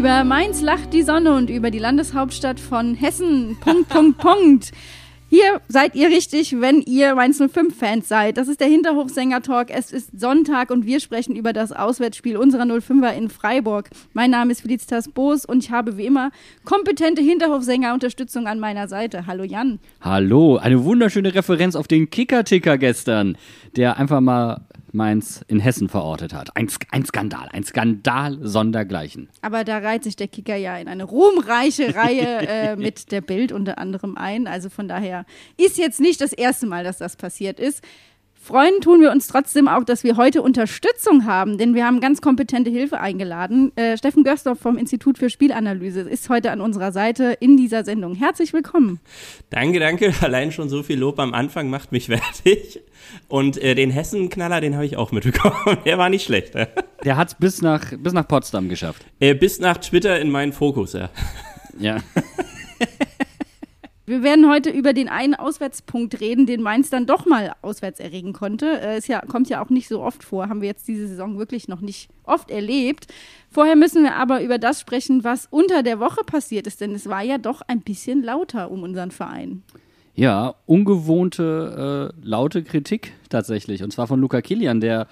Über 0.00 0.24
Mainz 0.24 0.62
lacht 0.62 0.94
die 0.94 1.02
Sonne 1.02 1.34
und 1.34 1.50
über 1.50 1.70
die 1.70 1.78
Landeshauptstadt 1.78 2.58
von 2.58 2.94
Hessen. 2.94 3.58
Punkt, 3.60 3.90
Punkt, 3.90 4.16
Punkt. 4.16 4.72
Hier 5.32 5.60
seid 5.68 5.94
ihr 5.94 6.08
richtig, 6.08 6.60
wenn 6.60 6.80
ihr 6.80 7.14
Mainz 7.14 7.40
05-Fans 7.40 8.08
seid. 8.08 8.36
Das 8.36 8.48
ist 8.48 8.58
der 8.58 8.66
Hinterhofsänger-Talk. 8.66 9.70
Es 9.70 9.92
ist 9.92 10.18
Sonntag 10.18 10.72
und 10.72 10.86
wir 10.86 10.98
sprechen 10.98 11.36
über 11.36 11.52
das 11.52 11.70
Auswärtsspiel 11.70 12.36
unserer 12.36 12.64
05er 12.64 13.12
in 13.12 13.28
Freiburg. 13.28 13.90
Mein 14.12 14.32
Name 14.32 14.50
ist 14.50 14.62
Felicitas 14.62 15.08
Boos 15.08 15.44
und 15.44 15.62
ich 15.62 15.70
habe 15.70 15.96
wie 15.96 16.06
immer 16.06 16.32
kompetente 16.64 17.22
Hinterhofsänger-Unterstützung 17.22 18.48
an 18.48 18.58
meiner 18.58 18.88
Seite. 18.88 19.28
Hallo 19.28 19.44
Jan. 19.44 19.78
Hallo, 20.00 20.56
eine 20.56 20.82
wunderschöne 20.82 21.32
Referenz 21.32 21.76
auf 21.76 21.86
den 21.86 22.10
Kicker-Ticker 22.10 22.76
gestern, 22.76 23.38
der 23.76 23.98
einfach 23.98 24.20
mal 24.20 24.66
Mainz 24.92 25.44
in 25.48 25.60
Hessen 25.60 25.88
verortet 25.88 26.32
hat. 26.32 26.56
Ein, 26.56 26.68
ein 26.90 27.04
Skandal, 27.04 27.48
ein 27.52 27.64
Skandal 27.64 28.38
sondergleichen. 28.42 29.28
Aber 29.42 29.64
da 29.64 29.78
reiht 29.78 30.04
sich 30.04 30.16
der 30.16 30.28
Kicker 30.28 30.56
ja 30.56 30.76
in 30.78 30.88
eine 30.88 31.04
ruhmreiche 31.04 31.94
Reihe 31.94 32.46
äh, 32.46 32.76
mit 32.76 33.12
der 33.12 33.20
Bild 33.20 33.52
unter 33.52 33.78
anderem 33.78 34.16
ein. 34.16 34.46
Also 34.46 34.68
von 34.68 34.88
daher 34.88 35.19
ist 35.56 35.78
jetzt 35.78 36.00
nicht 36.00 36.20
das 36.20 36.32
erste 36.32 36.66
Mal, 36.66 36.84
dass 36.84 36.98
das 36.98 37.16
passiert 37.16 37.60
ist. 37.60 37.82
Freuen 38.42 38.80
tun 38.80 39.02
wir 39.02 39.10
uns 39.10 39.28
trotzdem 39.28 39.68
auch, 39.68 39.84
dass 39.84 40.02
wir 40.02 40.16
heute 40.16 40.40
Unterstützung 40.40 41.26
haben, 41.26 41.58
denn 41.58 41.74
wir 41.74 41.84
haben 41.84 42.00
ganz 42.00 42.22
kompetente 42.22 42.70
Hilfe 42.70 42.98
eingeladen. 42.98 43.70
Äh, 43.76 43.98
Steffen 43.98 44.24
Görsdorf 44.24 44.58
vom 44.58 44.78
Institut 44.78 45.18
für 45.18 45.28
Spielanalyse 45.28 46.00
ist 46.00 46.30
heute 46.30 46.50
an 46.50 46.62
unserer 46.62 46.90
Seite 46.90 47.36
in 47.40 47.58
dieser 47.58 47.84
Sendung. 47.84 48.14
Herzlich 48.14 48.54
willkommen. 48.54 48.98
Danke, 49.50 49.78
danke. 49.78 50.14
Allein 50.22 50.52
schon 50.52 50.70
so 50.70 50.82
viel 50.82 50.98
Lob 50.98 51.18
am 51.18 51.34
Anfang 51.34 51.68
macht 51.68 51.92
mich 51.92 52.06
fertig. 52.06 52.80
Und 53.28 53.58
äh, 53.62 53.74
den 53.74 53.90
Hessen-Knaller, 53.90 54.62
den 54.62 54.74
habe 54.74 54.86
ich 54.86 54.96
auch 54.96 55.12
mitbekommen. 55.12 55.76
Der 55.84 55.98
war 55.98 56.08
nicht 56.08 56.24
schlecht. 56.24 56.54
Der 56.54 57.16
hat 57.18 57.28
es 57.28 57.34
bis 57.34 57.60
nach, 57.60 57.92
bis 57.98 58.14
nach 58.14 58.26
Potsdam 58.26 58.70
geschafft. 58.70 59.04
Äh, 59.20 59.34
bis 59.34 59.60
nach 59.60 59.76
Twitter 59.76 60.18
in 60.18 60.30
meinen 60.30 60.54
Fokus, 60.54 60.94
ja. 60.94 61.10
Ja. 61.78 61.98
Wir 64.10 64.24
werden 64.24 64.50
heute 64.50 64.70
über 64.70 64.92
den 64.92 65.08
einen 65.08 65.36
Auswärtspunkt 65.36 66.20
reden, 66.20 66.44
den 66.44 66.62
Mainz 66.62 66.90
dann 66.90 67.06
doch 67.06 67.26
mal 67.26 67.52
auswärts 67.62 68.00
erregen 68.00 68.32
konnte. 68.32 68.66
Äh, 68.66 68.96
es 68.96 69.06
ja, 69.06 69.20
kommt 69.20 69.48
ja 69.48 69.64
auch 69.64 69.70
nicht 69.70 69.86
so 69.86 70.02
oft 70.02 70.24
vor, 70.24 70.48
haben 70.48 70.62
wir 70.62 70.66
jetzt 70.66 70.88
diese 70.88 71.06
Saison 71.06 71.38
wirklich 71.38 71.68
noch 71.68 71.80
nicht 71.80 72.10
oft 72.24 72.50
erlebt. 72.50 73.06
Vorher 73.52 73.76
müssen 73.76 74.02
wir 74.02 74.16
aber 74.16 74.42
über 74.42 74.58
das 74.58 74.80
sprechen, 74.80 75.22
was 75.22 75.46
unter 75.48 75.84
der 75.84 76.00
Woche 76.00 76.24
passiert 76.24 76.66
ist, 76.66 76.80
denn 76.80 76.92
es 76.92 77.08
war 77.08 77.22
ja 77.22 77.38
doch 77.38 77.62
ein 77.68 77.82
bisschen 77.82 78.24
lauter 78.24 78.72
um 78.72 78.82
unseren 78.82 79.12
Verein. 79.12 79.62
Ja, 80.16 80.56
ungewohnte, 80.66 82.12
äh, 82.12 82.26
laute 82.26 82.64
Kritik 82.64 83.12
tatsächlich. 83.28 83.84
Und 83.84 83.92
zwar 83.92 84.08
von 84.08 84.18
Luca 84.18 84.40
Kilian, 84.40 84.80
der 84.80 85.06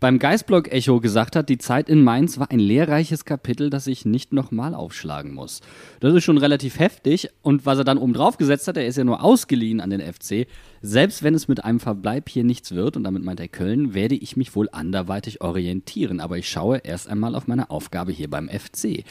beim 0.00 0.18
Geistblog-Echo 0.18 1.00
gesagt 1.00 1.36
hat, 1.36 1.48
die 1.48 1.58
Zeit 1.58 1.88
in 1.88 2.02
Mainz 2.02 2.38
war 2.38 2.50
ein 2.50 2.58
lehrreiches 2.58 3.24
Kapitel, 3.24 3.70
das 3.70 3.86
ich 3.86 4.04
nicht 4.04 4.32
nochmal 4.32 4.74
aufschlagen 4.74 5.34
muss. 5.34 5.60
Das 6.00 6.14
ist 6.14 6.24
schon 6.24 6.38
relativ 6.38 6.78
heftig. 6.78 7.28
Und 7.42 7.66
was 7.66 7.78
er 7.78 7.84
dann 7.84 7.98
oben 7.98 8.12
drauf 8.12 8.36
gesetzt 8.36 8.68
hat, 8.68 8.76
er 8.76 8.86
ist 8.86 8.96
ja 8.96 9.04
nur 9.04 9.22
ausgeliehen 9.22 9.80
an 9.80 9.90
den 9.90 10.00
FC. 10.00 10.46
Selbst 10.82 11.22
wenn 11.22 11.34
es 11.34 11.48
mit 11.48 11.64
einem 11.64 11.80
Verbleib 11.80 12.28
hier 12.28 12.44
nichts 12.44 12.74
wird, 12.74 12.96
und 12.96 13.04
damit 13.04 13.24
meint 13.24 13.40
er 13.40 13.48
Köln, 13.48 13.94
werde 13.94 14.14
ich 14.14 14.36
mich 14.36 14.54
wohl 14.54 14.68
anderweitig 14.72 15.40
orientieren. 15.40 16.20
Aber 16.20 16.38
ich 16.38 16.48
schaue 16.48 16.78
erst 16.78 17.08
einmal 17.08 17.34
auf 17.34 17.46
meine 17.46 17.70
Aufgabe 17.70 18.12
hier 18.12 18.28
beim 18.28 18.48
FC. 18.48 19.04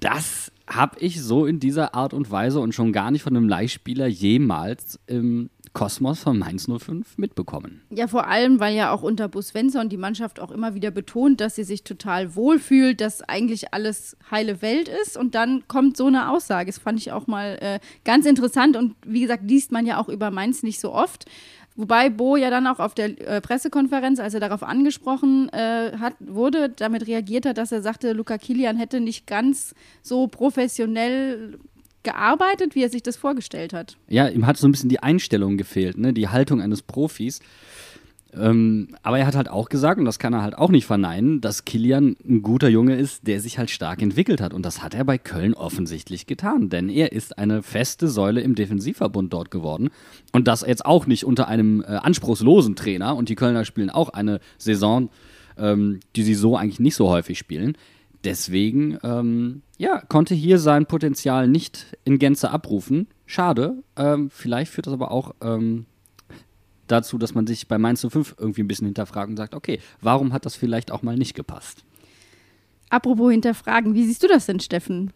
Das 0.00 0.52
habe 0.68 0.98
ich 1.00 1.22
so 1.22 1.46
in 1.46 1.60
dieser 1.60 1.94
Art 1.94 2.12
und 2.12 2.30
Weise 2.30 2.60
und 2.60 2.74
schon 2.74 2.92
gar 2.92 3.10
nicht 3.10 3.22
von 3.22 3.36
einem 3.36 3.48
Leihspieler 3.48 4.06
jemals 4.06 4.98
im 5.06 5.48
Kosmos 5.76 6.20
von 6.20 6.38
Mainz 6.38 6.68
05 6.68 7.18
mitbekommen. 7.18 7.82
Ja, 7.90 8.06
vor 8.06 8.26
allem, 8.26 8.60
weil 8.60 8.74
ja 8.74 8.92
auch 8.92 9.02
unter 9.02 9.28
Bus 9.28 9.48
Svensson 9.48 9.90
die 9.90 9.98
Mannschaft 9.98 10.40
auch 10.40 10.50
immer 10.50 10.74
wieder 10.74 10.90
betont, 10.90 11.42
dass 11.42 11.56
sie 11.56 11.64
sich 11.64 11.84
total 11.84 12.34
wohlfühlt, 12.34 13.02
dass 13.02 13.20
eigentlich 13.20 13.74
alles 13.74 14.16
heile 14.30 14.62
Welt 14.62 14.88
ist. 14.88 15.18
Und 15.18 15.34
dann 15.34 15.68
kommt 15.68 15.98
so 15.98 16.06
eine 16.06 16.30
Aussage. 16.30 16.70
Das 16.70 16.78
fand 16.78 16.98
ich 16.98 17.12
auch 17.12 17.26
mal 17.26 17.58
äh, 17.60 17.80
ganz 18.04 18.24
interessant. 18.24 18.74
Und 18.74 18.94
wie 19.04 19.20
gesagt, 19.20 19.42
liest 19.50 19.70
man 19.70 19.84
ja 19.84 20.00
auch 20.00 20.08
über 20.08 20.30
Mainz 20.30 20.62
nicht 20.62 20.80
so 20.80 20.94
oft. 20.94 21.26
Wobei 21.74 22.08
Bo 22.08 22.36
ja 22.36 22.48
dann 22.48 22.66
auch 22.66 22.78
auf 22.78 22.94
der 22.94 23.20
äh, 23.28 23.42
Pressekonferenz, 23.42 24.18
als 24.18 24.32
er 24.32 24.40
darauf 24.40 24.62
angesprochen 24.62 25.50
äh, 25.50 25.92
hat, 26.00 26.14
wurde, 26.20 26.70
damit 26.70 27.06
reagiert 27.06 27.44
hat, 27.44 27.58
dass 27.58 27.70
er 27.70 27.82
sagte, 27.82 28.12
Luca 28.12 28.38
Kilian 28.38 28.78
hätte 28.78 28.98
nicht 28.98 29.26
ganz 29.26 29.74
so 30.00 30.26
professionell 30.26 31.58
gearbeitet, 32.06 32.76
wie 32.76 32.84
er 32.84 32.88
sich 32.88 33.02
das 33.02 33.16
vorgestellt 33.16 33.72
hat. 33.72 33.96
Ja, 34.08 34.28
ihm 34.28 34.46
hat 34.46 34.56
so 34.56 34.68
ein 34.68 34.72
bisschen 34.72 34.88
die 34.88 35.02
Einstellung 35.02 35.56
gefehlt, 35.56 35.98
ne? 35.98 36.12
die 36.12 36.28
Haltung 36.28 36.62
eines 36.62 36.80
Profis. 36.80 37.40
Ähm, 38.32 38.88
aber 39.02 39.18
er 39.18 39.26
hat 39.26 39.34
halt 39.34 39.48
auch 39.48 39.68
gesagt, 39.68 39.98
und 39.98 40.04
das 40.04 40.20
kann 40.20 40.32
er 40.32 40.42
halt 40.42 40.56
auch 40.56 40.70
nicht 40.70 40.86
verneinen, 40.86 41.40
dass 41.40 41.64
Kilian 41.64 42.16
ein 42.24 42.42
guter 42.42 42.68
Junge 42.68 42.94
ist, 42.94 43.26
der 43.26 43.40
sich 43.40 43.58
halt 43.58 43.70
stark 43.70 44.02
entwickelt 44.02 44.40
hat. 44.40 44.54
Und 44.54 44.64
das 44.64 44.82
hat 44.82 44.94
er 44.94 45.04
bei 45.04 45.18
Köln 45.18 45.54
offensichtlich 45.54 46.26
getan, 46.26 46.68
denn 46.68 46.88
er 46.88 47.10
ist 47.12 47.38
eine 47.38 47.62
feste 47.62 48.06
Säule 48.08 48.40
im 48.40 48.54
Defensivverbund 48.54 49.32
dort 49.32 49.50
geworden. 49.50 49.90
Und 50.32 50.46
das 50.46 50.64
jetzt 50.66 50.86
auch 50.86 51.06
nicht 51.06 51.24
unter 51.24 51.48
einem 51.48 51.80
äh, 51.82 51.86
anspruchslosen 51.86 52.76
Trainer. 52.76 53.16
Und 53.16 53.30
die 53.30 53.36
Kölner 53.36 53.64
spielen 53.64 53.90
auch 53.90 54.10
eine 54.10 54.38
Saison, 54.58 55.08
ähm, 55.58 56.00
die 56.14 56.22
sie 56.22 56.34
so 56.34 56.56
eigentlich 56.56 56.80
nicht 56.80 56.94
so 56.94 57.08
häufig 57.08 57.38
spielen. 57.38 57.76
Deswegen, 58.26 58.98
ähm, 59.04 59.62
ja, 59.78 60.00
konnte 60.00 60.34
hier 60.34 60.58
sein 60.58 60.86
Potenzial 60.86 61.46
nicht 61.46 61.96
in 62.04 62.18
Gänze 62.18 62.50
abrufen. 62.50 63.06
Schade. 63.24 63.84
Ähm, 63.96 64.30
vielleicht 64.30 64.72
führt 64.72 64.88
das 64.88 64.94
aber 64.94 65.12
auch 65.12 65.36
ähm, 65.40 65.86
dazu, 66.88 67.18
dass 67.18 67.34
man 67.34 67.46
sich 67.46 67.68
bei 67.68 67.78
Mainz 67.78 68.04
05 68.04 68.34
irgendwie 68.36 68.62
ein 68.62 68.68
bisschen 68.68 68.88
hinterfragt 68.88 69.30
und 69.30 69.36
sagt, 69.36 69.54
okay, 69.54 69.78
warum 70.00 70.32
hat 70.32 70.44
das 70.44 70.56
vielleicht 70.56 70.90
auch 70.90 71.02
mal 71.02 71.16
nicht 71.16 71.34
gepasst? 71.34 71.84
Apropos 72.90 73.30
hinterfragen, 73.30 73.94
wie 73.94 74.04
siehst 74.04 74.24
du 74.24 74.28
das 74.28 74.46
denn, 74.46 74.58
Steffen? 74.58 75.12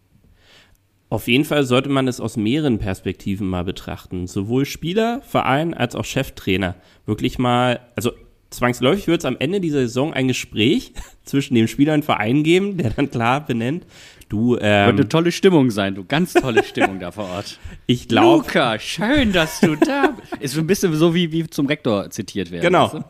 Auf 1.09 1.27
jeden 1.27 1.43
Fall 1.43 1.65
sollte 1.65 1.89
man 1.89 2.07
es 2.07 2.21
aus 2.21 2.37
mehreren 2.37 2.79
Perspektiven 2.79 3.45
mal 3.45 3.65
betrachten. 3.65 4.25
Sowohl 4.25 4.63
Spieler, 4.63 5.21
Verein 5.23 5.73
als 5.73 5.95
auch 5.95 6.05
Cheftrainer. 6.05 6.75
Wirklich 7.05 7.37
mal, 7.37 7.81
also 7.97 8.13
zwangsläufig 8.51 9.07
wird 9.07 9.21
es 9.21 9.25
am 9.25 9.37
Ende 9.39 9.59
dieser 9.59 9.79
Saison 9.79 10.13
ein 10.13 10.27
Gespräch 10.27 10.93
zwischen 11.23 11.55
dem 11.55 11.67
Spieler 11.67 11.93
und 11.95 12.05
Verein 12.05 12.43
geben, 12.43 12.77
der 12.77 12.91
dann 12.91 13.09
klar 13.09 13.45
benennt, 13.45 13.85
du. 14.29 14.57
Ähm, 14.57 14.87
Wird 14.87 14.99
eine 14.99 15.09
tolle 15.09 15.31
Stimmung 15.31 15.71
sein, 15.71 15.95
du 15.95 16.05
ganz 16.05 16.33
tolle 16.33 16.63
Stimmung 16.63 16.99
da 16.99 17.11
vor 17.11 17.25
Ort. 17.25 17.59
Ich 17.87 18.07
glaube. 18.07 18.45
Luca, 18.45 18.79
schön, 18.79 19.33
dass 19.33 19.59
du 19.59 19.75
da 19.75 20.15
bist. 20.31 20.41
Ist 20.43 20.57
ein 20.57 20.67
bisschen 20.67 20.93
so 20.93 21.13
wie, 21.13 21.31
wie 21.31 21.47
zum 21.47 21.65
Rektor 21.65 22.09
zitiert 22.09 22.51
werden. 22.51 22.63
Genau. 22.63 22.85
Weißt 22.85 22.93
du? 22.93 23.03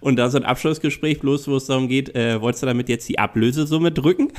Und 0.00 0.16
da 0.16 0.30
so 0.30 0.38
ein 0.38 0.44
Abschlussgespräch, 0.44 1.20
bloß 1.20 1.48
wo 1.48 1.56
es 1.56 1.66
darum 1.66 1.88
geht, 1.88 2.14
äh, 2.14 2.40
wolltest 2.40 2.62
du 2.62 2.66
damit 2.66 2.88
jetzt 2.88 3.08
die 3.08 3.18
Ablösesumme 3.18 3.90
drücken? 3.90 4.32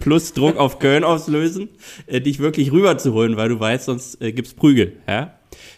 Plus 0.00 0.32
Druck 0.32 0.56
auf 0.56 0.78
Köln 0.78 1.04
auslösen, 1.04 1.68
äh, 2.06 2.20
dich 2.20 2.38
wirklich 2.38 2.72
rüberzuholen, 2.72 3.36
weil 3.36 3.50
du 3.50 3.60
weißt, 3.60 3.84
sonst 3.86 4.22
äh, 4.22 4.32
gibt's 4.32 4.54
Prügel. 4.54 4.94
Ja? 5.06 5.34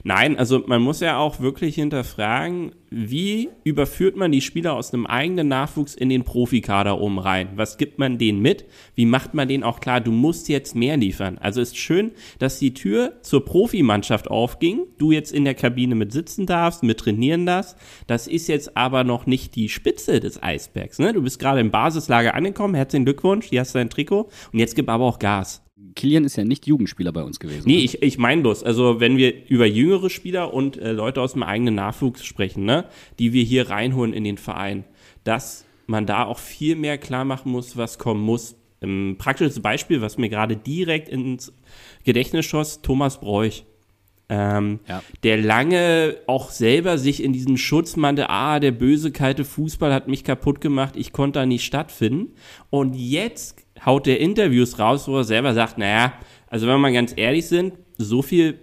Nein, 0.06 0.38
also 0.38 0.62
man 0.68 0.82
muss 0.82 1.00
ja 1.00 1.18
auch 1.18 1.40
wirklich 1.40 1.74
hinterfragen, 1.74 2.70
wie 2.90 3.48
überführt 3.64 4.14
man 4.14 4.30
die 4.30 4.40
Spieler 4.40 4.74
aus 4.74 4.94
einem 4.94 5.04
eigenen 5.04 5.48
Nachwuchs 5.48 5.96
in 5.96 6.10
den 6.10 6.22
Profikader 6.22 7.00
oben 7.00 7.18
rein? 7.18 7.48
Was 7.56 7.76
gibt 7.76 7.98
man 7.98 8.16
denen 8.16 8.40
mit? 8.40 8.66
Wie 8.94 9.04
macht 9.04 9.34
man 9.34 9.48
denen 9.48 9.64
auch 9.64 9.80
klar, 9.80 10.00
du 10.00 10.12
musst 10.12 10.48
jetzt 10.48 10.76
mehr 10.76 10.96
liefern? 10.96 11.38
Also 11.38 11.60
ist 11.60 11.76
schön, 11.76 12.12
dass 12.38 12.60
die 12.60 12.72
Tür 12.72 13.14
zur 13.22 13.44
Profimannschaft 13.44 14.30
aufging, 14.30 14.86
du 14.96 15.10
jetzt 15.10 15.32
in 15.32 15.44
der 15.44 15.54
Kabine 15.54 15.96
mit 15.96 16.12
sitzen 16.12 16.46
darfst, 16.46 16.84
mit 16.84 17.00
trainieren 17.00 17.44
darfst. 17.44 17.76
Das 18.06 18.28
ist 18.28 18.46
jetzt 18.46 18.76
aber 18.76 19.02
noch 19.02 19.26
nicht 19.26 19.56
die 19.56 19.68
Spitze 19.68 20.20
des 20.20 20.40
Eisbergs. 20.40 21.00
Ne? 21.00 21.14
Du 21.14 21.22
bist 21.22 21.40
gerade 21.40 21.58
im 21.58 21.72
Basislager 21.72 22.36
angekommen, 22.36 22.76
herzlichen 22.76 23.06
Glückwunsch, 23.06 23.46
hier 23.46 23.62
hast 23.62 23.74
du 23.74 23.80
dein 23.80 23.90
Trikot 23.90 24.28
und 24.52 24.58
jetzt 24.60 24.76
gib 24.76 24.88
aber 24.88 25.02
auch 25.02 25.18
Gas. 25.18 25.65
Kilian 25.96 26.24
ist 26.24 26.36
ja 26.36 26.44
nicht 26.44 26.66
Jugendspieler 26.66 27.10
bei 27.10 27.22
uns 27.22 27.40
gewesen. 27.40 27.64
Nee, 27.66 27.78
ich, 27.78 28.02
ich 28.02 28.18
meine 28.18 28.42
bloß, 28.42 28.62
also 28.62 29.00
wenn 29.00 29.16
wir 29.16 29.48
über 29.48 29.66
jüngere 29.66 30.10
Spieler 30.10 30.54
und 30.54 30.76
äh, 30.76 30.92
Leute 30.92 31.20
aus 31.20 31.32
dem 31.32 31.42
eigenen 31.42 31.74
Nachwuchs 31.74 32.24
sprechen, 32.24 32.64
ne, 32.64 32.84
die 33.18 33.32
wir 33.32 33.42
hier 33.42 33.70
reinholen 33.70 34.12
in 34.12 34.22
den 34.22 34.38
Verein, 34.38 34.84
dass 35.24 35.64
man 35.86 36.06
da 36.06 36.24
auch 36.24 36.38
viel 36.38 36.76
mehr 36.76 36.98
klar 36.98 37.24
machen 37.24 37.50
muss, 37.50 37.76
was 37.76 37.98
kommen 37.98 38.22
muss. 38.22 38.56
Ein 38.82 39.16
praktisches 39.18 39.60
Beispiel, 39.60 40.00
was 40.02 40.18
mir 40.18 40.28
gerade 40.28 40.56
direkt 40.56 41.08
ins 41.08 41.52
Gedächtnis 42.04 42.44
schoss, 42.46 42.82
Thomas 42.82 43.18
Bräuch. 43.20 43.64
Ähm, 44.28 44.80
Ja. 44.88 45.02
Der 45.22 45.38
lange 45.38 46.16
auch 46.26 46.50
selber 46.50 46.98
sich 46.98 47.22
in 47.22 47.32
diesen 47.32 47.56
Schutz 47.58 47.96
meinte, 47.96 48.28
ah, 48.28 48.58
der 48.60 48.72
böse, 48.72 49.12
kalte 49.12 49.44
Fußball 49.44 49.94
hat 49.94 50.08
mich 50.08 50.24
kaputt 50.24 50.60
gemacht, 50.60 50.94
ich 50.96 51.12
konnte 51.12 51.38
da 51.38 51.46
nicht 51.46 51.64
stattfinden. 51.64 52.32
Und 52.70 52.94
jetzt 52.94 53.65
haut 53.84 54.06
der 54.06 54.20
Interviews 54.20 54.78
raus, 54.78 55.08
wo 55.08 55.18
er 55.18 55.24
selber 55.24 55.54
sagt, 55.54 55.78
naja, 55.78 56.14
also 56.48 56.66
wenn 56.66 56.80
wir 56.80 56.92
ganz 56.92 57.12
ehrlich 57.16 57.46
sind, 57.46 57.74
so 57.98 58.22
viel 58.22 58.58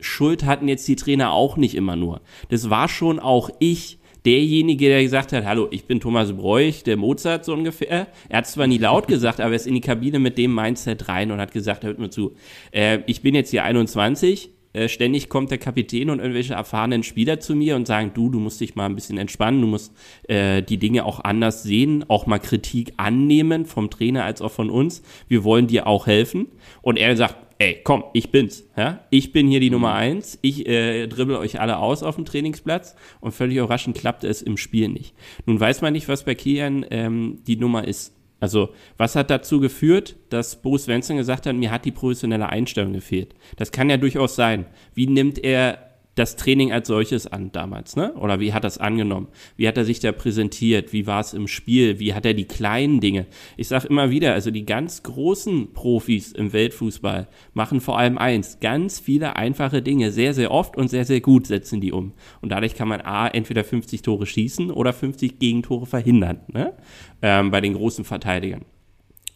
Schuld 0.00 0.44
hatten 0.44 0.68
jetzt 0.68 0.86
die 0.88 0.96
Trainer 0.96 1.32
auch 1.32 1.56
nicht 1.56 1.74
immer 1.74 1.96
nur. 1.96 2.20
Das 2.50 2.70
war 2.70 2.88
schon 2.88 3.18
auch 3.18 3.50
ich, 3.58 3.98
derjenige, 4.26 4.88
der 4.88 5.02
gesagt 5.02 5.32
hat, 5.32 5.44
hallo, 5.44 5.68
ich 5.70 5.84
bin 5.84 6.00
Thomas 6.00 6.32
Bräuch, 6.32 6.82
der 6.82 6.96
Mozart 6.96 7.44
so 7.44 7.52
ungefähr. 7.52 8.08
Er 8.28 8.38
hat 8.38 8.46
zwar 8.46 8.66
nie 8.66 8.78
laut 8.78 9.06
gesagt, 9.08 9.40
aber 9.40 9.50
er 9.50 9.56
ist 9.56 9.66
in 9.66 9.74
die 9.74 9.80
Kabine 9.80 10.18
mit 10.18 10.36
dem 10.36 10.54
Mindset 10.54 11.08
rein 11.08 11.30
und 11.30 11.40
hat 11.40 11.52
gesagt, 11.52 11.84
hört 11.84 11.98
mir 11.98 12.10
zu, 12.10 12.34
äh, 12.72 12.98
ich 13.06 13.22
bin 13.22 13.34
jetzt 13.34 13.50
hier 13.50 13.64
21, 13.64 14.50
äh, 14.76 14.88
ständig 14.88 15.28
kommt 15.28 15.50
der 15.50 15.58
Kapitän 15.58 16.10
und 16.10 16.18
irgendwelche 16.18 16.54
erfahrenen 16.54 17.02
Spieler 17.02 17.40
zu 17.40 17.54
mir 17.54 17.76
und 17.76 17.86
sagen, 17.86 18.12
du, 18.14 18.28
du 18.28 18.38
musst 18.38 18.60
dich 18.60 18.74
mal 18.74 18.86
ein 18.86 18.94
bisschen 18.94 19.16
entspannen, 19.16 19.60
du 19.60 19.66
musst 19.66 19.92
äh, 20.28 20.62
die 20.62 20.78
Dinge 20.78 21.04
auch 21.04 21.20
anders 21.24 21.62
sehen, 21.62 22.04
auch 22.08 22.26
mal 22.26 22.38
Kritik 22.38 22.92
annehmen 22.96 23.64
vom 23.64 23.90
Trainer 23.90 24.24
als 24.24 24.42
auch 24.42 24.52
von 24.52 24.70
uns. 24.70 25.02
Wir 25.28 25.44
wollen 25.44 25.66
dir 25.66 25.86
auch 25.86 26.06
helfen. 26.06 26.48
Und 26.82 26.98
er 26.98 27.16
sagt, 27.16 27.36
ey, 27.58 27.80
komm, 27.82 28.04
ich 28.12 28.30
bin's. 28.30 28.64
Ja? 28.76 29.00
Ich 29.10 29.32
bin 29.32 29.48
hier 29.48 29.60
die 29.60 29.70
Nummer 29.70 29.94
eins. 29.94 30.38
Ich 30.42 30.66
äh, 30.66 31.06
dribbel 31.06 31.36
euch 31.36 31.60
alle 31.60 31.78
aus 31.78 32.02
auf 32.02 32.16
dem 32.16 32.24
Trainingsplatz 32.24 32.94
und 33.20 33.32
völlig 33.32 33.56
überraschend 33.56 33.96
klappte 33.96 34.28
es 34.28 34.42
im 34.42 34.56
Spiel 34.56 34.88
nicht. 34.88 35.14
Nun 35.46 35.58
weiß 35.58 35.80
man 35.80 35.92
nicht, 35.92 36.08
was 36.08 36.24
bei 36.24 36.34
Kilian 36.34 36.84
ähm, 36.90 37.38
die 37.46 37.56
Nummer 37.56 37.86
ist. 37.86 38.15
Also, 38.38 38.70
was 38.98 39.16
hat 39.16 39.30
dazu 39.30 39.60
geführt, 39.60 40.16
dass 40.28 40.60
Bo 40.60 40.76
Svensson 40.76 41.16
gesagt 41.16 41.46
hat, 41.46 41.56
mir 41.56 41.70
hat 41.70 41.84
die 41.84 41.92
professionelle 41.92 42.48
Einstellung 42.48 42.92
gefehlt? 42.92 43.34
Das 43.56 43.72
kann 43.72 43.88
ja 43.88 43.96
durchaus 43.96 44.36
sein. 44.36 44.66
Wie 44.94 45.06
nimmt 45.06 45.38
er 45.38 45.85
das 46.16 46.34
Training 46.34 46.72
als 46.72 46.88
solches 46.88 47.26
an 47.26 47.52
damals, 47.52 47.94
ne? 47.94 48.14
Oder 48.14 48.40
wie 48.40 48.54
hat 48.54 48.64
er 48.64 48.68
es 48.68 48.78
angenommen? 48.78 49.28
Wie 49.56 49.68
hat 49.68 49.76
er 49.76 49.84
sich 49.84 50.00
da 50.00 50.12
präsentiert? 50.12 50.92
Wie 50.94 51.06
war 51.06 51.20
es 51.20 51.34
im 51.34 51.46
Spiel? 51.46 52.00
Wie 52.00 52.14
hat 52.14 52.24
er 52.24 52.32
die 52.32 52.46
kleinen 52.46 53.00
Dinge? 53.00 53.26
Ich 53.58 53.68
sage 53.68 53.86
immer 53.86 54.10
wieder, 54.10 54.32
also 54.32 54.50
die 54.50 54.64
ganz 54.64 55.02
großen 55.02 55.74
Profis 55.74 56.32
im 56.32 56.54
Weltfußball 56.54 57.28
machen 57.52 57.82
vor 57.82 57.98
allem 57.98 58.16
eins, 58.16 58.60
ganz 58.60 58.98
viele 58.98 59.36
einfache 59.36 59.82
Dinge, 59.82 60.10
sehr, 60.10 60.32
sehr 60.32 60.50
oft 60.50 60.76
und 60.76 60.88
sehr, 60.88 61.04
sehr 61.04 61.20
gut 61.20 61.46
setzen 61.46 61.82
die 61.82 61.92
um. 61.92 62.14
Und 62.40 62.50
dadurch 62.50 62.74
kann 62.74 62.88
man 62.88 63.02
A, 63.02 63.28
entweder 63.28 63.62
50 63.62 64.00
Tore 64.00 64.24
schießen 64.24 64.70
oder 64.70 64.94
50 64.94 65.38
Gegentore 65.38 65.84
verhindern, 65.84 66.40
ne? 66.48 66.72
Ähm, 67.20 67.50
bei 67.50 67.60
den 67.60 67.74
großen 67.74 68.06
Verteidigern. 68.06 68.64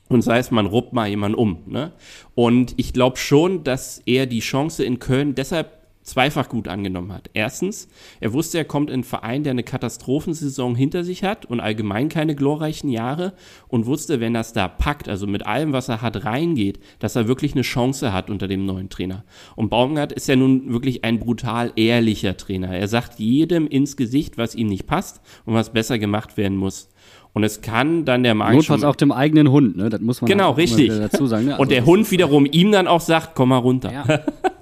Und 0.09 0.23
sei 0.23 0.39
es, 0.39 0.51
man 0.51 0.67
ruppt 0.67 0.93
mal 0.93 1.09
jemanden 1.09 1.39
um. 1.39 1.59
Ne? 1.67 1.93
Und 2.35 2.75
ich 2.79 2.93
glaube 2.93 3.17
schon, 3.17 3.63
dass 3.63 4.03
er 4.07 4.27
die 4.27 4.41
Chance 4.41 4.83
in 4.83 4.99
Köln 4.99 5.37
deshalb 5.37 5.80
zweifach 6.11 6.49
gut 6.49 6.69
angenommen 6.69 7.13
hat. 7.13 7.31
Erstens, 7.33 7.89
er 8.21 8.33
wusste, 8.33 8.59
er 8.59 8.65
kommt 8.65 8.91
in 8.91 8.95
einen 8.95 9.05
Verein, 9.05 9.45
der 9.45 9.53
eine 9.53 9.63
Katastrophensaison 9.63 10.75
hinter 10.75 11.05
sich 11.05 11.25
hat 11.25 11.47
und 11.47 11.61
allgemein 11.61 12.09
keine 12.09 12.35
glorreichen 12.35 12.91
Jahre 12.91 13.33
und 13.69 13.87
wusste, 13.87 14.21
wenn 14.21 14.35
das 14.35 14.53
da 14.53 14.69
packt, 14.69 15.09
also 15.09 15.27
mit 15.27 15.47
allem, 15.47 15.73
was 15.73 15.89
er 15.89 16.03
hat, 16.03 16.25
reingeht, 16.25 16.81
dass 16.99 17.17
er 17.17 17.29
wirklich 17.29 17.53
eine 17.53 17.63
Chance 17.63 18.13
hat 18.13 18.29
unter 18.31 18.49
dem 18.49 18.67
neuen 18.67 18.91
Trainer. 18.91 19.25
Und 19.57 19.71
Baumgart 19.71 20.13
ist 20.13 20.29
ja 20.29 20.37
nun 20.37 20.73
wirklich 20.73 21.05
ein 21.05 21.19
brutal 21.19 21.73
ehrlicher 21.77 22.37
Trainer. 22.37 22.77
Er 22.77 22.89
sagt 22.89 23.19
jedem 23.19 23.67
ins 23.67 23.97
Gesicht, 23.97 24.37
was 24.37 24.55
ihm 24.55 24.67
nicht 24.69 24.87
passt 24.87 25.21
und 25.45 25.55
was 25.55 25.73
besser 25.73 25.99
gemacht 25.99 26.37
werden 26.37 26.57
muss. 26.57 26.91
Und 27.33 27.45
es 27.45 27.61
kann 27.61 28.05
dann 28.05 28.23
der 28.25 28.35
Magen 28.35 28.57
Notfalls 28.57 28.83
auch 28.83 28.97
dem 28.97 29.13
eigenen 29.13 29.51
Hund, 29.51 29.77
ne? 29.77 29.89
Das 29.89 30.01
muss 30.01 30.21
man 30.21 30.29
Genau, 30.29 30.49
halt 30.49 30.59
richtig. 30.59 30.89
dazu 30.89 31.27
sagen. 31.27 31.47
Ne? 31.47 31.59
Und 31.59 31.71
der 31.71 31.81
Also, 31.81 31.93
Hund 31.93 32.11
wiederum 32.11 32.47
ihm 32.51 32.73
dann 32.73 32.89
auch 32.89 33.01
sagt, 33.01 33.35
komm 33.35 33.51
mal 33.51 33.59
runter. 33.59 33.93
Ja. 33.93 34.21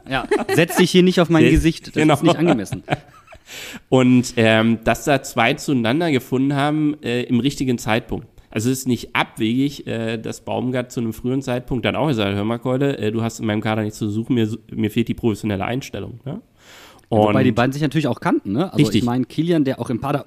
ja. 0.09 0.27
Setz 0.55 0.77
dich 0.77 0.91
hier 0.91 1.03
nicht 1.03 1.21
auf 1.21 1.31
mein 1.31 1.45
Gesicht. 1.45 1.89
Das 1.89 1.95
genau. 1.95 2.15
ist 2.15 2.23
nicht 2.23 2.37
angemessen. 2.37 2.83
Und 3.89 4.35
ähm, 4.37 4.79
dass 4.85 5.05
da 5.05 5.23
zwei 5.23 5.55
zueinander 5.55 6.11
gefunden 6.11 6.55
haben 6.55 6.97
äh, 7.03 7.23
im 7.23 7.41
richtigen 7.41 7.79
Zeitpunkt. 7.79 8.27
Also 8.51 8.71
es 8.71 8.81
ist 8.81 8.89
nicht 8.89 9.15
abwegig, 9.15 9.87
äh, 9.87 10.19
dass 10.19 10.43
Baumgart 10.43 10.91
zu 10.93 11.01
einem 11.01 11.13
frühen 11.13 11.43
Zeitpunkt 11.43 11.85
dann 11.85 11.97
auch 11.97 12.09
gesagt 12.09 12.31
hat, 12.31 12.37
hör 12.37 12.45
mal 12.45 12.59
Keule, 12.59 12.99
äh, 12.99 13.11
du 13.11 13.23
hast 13.23 13.41
in 13.41 13.47
meinem 13.47 13.61
Kader 13.61 13.83
nichts 13.83 13.99
zu 13.99 14.09
suchen, 14.11 14.35
mir, 14.35 14.49
mir 14.71 14.91
fehlt 14.91 15.09
die 15.09 15.15
professionelle 15.15 15.65
Einstellung. 15.65 16.21
Ne? 16.25 16.41
Und 17.09 17.21
Wobei 17.21 17.43
die 17.43 17.53
beiden 17.53 17.73
sich 17.73 17.81
natürlich 17.81 18.07
auch 18.07 18.21
kannten, 18.21 18.53
ne? 18.53 18.65
Also 18.65 18.77
Richtig. 18.77 18.99
ich 19.01 19.05
meine, 19.05 19.25
Kilian, 19.25 19.65
der 19.65 19.81
auch 19.81 19.89
in 19.89 19.99
Pader 20.01 20.27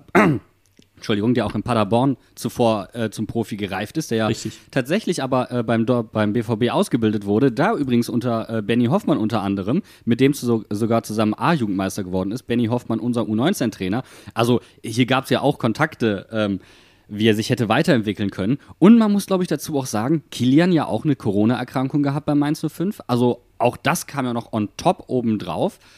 Entschuldigung, 1.01 1.33
der 1.33 1.47
auch 1.47 1.55
in 1.55 1.63
Paderborn 1.63 2.15
zuvor 2.35 2.89
äh, 2.93 3.09
zum 3.09 3.25
Profi 3.25 3.57
gereift 3.57 3.97
ist, 3.97 4.11
der 4.11 4.17
ja 4.19 4.27
Richtig. 4.27 4.59
tatsächlich 4.69 5.23
aber 5.23 5.51
äh, 5.51 5.63
beim, 5.63 5.85
beim 5.85 6.33
BVB 6.33 6.69
ausgebildet 6.69 7.25
wurde, 7.25 7.51
da 7.51 7.75
übrigens 7.75 8.07
unter 8.07 8.57
äh, 8.57 8.61
Benny 8.61 8.85
Hoffmann 8.85 9.17
unter 9.17 9.41
anderem, 9.41 9.81
mit 10.05 10.19
dem 10.19 10.33
zu, 10.33 10.63
sogar 10.69 11.01
zusammen 11.01 11.33
A-Jugendmeister 11.33 12.03
geworden 12.03 12.31
ist. 12.31 12.43
Benny 12.43 12.67
Hoffmann, 12.67 12.99
unser 12.99 13.23
U19-Trainer. 13.23 14.03
Also 14.35 14.61
hier 14.83 15.07
gab 15.07 15.23
es 15.23 15.31
ja 15.31 15.41
auch 15.41 15.57
Kontakte, 15.57 16.27
ähm, 16.31 16.59
wie 17.07 17.27
er 17.27 17.33
sich 17.33 17.49
hätte 17.49 17.67
weiterentwickeln 17.67 18.29
können. 18.29 18.59
Und 18.77 18.99
man 18.99 19.11
muss, 19.11 19.25
glaube 19.25 19.43
ich, 19.43 19.49
dazu 19.49 19.77
auch 19.77 19.87
sagen, 19.87 20.23
Kilian 20.29 20.71
ja 20.71 20.85
auch 20.85 21.03
eine 21.03 21.15
Corona-Erkrankung 21.15 22.03
gehabt 22.03 22.27
bei 22.27 22.35
Mainz 22.35 22.63
05. 22.65 23.01
Also 23.07 23.41
auch 23.57 23.75
das 23.75 24.05
kam 24.05 24.25
ja 24.25 24.33
noch 24.33 24.53
on 24.53 24.69
top 24.77 25.05
obendrauf. 25.07 25.79
Ähm, 25.79 25.89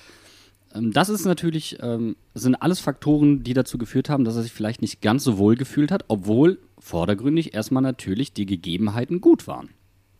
Das 0.73 1.09
ist 1.09 1.25
natürlich, 1.25 1.77
ähm, 1.81 2.15
sind 2.33 2.55
alles 2.55 2.79
Faktoren, 2.79 3.43
die 3.43 3.53
dazu 3.53 3.77
geführt 3.77 4.09
haben, 4.09 4.23
dass 4.23 4.35
er 4.35 4.41
sich 4.41 4.51
vielleicht 4.51 4.81
nicht 4.81 5.01
ganz 5.01 5.23
so 5.23 5.37
wohl 5.37 5.55
gefühlt 5.55 5.91
hat, 5.91 6.05
obwohl 6.07 6.59
vordergründig 6.79 7.53
erstmal 7.53 7.83
natürlich 7.83 8.33
die 8.33 8.45
Gegebenheiten 8.45 9.21
gut 9.21 9.47
waren. 9.47 9.69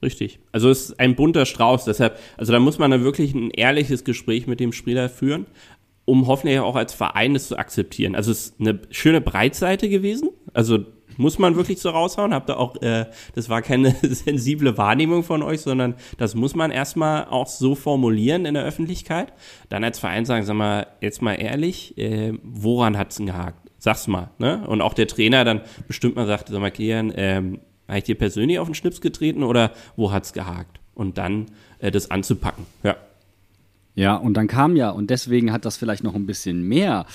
Richtig. 0.03 0.39
Also 0.51 0.69
es 0.69 0.89
ist 0.89 0.99
ein 0.99 1.15
bunter 1.15 1.45
Strauß. 1.45 1.85
Deshalb, 1.85 2.19
also 2.37 2.51
da 2.51 2.59
muss 2.59 2.77
man 2.77 2.91
dann 2.91 3.03
wirklich 3.03 3.33
ein 3.33 3.49
ehrliches 3.49 4.03
Gespräch 4.03 4.47
mit 4.47 4.59
dem 4.59 4.73
Spieler 4.73 5.09
führen, 5.09 5.45
um 6.05 6.27
hoffentlich 6.27 6.59
auch 6.59 6.75
als 6.75 6.93
Verein 6.93 7.33
das 7.33 7.47
zu 7.47 7.57
akzeptieren. 7.57 8.15
Also 8.15 8.31
es 8.31 8.47
ist 8.47 8.59
eine 8.59 8.79
schöne 8.91 9.21
Breitseite 9.21 9.89
gewesen. 9.89 10.29
Also 10.53 10.85
muss 11.17 11.39
man 11.39 11.55
wirklich 11.55 11.79
so 11.79 11.89
raushauen. 11.89 12.33
Habt 12.33 12.49
ihr 12.49 12.59
auch, 12.59 12.81
äh, 12.81 13.05
das 13.35 13.49
war 13.49 13.61
keine 13.61 13.91
sensible 14.01 14.77
Wahrnehmung 14.77 15.23
von 15.23 15.41
euch, 15.41 15.61
sondern 15.61 15.95
das 16.17 16.35
muss 16.35 16.55
man 16.55 16.71
erstmal 16.71 17.25
auch 17.25 17.47
so 17.47 17.75
formulieren 17.75 18.45
in 18.45 18.53
der 18.53 18.63
Öffentlichkeit. 18.63 19.33
Dann 19.69 19.83
als 19.83 19.99
Verein 19.99 20.25
sagen, 20.25 20.45
sag 20.45 20.55
mal, 20.55 20.87
jetzt 21.01 21.21
mal 21.21 21.33
ehrlich, 21.33 21.97
äh, 21.97 22.33
woran 22.43 22.97
hat's 22.97 23.17
denn 23.17 23.25
gehakt? 23.25 23.69
Sag's 23.77 24.07
mal. 24.07 24.29
Ne? 24.39 24.65
Und 24.67 24.81
auch 24.81 24.93
der 24.93 25.07
Trainer 25.07 25.43
dann 25.43 25.61
bestimmt 25.87 26.15
mal 26.15 26.27
sagt, 26.27 26.49
sag 26.49 26.59
mal, 26.59 26.71
Kian, 26.71 27.11
ähm, 27.15 27.59
habe 27.87 27.97
ich 27.97 28.05
dir 28.05 28.15
persönlich 28.15 28.59
auf 28.59 28.67
den 28.67 28.75
Schlips 28.75 29.01
getreten 29.01 29.43
oder 29.43 29.71
wo 29.95 30.11
hat's 30.11 30.33
gehakt? 30.33 30.79
Und 30.93 31.17
dann 31.17 31.47
äh, 31.79 31.91
das 31.91 32.11
anzupacken. 32.11 32.65
Ja. 32.83 32.95
Ja, 33.95 34.15
und 34.15 34.33
dann 34.35 34.47
kam 34.47 34.75
ja, 34.75 34.89
und 34.89 35.09
deswegen 35.09 35.51
hat 35.51 35.65
das 35.65 35.77
vielleicht 35.77 36.03
noch 36.03 36.15
ein 36.15 36.25
bisschen 36.25 36.67
mehr 36.67 37.05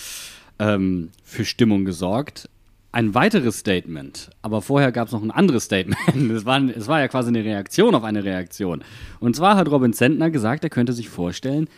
ähm, 0.58 1.10
für 1.24 1.44
Stimmung 1.44 1.84
gesorgt, 1.84 2.48
ein 2.92 3.14
weiteres 3.14 3.58
Statement. 3.58 4.30
Aber 4.42 4.62
vorher 4.62 4.92
gab 4.92 5.08
es 5.08 5.12
noch 5.12 5.22
ein 5.22 5.30
anderes 5.30 5.64
Statement. 5.64 5.98
Es 6.38 6.44
war, 6.44 6.60
es 6.62 6.86
war 6.88 7.00
ja 7.00 7.08
quasi 7.08 7.28
eine 7.28 7.44
Reaktion 7.44 7.94
auf 7.94 8.04
eine 8.04 8.24
Reaktion. 8.24 8.82
Und 9.20 9.36
zwar 9.36 9.56
hat 9.56 9.70
Robin 9.70 9.92
Zentner 9.92 10.30
gesagt, 10.30 10.64
er 10.64 10.70
könnte 10.70 10.92
sich 10.92 11.08
vorstellen, 11.08 11.68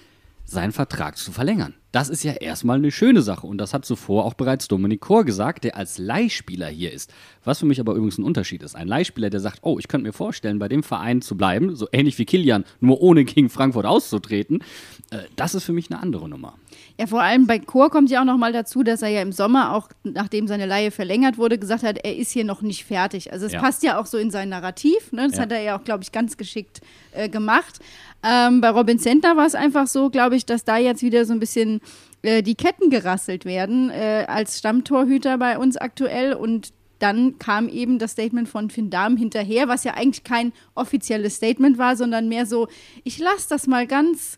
seinen 0.45 0.73
Vertrag 0.73 1.17
zu 1.17 1.31
verlängern. 1.31 1.75
Das 1.93 2.09
ist 2.09 2.25
ja 2.25 2.33
erstmal 2.33 2.79
eine 2.79 2.91
schöne 2.91 3.23
Sache. 3.23 3.47
Und 3.47 3.59
das 3.59 3.73
hat 3.73 3.85
zuvor 3.85 4.25
auch 4.25 4.35
bereits 4.35 4.67
Dominik 4.69 5.01
Kor 5.01 5.25
gesagt, 5.25 5.65
der 5.65 5.77
als 5.77 5.99
Leihspieler 5.99 6.67
hier 6.69 6.93
ist. 6.93 7.13
Was 7.45 7.61
für 7.61 7.67
mich 7.67 7.81
aber 7.81 7.95
übrigens 7.95 8.19
ein 8.19 8.25
Unterschied 8.25 8.63
ist. 8.63 8.75
Ein 8.75 8.89
Leihspieler, 8.89 9.31
der 9.31 9.41
sagt, 9.41 9.61
oh, 9.63 9.79
ich 9.79 9.89
könnte 9.89 10.07
mir 10.07 10.13
vorstellen, 10.13 10.59
bei 10.59 10.69
dem 10.69 10.83
Verein 10.83 11.23
zu 11.23 11.37
bleiben, 11.37 11.77
so 11.77 11.89
ähnlich 11.93 12.19
wie 12.19 12.25
Kilian, 12.25 12.65
nur 12.81 13.01
ohne 13.01 13.25
gegen 13.25 13.49
Frankfurt 13.49 13.87
auszutreten, 13.87 14.63
äh, 15.11 15.19
das 15.37 15.55
ist 15.55 15.65
für 15.65 15.73
mich 15.73 15.91
eine 15.91 16.01
andere 16.01 16.29
Nummer. 16.29 16.55
Ja, 16.99 17.07
vor 17.07 17.23
allem 17.23 17.47
bei 17.47 17.59
Chor 17.59 17.91
kommt 17.91 18.11
ja 18.11 18.21
auch 18.21 18.25
noch 18.25 18.37
mal 18.37 18.53
dazu, 18.53 18.83
dass 18.83 19.03
er 19.03 19.09
ja 19.09 19.23
im 19.23 19.33
Sommer 19.33 19.75
auch, 19.75 19.89
nachdem 20.05 20.47
seine 20.49 20.67
Leihe 20.67 20.91
verlängert 20.91 21.39
wurde, 21.39 21.59
gesagt 21.59 21.83
hat, 21.83 21.99
er 22.05 22.17
ist 22.17 22.31
hier 22.33 22.45
noch 22.45 22.63
nicht 22.63 22.85
fertig. 22.85 23.33
Also 23.33 23.47
es 23.47 23.53
Ja. 23.53 23.61
passt 23.61 23.83
ja 23.83 23.99
auch 23.99 24.07
so 24.07 24.19
in 24.19 24.31
sein 24.31 24.49
Narrativ. 24.51 25.13
Ne? 25.13 25.27
Das 25.29 25.37
Ja. 25.37 25.43
hat 25.43 25.53
er 25.53 25.63
ja 25.63 25.79
auch, 25.79 25.85
glaube 25.85 26.03
ich, 26.03 26.13
ganz 26.13 26.37
geschickt 26.37 26.81
äh, 27.13 27.29
gemacht. 27.29 27.79
Ähm, 28.23 28.61
bei 28.61 28.71
Robin 28.71 28.99
Zentner 28.99 29.37
war 29.37 29.47
es 29.47 29.55
einfach 29.55 29.87
so, 29.87 30.11
glaube 30.11 30.37
ich, 30.37 30.45
dass 30.47 30.65
da 30.65 30.77
jetzt 30.77 31.03
wieder 31.03 31.25
so 31.25 31.33
ein 31.33 31.41
bisschen 31.41 31.81
äh, 32.23 32.43
die 32.43 32.55
Ketten 32.55 32.91
gerasselt 32.91 33.45
werden 33.47 33.91
äh, 33.91 34.27
als 34.29 34.59
Stammtorhüter 34.59 35.39
bei 35.39 35.59
uns 35.59 35.77
aktuell 35.79 36.35
und 36.35 36.73
dann 36.99 37.39
kam 37.39 37.71
eben 37.71 37.99
das 37.99 38.11
Statement 38.13 38.47
von 38.47 38.69
Finn 38.69 38.91
Dahm 38.91 39.17
hinterher, 39.17 39.69
was 39.69 39.85
ja 39.85 39.95
eigentlich 39.95 40.23
kein 40.23 40.53
offizielles 40.75 41.37
Statement 41.37 41.79
war, 41.79 41.97
sondern 41.97 42.29
mehr 42.29 42.45
so, 42.45 42.69
ich 43.05 43.19
lasse 43.19 43.47
das 43.49 43.67
mal 43.67 43.87
ganz 43.87 44.37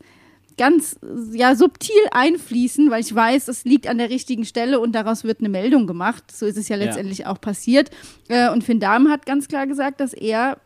ganz 0.57 0.99
ja 1.33 1.55
subtil 1.55 1.95
einfließen, 2.11 2.91
weil 2.91 3.01
ich 3.01 3.15
weiß, 3.15 3.49
es 3.49 3.65
liegt 3.65 3.87
an 3.87 3.99
der 3.99 4.11
richtigen 4.11 4.45
Stelle 4.45 4.81
und 4.81 4.93
daraus 4.93 5.25
wird 5.25 5.41
eine 5.41 5.49
Meldung 5.49 5.87
gemacht. 5.87 6.25
So 6.31 6.47
ist 6.47 6.57
es 6.57 6.69
ja 6.69 6.77
letztendlich 6.77 7.27
auch 7.27 7.41
passiert. 7.41 7.91
Äh, 8.29 8.51
und 8.51 8.65
Finn 8.65 8.81
Dahm 8.81 9.09
hat 9.09 9.27
ganz 9.27 9.49
klar 9.49 9.67
gesagt, 9.67 10.01
dass 10.01 10.13
er 10.13 10.59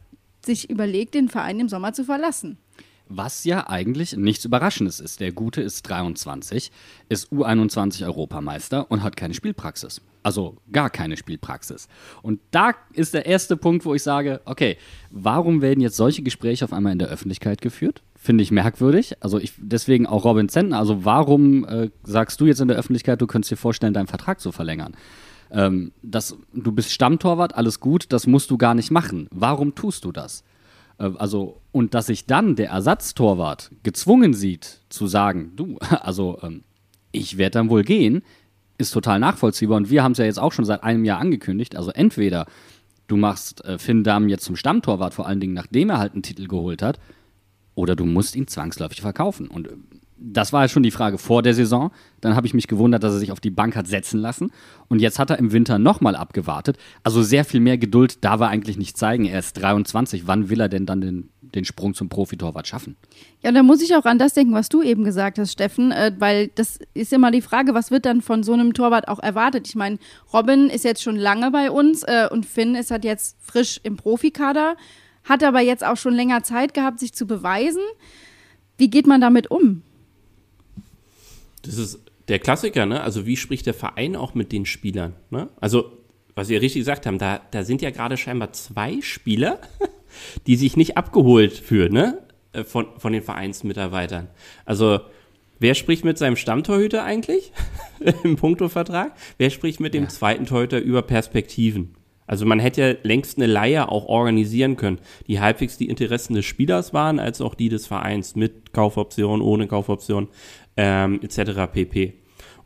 sich 0.45 0.71
überlegt, 0.71 1.15
den 1.15 1.29
Verein 1.29 1.61
im 1.61 1.69
Sommer 1.69 1.93
zu 1.93 2.05
verlassen. 2.05 2.59
Was 3.09 3.45
ja 3.45 3.69
eigentlich 3.69 4.17
nichts 4.17 4.45
Überraschendes 4.45 4.99
ist. 4.99 5.21
Der 5.21 5.31
Gute 5.31 5.63
ist 5.63 5.83
23, 5.83 6.73
ist 7.09 7.31
U21 7.31 8.05
Europameister 8.05 8.91
und 8.91 9.05
hat 9.05 9.17
keine 9.17 9.35
Spielpraxis. 9.35 10.01
Also 10.25 10.57
gar 10.73 10.91
keine 10.91 11.17
Spielpraxis. 11.17 11.87
Und 12.23 12.41
da 12.51 12.75
ist 12.95 13.15
der 13.15 13.27
erste 13.27 13.57
Punkt, 13.57 13.85
wo 13.85 13.95
ich 13.95 14.03
sage, 14.03 14.41
okay, 14.45 14.77
warum 15.11 15.63
werden 15.63 15.81
jetzt 15.81 15.97
solche 15.97 16.23
Gespräche 16.23 16.65
auf 16.65 16.73
einmal 16.73 16.93
in 16.93 16.99
der 16.99 17.07
Öffentlichkeit 17.07 17.61
geführt? 17.61 18.03
Finde 18.27 18.43
ich 18.43 18.51
merkwürdig. 18.51 19.15
Also 19.21 19.39
ich 19.39 19.55
deswegen 19.57 20.07
auch 20.07 20.25
Robin 20.25 20.49
Zentner. 20.49 20.79
Also 20.79 21.05
warum 21.05 21.65
äh, 21.65 21.91
sagst 22.03 22.41
du 22.41 22.47
jetzt 22.47 22.61
in 22.61 22.69
der 22.69 22.77
Öffentlichkeit, 22.77 23.21
du 23.21 23.27
könntest 23.27 23.53
dir 23.53 23.57
vorstellen, 23.57 23.95
deinen 23.95 24.09
Vertrag 24.09 24.41
zu 24.41 24.53
verlängern? 24.53 24.95
Ähm, 25.51 25.93
das, 26.03 26.37
du 26.53 26.73
bist 26.73 26.93
Stammtorwart, 26.93 27.55
alles 27.55 27.81
gut, 27.81 28.07
das 28.11 28.27
musst 28.27 28.51
du 28.51 28.59
gar 28.59 28.75
nicht 28.75 28.91
machen. 28.91 29.29
Warum 29.31 29.75
tust 29.75 30.05
du 30.05 30.13
das? 30.13 30.45
Äh, 30.99 31.11
also, 31.17 31.63
und 31.73 31.95
dass 31.95 32.07
sich 32.07 32.27
dann 32.27 32.57
der 32.57 32.71
Ersatztorwart 32.71 33.71
gezwungen 33.83 34.35
sieht, 34.35 34.81
zu 34.89 35.07
sagen, 35.07 35.53
du, 35.57 35.79
also 36.03 36.39
ähm, 36.43 36.65
ich 37.13 37.39
werde 37.39 37.53
dann 37.53 37.71
wohl 37.71 37.85
gehen, 37.85 38.23
ist 38.77 38.91
total 38.91 39.21
nachvollziehbar. 39.21 39.77
Und 39.79 39.89
wir 39.89 40.03
haben 40.03 40.13
es 40.13 40.19
ja 40.19 40.25
jetzt 40.25 40.41
auch 40.41 40.53
schon 40.53 40.67
seit 40.67 40.83
einem 40.83 41.05
Jahr 41.05 41.21
angekündigt. 41.21 41.77
Also 41.77 41.91
entweder 41.93 42.47
du 43.07 43.17
machst 43.17 43.65
äh, 43.65 43.79
Finn 43.79 44.05
Damm 44.05 44.29
jetzt 44.29 44.45
zum 44.45 44.57
Stammtorwart, 44.57 45.15
vor 45.15 45.27
allen 45.27 45.41
Dingen 45.41 45.55
nachdem 45.55 45.91
er 45.91 45.99
halt 45.99 46.15
einen 46.15 46.23
Titel 46.23 46.49
geholt 46.49 46.83
hat, 46.83 46.99
oder 47.77 47.95
du 47.95 48.05
musst 48.05 48.35
ihn 48.35 48.49
zwangsläufig 48.49 49.03
verkaufen. 49.03 49.47
Und 49.47 49.69
äh, 49.69 49.77
das 50.19 50.53
war 50.53 50.63
ja 50.63 50.69
schon 50.69 50.83
die 50.83 50.91
Frage 50.91 51.19
vor 51.19 51.43
der 51.43 51.55
Saison. 51.55 51.93
Dann 52.23 52.35
habe 52.35 52.47
ich 52.47 52.55
mich 52.55 52.69
gewundert, 52.69 53.03
dass 53.03 53.13
er 53.13 53.19
sich 53.19 53.33
auf 53.33 53.41
die 53.41 53.51
Bank 53.51 53.77
hat 53.77 53.87
setzen 53.87 54.19
lassen. 54.19 54.51
Und 54.89 55.01
jetzt 55.01 55.19
hat 55.19 55.31
er 55.31 55.39
im 55.39 55.53
Winter 55.53 55.79
nochmal 55.79 56.17
abgewartet. 56.17 56.79
Also 57.05 57.23
sehr 57.23 57.45
viel 57.45 57.61
mehr 57.61 57.77
Geduld 57.77 58.25
darf 58.25 58.41
er 58.41 58.49
eigentlich 58.49 58.79
nicht 58.79 58.97
zeigen. 58.97 59.27
Er 59.27 59.39
ist 59.39 59.53
23. 59.61 60.27
Wann 60.27 60.49
will 60.49 60.61
er 60.61 60.71
denn 60.71 60.87
dann 60.87 61.03
den, 61.03 61.29
den 61.43 61.67
Sprung 61.67 61.93
zum 61.93 62.09
Profitorwart 62.09 62.67
schaffen? 62.67 62.97
Ja, 63.43 63.53
da 63.53 63.63
muss 63.63 63.83
ich 63.83 63.95
auch 63.95 64.07
an 64.07 64.19
das 64.19 64.33
denken, 64.33 64.55
was 64.55 64.71
du 64.71 64.83
eben 64.83 65.05
gesagt 65.05 65.39
hast, 65.39 65.53
Steffen, 65.53 65.93
äh, 65.93 66.13
weil 66.19 66.49
das 66.55 66.79
ist 66.95 67.13
immer 67.13 67.31
die 67.31 67.43
Frage, 67.43 67.75
was 67.75 67.91
wird 67.91 68.07
dann 68.07 68.23
von 68.23 68.43
so 68.43 68.55
einem 68.55 68.73
Torwart 68.73 69.09
auch 69.09 69.19
erwartet? 69.19 69.69
Ich 69.69 69.75
meine, 69.75 69.99
Robin 70.33 70.71
ist 70.71 70.85
jetzt 70.85 71.03
schon 71.03 71.17
lange 71.17 71.51
bei 71.51 71.71
uns 71.71 72.05
äh, 72.05 72.27
und 72.31 72.47
Finn 72.47 72.75
ist 72.75 72.91
halt 72.91 73.05
jetzt 73.05 73.37
frisch 73.39 73.81
im 73.83 73.97
Profikader, 73.97 74.77
hat 75.27 75.43
aber 75.43 75.61
jetzt 75.61 75.85
auch 75.85 75.97
schon 75.97 76.15
länger 76.15 76.43
Zeit 76.43 76.73
gehabt, 76.73 77.01
sich 77.01 77.13
zu 77.13 77.27
beweisen. 77.27 77.83
Wie 78.79 78.89
geht 78.89 79.07
man 79.07 79.21
damit 79.21 79.51
um? 79.51 79.83
Das 81.63 81.77
ist 81.77 82.01
der 82.29 82.39
Klassiker, 82.39 82.87
ne? 82.87 83.03
Also 83.03 83.27
wie 83.27 83.37
spricht 83.37 83.67
der 83.67 83.75
Verein 83.75 84.17
auch 84.17 84.35
mit 84.35 84.53
den 84.53 84.67
Spielern? 84.67 85.15
Ne? 85.31 85.49
Also, 85.61 85.93
was 86.35 86.49
wir 86.49 86.61
richtig 86.61 86.81
gesagt 86.81 87.07
haben, 87.07 87.19
da, 87.19 87.41
da 87.51 87.65
sind 87.65 87.83
ja 87.83 87.91
gerade 87.91 88.17
scheinbar 88.17 88.53
zwei 88.53 89.01
Spieler, 89.01 89.61
die 90.47 90.57
sich 90.57 90.77
nicht 90.77 90.97
abgeholt 90.97 91.53
fühlen, 91.53 91.93
ne? 91.93 92.23
Äh, 92.53 92.65
von, 92.65 92.87
von 92.99 93.13
den 93.13 93.23
Vereinsmitarbeitern. 93.23 94.29
Also, 94.65 95.01
wer 95.59 95.75
spricht 95.75 96.05
mit 96.05 96.19
seinem 96.19 96.37
Stammtorhüter 96.37 97.05
eigentlich 97.05 97.53
im 98.23 98.37
Punktovertrag? 98.37 99.13
Wer 99.39 99.51
spricht 99.51 99.81
mit 99.81 99.95
dem 99.95 100.05
ja. 100.05 100.09
zweiten 100.09 100.47
Torhüter 100.47 100.79
über 100.79 101.03
Perspektiven? 101.03 101.95
Also 102.27 102.47
man 102.47 102.59
hätte 102.59 102.81
ja 102.81 102.95
längst 103.03 103.39
eine 103.39 103.47
Leihe 103.47 103.91
auch 103.91 104.07
organisieren 104.07 104.77
können, 104.77 104.99
die 105.27 105.41
halbwegs 105.41 105.77
die 105.77 105.89
Interessen 105.89 106.35
des 106.35 106.45
Spielers 106.45 106.93
waren, 106.93 107.19
als 107.19 107.41
auch 107.41 107.55
die 107.55 107.69
des 107.69 107.87
Vereins 107.87 108.37
mit 108.37 108.73
Kaufoption, 108.73 109.41
ohne 109.41 109.67
Kaufoption 109.67 110.29
ähm, 110.77 111.21
etc. 111.23 111.73
pp. 111.73 112.15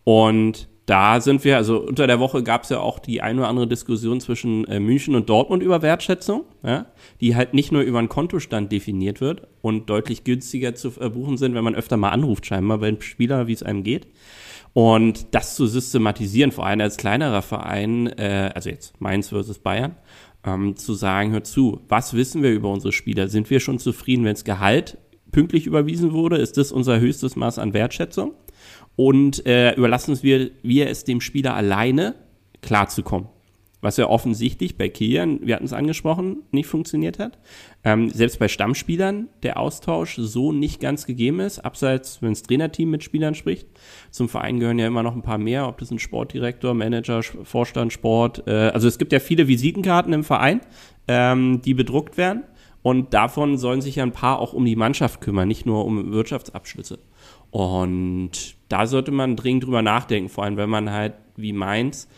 Und 0.05 0.69
da 0.91 1.21
sind 1.21 1.45
wir, 1.45 1.57
also 1.57 1.79
unter 1.79 2.09
der 2.09 2.19
Woche 2.19 2.43
gab 2.43 2.65
es 2.65 2.71
ja 2.71 2.81
auch 2.81 2.99
die 2.99 3.23
ein 3.23 3.39
oder 3.39 3.47
andere 3.47 3.69
Diskussion 3.69 4.21
zwischen 4.21 4.65
äh, 4.67 4.81
München 4.81 5.15
und 5.15 5.29
Dortmund 5.29 5.63
über 5.63 5.83
Wertschätzung, 5.83 6.43
ja, 6.65 6.87
die 7.21 7.37
halt 7.37 7.55
nicht 7.55 7.71
nur 7.71 7.83
über 7.83 8.01
einen 8.01 8.09
Kontostand 8.09 8.73
definiert 8.73 9.21
wird 9.21 9.47
und 9.63 9.89
deutlich 9.89 10.25
günstiger 10.25 10.75
zu 10.75 10.91
verbuchen 10.91 11.37
sind, 11.37 11.55
wenn 11.55 11.63
man 11.63 11.77
öfter 11.77 11.97
mal 11.97 12.09
anruft, 12.09 12.47
scheinbar 12.47 12.79
bei 12.79 12.89
einem 12.89 13.03
Spieler, 13.03 13.47
wie 13.47 13.53
es 13.53 13.63
einem 13.63 13.85
geht. 13.85 14.09
Und 14.73 15.35
das 15.35 15.57
zu 15.57 15.67
systematisieren, 15.67 16.53
vor 16.53 16.67
allem 16.67 16.81
als 16.81 16.97
kleinerer 16.97 17.43
Verein, 17.43 18.07
äh, 18.07 18.53
also 18.55 18.71
jetzt 18.71 19.01
Mainz 19.01 19.29
versus 19.29 19.59
Bayern, 19.59 19.97
ähm, 20.45 20.77
zu 20.77 20.95
sagen, 20.95 21.33
hör 21.33 21.45
zu, 21.45 21.81
was 21.89 22.15
wissen 22.15 22.43
wir 22.43 22.53
über 22.53 22.71
unsere 22.71 22.93
Spieler? 22.93 23.29
Sind 23.29 23.51
wir 23.51 23.61
schon 23.61 23.79
zufrieden, 23.79 24.25
wenn 24.25 24.35
das 24.35 24.45
Gehalt 24.45 24.97
pünktlich 25.33 25.67
überwiesen 25.67 26.13
wurde, 26.13 26.37
ist 26.37 26.57
das 26.57 26.73
unser 26.73 27.01
höchstes 27.01 27.37
Maß 27.37 27.59
an 27.59 27.73
Wertschätzung. 27.73 28.35
Und 28.97 29.47
äh, 29.47 29.75
überlassen 29.75 30.19
wir, 30.23 30.51
wir 30.63 30.89
es 30.89 31.05
dem 31.05 31.21
Spieler 31.21 31.55
alleine 31.55 32.15
klarzukommen. 32.61 33.29
Was 33.81 33.97
ja 33.97 34.09
offensichtlich 34.09 34.77
bei 34.77 34.89
Kilian, 34.89 35.41
wir 35.43 35.55
hatten 35.55 35.65
es 35.65 35.73
angesprochen, 35.73 36.43
nicht 36.51 36.67
funktioniert 36.67 37.19
hat. 37.19 37.39
Ähm, 37.83 38.11
selbst 38.11 38.39
bei 38.39 38.49
Stammspielern 38.49 39.29
der 39.43 39.59
Austausch 39.59 40.17
so 40.17 40.53
nicht 40.53 40.81
ganz 40.81 41.07
gegeben 41.07 41.41
ist, 41.41 41.61
abseits, 41.61 42.21
wenn 42.21 42.31
das 42.31 42.43
Trainerteam 42.43 42.91
mit 42.91 43.03
Spielern 43.03 43.35
spricht. 43.35 43.69
Zum 44.11 44.29
Verein 44.29 44.61
gehören 44.61 44.79
ja 44.79 44.87
immer 44.87 45.03
noch 45.03 45.15
ein 45.15 45.23
paar 45.23 45.39
mehr, 45.39 45.67
ob 45.67 45.79
das 45.79 45.91
ein 45.91 45.99
Sportdirektor, 45.99 46.75
Manager, 46.75 47.23
Vorstand, 47.23 47.93
Sport. 47.93 48.47
Äh, 48.47 48.69
also 48.69 48.87
es 48.87 48.99
gibt 48.99 49.13
ja 49.13 49.19
viele 49.19 49.49
Visitenkarten 49.49 50.13
im 50.13 50.25
Verein, 50.25 50.61
ähm, 51.09 51.63
die 51.63 51.75
bedruckt 51.75 52.19
werden. 52.19 52.45
Und 52.83 53.13
davon 53.15 53.59
sollen 53.59 53.83
sich 53.83 53.97
ja 53.97 54.03
ein 54.03 54.13
paar 54.13 54.39
auch 54.39 54.53
um 54.53 54.65
die 54.65 54.77
Mannschaft 54.77 55.21
kümmern, 55.21 55.49
nicht 55.49 55.67
nur 55.67 55.85
um 55.85 56.13
Wirtschaftsabschlüsse. 56.13 56.99
Und 57.51 58.57
da 58.69 58.87
sollte 58.87 59.11
man 59.11 59.37
dringend 59.37 59.65
drüber 59.65 59.83
nachdenken, 59.83 60.29
vor 60.29 60.45
allem 60.45 60.57
wenn 60.57 60.71
man 60.71 60.91
halt 60.91 61.15
wie 61.37 61.53
Mainz 61.53 62.09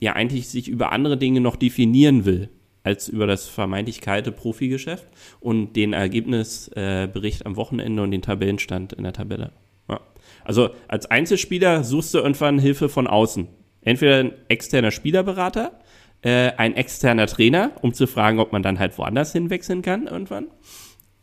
ja 0.00 0.14
eigentlich 0.14 0.48
sich 0.48 0.68
über 0.68 0.92
andere 0.92 1.16
Dinge 1.16 1.40
noch 1.40 1.56
definieren 1.56 2.24
will 2.24 2.50
als 2.88 3.08
über 3.08 3.26
das 3.26 3.48
vermeintlich 3.48 4.00
kalte 4.00 4.32
Profigeschäft 4.32 5.06
und 5.40 5.74
den 5.74 5.92
Ergebnisbericht 5.92 7.42
äh, 7.42 7.44
am 7.44 7.56
Wochenende 7.56 8.02
und 8.02 8.10
den 8.10 8.22
Tabellenstand 8.22 8.94
in 8.94 9.04
der 9.04 9.12
Tabelle. 9.12 9.52
Ja. 9.88 10.00
Also 10.44 10.70
als 10.88 11.06
Einzelspieler 11.06 11.84
suchst 11.84 12.14
du 12.14 12.18
irgendwann 12.18 12.58
Hilfe 12.58 12.88
von 12.88 13.06
außen. 13.06 13.48
Entweder 13.82 14.18
ein 14.18 14.32
externer 14.48 14.90
Spielerberater, 14.90 15.78
äh, 16.22 16.52
ein 16.56 16.74
externer 16.76 17.26
Trainer, 17.26 17.72
um 17.82 17.92
zu 17.92 18.06
fragen, 18.06 18.38
ob 18.40 18.52
man 18.52 18.62
dann 18.62 18.78
halt 18.78 18.96
woanders 18.96 19.32
hinwechseln 19.32 19.82
kann 19.82 20.06
irgendwann. 20.06 20.48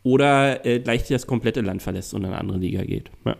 Oder 0.02 0.64
äh, 0.64 0.78
gleich 0.78 1.08
das 1.08 1.26
komplette 1.26 1.62
Land 1.62 1.82
verlässt 1.82 2.14
und 2.14 2.22
in 2.22 2.26
eine 2.26 2.38
andere 2.38 2.58
Liga 2.58 2.84
geht. 2.84 3.10
Ja. 3.24 3.36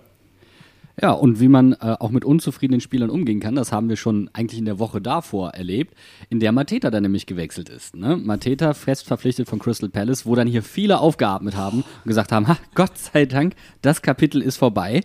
Ja, 1.00 1.10
und 1.10 1.40
wie 1.40 1.48
man 1.48 1.74
äh, 1.74 1.96
auch 1.98 2.10
mit 2.10 2.24
unzufriedenen 2.24 2.80
Spielern 2.80 3.10
umgehen 3.10 3.38
kann, 3.38 3.54
das 3.54 3.70
haben 3.70 3.90
wir 3.90 3.96
schon 3.96 4.30
eigentlich 4.32 4.58
in 4.58 4.64
der 4.64 4.78
Woche 4.78 5.02
davor 5.02 5.50
erlebt, 5.50 5.94
in 6.30 6.40
der 6.40 6.52
Mateta 6.52 6.90
dann 6.90 7.02
nämlich 7.02 7.26
gewechselt 7.26 7.68
ist. 7.68 7.94
Ne? 7.94 8.16
Mateta 8.16 8.72
fest 8.72 9.06
verpflichtet 9.06 9.46
von 9.46 9.58
Crystal 9.58 9.90
Palace, 9.90 10.24
wo 10.24 10.34
dann 10.34 10.48
hier 10.48 10.62
viele 10.62 10.98
aufgeatmet 10.98 11.54
haben 11.54 11.78
und 11.82 12.06
gesagt 12.06 12.32
haben, 12.32 12.48
ha, 12.48 12.56
Gott 12.74 12.96
sei 12.96 13.26
Dank, 13.26 13.54
das 13.82 14.00
Kapitel 14.00 14.40
ist 14.40 14.56
vorbei. 14.56 15.02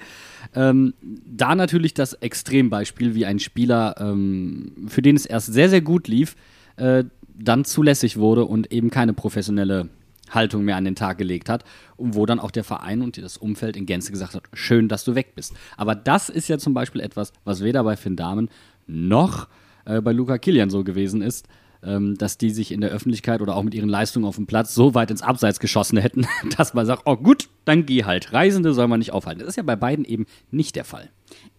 Ähm, 0.56 0.94
da 1.02 1.56
natürlich 1.56 1.94
das 1.94 2.14
Extrembeispiel, 2.14 3.14
wie 3.14 3.26
ein 3.26 3.40
Spieler, 3.40 3.96
ähm, 4.00 4.88
für 4.88 5.02
den 5.02 5.18
es 5.18 5.26
erst 5.26 5.52
sehr, 5.52 5.70
sehr 5.70 5.82
gut 5.82 6.08
lief, 6.08 6.38
äh, 6.78 7.04
dann 7.38 7.66
zulässig 7.66 8.16
wurde 8.16 8.46
und 8.46 8.72
eben 8.72 8.92
keine 8.92 9.14
professionelle 9.14 9.90
Haltung 10.32 10.64
mehr 10.64 10.76
an 10.76 10.86
den 10.86 10.96
Tag 10.96 11.18
gelegt 11.18 11.50
hat 11.50 11.64
und 11.98 12.16
wo 12.16 12.26
dann 12.26 12.40
auch 12.40 12.52
der 12.52 12.64
Verein 12.64 13.02
und 13.02 13.18
das 13.18 13.38
Umfeld 13.38 13.78
in 13.78 13.86
Gänze 13.86 14.12
gesagt 14.12 14.36
hat, 14.36 14.44
schön, 14.54 14.88
dass 14.88 15.04
du 15.04 15.16
weg 15.16 15.36
bist. 15.36 15.54
Aber 15.78 15.96
das 15.96 16.30
ist 16.30 16.48
ja 16.48 16.58
zum 16.58 16.74
Beispiel 16.74 17.02
etwas, 17.02 17.34
was 17.44 17.64
weder 17.64 17.84
bei 17.84 17.96
Finn 17.96 18.16
Dahmen 18.16 18.50
noch 18.88 19.48
äh, 19.86 20.02
bei 20.02 20.12
Luca 20.12 20.38
Kilian 20.38 20.70
so 20.70 20.84
gewesen 20.84 21.22
ist, 21.22 21.48
ähm, 21.84 22.18
dass 22.18 22.38
die 22.38 22.52
sich 22.52 22.72
in 22.72 22.82
der 22.82 22.92
Öffentlichkeit 22.92 23.42
oder 23.42 23.56
auch 23.56 23.64
mit 23.64 23.74
ihren 23.74 23.90
Leistungen 23.90 24.26
auf 24.26 24.36
dem 24.36 24.46
Platz 24.46 24.76
so 24.76 24.94
weit 24.94 25.12
ins 25.12 25.22
Abseits 25.22 25.60
geschossen 25.60 25.98
hätten, 25.98 26.28
dass 26.58 26.74
man 26.74 26.86
sagt, 26.86 27.04
oh 27.06 27.16
gut, 27.16 27.50
dann 27.66 27.86
geh 27.86 28.04
halt. 28.04 28.34
Reisende 28.34 28.74
soll 28.74 28.88
man 28.88 29.00
nicht 29.00 29.12
aufhalten. 29.12 29.40
Das 29.40 29.50
ist 29.50 29.56
ja 29.56 29.64
bei 29.64 29.76
beiden 29.76 30.06
eben 30.06 30.26
nicht 30.52 30.76
der 30.76 30.86
Fall. 30.86 31.10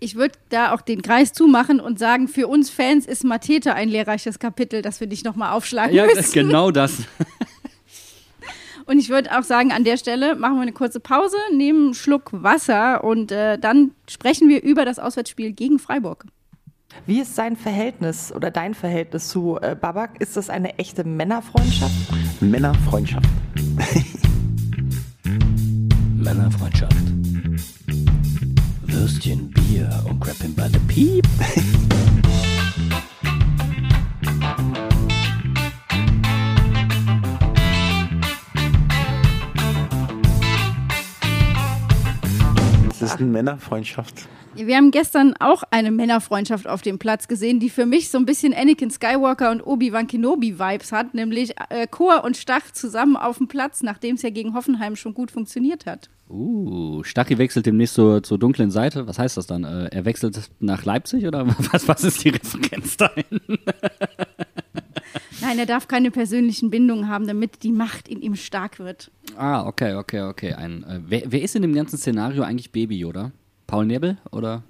Ich 0.01 0.17
würde 0.17 0.35
da 0.51 0.73
auch 0.73 0.83
den 0.83 1.03
Kreis 1.03 1.33
zumachen 1.33 1.81
und 1.81 1.99
sagen, 1.99 2.29
für 2.29 2.47
uns 2.47 2.71
Fans 2.71 3.07
ist 3.07 3.25
Matete 3.25 3.75
ein 3.75 3.89
lehrreiches 3.89 4.39
Kapitel, 4.39 4.83
das 4.83 5.01
wir 5.01 5.07
dich 5.07 5.25
nochmal 5.25 5.53
aufschlagen 5.53 5.95
ja, 5.95 6.07
müssen. 6.07 6.33
genau 6.33 6.71
das. 6.71 7.03
Und 8.87 8.99
ich 8.99 9.09
würde 9.09 9.37
auch 9.37 9.43
sagen, 9.43 9.73
an 9.73 9.85
der 9.85 9.97
Stelle 9.97 10.35
machen 10.37 10.57
wir 10.57 10.63
eine 10.63 10.73
kurze 10.73 11.01
Pause, 11.01 11.37
nehmen 11.53 11.87
einen 11.87 11.95
Schluck 11.95 12.31
Wasser 12.33 13.05
und 13.05 13.33
äh, 13.33 13.59
dann 13.59 13.93
sprechen 14.09 14.49
wir 14.49 14.63
über 14.63 14.85
das 14.85 14.99
Auswärtsspiel 14.99 15.53
gegen 15.53 15.79
Freiburg. 15.79 16.27
Wie 17.07 17.21
ist 17.21 17.35
sein 17.35 17.57
Verhältnis 17.57 18.33
oder 18.33 18.51
dein 18.51 18.75
Verhältnis 18.75 19.29
zu 19.29 19.59
äh, 19.61 19.75
Babak? 19.75 20.21
Ist 20.21 20.37
das 20.37 20.51
eine 20.51 20.79
echte 20.79 21.05
Männerfreundschaft? 21.05 21.95
Männerfreundschaft. 22.41 23.29
Männerfreundschaft. 26.17 26.97
Würstchen, 28.83 29.51
Bier 29.51 29.91
und 30.09 30.21
Crap 30.21 30.39
by 30.55 30.69
the 30.71 30.79
Piep. 30.87 31.27
ist 43.03 43.19
eine 43.19 43.29
Männerfreundschaft. 43.29 44.27
Wir 44.55 44.77
haben 44.77 44.91
gestern 44.91 45.35
auch 45.41 45.63
eine 45.71 45.91
Männerfreundschaft 45.91 46.67
auf 46.69 46.83
dem 46.83 46.99
Platz 46.99 47.27
gesehen, 47.27 47.59
die 47.59 47.71
für 47.71 47.87
mich 47.87 48.11
so 48.11 48.19
ein 48.19 48.27
bisschen 48.27 48.53
Anakin 48.53 48.91
Skywalker 48.91 49.51
und 49.51 49.63
Obi-Wan 49.63 50.07
Kenobi-Vibes 50.07 50.93
hat, 50.93 51.15
nämlich 51.15 51.55
äh, 51.71 51.87
Chor 51.87 52.23
und 52.25 52.37
Stach 52.37 52.71
zusammen 52.73 53.17
auf 53.17 53.39
dem 53.39 53.49
Platz, 53.49 53.83
nachdem 53.83 54.17
es 54.17 54.23
ja 54.23 54.31
gegen 54.31 54.55
Hoffenheim 54.55 54.95
schon 54.97 55.15
gut 55.15 55.31
funktioniert 55.31 55.87
hat. 55.87 56.11
Uh, 56.29 57.03
Stachy 57.03 57.39
wechselt 57.39 57.67
demnächst 57.67 57.95
zur, 57.95 58.23
zur 58.23 58.39
dunklen 58.39 58.71
Seite. 58.71 59.07
Was 59.07 59.19
heißt 59.19 59.37
das 59.37 59.47
dann? 59.47 59.65
Äh, 59.65 59.89
er 59.91 60.05
wechselt 60.05 60.51
nach 60.61 60.85
Leipzig 60.85 61.27
oder 61.27 61.47
was, 61.73 61.89
was 61.89 62.05
ist 62.05 62.25
die 62.25 62.31
Referenz 62.31 62.97
dahin? 62.97 63.25
Nein, 65.43 65.59
er 65.59 65.67
darf 65.67 65.89
keine 65.89 66.11
persönlichen 66.11 66.71
Bindungen 66.71 67.09
haben, 67.09 67.27
damit 67.27 67.63
die 67.63 67.73
Macht 67.73 68.09
in 68.09 68.23
ihm 68.23 68.37
stark 68.37 68.79
wird. 68.79 69.11
Ah, 69.37 69.67
okay, 69.67 69.95
okay, 69.95 70.23
okay. 70.23 70.55
Ein, 70.55 70.85
äh, 70.85 71.01
wer, 71.07 71.23
wer 71.27 71.43
ist 71.43 71.57
in 71.57 71.63
dem 71.63 71.75
ganzen 71.75 71.99
Szenario 71.99 72.43
eigentlich 72.43 72.71
Baby 72.71 72.97
Yoda? 72.97 73.33
Paul 73.67 73.87
Nebel 73.87 74.19
oder? 74.31 74.63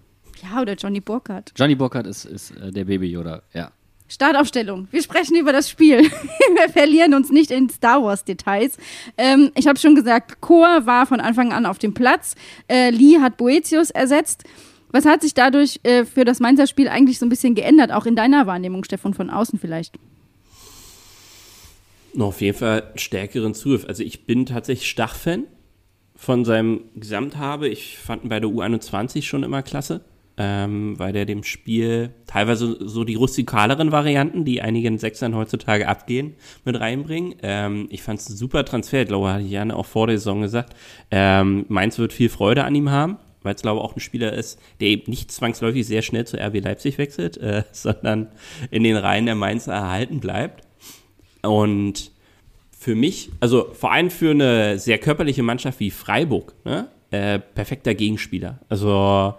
Ja, 0.42 0.60
oder 0.60 0.74
Johnny 0.74 1.00
Burkhardt. 1.00 1.52
Johnny 1.56 1.74
Burkhardt 1.74 2.06
ist, 2.06 2.24
ist 2.24 2.52
äh, 2.52 2.70
der 2.70 2.84
Baby 2.84 3.06
Yoda, 3.06 3.42
ja. 3.52 3.70
Startaufstellung. 4.08 4.88
Wir 4.90 5.02
sprechen 5.02 5.36
über 5.36 5.52
das 5.52 5.70
Spiel. 5.70 6.02
Wir 6.02 6.68
verlieren 6.68 7.14
uns 7.14 7.30
nicht 7.30 7.50
in 7.50 7.70
Star 7.70 8.02
Wars-Details. 8.02 8.76
Ähm, 9.16 9.50
ich 9.54 9.66
habe 9.66 9.78
schon 9.78 9.94
gesagt, 9.94 10.40
Chor 10.40 10.84
war 10.84 11.06
von 11.06 11.20
Anfang 11.20 11.52
an 11.52 11.64
auf 11.64 11.78
dem 11.78 11.94
Platz. 11.94 12.34
Äh, 12.68 12.90
Lee 12.90 13.20
hat 13.20 13.38
Boetius 13.38 13.90
ersetzt. 13.90 14.44
Was 14.90 15.06
hat 15.06 15.22
sich 15.22 15.32
dadurch 15.32 15.80
äh, 15.82 16.04
für 16.04 16.26
das 16.26 16.40
Mainzer 16.40 16.66
Spiel 16.66 16.88
eigentlich 16.88 17.18
so 17.18 17.24
ein 17.24 17.30
bisschen 17.30 17.54
geändert, 17.54 17.90
auch 17.90 18.04
in 18.04 18.14
deiner 18.14 18.46
Wahrnehmung, 18.46 18.84
Stefan, 18.84 19.14
von 19.14 19.30
außen 19.30 19.58
vielleicht? 19.58 19.96
Noch 22.14 22.28
auf 22.28 22.40
jeden 22.40 22.58
Fall 22.58 22.92
stärkeren 22.94 23.54
Zugriff. 23.54 23.86
Also 23.86 24.02
ich 24.02 24.26
bin 24.26 24.46
tatsächlich 24.46 24.90
Stach-Fan 24.90 25.44
von 26.14 26.44
seinem 26.44 26.82
Gesamthabe. 26.94 27.68
Ich 27.68 27.98
fand 27.98 28.24
ihn 28.24 28.28
bei 28.28 28.38
der 28.38 28.50
U21 28.50 29.22
schon 29.22 29.42
immer 29.42 29.62
klasse, 29.62 30.02
ähm, 30.36 30.98
weil 30.98 31.12
der 31.12 31.24
dem 31.24 31.42
Spiel 31.42 32.10
teilweise 32.26 32.76
so 32.86 33.04
die 33.04 33.14
rustikaleren 33.14 33.92
Varianten, 33.92 34.44
die 34.44 34.60
einigen 34.60 34.98
Sechsern 34.98 35.34
heutzutage 35.34 35.88
abgehen, 35.88 36.34
mit 36.64 36.78
reinbringen. 36.78 37.34
Ähm, 37.42 37.88
ich 37.90 38.02
fand 38.02 38.20
es 38.20 38.28
ein 38.28 38.36
super 38.36 38.64
Transfer, 38.64 39.02
ich 39.02 39.08
glaube, 39.08 39.32
hatte 39.32 39.44
ich 39.44 39.50
Janne 39.50 39.74
auch 39.74 39.86
vor 39.86 40.06
der 40.06 40.18
Saison 40.18 40.42
gesagt. 40.42 40.74
Ähm, 41.10 41.64
Mainz 41.68 41.98
wird 41.98 42.12
viel 42.12 42.28
Freude 42.28 42.64
an 42.64 42.74
ihm 42.74 42.90
haben 42.90 43.18
weil 43.42 43.54
es 43.54 43.62
glaube 43.62 43.80
ich 43.80 43.84
auch 43.84 43.96
ein 43.96 44.00
Spieler 44.00 44.32
ist, 44.32 44.58
der 44.80 44.88
eben 44.88 45.10
nicht 45.10 45.32
zwangsläufig 45.32 45.86
sehr 45.86 46.02
schnell 46.02 46.26
zu 46.26 46.36
RB 46.36 46.60
Leipzig 46.62 46.98
wechselt, 46.98 47.38
äh, 47.38 47.64
sondern 47.72 48.28
in 48.70 48.84
den 48.84 48.96
Reihen 48.96 49.26
der 49.26 49.34
Mainzer 49.34 49.72
erhalten 49.72 50.20
bleibt. 50.20 50.64
Und 51.42 52.10
für 52.78 52.94
mich, 52.94 53.30
also 53.40 53.72
vor 53.72 53.92
allem 53.92 54.10
für 54.10 54.30
eine 54.30 54.78
sehr 54.78 54.98
körperliche 54.98 55.42
Mannschaft 55.42 55.80
wie 55.80 55.90
Freiburg, 55.90 56.54
ne, 56.64 56.88
äh, 57.10 57.38
perfekter 57.38 57.94
Gegenspieler. 57.94 58.58
Also 58.68 59.34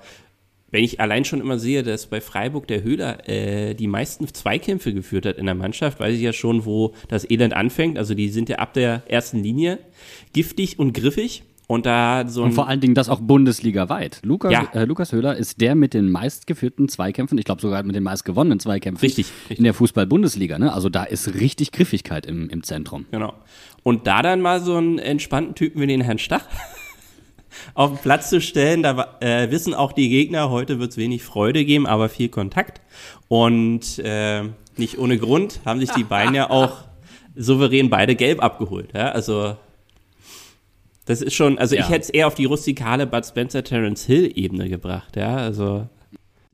wenn 0.74 0.84
ich 0.84 1.00
allein 1.00 1.24
schon 1.24 1.40
immer 1.40 1.60
sehe, 1.60 1.84
dass 1.84 2.08
bei 2.08 2.20
Freiburg 2.20 2.68
der 2.68 2.82
Höhler 2.82 3.30
äh, 3.30 3.76
die 3.76 3.86
meisten 3.86 4.28
Zweikämpfe 4.28 4.92
geführt 4.92 5.28
hat 5.28 5.38
in 5.38 5.46
der 5.46 5.54
Mannschaft, 5.54 6.00
weiß 6.00 6.16
ich 6.16 6.22
ja 6.22 6.34
schon, 6.34 6.66
wo 6.66 6.94
das 7.10 7.30
Elend 7.30 7.54
anfängt. 7.54 8.00
Also 8.00 8.16
die 8.16 8.30
sind 8.30 8.50
ja 8.50 8.58
ab 8.58 8.74
der 8.74 9.04
ersten 9.08 9.44
Linie 9.44 9.78
giftig 10.34 10.80
und 10.80 10.94
griffig. 10.94 11.44
Und 11.68 11.86
da 11.86 12.26
so 12.28 12.42
ein 12.42 12.48
Und 12.48 12.52
vor 12.54 12.68
allen 12.68 12.82
Dingen 12.82 12.94
das 12.94 13.08
auch 13.10 13.22
bundesligaweit. 13.22 14.20
Lukas, 14.24 14.52
Ja. 14.52 14.68
äh, 14.74 14.84
Lukas 14.86 15.12
Höhler 15.14 15.38
ist 15.38 15.62
der 15.62 15.76
mit 15.76 15.94
den 15.94 16.12
meistgeführten 16.12 16.90
Zweikämpfen, 16.90 17.38
ich 17.38 17.46
glaube 17.46 17.62
sogar 17.62 17.82
mit 17.84 17.96
den 17.96 18.04
meistgewonnenen 18.04 18.60
Zweikämpfen 18.60 19.02
Richtig, 19.06 19.28
richtig. 19.44 19.58
in 19.60 19.64
der 19.64 19.74
Fußball-Bundesliga. 19.74 20.60
Ne? 20.60 20.74
Also 20.74 20.90
da 20.90 21.04
ist 21.04 21.34
richtig 21.36 21.72
Griffigkeit 21.72 22.26
im, 22.26 22.50
im 22.50 22.64
Zentrum. 22.64 23.06
Genau. 23.12 23.34
Und 23.82 24.08
da 24.08 24.22
dann 24.22 24.42
mal 24.42 24.62
so 24.62 24.76
einen 24.76 25.00
entspannten 25.00 25.56
Typen 25.56 25.82
wie 25.82 25.88
den 25.88 26.02
Herrn 26.02 26.20
Stach 26.20 26.44
auf 27.76 27.92
den 27.92 27.98
Platz 28.00 28.30
zu 28.30 28.42
stellen, 28.42 28.84
da 28.84 29.18
äh, 29.22 29.50
wissen 29.50 29.74
auch 29.74 29.94
die 29.94 30.10
Gegner, 30.10 30.50
heute 30.50 30.80
wird 30.80 30.92
es 30.92 30.98
wenig 30.98 31.24
Freude 31.24 31.64
geben, 31.66 31.88
aber 31.88 32.10
viel 32.10 32.30
Kontakt. 32.30 32.82
Und 33.30 34.00
äh, 34.00 34.44
nicht 34.76 34.98
ohne 35.00 35.18
Grund 35.18 35.62
haben 35.66 35.80
sich 35.80 35.92
die 35.92 36.04
beiden 36.04 36.36
ja 36.36 36.50
auch 36.50 36.84
souverän 37.36 37.90
beide 37.90 38.16
gelb 38.16 38.44
abgeholt. 38.44 38.90
Ja? 38.94 39.10
Also 39.12 39.56
das 41.06 41.22
ist 41.22 41.34
schon, 41.34 41.58
also 41.58 41.76
Ja. 41.76 41.82
ich 41.82 41.90
hätte 41.90 42.02
es 42.02 42.10
eher 42.10 42.28
auf 42.28 42.36
die 42.36 42.46
rustikale 42.46 43.06
Bud 43.08 43.26
Spencer 43.26 43.64
Terence 43.64 44.06
Hill 44.06 44.32
Ebene 44.36 44.70
gebracht. 44.70 45.16
Ja, 45.16 45.36
also 45.38 45.88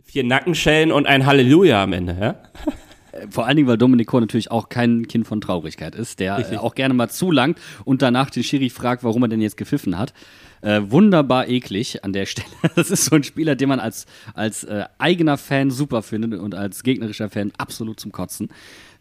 vier 0.03 0.23
Nackenschellen 0.23 0.91
und 0.91 1.05
ein 1.07 1.25
Halleluja 1.25 1.83
am 1.83 1.93
Ende. 1.93 2.17
Ja? 2.19 2.35
Vor 3.31 3.45
allen 3.47 3.57
Dingen, 3.57 3.67
weil 3.67 3.77
Dominik 3.77 4.07
Kor 4.07 4.21
natürlich 4.21 4.49
auch 4.51 4.69
kein 4.69 5.07
Kind 5.07 5.27
von 5.27 5.41
Traurigkeit 5.41 5.93
ist, 5.95 6.19
der 6.19 6.37
Richtig. 6.37 6.59
auch 6.59 6.73
gerne 6.75 6.93
mal 6.93 7.09
zulangt 7.09 7.57
und 7.83 8.01
danach 8.01 8.29
den 8.29 8.43
Schiri 8.43 8.69
fragt, 8.69 9.03
warum 9.03 9.23
er 9.23 9.27
denn 9.27 9.41
jetzt 9.41 9.57
gepfiffen 9.57 9.97
hat. 9.97 10.13
Äh, 10.61 10.81
wunderbar 10.89 11.47
eklig 11.47 12.03
an 12.03 12.13
der 12.13 12.25
Stelle. 12.27 12.47
Das 12.75 12.91
ist 12.91 13.05
so 13.05 13.15
ein 13.15 13.23
Spieler, 13.23 13.55
den 13.55 13.67
man 13.69 13.79
als, 13.79 14.05
als 14.35 14.63
äh, 14.63 14.85
eigener 14.99 15.37
Fan 15.37 15.71
super 15.71 16.01
findet 16.01 16.39
und 16.39 16.53
als 16.55 16.83
gegnerischer 16.83 17.29
Fan 17.29 17.51
absolut 17.57 17.99
zum 17.99 18.11
Kotzen. 18.11 18.49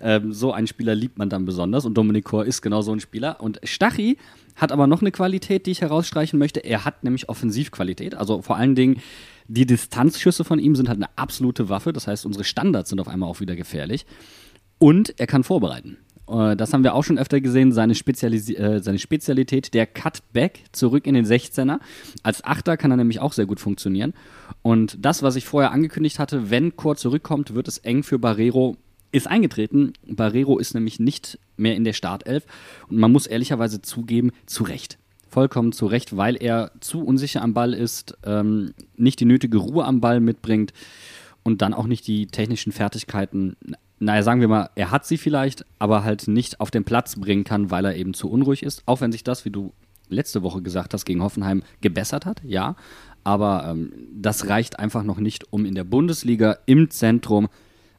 Ähm, 0.00 0.33
so 0.33 0.52
einen 0.52 0.67
Spieler 0.69 0.95
liebt 0.95 1.19
man 1.19 1.28
dann 1.28 1.45
besonders 1.45 1.85
und 1.85 1.95
Dominik 1.95 2.25
Kor 2.25 2.45
ist 2.45 2.62
genau 2.62 2.83
so 2.83 2.93
ein 2.93 3.00
Spieler. 3.00 3.41
Und 3.41 3.61
Stachy 3.65 4.17
hat 4.58 4.73
aber 4.73 4.86
noch 4.86 5.00
eine 5.00 5.12
Qualität, 5.12 5.64
die 5.66 5.71
ich 5.71 5.80
herausstreichen 5.80 6.38
möchte. 6.38 6.60
Er 6.60 6.84
hat 6.84 7.04
nämlich 7.04 7.28
Offensivqualität. 7.28 8.14
Also 8.14 8.42
vor 8.42 8.56
allen 8.56 8.75
Dingen 8.75 9.00
die 9.47 9.64
Distanzschüsse 9.64 10.44
von 10.44 10.58
ihm 10.58 10.76
sind 10.76 10.88
halt 10.88 10.99
eine 10.99 11.08
absolute 11.16 11.71
Waffe. 11.71 11.92
Das 11.94 12.06
heißt, 12.06 12.26
unsere 12.26 12.44
Standards 12.44 12.90
sind 12.90 13.00
auf 13.00 13.08
einmal 13.08 13.30
auch 13.30 13.40
wieder 13.40 13.56
gefährlich. 13.56 14.04
Und 14.78 15.18
er 15.18 15.26
kann 15.26 15.42
vorbereiten. 15.42 15.97
Äh, 16.28 16.56
Das 16.56 16.73
haben 16.73 16.84
wir 16.84 16.94
auch 16.94 17.04
schon 17.04 17.18
öfter 17.18 17.40
gesehen, 17.40 17.73
seine, 17.73 17.94
Spezialis 17.94 18.50
äh, 18.50 18.80
seine 18.82 18.99
Spezialität, 18.99 19.73
der 19.75 19.86
Cutback 19.86 20.64
zurück 20.73 21.06
in 21.06 21.14
den 21.14 21.25
16er. 21.25 21.78
Als 22.23 22.44
Achter 22.44 22.76
kann 22.76 22.90
er 22.90 22.97
nämlich 22.99 23.21
auch 23.21 23.32
sehr 23.32 23.47
gut 23.47 23.60
funktionieren. 23.60 24.12
Und 24.62 24.99
das, 25.00 25.23
was 25.23 25.36
ich 25.36 25.47
vorher 25.47 25.73
angekündigt 25.73 26.18
hatte, 26.18 26.50
wenn 26.50 26.76
Chor 26.76 26.97
zurückkommt, 26.97 27.54
wird 27.54 27.68
es 27.68 27.78
eng 27.78 28.02
für 28.02 28.18
Barrero, 28.18 28.76
ist 29.12 29.26
eingetreten. 29.26 29.92
Barrero 30.06 30.58
ist 30.58 30.75
nämlich 30.75 31.00
nicht 31.00 31.38
mehr 31.56 31.76
in 31.76 31.84
der 31.84 31.92
Startelf. 31.92 32.44
Und 32.88 32.99
man 32.99 33.12
muss 33.12 33.26
ehrlicherweise 33.26 33.82
zugeben, 33.82 34.32
zu 34.47 34.64
Recht. 34.64 34.99
Vollkommen 35.28 35.73
zu 35.73 35.86
Recht, 35.86 36.16
weil 36.16 36.36
er 36.36 36.73
zu 36.80 37.04
unsicher 37.04 37.42
am 37.42 37.54
Ball 37.54 37.75
ist, 37.75 38.16
ähm, 38.25 38.73
nicht 38.97 39.21
die 39.21 39.26
nötige 39.26 39.58
Ruhe 39.58 39.84
am 39.84 40.00
Ball 40.00 40.21
mitbringt 40.21 40.73
und 41.42 41.62
dann 41.62 41.75
auch 41.75 41.86
nicht 41.86 42.06
die 42.06 42.26
technischen 42.26 42.73
Fertigkeiten, 42.73 43.56
naja, 44.00 44.23
sagen 44.23 44.40
wir 44.40 44.49
mal, 44.49 44.71
er 44.75 44.90
hat 44.90 45.06
sie 45.06 45.18
vielleicht, 45.18 45.64
aber 45.78 46.04
halt 46.04 46.28
nicht 46.28 46.60
auf 46.60 46.71
den 46.71 46.84
Platz 46.84 47.16
bringen 47.16 47.44
kann, 47.44 47.71
weil 47.71 47.84
er 47.84 47.97
eben 47.97 48.14
zu 48.14 48.30
unruhig 48.30 48.62
ist. 48.62 48.82
Auch 48.86 49.00
wenn 49.00 49.12
sich 49.12 49.25
das, 49.25 49.44
wie 49.44 49.50
du 49.50 49.73
letzte 50.08 50.42
Woche 50.42 50.62
gesagt 50.62 50.94
hast, 50.94 51.04
gegen 51.04 51.23
Hoffenheim 51.23 51.62
gebessert 51.80 52.25
hat, 52.25 52.40
ja. 52.44 52.76
Aber 53.25 53.66
ähm, 53.68 53.92
das 54.14 54.49
reicht 54.49 54.78
einfach 54.78 55.02
noch 55.02 55.18
nicht, 55.18 55.52
um 55.52 55.66
in 55.66 55.75
der 55.75 55.84
Bundesliga 55.84 56.58
im 56.66 56.90
Zentrum 56.90 57.49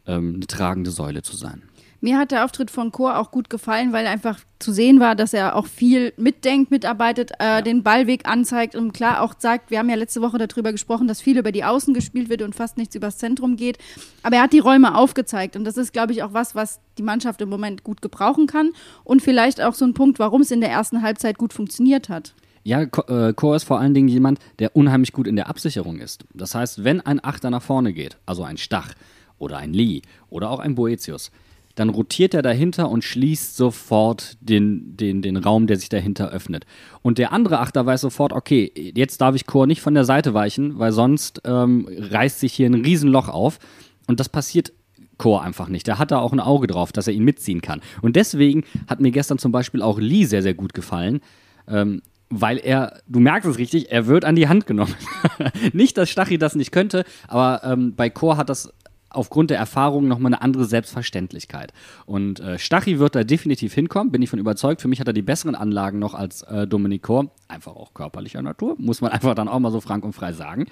ähm, 0.09 0.35
eine 0.35 0.47
tragende 0.47 0.91
Säule 0.91 1.21
zu 1.21 1.35
sein. 1.35 1.63
Mir 2.01 2.17
hat 2.17 2.31
der 2.31 2.45
Auftritt 2.45 2.71
von 2.71 2.93
Chor 2.93 3.17
auch 3.17 3.29
gut 3.29 3.49
gefallen, 3.49 3.91
weil 3.91 4.07
einfach 4.07 4.39
zu 4.59 4.71
sehen 4.71 5.01
war, 5.01 5.15
dass 5.15 5.33
er 5.33 5.57
auch 5.57 5.67
viel 5.67 6.13
mitdenkt, 6.15 6.71
mitarbeitet, 6.71 7.31
äh, 7.39 7.61
den 7.61 7.83
Ballweg 7.83 8.25
anzeigt 8.25 8.75
und 8.75 8.93
klar 8.93 9.21
auch 9.21 9.33
sagt, 9.37 9.69
wir 9.69 9.79
haben 9.79 9.89
ja 9.89 9.97
letzte 9.97 10.21
Woche 10.21 10.37
darüber 10.37 10.71
gesprochen, 10.71 11.09
dass 11.09 11.19
viel 11.19 11.37
über 11.37 11.51
die 11.51 11.65
Außen 11.65 11.93
gespielt 11.93 12.29
wird 12.29 12.41
und 12.41 12.55
fast 12.55 12.77
nichts 12.77 12.95
übers 12.95 13.17
Zentrum 13.17 13.57
geht. 13.57 13.79
Aber 14.23 14.37
er 14.37 14.43
hat 14.43 14.53
die 14.53 14.59
Räume 14.59 14.95
aufgezeigt 14.95 15.57
und 15.57 15.65
das 15.65 15.75
ist, 15.75 15.91
glaube 15.91 16.13
ich, 16.13 16.23
auch 16.23 16.33
was, 16.33 16.55
was 16.55 16.79
die 16.97 17.03
Mannschaft 17.03 17.41
im 17.41 17.49
Moment 17.49 17.83
gut 17.83 18.01
gebrauchen 18.01 18.47
kann 18.47 18.71
und 19.03 19.21
vielleicht 19.21 19.61
auch 19.61 19.73
so 19.73 19.83
ein 19.83 19.93
Punkt, 19.93 20.19
warum 20.19 20.41
es 20.41 20.51
in 20.51 20.61
der 20.61 20.71
ersten 20.71 21.01
Halbzeit 21.01 21.37
gut 21.37 21.51
funktioniert 21.51 22.07
hat. 22.07 22.33
Ja, 22.63 22.81
äh, 22.81 23.33
Chor 23.33 23.55
ist 23.55 23.63
vor 23.63 23.79
allen 23.79 23.93
Dingen 23.93 24.07
jemand, 24.07 24.39
der 24.59 24.75
unheimlich 24.75 25.11
gut 25.11 25.27
in 25.27 25.35
der 25.35 25.49
Absicherung 25.49 25.99
ist. 25.99 26.25
Das 26.33 26.55
heißt, 26.55 26.83
wenn 26.83 27.01
ein 27.01 27.23
Achter 27.23 27.49
nach 27.49 27.63
vorne 27.63 27.93
geht, 27.93 28.17
also 28.25 28.43
ein 28.43 28.57
Stach 28.57 28.93
oder 29.39 29.58
ein 29.58 29.73
Lee 29.73 30.02
oder 30.30 30.49
auch 30.52 30.60
ein 30.60 30.75
Boetius, 30.75 31.32
dann 31.75 31.89
rotiert 31.89 32.34
er 32.34 32.41
dahinter 32.41 32.89
und 32.89 33.06
schließt 33.06 33.56
sofort 33.56 34.38
den, 34.41 34.97
den, 34.97 35.21
den 35.21 35.38
Raum, 35.38 35.65
der 35.65 35.78
sich 35.78 35.88
dahinter 35.88 36.30
öffnet. 36.30 36.65
Und 37.02 37.17
der 37.17 37.32
andere 37.32 37.60
Achter 37.60 37.86
weiß 37.86 38.02
sofort, 38.02 38.34
okay, 38.34 38.71
jetzt 38.95 39.21
darf 39.21 39.36
ich 39.36 39.45
Chor 39.45 39.65
nicht 39.65 39.82
von 39.82 39.93
der 39.93 40.04
Seite 40.04 40.34
weichen, 40.34 40.78
weil 40.78 40.91
sonst 40.91 41.41
ähm, 41.45 41.88
reißt 41.89 42.41
sich 42.41 42.54
hier 42.54 42.67
ein 42.67 42.73
Riesenloch 42.75 43.30
auf. 43.30 43.60
Und 44.08 44.19
das 44.19 44.28
passiert 44.28 44.73
Chor 45.17 45.43
einfach 45.43 45.69
nicht. 45.69 45.88
Der 45.88 45.99
hat 45.99 46.12
da 46.12 46.19
auch 46.19 46.34
ein 46.34 46.39
Auge 46.41 46.67
drauf, 46.67 46.91
dass 46.91 47.08
er 47.08 47.13
ihn 47.13 47.23
mitziehen 47.23 47.62
kann. 47.62 47.82
Und 48.02 48.15
deswegen 48.15 48.63
hat 48.88 48.99
mir 48.99 49.12
gestern 49.12 49.38
zum 49.38 49.52
Beispiel 49.54 49.82
auch 49.82 49.99
Lee 49.99 50.25
sehr, 50.25 50.41
sehr 50.41 50.56
gut 50.56 50.73
gefallen. 50.73 51.21
Ähm, 51.67 52.02
weil 52.30 52.58
er, 52.58 52.99
du 53.08 53.19
merkst 53.19 53.49
es 53.49 53.58
richtig, 53.58 53.91
er 53.91 54.06
wird 54.06 54.25
an 54.25 54.36
die 54.36 54.47
Hand 54.47 54.67
genommen. 54.67 54.95
nicht, 55.73 55.97
dass 55.97 56.10
Stachy 56.10 56.38
das 56.38 56.56
nicht 56.56 56.71
könnte, 56.71 57.06
aber 57.28 57.62
ähm, 57.63 57.95
bei 57.95 58.10
Chor 58.10 58.38
hat 58.38 58.49
das 58.49 58.71
aufgrund 59.09 59.49
der 59.49 59.57
Erfahrung 59.57 60.07
nochmal 60.07 60.33
eine 60.33 60.41
andere 60.41 60.65
Selbstverständlichkeit. 60.65 61.73
Und 62.05 62.39
äh, 62.39 62.59
Stachy 62.59 62.99
wird 62.99 63.15
da 63.15 63.23
definitiv 63.23 63.73
hinkommen, 63.73 64.11
bin 64.11 64.21
ich 64.21 64.29
von 64.29 64.39
überzeugt. 64.39 64.81
Für 64.81 64.87
mich 64.87 64.99
hat 64.99 65.07
er 65.07 65.13
die 65.13 65.21
besseren 65.21 65.55
Anlagen 65.55 65.99
noch 65.99 66.13
als 66.13 66.43
äh, 66.43 66.67
Dominik. 66.67 66.99
Einfach 67.47 67.75
auch 67.75 67.93
körperlicher 67.93 68.41
Natur, 68.41 68.75
muss 68.77 69.01
man 69.01 69.11
einfach 69.13 69.33
dann 69.33 69.47
auch 69.47 69.59
mal 69.59 69.71
so 69.71 69.81
frank 69.81 70.03
und 70.03 70.13
frei 70.13 70.33
sagen. 70.33 70.65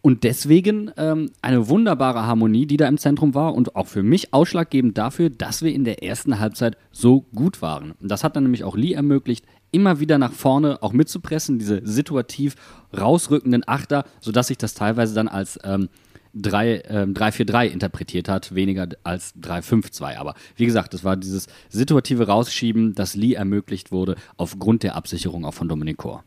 Und 0.00 0.22
deswegen 0.22 0.90
ähm, 0.98 1.30
eine 1.40 1.68
wunderbare 1.70 2.26
Harmonie, 2.26 2.66
die 2.66 2.76
da 2.76 2.86
im 2.88 2.98
Zentrum 2.98 3.34
war 3.34 3.54
und 3.54 3.74
auch 3.74 3.86
für 3.86 4.02
mich 4.02 4.34
ausschlaggebend 4.34 4.98
dafür, 4.98 5.30
dass 5.30 5.62
wir 5.62 5.72
in 5.72 5.84
der 5.84 6.02
ersten 6.02 6.40
Halbzeit 6.40 6.76
so 6.92 7.22
gut 7.34 7.62
waren. 7.62 7.92
Und 7.92 8.10
das 8.10 8.22
hat 8.22 8.36
dann 8.36 8.42
nämlich 8.42 8.64
auch 8.64 8.76
Lee 8.76 8.92
ermöglicht, 8.92 9.46
immer 9.70 10.00
wieder 10.00 10.18
nach 10.18 10.32
vorne 10.32 10.82
auch 10.82 10.92
mitzupressen, 10.92 11.58
diese 11.58 11.80
situativ 11.84 12.54
rausrückenden 12.94 13.64
Achter, 13.66 14.04
sodass 14.20 14.48
sich 14.48 14.58
das 14.58 14.74
teilweise 14.74 15.14
dann 15.14 15.26
als 15.26 15.58
ähm, 15.64 15.88
3, 16.34 16.82
ähm, 16.88 17.14
3-4-3 17.14 17.66
interpretiert 17.66 18.28
hat, 18.28 18.54
weniger 18.54 18.88
als 19.02 19.34
3-5-2. 19.36 20.16
Aber 20.16 20.34
wie 20.56 20.66
gesagt, 20.66 20.94
das 20.94 21.04
war 21.04 21.16
dieses 21.16 21.46
situative 21.68 22.26
Rausschieben, 22.26 22.94
das 22.94 23.14
Lee 23.14 23.34
ermöglicht 23.34 23.92
wurde, 23.92 24.16
aufgrund 24.36 24.82
der 24.82 24.96
Absicherung 24.96 25.44
auch 25.44 25.54
von 25.54 25.68
Dominik 25.68 25.98
Kor. 25.98 26.24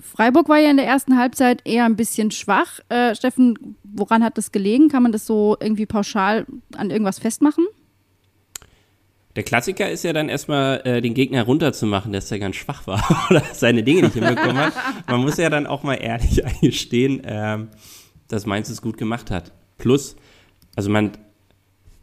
Freiburg 0.00 0.48
war 0.48 0.58
ja 0.58 0.70
in 0.70 0.76
der 0.76 0.86
ersten 0.86 1.16
Halbzeit 1.16 1.62
eher 1.64 1.84
ein 1.84 1.96
bisschen 1.96 2.30
schwach. 2.30 2.80
Äh, 2.88 3.14
Steffen, 3.14 3.76
woran 3.84 4.24
hat 4.24 4.36
das 4.36 4.50
gelegen? 4.50 4.88
Kann 4.88 5.02
man 5.02 5.12
das 5.12 5.26
so 5.26 5.56
irgendwie 5.60 5.86
pauschal 5.86 6.46
an 6.76 6.90
irgendwas 6.90 7.18
festmachen? 7.18 7.66
Der 9.36 9.44
Klassiker 9.44 9.90
ist 9.90 10.04
ja 10.04 10.12
dann 10.12 10.28
erstmal 10.28 10.82
äh, 10.84 11.00
den 11.00 11.14
Gegner 11.14 11.44
runterzumachen, 11.44 12.12
dass 12.12 12.30
er 12.30 12.38
ganz 12.38 12.56
schwach 12.56 12.86
war 12.86 13.26
oder 13.30 13.42
seine 13.52 13.82
Dinge 13.82 14.02
nicht 14.02 14.14
hinbekommen 14.14 14.58
hat. 14.58 14.74
Man 15.08 15.22
muss 15.22 15.38
ja 15.38 15.48
dann 15.48 15.66
auch 15.66 15.82
mal 15.82 15.94
ehrlich 15.94 16.44
eingestehen, 16.44 17.22
ähm, 17.24 17.68
dass 18.32 18.46
Mainz 18.46 18.68
es 18.70 18.82
gut 18.82 18.96
gemacht 18.96 19.30
hat. 19.30 19.52
Plus, 19.78 20.16
also 20.74 20.90
man, 20.90 21.12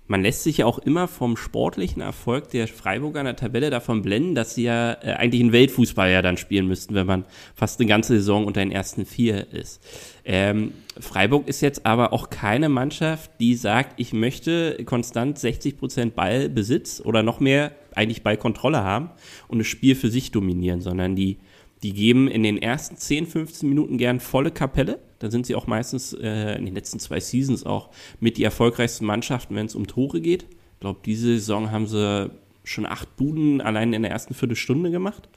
man 0.08 0.22
lässt 0.22 0.44
sich 0.44 0.58
ja 0.58 0.66
auch 0.66 0.80
immer 0.80 1.08
vom 1.08 1.38
sportlichen 1.38 2.02
Erfolg 2.02 2.50
der 2.50 2.68
Freiburger 2.68 3.22
in 3.22 3.26
der 3.26 3.36
Tabelle 3.36 3.70
davon 3.70 4.02
blenden, 4.04 4.36
dass 4.36 4.56
sie 4.56 4.64
ja 4.64 4.94
äh, 4.94 5.14
eigentlich 5.14 5.42
einen 5.42 5.54
Weltfußball 5.54 6.12
ja 6.12 6.22
dann 6.22 6.38
spielen 6.38 6.68
müssten, 6.68 6.94
wenn 6.94 7.08
man 7.08 7.26
fast 7.56 7.80
eine 7.80 7.90
ganze 7.90 8.14
Saison 8.16 8.46
unter 8.46 8.60
den 8.60 8.72
ersten 8.72 9.06
vier 9.06 9.52
ist. 9.52 9.82
Ähm, 10.24 10.74
Freiburg 11.00 11.48
ist 11.48 11.62
jetzt 11.62 11.86
aber 11.86 12.14
auch 12.14 12.30
keine 12.30 12.70
Mannschaft, 12.70 13.32
die 13.40 13.56
sagt, 13.56 14.00
ich 14.00 14.14
möchte 14.14 14.84
konstant 14.86 15.40
60 15.40 15.78
Prozent 15.78 16.16
Ballbesitz 16.16 17.02
oder 17.04 17.24
noch 17.24 17.40
mehr 17.40 17.72
eigentlich 17.96 18.22
Ballkontrolle 18.22 18.84
haben 18.84 19.10
und 19.48 19.58
das 19.60 19.68
Spiel 19.68 19.96
für 19.96 20.10
sich 20.10 20.32
dominieren, 20.32 20.82
sondern 20.82 21.16
die, 21.16 21.38
die 21.84 21.94
geben 21.94 22.28
in 22.28 22.44
den 22.44 22.58
ersten 22.58 22.98
10, 22.98 23.28
15 23.28 23.68
Minuten 23.70 23.98
gern 23.98 24.20
volle 24.20 24.52
Kapelle 24.52 25.00
da 25.20 25.30
sind 25.30 25.46
sie 25.46 25.56
auch 25.56 25.68
meistens 25.68 26.14
äh, 26.14 26.58
in 26.58 26.66
den 26.66 26.74
letzten 26.74 27.00
zwei 27.00 27.20
Seasons 27.20 27.66
auch 27.66 27.90
mit 28.20 28.38
die 28.38 28.44
erfolgreichsten 28.44 29.06
Mannschaften, 29.06 29.56
wenn 29.56 29.66
es 29.66 29.76
um 29.76 29.86
Tore 29.86 30.22
geht. 30.22 30.44
Ich 30.44 30.80
glaube, 30.80 31.00
diese 31.06 31.34
Saison 31.34 31.72
haben 31.72 31.88
sie 31.88 32.32
schon 32.64 32.86
acht 32.86 33.16
Buden 33.18 33.62
allein 33.62 33.94
in 33.94 34.02
der 34.02 34.12
ersten 34.12 34.34
Viertelstunde 34.34 34.92
gemacht. 34.92 35.28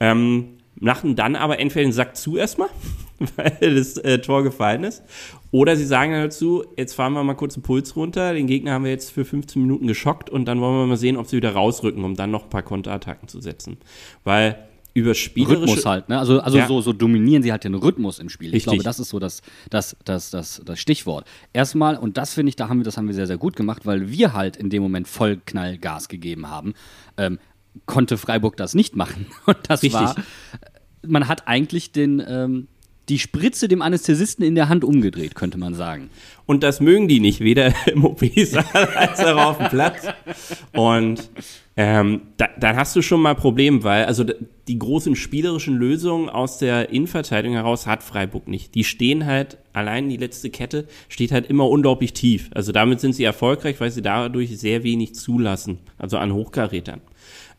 Ähm, 0.00 0.58
machen 0.74 1.16
dann 1.16 1.36
aber 1.36 1.58
entweder 1.58 1.84
den 1.84 1.92
Sack 1.92 2.16
zu 2.16 2.36
erstmal, 2.36 2.68
weil 3.36 3.74
das 3.74 3.96
äh, 3.98 4.18
Tor 4.18 4.42
gefallen 4.42 4.84
ist. 4.84 5.02
Oder 5.50 5.76
sie 5.76 5.86
sagen 5.86 6.12
dazu, 6.12 6.64
jetzt 6.76 6.92
fahren 6.92 7.14
wir 7.14 7.24
mal 7.24 7.34
kurz 7.34 7.54
den 7.54 7.62
Puls 7.62 7.96
runter, 7.96 8.34
den 8.34 8.46
Gegner 8.46 8.72
haben 8.72 8.84
wir 8.84 8.90
jetzt 8.90 9.12
für 9.12 9.24
15 9.24 9.62
Minuten 9.62 9.86
geschockt 9.86 10.28
und 10.28 10.44
dann 10.44 10.60
wollen 10.60 10.76
wir 10.76 10.86
mal 10.86 10.96
sehen, 10.96 11.16
ob 11.16 11.26
sie 11.26 11.36
wieder 11.36 11.52
rausrücken, 11.52 12.04
um 12.04 12.16
dann 12.16 12.30
noch 12.30 12.44
ein 12.44 12.50
paar 12.50 12.62
Konterattacken 12.62 13.28
zu 13.28 13.40
setzen. 13.40 13.78
Weil 14.24 14.58
über 14.94 15.14
spielerische 15.14 15.62
Rhythmus 15.62 15.86
halt, 15.86 16.08
ne? 16.08 16.18
Also, 16.18 16.40
also 16.40 16.58
Ja. 16.58 16.66
so, 16.66 16.80
so 16.80 16.92
dominieren 16.92 17.42
sie 17.42 17.50
halt 17.50 17.64
den 17.64 17.74
Rhythmus 17.74 18.18
im 18.18 18.28
Spiel. 18.28 18.48
Ich 18.48 18.54
Richtig. 18.54 18.72
glaube, 18.72 18.82
das 18.82 18.98
ist 19.00 19.08
so 19.08 19.18
das, 19.18 19.40
das, 19.70 19.96
das, 20.04 20.30
das, 20.30 20.60
das 20.64 20.78
Stichwort. 20.78 21.26
Erstmal, 21.52 21.96
und 21.96 22.18
das 22.18 22.34
finde 22.34 22.50
ich, 22.50 22.56
da 22.56 22.68
haben 22.68 22.78
wir, 22.80 22.84
das 22.84 22.96
haben 22.96 23.06
wir 23.06 23.14
sehr, 23.14 23.26
sehr 23.26 23.38
gut 23.38 23.56
gemacht, 23.56 23.86
weil 23.86 24.10
wir 24.10 24.32
halt 24.34 24.56
in 24.56 24.68
dem 24.70 24.82
Moment 24.82 25.08
voll 25.08 25.40
Knallgas 25.44 26.08
gegeben 26.08 26.48
haben, 26.48 26.74
ähm, 27.16 27.38
konnte 27.86 28.18
Freiburg 28.18 28.56
das 28.58 28.74
nicht 28.74 28.94
machen. 28.96 29.26
Und 29.46 29.56
das 29.68 29.82
Richtig. 29.82 30.00
war, 30.00 30.14
man 31.06 31.26
hat 31.26 31.48
eigentlich 31.48 31.92
den, 31.92 32.22
ähm, 32.26 32.68
die 33.08 33.18
Spritze 33.18 33.66
dem 33.68 33.82
Anästhesisten 33.82 34.44
in 34.44 34.54
der 34.54 34.68
Hand 34.68 34.84
umgedreht, 34.84 35.34
könnte 35.34 35.58
man 35.58 35.74
sagen. 35.74 36.10
Und 36.46 36.62
das 36.62 36.80
mögen 36.80 37.08
die 37.08 37.18
nicht, 37.18 37.40
weder 37.40 37.72
im 37.88 38.04
OP-Saal 38.04 38.64
als 38.96 39.20
auch 39.20 39.44
auf 39.46 39.58
dem 39.58 39.68
Platz. 39.68 40.06
Und 40.72 41.30
ähm, 41.74 42.22
da, 42.36 42.48
dann 42.58 42.76
hast 42.76 42.94
du 42.94 43.02
schon 43.02 43.22
mal 43.22 43.30
ein 43.30 43.36
Problem, 43.36 43.82
weil 43.82 44.04
also 44.04 44.24
die 44.68 44.78
großen 44.78 45.16
spielerischen 45.16 45.76
Lösungen 45.76 46.28
aus 46.28 46.58
der 46.58 46.90
Innenverteidigung 46.90 47.56
heraus 47.56 47.86
hat 47.86 48.02
Freiburg 48.02 48.46
nicht. 48.46 48.74
Die 48.74 48.84
stehen 48.84 49.24
halt, 49.24 49.56
allein 49.72 50.10
die 50.10 50.18
letzte 50.18 50.50
Kette 50.50 50.86
steht 51.08 51.32
halt 51.32 51.48
immer 51.48 51.68
unglaublich 51.68 52.12
tief. 52.12 52.50
Also 52.54 52.72
damit 52.72 53.00
sind 53.00 53.14
sie 53.14 53.24
erfolgreich, 53.24 53.80
weil 53.80 53.90
sie 53.90 54.02
dadurch 54.02 54.58
sehr 54.58 54.84
wenig 54.84 55.14
zulassen, 55.14 55.78
also 55.96 56.18
an 56.18 56.34
Hochkarätern. 56.34 57.00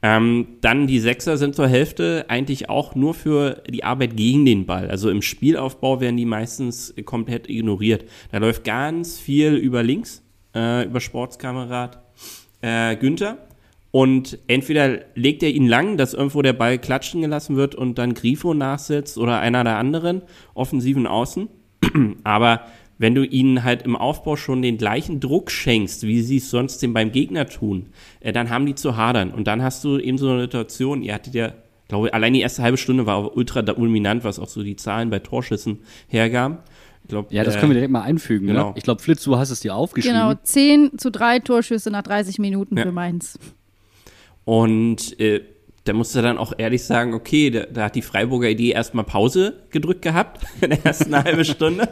Ähm, 0.03 0.57
dann 0.61 0.85
die 0.85 0.99
Sechser 0.99 1.37
sind 1.37 1.55
zur 1.55 1.67
Hälfte 1.67 2.25
eigentlich 2.27 2.69
auch 2.69 2.93
nur 2.93 3.13
für 3.13 3.63
die 3.69 3.85
Arbeit 3.85 4.17
gegen 4.17 4.45
den 4.45 4.65
Ball. 4.65 4.89
Also 4.89 5.09
im 5.09 5.21
Spielaufbau 5.21 6.01
werden 6.01 6.17
die 6.17 6.25
meistens 6.25 6.93
komplett 7.05 7.49
ignoriert. 7.49 8.05
Da 8.31 8.37
läuft 8.39 8.65
ganz 8.65 9.17
viel 9.17 9.55
über 9.55 9.81
links, 9.81 10.21
äh, 10.53 10.85
über 10.85 10.99
Sportskamerad 10.99 12.03
äh, 12.61 12.97
Günther. 12.97 13.37
Und 13.95 14.39
entweder 14.47 15.01
legt 15.13 15.43
er 15.43 15.51
ihn 15.51 15.67
lang, 15.67 15.97
dass 15.97 16.15
irgendwo 16.15 16.41
der 16.41 16.53
Ball 16.53 16.79
klatschen 16.79 17.21
gelassen 17.21 17.55
wird 17.57 17.75
und 17.75 17.99
dann 17.99 18.15
Grifo 18.15 18.55
nachsetzt 18.55 19.19
oder 19.19 19.39
einer 19.39 19.63
der 19.63 19.77
anderen 19.77 20.23
offensiven 20.55 21.05
Außen. 21.05 21.47
Aber 22.23 22.61
wenn 22.97 23.13
du 23.13 23.23
ihnen 23.23 23.63
halt 23.63 23.83
im 23.83 23.95
Aufbau 23.95 24.35
schon 24.35 24.63
den 24.63 24.79
gleichen 24.79 25.19
Druck 25.19 25.51
schenkst, 25.51 26.07
wie 26.07 26.23
sie 26.23 26.37
es 26.37 26.49
sonst 26.49 26.79
dem 26.81 26.91
beim 26.93 27.11
Gegner 27.11 27.45
tun, 27.47 27.85
äh, 28.19 28.33
dann 28.33 28.49
haben 28.49 28.65
die 28.65 28.73
zu 28.73 28.97
hadern. 28.97 29.29
Und 29.29 29.45
dann 29.45 29.61
hast 29.61 29.83
du 29.83 29.99
eben 29.99 30.17
so 30.17 30.27
eine 30.31 30.41
Situation, 30.41 31.03
ihr 31.03 31.13
hattet 31.13 31.35
ja, 31.35 31.53
glaube 31.87 32.07
ich, 32.07 32.15
allein 32.15 32.33
die 32.33 32.41
erste 32.41 32.63
halbe 32.63 32.77
Stunde 32.77 33.05
war 33.05 33.17
aber 33.17 33.37
ultra 33.37 33.61
dominant, 33.61 34.23
was 34.23 34.39
auch 34.39 34.47
so 34.49 34.63
die 34.63 34.75
Zahlen 34.75 35.11
bei 35.11 35.19
Torschüssen 35.19 35.81
hergaben. 36.07 36.57
Ich 37.03 37.09
glaub, 37.09 37.31
Ja, 37.31 37.43
das 37.43 37.57
äh, 37.57 37.59
können 37.59 37.69
wir 37.69 37.75
direkt 37.75 37.91
mal 37.91 38.01
einfügen. 38.01 38.47
genau. 38.47 38.69
Ne? 38.69 38.73
Ich 38.75 38.83
glaube, 38.83 39.03
Flitz, 39.03 39.23
du 39.23 39.37
hast 39.37 39.51
es 39.51 39.59
dir 39.59 39.75
aufgeschrieben. 39.75 40.17
Genau, 40.17 40.33
10 40.41 40.97
zu 40.97 41.11
3 41.11 41.39
Torschüsse 41.41 41.91
nach 41.91 42.01
30 42.01 42.39
Minuten 42.39 42.75
Ja. 42.75 42.83
für 42.85 42.91
Mainz. 42.91 43.37
Und 44.45 45.19
äh, 45.19 45.41
da 45.85 45.93
musst 45.93 46.15
du 46.15 46.21
dann 46.21 46.37
auch 46.37 46.53
ehrlich 46.57 46.83
sagen, 46.83 47.13
okay, 47.13 47.49
da, 47.49 47.65
da 47.65 47.83
hat 47.85 47.95
die 47.95 48.01
Freiburger 48.01 48.49
Idee 48.49 48.71
erstmal 48.71 49.03
Pause 49.03 49.63
gedrückt 49.69 50.01
gehabt 50.01 50.41
in 50.61 50.69
der 50.69 50.85
ersten 50.85 51.15
halben 51.23 51.45
Stunde 51.45 51.87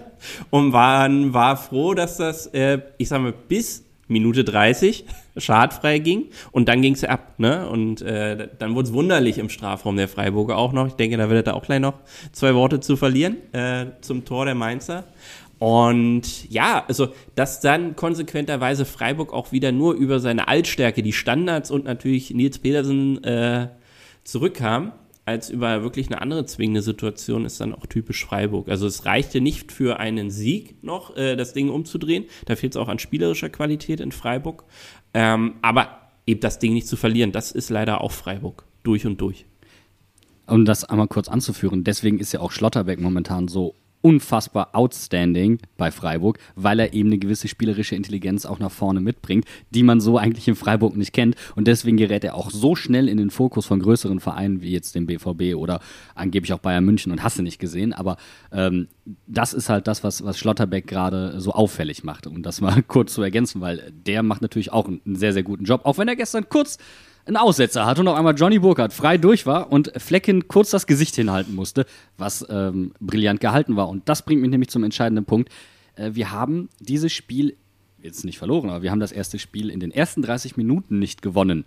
und 0.50 0.74
war, 0.74 1.10
war 1.34 1.58
froh, 1.58 1.94
dass 1.94 2.18
das, 2.18 2.48
äh, 2.48 2.80
ich 2.98 3.10
sag 3.10 3.22
mal, 3.22 3.34
bis 3.34 3.86
Minute 4.08 4.44
30 4.44 5.06
schadfrei 5.38 6.00
ging 6.00 6.26
und 6.52 6.68
dann 6.68 6.82
ging 6.82 6.94
es 6.94 7.04
ab, 7.06 7.36
ne? 7.38 7.68
Und 7.70 8.02
äh, 8.02 8.50
dann 8.60 8.76
wurde 8.76 8.90
es 8.90 8.94
wunderlich 8.94 9.38
im 9.38 9.48
Strafraum 9.48 9.96
der 9.96 10.10
Freiburger 10.10 10.58
auch 10.58 10.74
noch. 10.74 10.88
Ich 10.88 10.94
denke, 10.94 11.16
da 11.16 11.30
wird 11.30 11.48
er 11.48 11.56
auch 11.56 11.64
gleich 11.64 11.80
noch 11.80 11.94
zwei 12.34 12.54
Worte 12.54 12.82
zu 12.82 12.98
verlieren 12.98 13.38
äh, 13.54 13.86
zum 14.02 14.26
Tor 14.26 14.46
der 14.46 14.56
Mainzer. 14.56 15.06
Und 15.62 16.50
ja, 16.50 16.86
also 16.88 17.10
dass 17.36 17.60
dann 17.60 17.96
konsequenterweise 17.96 18.84
Freiburg 18.84 19.32
auch 19.32 19.52
wieder 19.52 19.72
nur 19.72 19.94
über 19.94 20.20
seine 20.20 20.48
Altstärke, 20.48 21.04
die 21.04 21.14
Standards 21.14 21.70
und 21.70 21.86
natürlich 21.86 22.32
Nils 22.32 22.58
Pedersen 22.58 23.24
äh, 23.24 23.68
zurückkam, 24.24 24.94
als 25.26 25.52
über 25.52 25.84
wirklich 25.84 26.08
eine 26.08 26.20
andere 26.20 26.48
zwingende 26.48 26.82
Situation, 26.82 27.46
ist 27.46 27.62
dann 27.62 27.76
auch 27.76 27.86
typisch 27.86 28.26
Freiburg. 28.26 28.70
Also 28.70 28.88
es 28.88 29.06
reichte 29.06 29.40
nicht 29.40 29.72
für 29.72 30.00
einen 30.00 30.32
Sieg 30.32 30.84
noch, 30.84 31.16
äh, 31.16 31.36
das 31.36 31.54
Ding 31.54 31.70
umzudrehen. 31.70 32.26
Da 32.46 32.56
fehlt 32.56 32.74
es 32.74 32.82
auch 32.82 32.88
an 32.88 32.98
spielerischer 32.98 33.50
Qualität 33.50 34.00
in 34.00 34.12
Freiburg. 34.12 34.64
Ähm, 35.14 35.58
aber 35.62 36.10
eben 36.26 36.40
das 36.40 36.58
Ding 36.58 36.74
nicht 36.74 36.88
zu 36.88 36.96
verlieren, 36.96 37.32
das 37.32 37.52
ist 37.52 37.70
leider 37.70 38.02
auch 38.02 38.12
Freiburg. 38.12 38.66
Durch 38.82 39.06
und 39.06 39.22
durch. 39.22 39.46
um 40.48 40.66
das 40.66 40.86
einmal 40.86 41.08
kurz 41.08 41.30
anzuführen, 41.30 41.84
deswegen 41.84 42.18
ist 42.18 42.32
ja 42.32 42.40
auch 42.40 42.52
Schlotterbeck 42.52 43.00
momentan 43.00 43.48
so 43.48 43.76
unfassbar 44.02 44.70
outstanding 44.74 45.60
bei 45.78 45.92
Freiburg, 45.92 46.40
weil 46.56 46.80
er 46.80 46.94
eben 46.94 47.10
eine 47.10 47.18
gewisse 47.18 47.48
spielerische 47.48 47.96
Intelligenz 47.96 48.46
auch 48.46 48.60
nach 48.60 48.72
vorne 48.72 49.02
mitbringt, 49.02 49.46
die 49.70 49.84
man 49.84 50.02
so 50.02 50.18
eigentlich 50.18 50.48
in 50.48 50.56
Freiburg 50.56 50.96
nicht 50.96 51.14
kennt. 51.14 51.36
Und 51.56 51.68
deswegen 51.68 51.98
gerät 51.98 52.24
er 52.24 52.36
auch 52.36 52.52
so 52.52 52.76
schnell 52.76 53.08
in 53.08 53.18
den 53.18 53.30
Fokus 53.30 53.66
von 53.66 53.80
größeren 53.80 54.20
Vereinen 54.20 54.62
wie 54.62 54.72
jetzt 54.72 54.96
dem 54.96 55.06
BVB 55.06 55.56
oder 55.56 55.80
angeblich 56.16 56.54
auch 56.54 56.60
Bayern 56.60 56.86
München 56.86 57.12
und 57.12 57.24
hast 57.24 57.38
du 57.38 57.44
nicht 57.44 57.60
gesehen. 57.60 57.94
Aber 57.94 58.18
ähm, 58.52 58.88
das 59.28 59.54
ist 59.54 59.70
halt 59.70 59.88
das, 59.88 60.04
was, 60.04 60.24
was 60.24 60.38
Schlotterbeck 60.38 60.88
gerade 60.88 61.40
so 61.40 61.52
auffällig 61.52 62.04
macht, 62.04 62.28
um 62.28 62.44
das 62.44 62.62
mal 62.62 62.82
kurz 62.88 63.14
zu 63.14 63.22
ergänzen, 63.22 63.62
weil 63.62 63.92
der 64.06 64.24
macht 64.24 64.42
natürlich 64.42 64.72
auch 64.72 64.88
einen 64.88 65.16
sehr, 65.16 65.34
sehr 65.34 65.44
guten 65.44 65.66
Job, 65.66 65.82
auch 65.86 65.98
wenn 65.98 66.08
er 66.08 66.16
gestern 66.16 66.50
kurz 66.50 66.78
einen 67.32 67.38
Aussetzer 67.38 67.86
hat 67.86 67.98
und 67.98 68.08
auf 68.10 68.18
einmal 68.18 68.36
Johnny 68.36 68.60
Burkhardt 68.60 68.92
frei 68.92 69.18
durch 69.18 69.46
war 69.46 69.72
und 69.72 69.92
Flecken 69.96 70.50
kurz 70.50 70.70
das 70.70 70.86
Gesicht 70.86 71.16
hinhalten 71.16 71.56
musste, 71.56 71.86
was 72.18 72.46
ähm, 72.50 72.92
brillant 73.00 73.40
gehalten 73.40 73.78
war. 73.78 73.88
Und 73.88 74.10
das 74.10 74.24
bringt 74.24 74.42
mich 74.42 74.50
nämlich 74.50 74.70
zum 74.70 74.84
entscheidenden 74.84 75.24
Punkt. 75.24 75.50
Äh, 75.96 76.12
wir 76.14 76.32
haben 76.32 76.68
dieses 76.80 77.14
Spiel 77.14 77.56
jetzt 78.02 78.26
nicht 78.26 78.38
verloren, 78.38 78.70
aber 78.70 78.82
wir 78.82 78.92
haben 78.92 79.00
das 79.00 79.14
erste 79.14 79.40
Spiel 79.40 79.70
in 79.70 79.80
den 79.80 79.92
ersten 79.92 80.22
30 80.22 80.58
Minuten 80.58 81.00
nicht 81.00 81.22
gewonnen. 81.22 81.64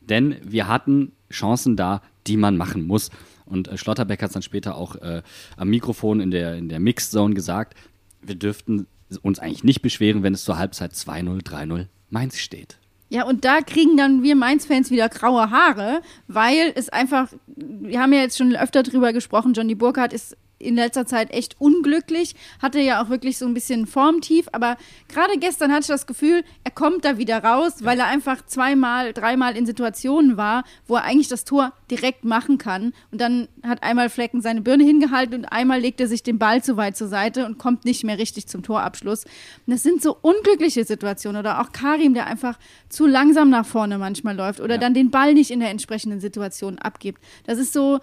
Denn 0.00 0.36
wir 0.42 0.66
hatten 0.66 1.12
Chancen 1.30 1.76
da, 1.76 2.02
die 2.26 2.36
man 2.36 2.56
machen 2.56 2.84
muss. 2.84 3.10
Und 3.46 3.68
äh, 3.68 3.78
Schlotterbeck 3.78 4.22
hat 4.22 4.30
es 4.30 4.34
dann 4.34 4.42
später 4.42 4.76
auch 4.76 4.96
äh, 4.96 5.22
am 5.56 5.68
Mikrofon 5.68 6.18
in 6.18 6.32
der, 6.32 6.56
in 6.56 6.68
der 6.68 6.80
Mixed 6.80 7.12
Zone 7.12 7.34
gesagt, 7.34 7.78
wir 8.22 8.34
dürften 8.34 8.88
uns 9.22 9.38
eigentlich 9.38 9.62
nicht 9.62 9.82
beschweren, 9.82 10.24
wenn 10.24 10.34
es 10.34 10.42
zur 10.42 10.58
Halbzeit 10.58 10.94
2-0, 10.94 11.44
3-0 11.44 11.86
Mainz 12.10 12.38
steht. 12.38 12.78
Ja, 13.14 13.26
und 13.26 13.44
da 13.44 13.60
kriegen 13.60 13.96
dann 13.96 14.24
wir 14.24 14.34
Mainz-Fans 14.34 14.90
wieder 14.90 15.08
graue 15.08 15.48
Haare, 15.52 16.02
weil 16.26 16.72
es 16.74 16.88
einfach, 16.88 17.28
wir 17.46 18.00
haben 18.00 18.12
ja 18.12 18.18
jetzt 18.18 18.36
schon 18.36 18.56
öfter 18.56 18.82
drüber 18.82 19.12
gesprochen, 19.12 19.52
Johnny 19.52 19.76
Burkhardt 19.76 20.12
ist 20.12 20.36
in 20.64 20.76
letzter 20.76 21.06
Zeit 21.06 21.30
echt 21.32 21.60
unglücklich, 21.60 22.34
hatte 22.60 22.80
ja 22.80 23.02
auch 23.02 23.08
wirklich 23.08 23.38
so 23.38 23.46
ein 23.46 23.54
bisschen 23.54 23.86
Formtief, 23.86 24.48
aber 24.52 24.76
gerade 25.08 25.38
gestern 25.38 25.70
hatte 25.70 25.82
ich 25.82 25.88
das 25.88 26.06
Gefühl, 26.06 26.44
er 26.64 26.70
kommt 26.70 27.04
da 27.04 27.18
wieder 27.18 27.42
raus, 27.42 27.74
weil 27.80 27.98
er 27.98 28.06
einfach 28.06 28.44
zweimal, 28.46 29.12
dreimal 29.12 29.56
in 29.56 29.66
Situationen 29.66 30.36
war, 30.36 30.64
wo 30.86 30.96
er 30.96 31.04
eigentlich 31.04 31.28
das 31.28 31.44
Tor 31.44 31.72
direkt 31.90 32.24
machen 32.24 32.58
kann 32.58 32.92
und 33.10 33.20
dann 33.20 33.48
hat 33.62 33.82
einmal 33.82 34.08
Flecken 34.10 34.40
seine 34.40 34.60
Birne 34.60 34.84
hingehalten 34.84 35.34
und 35.36 35.44
einmal 35.46 35.80
legt 35.80 36.00
er 36.00 36.08
sich 36.08 36.22
den 36.22 36.38
Ball 36.38 36.62
zu 36.62 36.76
weit 36.76 36.96
zur 36.96 37.08
Seite 37.08 37.46
und 37.46 37.58
kommt 37.58 37.84
nicht 37.84 38.04
mehr 38.04 38.18
richtig 38.18 38.46
zum 38.46 38.62
Torabschluss. 38.62 39.24
Und 39.24 39.72
das 39.72 39.82
sind 39.82 40.02
so 40.02 40.16
unglückliche 40.20 40.84
Situationen 40.84 41.40
oder 41.40 41.60
auch 41.60 41.72
Karim, 41.72 42.14
der 42.14 42.26
einfach 42.26 42.58
zu 42.88 43.06
langsam 43.06 43.50
nach 43.50 43.66
vorne 43.66 43.98
manchmal 43.98 44.36
läuft 44.36 44.60
oder 44.60 44.78
dann 44.78 44.94
den 44.94 45.10
Ball 45.10 45.34
nicht 45.34 45.50
in 45.50 45.60
der 45.60 45.70
entsprechenden 45.70 46.20
Situation 46.20 46.78
abgibt. 46.78 47.22
Das 47.44 47.58
ist 47.58 47.72
so 47.72 48.00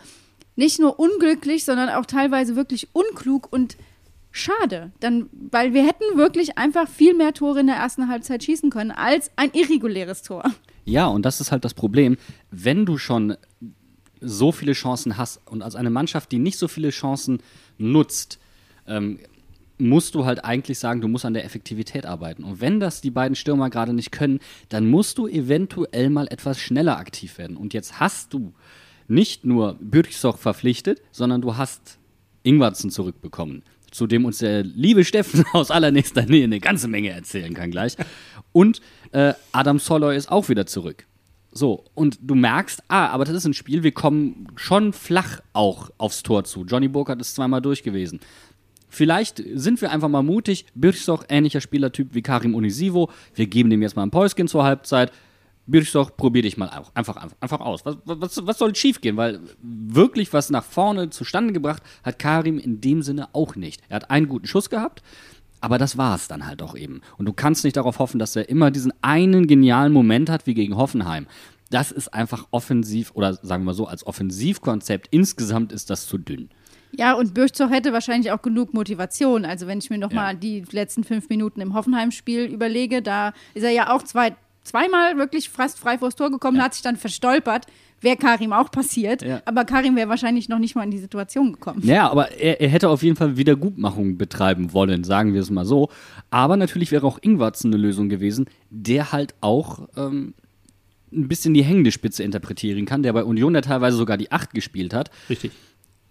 nicht 0.61 0.79
nur 0.79 0.99
unglücklich, 0.99 1.65
sondern 1.65 1.89
auch 1.89 2.05
teilweise 2.05 2.55
wirklich 2.55 2.87
unklug 2.93 3.51
und 3.51 3.77
schade. 4.31 4.91
Dann, 4.99 5.27
weil 5.33 5.73
wir 5.73 5.83
hätten 5.83 6.17
wirklich 6.17 6.59
einfach 6.59 6.87
viel 6.87 7.15
mehr 7.15 7.33
Tore 7.33 7.61
in 7.61 7.67
der 7.67 7.77
ersten 7.77 8.07
Halbzeit 8.07 8.43
schießen 8.43 8.69
können 8.69 8.91
als 8.91 9.31
ein 9.37 9.49
irreguläres 9.53 10.21
Tor. 10.21 10.43
Ja, 10.85 11.07
und 11.07 11.25
das 11.25 11.41
ist 11.41 11.51
halt 11.51 11.65
das 11.65 11.73
Problem. 11.73 12.15
Wenn 12.51 12.85
du 12.85 12.99
schon 12.99 13.35
so 14.19 14.51
viele 14.51 14.73
Chancen 14.73 15.17
hast 15.17 15.41
und 15.47 15.63
als 15.63 15.75
eine 15.75 15.89
Mannschaft, 15.89 16.31
die 16.31 16.37
nicht 16.37 16.59
so 16.59 16.67
viele 16.67 16.91
Chancen 16.91 17.41
nutzt, 17.79 18.37
ähm, 18.85 19.17
musst 19.79 20.13
du 20.13 20.25
halt 20.25 20.45
eigentlich 20.45 20.77
sagen, 20.77 21.01
du 21.01 21.07
musst 21.07 21.25
an 21.25 21.33
der 21.33 21.43
Effektivität 21.43 22.05
arbeiten. 22.05 22.43
Und 22.43 22.61
wenn 22.61 22.79
das 22.79 23.01
die 23.01 23.09
beiden 23.09 23.35
Stürmer 23.35 23.71
gerade 23.71 23.93
nicht 23.93 24.11
können, 24.11 24.39
dann 24.69 24.87
musst 24.87 25.17
du 25.17 25.25
eventuell 25.25 26.11
mal 26.11 26.27
etwas 26.27 26.59
schneller 26.59 26.97
aktiv 26.97 27.39
werden. 27.39 27.57
Und 27.57 27.73
jetzt 27.73 27.99
hast 27.99 28.31
du 28.31 28.53
nicht 29.11 29.45
nur 29.45 29.77
Bürgsoch 29.79 30.37
verpflichtet, 30.37 31.01
sondern 31.11 31.41
du 31.41 31.57
hast 31.57 31.99
Ingwarzen 32.43 32.89
zurückbekommen, 32.89 33.63
zu 33.91 34.07
dem 34.07 34.25
uns 34.25 34.39
der 34.39 34.63
liebe 34.63 35.05
Steffen 35.05 35.45
aus 35.53 35.69
allernächster 35.69 36.25
Nähe 36.25 36.45
eine 36.45 36.59
ganze 36.59 36.87
Menge 36.87 37.09
erzählen 37.09 37.53
kann 37.53 37.71
gleich. 37.71 37.97
Und 38.51 38.81
äh, 39.11 39.33
Adam 39.51 39.79
Soloy 39.79 40.15
ist 40.15 40.31
auch 40.31 40.49
wieder 40.49 40.65
zurück. 40.65 41.05
So, 41.51 41.83
und 41.93 42.17
du 42.21 42.35
merkst, 42.35 42.81
ah, 42.87 43.07
aber 43.07 43.25
das 43.25 43.35
ist 43.35 43.45
ein 43.45 43.53
Spiel, 43.53 43.83
wir 43.83 43.91
kommen 43.91 44.47
schon 44.55 44.93
flach 44.93 45.41
auch 45.51 45.89
aufs 45.97 46.23
Tor 46.23 46.45
zu. 46.45 46.63
Johnny 46.63 46.87
Burkhardt 46.87 47.19
ist 47.19 47.35
zweimal 47.35 47.61
durch 47.61 47.83
gewesen. 47.83 48.21
Vielleicht 48.87 49.43
sind 49.53 49.81
wir 49.81 49.91
einfach 49.91 50.09
mal 50.09 50.23
mutig. 50.23 50.65
Birchsoch, 50.75 51.25
ähnlicher 51.27 51.61
Spielertyp 51.61 52.13
wie 52.13 52.21
Karim 52.21 52.55
Unisivo. 52.55 53.09
Wir 53.35 53.47
geben 53.47 53.69
dem 53.69 53.81
jetzt 53.81 53.95
mal 53.95 54.03
ein 54.03 54.11
Päuschen 54.11 54.47
zur 54.47 54.63
Halbzeit. 54.63 55.11
Birchsoch, 55.71 56.15
probier 56.15 56.41
dich 56.43 56.57
mal 56.57 56.69
auch. 56.69 56.91
Einfach, 56.93 57.15
einfach, 57.15 57.37
einfach 57.39 57.59
aus. 57.61 57.85
Was, 57.85 57.97
was, 58.05 58.45
was 58.45 58.57
soll 58.57 58.75
schief 58.75 59.01
gehen? 59.01 59.17
Weil 59.17 59.39
wirklich 59.61 60.31
was 60.33 60.49
nach 60.49 60.63
vorne 60.63 61.09
zustande 61.09 61.53
gebracht 61.53 61.81
hat 62.03 62.19
Karim 62.19 62.59
in 62.59 62.81
dem 62.81 63.01
Sinne 63.01 63.29
auch 63.33 63.55
nicht. 63.55 63.81
Er 63.89 63.95
hat 63.97 64.11
einen 64.11 64.27
guten 64.27 64.45
Schuss 64.47 64.69
gehabt, 64.69 65.01
aber 65.61 65.77
das 65.77 65.97
war 65.97 66.15
es 66.15 66.27
dann 66.27 66.45
halt 66.45 66.61
auch 66.61 66.75
eben. 66.75 67.01
Und 67.17 67.25
du 67.25 67.33
kannst 67.33 67.63
nicht 67.63 67.77
darauf 67.77 67.99
hoffen, 67.99 68.19
dass 68.19 68.35
er 68.35 68.49
immer 68.49 68.71
diesen 68.71 68.93
einen 69.01 69.47
genialen 69.47 69.93
Moment 69.93 70.29
hat 70.29 70.45
wie 70.47 70.53
gegen 70.53 70.75
Hoffenheim. 70.77 71.27
Das 71.69 71.91
ist 71.91 72.13
einfach 72.13 72.47
offensiv 72.51 73.11
oder 73.13 73.33
sagen 73.41 73.63
wir 73.63 73.73
so, 73.73 73.87
als 73.87 74.05
Offensivkonzept 74.05 75.07
insgesamt 75.11 75.71
ist 75.71 75.89
das 75.89 76.05
zu 76.07 76.17
dünn. 76.17 76.49
Ja, 76.93 77.13
und 77.13 77.33
Bürchzow 77.33 77.69
hätte 77.69 77.93
wahrscheinlich 77.93 78.31
auch 78.33 78.41
genug 78.41 78.73
Motivation. 78.73 79.45
Also 79.45 79.65
wenn 79.67 79.77
ich 79.79 79.89
mir 79.89 79.97
nochmal 79.97 80.33
Ja. 80.33 80.39
die 80.39 80.65
letzten 80.71 81.05
fünf 81.05 81.29
Minuten 81.29 81.61
im 81.61 81.73
Hoffenheim-Spiel 81.73 82.43
überlege, 82.45 83.01
da 83.01 83.31
ist 83.53 83.63
er 83.63 83.69
ja 83.69 83.93
auch 83.95 84.03
zwei, 84.03 84.35
zweimal 84.63 85.17
wirklich 85.17 85.49
fast 85.49 85.79
frei 85.79 85.97
vors 85.97 86.15
Tor 86.15 86.29
gekommen, 86.31 86.61
hat 86.61 86.73
sich 86.73 86.83
dann 86.83 86.97
verstolpert. 86.97 87.65
Wäre 88.03 88.17
Karim 88.17 88.51
auch 88.51 88.71
passiert. 88.71 89.21
Ja. 89.21 89.43
Aber 89.45 89.63
Karim 89.63 89.95
wäre 89.95 90.09
wahrscheinlich 90.09 90.49
noch 90.49 90.57
nicht 90.57 90.75
mal 90.75 90.83
in 90.83 90.91
die 90.91 90.97
Situation 90.97 91.53
gekommen. 91.53 91.81
Ja, 91.83 92.09
aber 92.09 92.31
er, 92.31 92.59
er 92.59 92.69
hätte 92.69 92.89
auf 92.89 93.03
jeden 93.03 93.15
Fall 93.15 93.37
Wiedergutmachung 93.37 94.17
betreiben 94.17 94.73
wollen, 94.73 95.03
sagen 95.03 95.33
wir 95.35 95.41
es 95.41 95.51
mal 95.51 95.65
so. 95.65 95.89
Aber 96.31 96.57
natürlich 96.57 96.91
wäre 96.91 97.05
auch 97.05 97.19
Ingwarzen 97.21 97.71
eine 97.71 97.81
Lösung 97.81 98.09
gewesen, 98.09 98.45
der 98.71 99.11
halt 99.11 99.35
auch 99.41 99.87
ähm, 99.95 100.33
ein 101.13 101.27
bisschen 101.27 101.53
die 101.53 101.63
hängende 101.63 101.91
Spitze 101.91 102.23
interpretieren 102.23 102.85
kann, 102.85 103.03
der 103.03 103.13
bei 103.13 103.23
Union 103.23 103.53
ja 103.53 103.61
teilweise 103.61 103.97
sogar 103.97 104.17
die 104.17 104.31
Acht 104.31 104.53
gespielt 104.53 104.93
hat. 104.93 105.11
Richtig. 105.29 105.51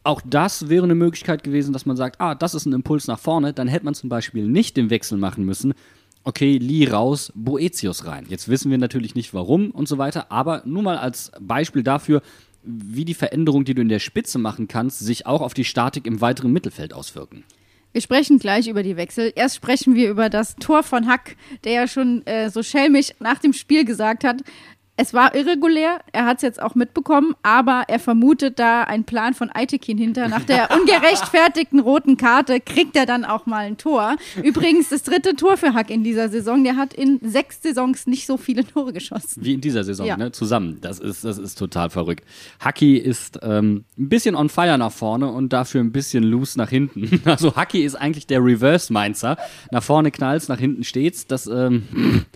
Auch 0.04 0.22
das 0.24 0.68
wäre 0.68 0.84
eine 0.84 0.94
Möglichkeit 0.94 1.42
gewesen, 1.42 1.72
dass 1.72 1.86
man 1.86 1.96
sagt, 1.96 2.20
ah, 2.20 2.34
das 2.34 2.54
ist 2.54 2.66
ein 2.66 2.72
Impuls 2.72 3.06
nach 3.06 3.18
vorne, 3.18 3.52
dann 3.52 3.68
hätte 3.68 3.84
man 3.84 3.94
zum 3.94 4.08
Beispiel 4.08 4.46
nicht 4.46 4.76
den 4.76 4.90
Wechsel 4.90 5.18
machen 5.18 5.44
müssen. 5.44 5.74
Okay, 6.22 6.58
Lee 6.58 6.88
raus, 6.88 7.32
Boetius 7.34 8.06
rein. 8.06 8.26
Jetzt 8.28 8.48
wissen 8.48 8.70
wir 8.70 8.78
natürlich 8.78 9.14
nicht 9.14 9.32
warum 9.32 9.70
und 9.70 9.88
so 9.88 9.96
weiter, 9.96 10.30
aber 10.30 10.62
nur 10.66 10.82
mal 10.82 10.98
als 10.98 11.32
Beispiel 11.40 11.82
dafür, 11.82 12.20
wie 12.62 13.06
die 13.06 13.14
Veränderung, 13.14 13.64
die 13.64 13.74
du 13.74 13.80
in 13.80 13.88
der 13.88 14.00
Spitze 14.00 14.38
machen 14.38 14.68
kannst, 14.68 14.98
sich 14.98 15.26
auch 15.26 15.40
auf 15.40 15.54
die 15.54 15.64
Statik 15.64 16.06
im 16.06 16.20
weiteren 16.20 16.52
Mittelfeld 16.52 16.92
auswirken. 16.92 17.44
Wir 17.92 18.02
sprechen 18.02 18.38
gleich 18.38 18.68
über 18.68 18.82
die 18.82 18.96
Wechsel. 18.96 19.32
Erst 19.34 19.56
sprechen 19.56 19.94
wir 19.94 20.10
über 20.10 20.28
das 20.28 20.54
Tor 20.56 20.82
von 20.82 21.06
Hack, 21.06 21.36
der 21.64 21.72
ja 21.72 21.88
schon 21.88 22.24
äh, 22.26 22.50
so 22.50 22.62
schelmisch 22.62 23.12
nach 23.18 23.38
dem 23.38 23.52
Spiel 23.52 23.84
gesagt 23.84 24.22
hat, 24.22 24.42
es 24.96 25.14
war 25.14 25.34
irregulär, 25.34 26.00
er 26.12 26.26
hat 26.26 26.36
es 26.36 26.42
jetzt 26.42 26.60
auch 26.60 26.74
mitbekommen, 26.74 27.34
aber 27.42 27.84
er 27.88 27.98
vermutet 27.98 28.58
da 28.58 28.82
einen 28.82 29.04
Plan 29.04 29.32
von 29.32 29.50
Aitekin 29.50 29.96
hinter. 29.96 30.28
Nach 30.28 30.44
der 30.44 30.68
ungerechtfertigten 30.78 31.80
roten 31.80 32.18
Karte 32.18 32.60
kriegt 32.60 32.96
er 32.96 33.06
dann 33.06 33.24
auch 33.24 33.46
mal 33.46 33.64
ein 33.64 33.78
Tor. 33.78 34.16
Übrigens 34.42 34.90
das 34.90 35.02
dritte 35.02 35.36
Tor 35.36 35.56
für 35.56 35.72
Hack 35.72 35.88
in 35.88 36.04
dieser 36.04 36.28
Saison. 36.28 36.62
Der 36.64 36.76
hat 36.76 36.92
in 36.92 37.18
sechs 37.22 37.62
Saisons 37.62 38.06
nicht 38.06 38.26
so 38.26 38.36
viele 38.36 38.62
Tore 38.64 38.92
geschossen. 38.92 39.42
Wie 39.42 39.54
in 39.54 39.62
dieser 39.62 39.84
Saison, 39.84 40.06
Ja. 40.06 40.18
ne? 40.18 40.32
Zusammen. 40.32 40.78
Das 40.82 40.98
ist, 40.98 41.24
das 41.24 41.38
ist 41.38 41.58
total 41.58 41.88
verrückt. 41.88 42.24
Haki 42.60 42.96
ist 42.98 43.38
ähm, 43.42 43.84
ein 43.98 44.08
bisschen 44.10 44.34
on 44.34 44.50
fire 44.50 44.76
nach 44.76 44.92
vorne 44.92 45.28
und 45.32 45.52
dafür 45.52 45.80
ein 45.80 45.92
bisschen 45.92 46.24
loose 46.24 46.58
nach 46.58 46.68
hinten. 46.70 47.22
Also 47.30 47.54
Haki 47.54 47.82
ist 47.84 47.94
eigentlich 47.94 48.26
der 48.26 48.44
Reverse-Mainzer. 48.44 49.36
Nach 49.70 49.82
vorne 49.82 50.10
knallt's, 50.10 50.48
nach 50.48 50.58
hinten 50.58 50.84
steht's. 50.84 51.26
Das, 51.26 51.46
ähm, 51.46 52.26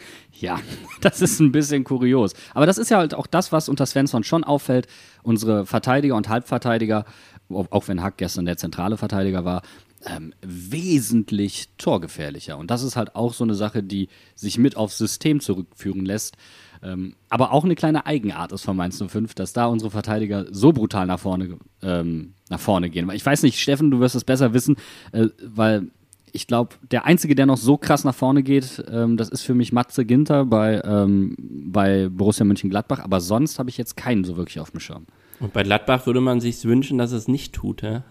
ja, 0.44 0.60
das 1.00 1.20
ist 1.20 1.40
ein 1.40 1.52
bisschen 1.52 1.84
kurios. 1.84 2.34
Aber 2.52 2.66
das 2.66 2.78
ist 2.78 2.90
ja 2.90 2.98
halt 2.98 3.14
auch 3.14 3.26
das, 3.26 3.50
was 3.50 3.68
unter 3.68 3.86
Svensson 3.86 4.24
schon 4.24 4.44
auffällt. 4.44 4.86
Unsere 5.22 5.66
Verteidiger 5.66 6.14
und 6.14 6.28
Halbverteidiger, 6.28 7.04
auch 7.48 7.88
wenn 7.88 8.02
Hack 8.02 8.18
gestern 8.18 8.44
der 8.44 8.56
zentrale 8.56 8.96
Verteidiger 8.96 9.44
war, 9.44 9.62
ähm, 10.06 10.34
wesentlich 10.42 11.70
torgefährlicher. 11.78 12.58
Und 12.58 12.70
das 12.70 12.82
ist 12.82 12.96
halt 12.96 13.16
auch 13.16 13.32
so 13.32 13.44
eine 13.44 13.54
Sache, 13.54 13.82
die 13.82 14.08
sich 14.34 14.58
mit 14.58 14.76
aufs 14.76 14.98
System 14.98 15.40
zurückführen 15.40 16.04
lässt. 16.04 16.36
Ähm, 16.82 17.14
aber 17.30 17.52
auch 17.52 17.64
eine 17.64 17.74
kleine 17.74 18.04
Eigenart 18.04 18.52
ist 18.52 18.62
von 18.62 18.76
Mainz 18.76 19.02
05, 19.02 19.34
dass 19.34 19.54
da 19.54 19.64
unsere 19.66 19.90
Verteidiger 19.90 20.44
so 20.50 20.72
brutal 20.72 21.06
nach 21.06 21.20
vorne, 21.20 21.56
ähm, 21.82 22.34
nach 22.50 22.60
vorne 22.60 22.90
gehen. 22.90 23.10
Ich 23.12 23.24
weiß 23.24 23.42
nicht, 23.42 23.58
Steffen, 23.58 23.90
du 23.90 24.00
wirst 24.00 24.14
es 24.14 24.24
besser 24.24 24.52
wissen, 24.52 24.76
äh, 25.12 25.28
weil 25.42 25.88
ich 26.34 26.48
glaube, 26.48 26.74
der 26.90 27.04
Einzige, 27.04 27.36
der 27.36 27.46
noch 27.46 27.56
so 27.56 27.76
krass 27.76 28.02
nach 28.02 28.14
vorne 28.14 28.42
geht, 28.42 28.84
ähm, 28.90 29.16
das 29.16 29.28
ist 29.28 29.42
für 29.42 29.54
mich 29.54 29.72
Matze 29.72 30.04
Ginter 30.04 30.44
bei, 30.44 30.82
ähm, 30.84 31.36
bei 31.38 32.08
Borussia 32.10 32.44
Mönchengladbach. 32.44 32.98
Aber 32.98 33.20
sonst 33.20 33.60
habe 33.60 33.70
ich 33.70 33.78
jetzt 33.78 33.96
keinen 33.96 34.24
so 34.24 34.36
wirklich 34.36 34.58
auf 34.58 34.72
dem 34.72 34.80
Schirm. 34.80 35.06
Und 35.38 35.52
bei 35.52 35.62
Gladbach 35.62 36.06
würde 36.06 36.20
man 36.20 36.40
sich 36.40 36.64
wünschen, 36.64 36.98
dass 36.98 37.12
es 37.12 37.28
nicht 37.28 37.52
tut. 37.54 37.82
Ja? 37.82 38.02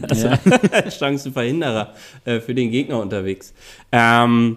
Also 0.00 0.28
Chancenverhinderer 0.90 1.92
äh, 2.24 2.40
für 2.40 2.54
den 2.54 2.70
Gegner 2.70 3.00
unterwegs. 3.00 3.52
Ähm, 3.90 4.56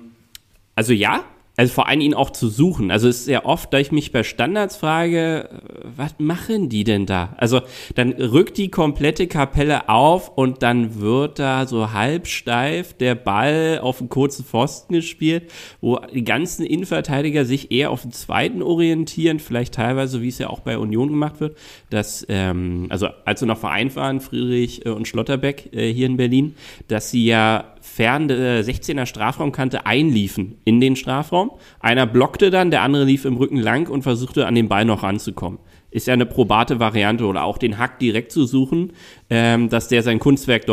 also 0.75 0.93
ja, 0.93 1.23
also 1.57 1.73
vor 1.73 1.87
allem 1.87 2.01
ihn 2.01 2.13
auch 2.13 2.31
zu 2.31 2.49
suchen. 2.49 2.91
Also 2.91 3.07
es 3.07 3.19
ist 3.19 3.25
sehr 3.25 3.45
oft, 3.45 3.73
da 3.73 3.79
ich 3.79 3.91
mich 3.91 4.11
bei 4.11 4.23
Standards 4.23 4.75
frage, 4.75 5.49
was 5.95 6.15
machen 6.17 6.69
die 6.69 6.83
denn 6.83 7.05
da? 7.05 7.33
Also 7.37 7.61
dann 7.95 8.11
rückt 8.11 8.57
die 8.57 8.69
komplette 8.69 9.27
Kapelle 9.27 9.87
auf 9.87 10.29
und 10.37 10.63
dann 10.63 10.99
wird 10.99 11.39
da 11.39 11.65
so 11.65 11.93
halb 11.93 12.27
steif 12.27 12.93
der 12.93 13.15
Ball 13.15 13.79
auf 13.81 13.99
einen 13.99 14.09
kurzen 14.09 14.43
Pfosten 14.43 14.93
gespielt, 14.93 15.51
wo 15.79 15.97
die 16.13 16.25
ganzen 16.25 16.65
Innenverteidiger 16.65 17.45
sich 17.45 17.71
eher 17.71 17.91
auf 17.91 18.01
den 18.01 18.11
zweiten 18.11 18.61
orientieren, 18.61 19.39
vielleicht 19.39 19.75
teilweise, 19.75 20.21
wie 20.21 20.27
es 20.27 20.39
ja 20.39 20.49
auch 20.49 20.59
bei 20.59 20.77
Union 20.77 21.09
gemacht 21.09 21.39
wird, 21.39 21.57
dass, 21.89 22.25
ähm, 22.27 22.87
also 22.89 23.07
als 23.23 23.39
sie 23.39 23.45
noch 23.45 23.59
vereint 23.59 23.95
waren, 23.95 24.19
Friedrich 24.19 24.85
äh, 24.85 24.89
und 24.89 25.07
Schlotterbeck 25.07 25.73
äh, 25.73 25.91
hier 25.93 26.07
in 26.07 26.17
Berlin, 26.17 26.55
dass 26.87 27.11
sie 27.11 27.25
ja 27.25 27.74
fern 27.85 28.27
der 28.27 28.65
16er 28.65 29.05
Strafraumkante 29.05 29.85
einliefen 29.85 30.57
in 30.65 30.81
den 30.81 30.95
Strafraum. 30.95 31.51
Einer 31.79 32.07
blockte 32.07 32.49
dann, 32.49 32.71
der 32.71 32.81
andere 32.81 33.05
lief 33.05 33.25
im 33.25 33.37
Rücken 33.37 33.57
lang 33.57 33.89
und 33.89 34.01
versuchte 34.01 34.47
an 34.47 34.55
den 34.55 34.67
Ball 34.67 34.85
noch 34.85 35.03
ranzukommen. 35.03 35.59
Ist 35.91 36.07
ja 36.07 36.13
eine 36.13 36.25
probate 36.25 36.79
Variante 36.79 37.25
oder 37.25 37.43
auch 37.43 37.57
den 37.57 37.77
Hack 37.77 37.99
direkt 37.99 38.31
zu 38.31 38.45
suchen, 38.45 38.93
ähm, 39.29 39.69
dass 39.69 39.87
der 39.87 40.03
sein 40.03 40.19
Kunstwerk 40.19 40.65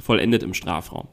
vollendet 0.00 0.42
im 0.42 0.54
Strafraum. 0.54 1.08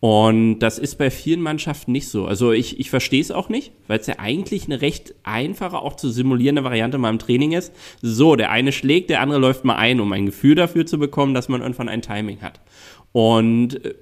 Und 0.00 0.58
das 0.58 0.78
ist 0.78 0.96
bei 0.96 1.10
vielen 1.10 1.40
Mannschaften 1.40 1.92
nicht 1.92 2.08
so. 2.08 2.26
Also 2.26 2.52
ich, 2.52 2.80
ich 2.80 2.90
verstehe 2.90 3.20
es 3.20 3.30
auch 3.30 3.48
nicht, 3.48 3.72
weil 3.86 4.00
es 4.00 4.06
ja 4.06 4.16
eigentlich 4.18 4.64
eine 4.64 4.80
recht 4.80 5.14
einfache, 5.22 5.78
auch 5.78 5.96
zu 5.96 6.10
simulierende 6.10 6.64
Variante 6.64 6.98
mal 6.98 7.10
im 7.10 7.18
Training 7.18 7.52
ist. 7.52 7.72
So, 8.02 8.36
der 8.36 8.50
eine 8.50 8.72
schlägt, 8.72 9.10
der 9.10 9.20
andere 9.20 9.38
läuft 9.38 9.64
mal 9.64 9.76
ein, 9.76 10.00
um 10.00 10.12
ein 10.12 10.26
Gefühl 10.26 10.56
dafür 10.56 10.84
zu 10.84 10.98
bekommen, 10.98 11.34
dass 11.34 11.48
man 11.48 11.62
irgendwann 11.62 11.88
ein 11.88 12.02
Timing 12.02 12.42
hat. 12.42 12.60
Und 13.12 13.84
äh, 13.84 13.94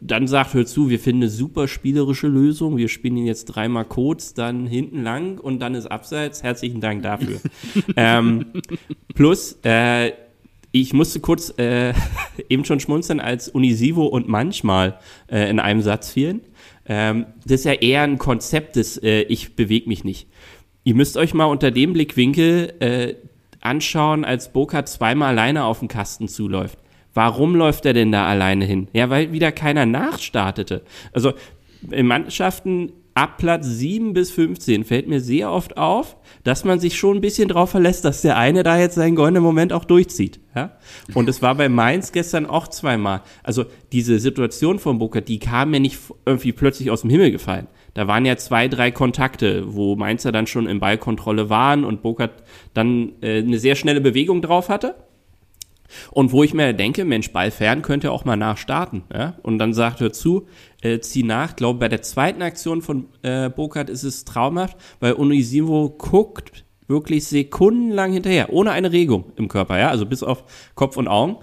dann 0.00 0.26
sagt, 0.26 0.54
hör 0.54 0.66
zu, 0.66 0.90
wir 0.90 0.98
finden 0.98 1.22
eine 1.22 1.30
super 1.30 1.68
spielerische 1.68 2.28
Lösung. 2.28 2.76
Wir 2.76 2.88
spielen 2.88 3.16
ihn 3.16 3.26
jetzt 3.26 3.46
dreimal 3.46 3.84
kurz, 3.84 4.34
dann 4.34 4.66
hinten 4.66 5.02
lang 5.02 5.38
und 5.38 5.60
dann 5.60 5.74
ist 5.74 5.86
abseits. 5.86 6.42
Herzlichen 6.42 6.80
Dank 6.80 7.02
dafür. 7.02 7.40
ähm, 7.96 8.46
plus, 9.14 9.58
äh, 9.64 10.12
ich 10.72 10.92
musste 10.92 11.20
kurz 11.20 11.54
äh, 11.58 11.94
eben 12.48 12.64
schon 12.64 12.80
schmunzeln, 12.80 13.20
als 13.20 13.48
Unisivo 13.48 14.06
und 14.06 14.28
manchmal 14.28 14.98
äh, 15.30 15.48
in 15.50 15.60
einem 15.60 15.82
Satz 15.82 16.10
fielen. 16.10 16.40
Ähm, 16.86 17.26
das 17.44 17.60
ist 17.60 17.64
ja 17.64 17.72
eher 17.72 18.02
ein 18.02 18.18
Konzept 18.18 18.76
des 18.76 19.02
äh, 19.02 19.22
Ich 19.22 19.56
bewege 19.56 19.88
mich 19.88 20.04
nicht. 20.04 20.28
Ihr 20.84 20.94
müsst 20.94 21.16
euch 21.16 21.34
mal 21.34 21.44
unter 21.46 21.70
dem 21.70 21.92
Blickwinkel 21.92 22.74
äh, 22.80 23.14
anschauen, 23.60 24.24
als 24.24 24.52
Boca 24.52 24.84
zweimal 24.86 25.30
alleine 25.30 25.64
auf 25.64 25.80
den 25.80 25.88
Kasten 25.88 26.28
zuläuft. 26.28 26.78
Warum 27.18 27.56
läuft 27.56 27.84
er 27.84 27.94
denn 27.94 28.12
da 28.12 28.28
alleine 28.28 28.64
hin? 28.64 28.86
Ja, 28.92 29.10
weil 29.10 29.32
wieder 29.32 29.50
keiner 29.50 29.86
nachstartete. 29.86 30.82
Also 31.12 31.32
in 31.90 32.06
Mannschaften 32.06 32.92
ab 33.14 33.38
Platz 33.38 33.66
7 33.66 34.12
bis 34.12 34.30
15 34.30 34.84
fällt 34.84 35.08
mir 35.08 35.20
sehr 35.20 35.50
oft 35.50 35.76
auf, 35.76 36.16
dass 36.44 36.64
man 36.64 36.78
sich 36.78 36.96
schon 36.96 37.16
ein 37.16 37.20
bisschen 37.20 37.48
drauf 37.48 37.70
verlässt, 37.70 38.04
dass 38.04 38.22
der 38.22 38.36
eine 38.36 38.62
da 38.62 38.78
jetzt 38.78 38.94
seinen 38.94 39.16
goldenen 39.16 39.42
Moment 39.42 39.72
auch 39.72 39.84
durchzieht. 39.84 40.38
Ja? 40.54 40.78
Und 41.12 41.28
es 41.28 41.42
war 41.42 41.56
bei 41.56 41.68
Mainz 41.68 42.12
gestern 42.12 42.46
auch 42.46 42.68
zweimal. 42.68 43.22
Also 43.42 43.64
diese 43.90 44.20
Situation 44.20 44.78
von 44.78 45.00
Boca, 45.00 45.20
die 45.20 45.40
kam 45.40 45.72
mir 45.72 45.80
nicht 45.80 45.98
irgendwie 46.24 46.52
plötzlich 46.52 46.92
aus 46.92 47.00
dem 47.00 47.10
Himmel 47.10 47.32
gefallen. 47.32 47.66
da 47.94 48.06
waren 48.06 48.26
ja 48.26 48.36
zwei, 48.36 48.68
drei 48.68 48.92
Kontakte, 48.92 49.74
wo 49.74 49.96
Mainzer 49.96 50.30
dann 50.30 50.46
schon 50.46 50.68
in 50.68 50.78
Ballkontrolle 50.78 51.50
waren 51.50 51.84
und 51.84 52.00
Burkhardt 52.00 52.44
dann 52.74 53.14
äh, 53.22 53.38
eine 53.38 53.58
sehr 53.58 53.74
schnelle 53.74 54.00
Bewegung 54.00 54.40
drauf 54.40 54.68
hatte. 54.68 54.94
Und 56.10 56.32
wo 56.32 56.42
ich 56.42 56.54
mir 56.54 56.72
denke, 56.72 57.04
Mensch, 57.04 57.32
Ball 57.32 57.50
fern 57.50 57.82
könnte 57.82 58.12
auch 58.12 58.24
mal 58.24 58.36
nachstarten. 58.36 59.04
Ja? 59.12 59.34
Und 59.42 59.58
dann 59.58 59.72
sagt 59.72 60.00
er 60.00 60.12
zu, 60.12 60.46
äh, 60.82 61.00
zieh 61.00 61.22
nach. 61.22 61.50
Ich 61.50 61.56
glaube, 61.56 61.78
bei 61.78 61.88
der 61.88 62.02
zweiten 62.02 62.42
Aktion 62.42 62.82
von 62.82 63.06
äh, 63.22 63.50
Burkhardt 63.50 63.90
ist 63.90 64.04
es 64.04 64.24
traumhaft, 64.24 64.76
weil 65.00 65.12
Unisivo 65.14 65.90
guckt 65.90 66.64
wirklich 66.88 67.26
sekundenlang 67.26 68.12
hinterher, 68.12 68.52
ohne 68.52 68.70
eine 68.70 68.92
Regung 68.92 69.32
im 69.36 69.48
Körper, 69.48 69.78
ja, 69.78 69.90
also 69.90 70.06
bis 70.06 70.22
auf 70.22 70.44
Kopf 70.74 70.96
und 70.96 71.06
Augen 71.06 71.36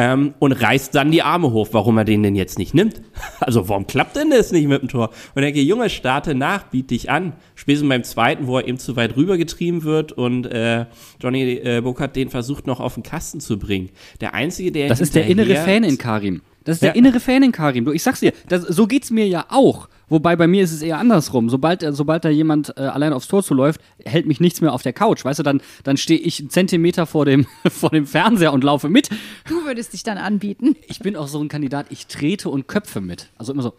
ähm, 0.00 0.34
und 0.38 0.52
reißt 0.52 0.94
dann 0.94 1.10
die 1.10 1.20
Arme 1.20 1.52
hoch, 1.52 1.68
warum 1.72 1.98
er 1.98 2.04
den 2.04 2.22
denn 2.22 2.34
jetzt 2.34 2.58
nicht 2.58 2.74
nimmt. 2.74 3.02
Also 3.40 3.68
warum 3.68 3.86
klappt 3.86 4.16
denn 4.16 4.30
das 4.30 4.52
nicht 4.52 4.68
mit 4.68 4.82
dem 4.82 4.88
Tor? 4.88 5.10
Und 5.34 5.42
denke, 5.42 5.60
Junge, 5.60 5.88
starte 5.88 6.34
nach, 6.34 6.64
biet 6.64 6.90
dich 6.90 7.10
an. 7.10 7.32
Spätestens 7.54 7.88
beim 7.88 8.04
zweiten, 8.04 8.46
wo 8.46 8.58
er 8.58 8.68
eben 8.68 8.78
zu 8.78 8.96
weit 8.96 9.16
rübergetrieben 9.16 9.82
wird 9.82 10.12
und 10.12 10.46
äh, 10.46 10.86
Johnny 11.20 11.54
äh, 11.54 11.80
Burkhardt 11.82 12.16
den 12.16 12.28
versucht 12.28 12.66
noch 12.66 12.80
auf 12.80 12.94
den 12.94 13.02
Kasten 13.02 13.40
zu 13.40 13.58
bringen. 13.58 13.90
Der 14.20 14.34
Einzige, 14.34 14.72
der 14.72 14.88
Das 14.88 15.00
ist 15.00 15.14
der 15.14 15.26
innere 15.26 15.56
Fan 15.56 15.84
in 15.84 15.98
Karim. 15.98 16.42
Das 16.64 16.76
ist 16.76 16.82
der 16.82 16.94
innere 16.94 17.18
Fan 17.18 17.42
in 17.42 17.52
Karim. 17.52 17.84
Du, 17.84 17.92
ich 17.92 18.02
sag's 18.02 18.20
dir, 18.20 18.32
das, 18.48 18.62
so 18.62 18.86
geht's 18.86 19.10
mir 19.10 19.26
ja 19.26 19.46
auch. 19.48 19.88
Wobei 20.10 20.36
bei 20.36 20.46
mir 20.46 20.62
ist 20.62 20.72
es 20.72 20.82
eher 20.82 20.98
andersrum. 20.98 21.48
Sobald, 21.48 21.82
äh, 21.82 21.92
sobald 21.94 22.24
da 22.24 22.28
jemand 22.28 22.76
äh, 22.76 22.82
allein 22.82 23.14
aufs 23.14 23.28
Tor 23.28 23.42
zuläuft, 23.42 23.80
hält 24.04 24.26
mich 24.26 24.40
nichts 24.40 24.60
mehr 24.60 24.74
auf 24.74 24.82
der 24.82 24.92
Couch. 24.92 25.24
Weißt 25.24 25.38
du, 25.38 25.42
dann, 25.42 25.62
dann 25.84 25.96
stehe 25.96 26.20
ich 26.20 26.40
einen 26.40 26.50
Zentimeter 26.50 27.06
vor 27.06 27.24
dem, 27.24 27.46
vor 27.70 27.90
dem 27.90 28.06
Fernseher 28.06 28.52
und 28.52 28.62
laufe 28.62 28.90
mit. 28.90 29.08
Du 29.48 29.64
würdest 29.64 29.94
dich 29.94 30.02
dann 30.02 30.18
anbieten. 30.18 30.76
Ich 30.86 30.98
bin 30.98 31.16
auch 31.16 31.28
so 31.28 31.42
ein 31.42 31.48
Kandidat, 31.48 31.86
ich 31.88 32.06
trete 32.06 32.50
und 32.50 32.68
köpfe 32.68 33.00
mit. 33.00 33.30
Also 33.38 33.52
immer 33.52 33.62
so. 33.62 33.74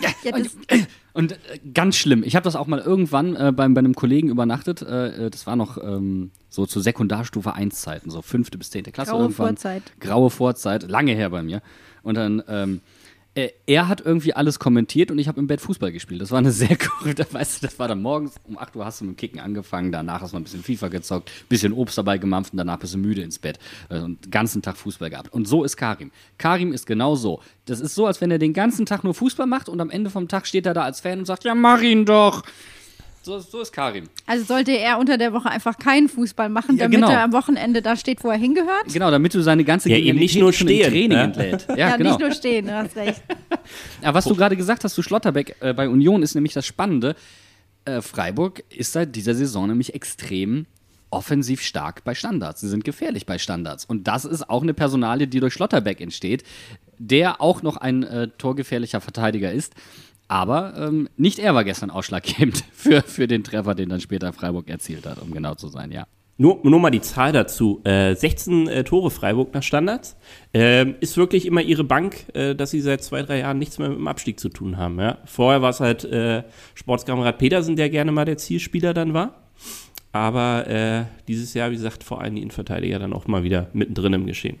Ja, 0.00 0.32
Und 1.12 1.32
äh, 1.32 1.36
ganz 1.74 1.96
schlimm. 1.96 2.22
Ich 2.24 2.36
habe 2.36 2.44
das 2.44 2.56
auch 2.56 2.66
mal 2.66 2.78
irgendwann 2.78 3.34
äh, 3.34 3.52
bei, 3.54 3.66
bei 3.68 3.80
einem 3.80 3.94
Kollegen 3.94 4.28
übernachtet. 4.28 4.82
Äh, 4.82 5.26
äh, 5.26 5.30
das 5.30 5.46
war 5.46 5.56
noch 5.56 5.78
ähm, 5.82 6.30
so 6.48 6.66
zu 6.66 6.80
Sekundarstufe 6.80 7.54
1 7.54 7.80
Zeiten, 7.80 8.10
so 8.10 8.22
fünfte 8.22 8.58
bis 8.58 8.70
zehnte 8.70 8.92
Klasse 8.92 9.10
Graue 9.10 9.22
irgendwann. 9.22 9.46
Vorzeit. 9.48 9.82
Graue 9.98 10.30
Vorzeit, 10.30 10.88
lange 10.88 11.12
her 11.12 11.30
bei 11.30 11.42
mir. 11.42 11.62
Und 12.02 12.14
dann, 12.14 12.42
ähm, 12.48 12.80
äh, 13.34 13.50
er 13.66 13.86
hat 13.86 14.00
irgendwie 14.00 14.34
alles 14.34 14.58
kommentiert 14.58 15.10
und 15.10 15.18
ich 15.18 15.28
habe 15.28 15.38
im 15.38 15.46
Bett 15.46 15.60
Fußball 15.60 15.92
gespielt. 15.92 16.20
Das 16.20 16.30
war 16.30 16.38
eine 16.38 16.50
sehr 16.52 16.76
coole, 16.76 17.14
weißt 17.30 17.62
du, 17.62 17.66
das 17.66 17.78
war 17.78 17.88
dann 17.88 18.02
morgens 18.02 18.34
um 18.44 18.58
8 18.58 18.74
Uhr 18.76 18.84
hast 18.84 19.00
du 19.00 19.04
mit 19.04 19.14
dem 19.14 19.16
Kicken 19.16 19.40
angefangen, 19.40 19.92
danach 19.92 20.20
hast 20.20 20.32
du 20.32 20.36
ein 20.36 20.42
bisschen 20.42 20.62
FIFA 20.62 20.88
gezockt, 20.88 21.30
bisschen 21.48 21.72
Obst 21.72 21.96
dabei 21.96 22.18
gemampft 22.18 22.52
und 22.52 22.58
danach 22.58 22.78
bist 22.78 22.94
du 22.94 22.98
müde 22.98 23.22
ins 23.22 23.38
Bett 23.38 23.58
äh, 23.88 24.00
und 24.00 24.24
den 24.24 24.30
ganzen 24.30 24.62
Tag 24.62 24.76
Fußball 24.76 25.10
gehabt. 25.10 25.32
Und 25.32 25.46
so 25.46 25.64
ist 25.64 25.76
Karim. 25.76 26.10
Karim 26.38 26.72
ist 26.72 26.86
genau 26.86 27.14
so. 27.14 27.40
Das 27.66 27.80
ist 27.80 27.94
so, 27.94 28.06
als 28.06 28.20
wenn 28.20 28.30
er 28.30 28.38
den 28.38 28.52
ganzen 28.52 28.86
Tag 28.86 29.04
nur 29.04 29.14
Fußball 29.14 29.46
macht 29.46 29.68
und 29.68 29.80
am 29.80 29.90
Ende 29.90 30.10
vom 30.10 30.26
Tag 30.26 30.46
steht 30.46 30.66
er 30.66 30.74
da 30.74 30.82
als 30.82 31.00
Fan 31.00 31.20
und 31.20 31.24
sagt, 31.24 31.44
ja, 31.44 31.54
mach 31.54 31.82
ihn 31.82 32.04
doch. 32.04 32.42
So, 33.22 33.38
so 33.38 33.60
ist 33.60 33.70
Karim. 33.72 34.08
also 34.26 34.44
sollte 34.44 34.72
er 34.72 34.98
unter 34.98 35.18
der 35.18 35.34
Woche 35.34 35.50
einfach 35.50 35.76
keinen 35.78 36.08
Fußball 36.08 36.48
machen, 36.48 36.76
Ja, 36.78 36.84
damit 36.84 37.00
genau. 37.00 37.10
er 37.10 37.22
am 37.22 37.32
Wochenende 37.32 37.82
da 37.82 37.94
steht, 37.96 38.24
wo 38.24 38.30
er 38.30 38.38
hingehört. 38.38 38.90
Genau, 38.92 39.10
damit 39.10 39.34
du 39.34 39.42
seine 39.42 39.62
ganze 39.64 39.90
Ja, 39.90 39.98
eben 39.98 40.18
nicht 40.18 40.38
nur 40.38 40.52
schon 40.54 40.68
im 40.68 40.74
stehen, 40.76 40.90
Training 40.90 41.08
ne? 41.10 41.22
entlädt. 41.24 41.66
Ja, 41.68 41.76
Ja, 41.76 41.96
genau. 41.96 42.10
nicht 42.10 42.20
nur 42.20 42.32
stehen, 42.32 42.66
du 42.66 42.72
hast 42.74 42.96
recht. 42.96 43.22
Ja, 44.02 44.14
was 44.14 44.24
du 44.24 44.34
gerade 44.34 44.56
gesagt 44.56 44.84
hast 44.84 44.94
zu 44.94 45.02
Schlotterbeck 45.02 45.56
äh, 45.60 45.74
bei 45.74 45.88
Union 45.88 46.22
ist 46.22 46.34
nämlich 46.34 46.54
das 46.54 46.66
Spannende. 46.66 47.14
Äh, 47.84 48.00
Freiburg 48.00 48.62
ist 48.70 48.92
seit 48.92 49.14
dieser 49.14 49.34
Saison 49.34 49.66
nämlich 49.68 49.94
extrem 49.94 50.64
offensiv 51.10 51.60
stark 51.62 52.04
bei 52.04 52.14
Standards. 52.14 52.60
Sie 52.62 52.68
sind 52.68 52.84
gefährlich 52.84 53.26
bei 53.26 53.36
Standards. 53.38 53.84
Und 53.84 54.06
das 54.08 54.24
ist 54.24 54.48
auch 54.48 54.62
eine 54.62 54.72
Personalie, 54.74 55.26
die 55.26 55.40
durch 55.40 55.52
Schlotterbeck 55.54 56.00
entsteht, 56.00 56.44
der 56.98 57.40
auch 57.40 57.62
noch 57.62 57.76
ein 57.76 58.02
äh, 58.04 58.28
torgefährlicher 58.38 59.00
Verteidiger 59.00 59.52
ist. 59.52 59.74
Aber 60.30 60.74
ähm, 60.76 61.08
nicht 61.16 61.40
er 61.40 61.56
war 61.56 61.64
gestern 61.64 61.90
ausschlaggebend 61.90 62.62
für, 62.72 63.02
für 63.02 63.26
den 63.26 63.42
Treffer, 63.42 63.74
den 63.74 63.88
dann 63.88 64.00
später 64.00 64.32
Freiburg 64.32 64.70
erzielt 64.70 65.04
hat, 65.04 65.20
um 65.20 65.32
genau 65.32 65.56
zu 65.56 65.66
sein, 65.66 65.90
ja. 65.90 66.06
Nur, 66.36 66.60
nur 66.62 66.78
mal 66.78 66.90
die 66.90 67.00
Zahl 67.00 67.32
dazu. 67.32 67.80
Äh, 67.82 68.14
16 68.14 68.68
äh, 68.68 68.84
Tore 68.84 69.10
Freiburg 69.10 69.52
nach 69.52 69.64
Standards. 69.64 70.16
Ähm, 70.54 70.94
ist 71.00 71.16
wirklich 71.16 71.46
immer 71.46 71.62
ihre 71.62 71.82
Bank, 71.82 72.26
äh, 72.32 72.54
dass 72.54 72.70
sie 72.70 72.80
seit 72.80 73.02
zwei, 73.02 73.22
drei 73.22 73.40
Jahren 73.40 73.58
nichts 73.58 73.78
mehr 73.78 73.88
mit 73.88 73.98
dem 73.98 74.06
Abstieg 74.06 74.38
zu 74.38 74.50
tun 74.50 74.76
haben. 74.76 75.00
Ja? 75.00 75.18
Vorher 75.24 75.62
war 75.62 75.70
es 75.70 75.80
halt 75.80 76.04
äh, 76.04 76.44
Sportskamerad 76.74 77.36
Petersen, 77.36 77.74
der 77.74 77.90
gerne 77.90 78.12
mal 78.12 78.24
der 78.24 78.38
Zielspieler 78.38 78.94
dann 78.94 79.12
war. 79.12 79.50
Aber 80.12 80.66
äh, 80.68 81.04
dieses 81.26 81.54
Jahr, 81.54 81.72
wie 81.72 81.76
gesagt, 81.76 82.04
vor 82.04 82.20
allem 82.20 82.36
die 82.36 82.42
Innenverteidiger 82.42 83.00
dann 83.00 83.12
auch 83.12 83.26
mal 83.26 83.42
wieder 83.42 83.68
mittendrin 83.72 84.12
im 84.12 84.26
Geschehen. 84.26 84.60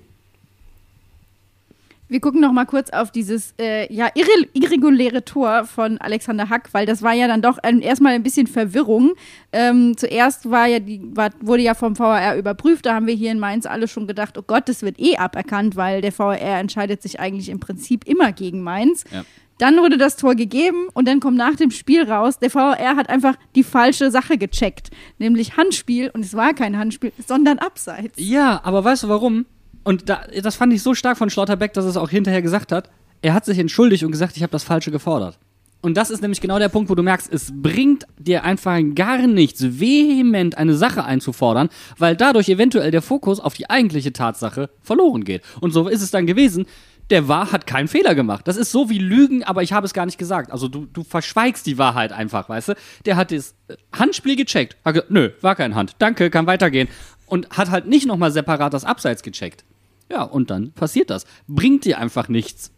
Wir 2.10 2.20
gucken 2.20 2.40
noch 2.40 2.50
mal 2.50 2.64
kurz 2.64 2.90
auf 2.90 3.12
dieses 3.12 3.54
äh, 3.56 3.90
ja, 3.94 4.08
irre 4.16 4.48
irreguläre 4.52 5.24
Tor 5.24 5.64
von 5.64 5.96
Alexander 5.98 6.48
Hack, 6.48 6.70
weil 6.72 6.84
das 6.84 7.02
war 7.02 7.12
ja 7.12 7.28
dann 7.28 7.40
doch 7.40 7.58
ein, 7.58 7.80
erstmal 7.80 8.14
ein 8.14 8.24
bisschen 8.24 8.48
Verwirrung. 8.48 9.12
Ähm, 9.52 9.96
zuerst 9.96 10.50
war 10.50 10.66
ja 10.66 10.80
die, 10.80 11.00
war, 11.14 11.30
wurde 11.40 11.62
ja 11.62 11.74
vom 11.74 11.96
VAR 11.96 12.36
überprüft, 12.36 12.86
da 12.86 12.94
haben 12.94 13.06
wir 13.06 13.14
hier 13.14 13.30
in 13.30 13.38
Mainz 13.38 13.64
alle 13.64 13.86
schon 13.86 14.08
gedacht, 14.08 14.36
oh 14.36 14.42
Gott, 14.44 14.68
das 14.68 14.82
wird 14.82 14.98
eh 14.98 15.18
aberkannt, 15.18 15.76
weil 15.76 16.00
der 16.00 16.18
VAR 16.18 16.40
entscheidet 16.40 17.00
sich 17.00 17.20
eigentlich 17.20 17.48
im 17.48 17.60
Prinzip 17.60 18.04
immer 18.08 18.32
gegen 18.32 18.60
Mainz. 18.62 19.04
Ja. 19.12 19.24
Dann 19.58 19.76
wurde 19.76 19.96
das 19.96 20.16
Tor 20.16 20.34
gegeben 20.34 20.88
und 20.94 21.06
dann 21.06 21.20
kommt 21.20 21.36
nach 21.36 21.54
dem 21.54 21.70
Spiel 21.70 22.10
raus, 22.10 22.40
der 22.40 22.52
VAR 22.52 22.76
hat 22.96 23.08
einfach 23.08 23.36
die 23.54 23.62
falsche 23.62 24.10
Sache 24.10 24.36
gecheckt, 24.36 24.90
nämlich 25.18 25.56
Handspiel 25.56 26.10
und 26.12 26.24
es 26.24 26.34
war 26.34 26.54
kein 26.54 26.76
Handspiel, 26.76 27.12
sondern 27.24 27.60
Abseits. 27.60 28.14
Ja, 28.16 28.60
aber 28.64 28.82
weißt 28.82 29.04
du 29.04 29.08
warum? 29.08 29.46
Und 29.90 30.08
da, 30.08 30.22
das 30.40 30.54
fand 30.54 30.72
ich 30.72 30.84
so 30.84 30.94
stark 30.94 31.18
von 31.18 31.30
Schlotterbeck, 31.30 31.72
dass 31.72 31.84
er 31.84 31.90
es 31.90 31.96
auch 31.96 32.10
hinterher 32.10 32.42
gesagt 32.42 32.70
hat. 32.70 32.88
Er 33.22 33.34
hat 33.34 33.44
sich 33.44 33.58
entschuldigt 33.58 34.04
und 34.04 34.12
gesagt, 34.12 34.36
ich 34.36 34.44
habe 34.44 34.52
das 34.52 34.62
Falsche 34.62 34.92
gefordert. 34.92 35.36
Und 35.80 35.96
das 35.96 36.10
ist 36.10 36.22
nämlich 36.22 36.40
genau 36.40 36.60
der 36.60 36.68
Punkt, 36.68 36.90
wo 36.90 36.94
du 36.94 37.02
merkst, 37.02 37.28
es 37.32 37.50
bringt 37.52 38.06
dir 38.16 38.44
einfach 38.44 38.78
gar 38.94 39.26
nichts, 39.26 39.80
vehement 39.80 40.56
eine 40.56 40.74
Sache 40.74 41.02
einzufordern, 41.04 41.70
weil 41.98 42.14
dadurch 42.14 42.48
eventuell 42.48 42.92
der 42.92 43.02
Fokus 43.02 43.40
auf 43.40 43.54
die 43.54 43.68
eigentliche 43.68 44.12
Tatsache 44.12 44.70
verloren 44.80 45.24
geht. 45.24 45.42
Und 45.60 45.72
so 45.72 45.88
ist 45.88 46.02
es 46.02 46.12
dann 46.12 46.24
gewesen. 46.24 46.66
Der 47.10 47.26
war, 47.26 47.50
hat 47.50 47.66
keinen 47.66 47.88
Fehler 47.88 48.14
gemacht. 48.14 48.46
Das 48.46 48.56
ist 48.56 48.70
so 48.70 48.90
wie 48.90 48.98
Lügen, 48.98 49.42
aber 49.42 49.64
ich 49.64 49.72
habe 49.72 49.86
es 49.86 49.92
gar 49.92 50.06
nicht 50.06 50.18
gesagt. 50.18 50.52
Also 50.52 50.68
du, 50.68 50.86
du 50.86 51.02
verschweigst 51.02 51.66
die 51.66 51.78
Wahrheit 51.78 52.12
einfach, 52.12 52.48
weißt 52.48 52.68
du? 52.68 52.74
Der 53.06 53.16
hat 53.16 53.32
das 53.32 53.56
äh, 53.66 53.74
Handspiel 53.92 54.36
gecheckt. 54.36 54.76
Hat 54.84 54.94
gesagt, 54.94 55.10
nö, 55.10 55.30
war 55.40 55.56
kein 55.56 55.74
Hand. 55.74 55.96
Danke, 55.98 56.30
kann 56.30 56.46
weitergehen. 56.46 56.86
Und 57.26 57.50
hat 57.50 57.70
halt 57.70 57.86
nicht 57.86 58.06
nochmal 58.06 58.30
separat 58.30 58.72
das 58.72 58.84
Abseits 58.84 59.24
gecheckt. 59.24 59.64
Ja, 60.10 60.22
und 60.22 60.50
dann 60.50 60.72
passiert 60.72 61.10
das. 61.10 61.24
Bringt 61.46 61.84
dir 61.84 61.98
einfach 61.98 62.28
nichts, 62.28 62.72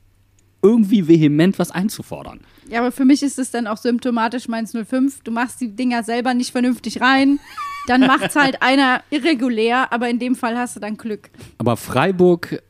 irgendwie 0.63 1.09
vehement 1.09 1.59
was 1.59 1.71
einzufordern. 1.71 2.41
Ja, 2.69 2.81
aber 2.81 2.93
für 2.93 3.05
mich 3.05 3.23
ist 3.23 3.39
es 3.39 3.51
dann 3.51 3.67
auch 3.67 3.79
symptomatisch 3.79 4.49
Mainz 4.49 4.73
05. 4.73 5.23
Du 5.25 5.33
machst 5.33 5.61
die 5.61 5.75
Dinger 5.75 6.05
selber 6.05 6.35
nicht 6.35 6.53
vernünftig 6.53 7.01
rein. 7.01 7.41
Dann 7.89 8.03
macht's 8.03 8.37
halt 8.37 8.59
einer 8.63 9.03
irregulär, 9.11 9.93
aber 9.93 10.09
in 10.09 10.19
dem 10.19 10.37
Fall 10.37 10.57
hast 10.57 10.77
du 10.77 10.81
dann 10.81 10.97
Glück. 10.97 11.31
Aber 11.59 11.77
Freiburg, 11.77 12.63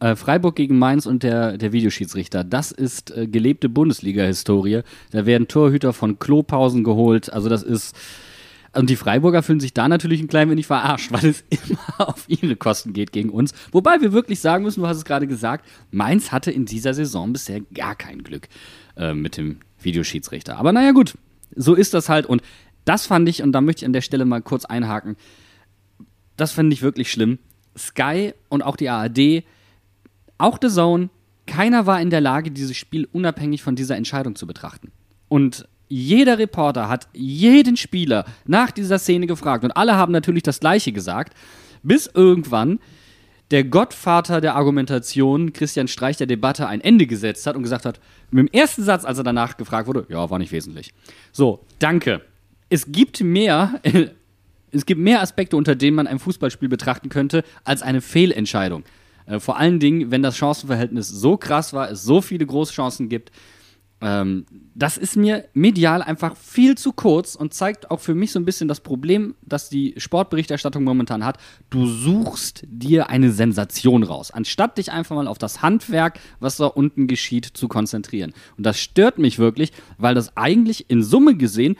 äh, 0.00 0.16
Freiburg 0.16 0.56
gegen 0.56 0.78
Mainz 0.78 1.06
und 1.06 1.22
der, 1.22 1.56
der 1.56 1.72
Videoschiedsrichter, 1.72 2.42
das 2.42 2.72
ist 2.72 3.16
äh, 3.16 3.28
gelebte 3.28 3.68
Bundesliga-Historie. 3.68 4.80
Da 5.12 5.26
werden 5.26 5.46
Torhüter 5.46 5.92
von 5.92 6.18
Klopausen 6.18 6.82
geholt. 6.82 7.32
Also 7.32 7.48
das 7.48 7.62
ist. 7.62 7.94
Und 8.76 8.90
die 8.90 8.96
Freiburger 8.96 9.42
fühlen 9.42 9.60
sich 9.60 9.72
da 9.72 9.88
natürlich 9.88 10.20
ein 10.20 10.28
klein 10.28 10.50
wenig 10.50 10.66
verarscht, 10.66 11.10
weil 11.12 11.24
es 11.24 11.44
immer 11.50 12.08
auf 12.08 12.24
ihre 12.28 12.56
Kosten 12.56 12.92
geht 12.92 13.12
gegen 13.12 13.30
uns. 13.30 13.52
Wobei 13.72 14.00
wir 14.00 14.12
wirklich 14.12 14.40
sagen 14.40 14.64
müssen, 14.64 14.80
du 14.80 14.86
hast 14.86 14.98
es 14.98 15.04
gerade 15.04 15.26
gesagt, 15.26 15.66
Mainz 15.90 16.30
hatte 16.30 16.50
in 16.50 16.66
dieser 16.66 16.94
Saison 16.94 17.32
bisher 17.32 17.60
gar 17.74 17.94
kein 17.94 18.22
Glück 18.22 18.48
äh, 18.96 19.14
mit 19.14 19.36
dem 19.36 19.58
Videoschiedsrichter. 19.80 20.58
Aber 20.58 20.72
naja, 20.72 20.92
gut, 20.92 21.16
so 21.54 21.74
ist 21.74 21.94
das 21.94 22.08
halt. 22.08 22.26
Und 22.26 22.42
das 22.84 23.06
fand 23.06 23.28
ich, 23.28 23.42
und 23.42 23.52
da 23.52 23.60
möchte 23.60 23.80
ich 23.80 23.86
an 23.86 23.92
der 23.92 24.02
Stelle 24.02 24.24
mal 24.24 24.42
kurz 24.42 24.64
einhaken, 24.64 25.16
das 26.36 26.52
fand 26.52 26.72
ich 26.72 26.82
wirklich 26.82 27.10
schlimm. 27.10 27.38
Sky 27.76 28.32
und 28.48 28.62
auch 28.62 28.76
die 28.76 28.88
ARD, 28.88 29.44
auch 30.38 30.58
The 30.60 30.68
Zone, 30.68 31.08
keiner 31.46 31.86
war 31.86 32.00
in 32.00 32.10
der 32.10 32.20
Lage, 32.20 32.50
dieses 32.50 32.76
Spiel 32.76 33.08
unabhängig 33.12 33.62
von 33.62 33.76
dieser 33.76 33.96
Entscheidung 33.96 34.34
zu 34.34 34.46
betrachten. 34.46 34.92
Und 35.28 35.68
jeder 35.88 36.38
Reporter 36.38 36.88
hat 36.88 37.08
jeden 37.12 37.76
Spieler 37.76 38.24
nach 38.44 38.70
dieser 38.70 38.98
Szene 38.98 39.26
gefragt 39.26 39.64
und 39.64 39.72
alle 39.72 39.94
haben 39.94 40.12
natürlich 40.12 40.42
das 40.42 40.60
Gleiche 40.60 40.92
gesagt, 40.92 41.34
bis 41.82 42.10
irgendwann 42.12 42.80
der 43.50 43.64
Gottvater 43.64 44.40
der 44.40 44.56
Argumentation, 44.56 45.52
Christian 45.52 45.86
Streich, 45.86 46.16
der 46.16 46.26
Debatte 46.26 46.66
ein 46.66 46.80
Ende 46.80 47.06
gesetzt 47.06 47.46
hat 47.46 47.56
und 47.56 47.62
gesagt 47.62 47.84
hat, 47.84 48.00
mit 48.30 48.48
dem 48.48 48.52
ersten 48.52 48.82
Satz, 48.82 49.04
als 49.04 49.18
er 49.18 49.24
danach 49.24 49.56
gefragt 49.56 49.86
wurde, 49.86 50.06
ja, 50.08 50.28
war 50.28 50.38
nicht 50.38 50.52
wesentlich. 50.52 50.92
So, 51.30 51.64
danke. 51.78 52.22
Es 52.68 52.90
gibt 52.90 53.22
mehr, 53.22 53.80
es 54.72 54.84
gibt 54.84 55.00
mehr 55.00 55.22
Aspekte, 55.22 55.56
unter 55.56 55.76
denen 55.76 55.94
man 55.94 56.08
ein 56.08 56.18
Fußballspiel 56.18 56.68
betrachten 56.68 57.08
könnte, 57.08 57.44
als 57.62 57.82
eine 57.82 58.00
Fehlentscheidung. 58.00 58.82
Äh, 59.26 59.38
vor 59.38 59.58
allen 59.58 59.78
Dingen, 59.78 60.10
wenn 60.10 60.22
das 60.22 60.36
Chancenverhältnis 60.36 61.08
so 61.08 61.36
krass 61.36 61.72
war, 61.72 61.90
es 61.90 62.02
so 62.02 62.20
viele 62.20 62.46
Großchancen 62.46 63.08
gibt. 63.08 63.30
Ähm, 64.00 64.44
das 64.74 64.98
ist 64.98 65.16
mir 65.16 65.46
medial 65.54 66.02
einfach 66.02 66.36
viel 66.36 66.76
zu 66.76 66.92
kurz 66.92 67.34
und 67.34 67.54
zeigt 67.54 67.90
auch 67.90 68.00
für 68.00 68.14
mich 68.14 68.30
so 68.30 68.38
ein 68.38 68.44
bisschen 68.44 68.68
das 68.68 68.80
Problem, 68.80 69.34
das 69.42 69.70
die 69.70 69.94
Sportberichterstattung 69.96 70.84
momentan 70.84 71.24
hat. 71.24 71.38
Du 71.70 71.86
suchst 71.86 72.64
dir 72.66 73.08
eine 73.08 73.32
Sensation 73.32 74.02
raus, 74.02 74.30
anstatt 74.30 74.76
dich 74.76 74.92
einfach 74.92 75.16
mal 75.16 75.26
auf 75.26 75.38
das 75.38 75.62
Handwerk, 75.62 76.20
was 76.40 76.58
da 76.58 76.66
unten 76.66 77.06
geschieht, 77.06 77.46
zu 77.46 77.68
konzentrieren. 77.68 78.34
Und 78.58 78.66
das 78.66 78.78
stört 78.78 79.18
mich 79.18 79.38
wirklich, 79.38 79.72
weil 79.96 80.14
das 80.14 80.36
eigentlich 80.36 80.90
in 80.90 81.02
Summe 81.02 81.34
gesehen 81.36 81.76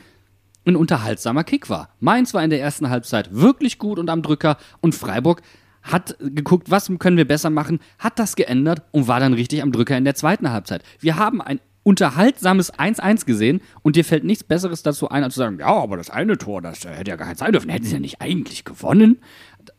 ein 0.64 0.76
unterhaltsamer 0.76 1.44
Kick 1.44 1.68
war. 1.68 1.90
Mainz 2.00 2.34
war 2.34 2.42
in 2.42 2.50
der 2.50 2.60
ersten 2.60 2.88
Halbzeit 2.88 3.28
wirklich 3.32 3.78
gut 3.78 3.98
und 3.98 4.08
am 4.10 4.22
Drücker 4.22 4.56
und 4.80 4.94
Freiburg 4.94 5.42
hat 5.82 6.16
geguckt, 6.18 6.70
was 6.70 6.90
können 6.98 7.16
wir 7.16 7.28
besser 7.28 7.50
machen, 7.50 7.78
hat 7.98 8.18
das 8.18 8.34
geändert 8.34 8.82
und 8.90 9.06
war 9.06 9.20
dann 9.20 9.34
richtig 9.34 9.62
am 9.62 9.70
Drücker 9.70 9.96
in 9.96 10.04
der 10.04 10.16
zweiten 10.16 10.50
Halbzeit. 10.50 10.82
Wir 10.98 11.16
haben 11.16 11.40
ein 11.40 11.60
unterhaltsames 11.86 12.74
1-1 12.74 13.26
gesehen 13.26 13.60
und 13.82 13.94
dir 13.94 14.04
fällt 14.04 14.24
nichts 14.24 14.42
Besseres 14.42 14.82
dazu 14.82 15.08
ein, 15.08 15.22
als 15.22 15.34
zu 15.34 15.38
sagen, 15.38 15.60
ja, 15.60 15.68
aber 15.68 15.96
das 15.96 16.10
eine 16.10 16.36
Tor, 16.36 16.60
das 16.60 16.84
äh, 16.84 16.88
hätte 16.88 17.12
ja 17.12 17.16
gar 17.16 17.28
nicht 17.28 17.38
sein 17.38 17.52
dürfen, 17.52 17.70
hätten 17.70 17.84
sie 17.84 17.92
ja 17.92 18.00
nicht 18.00 18.20
eigentlich 18.20 18.64
gewonnen. 18.64 19.20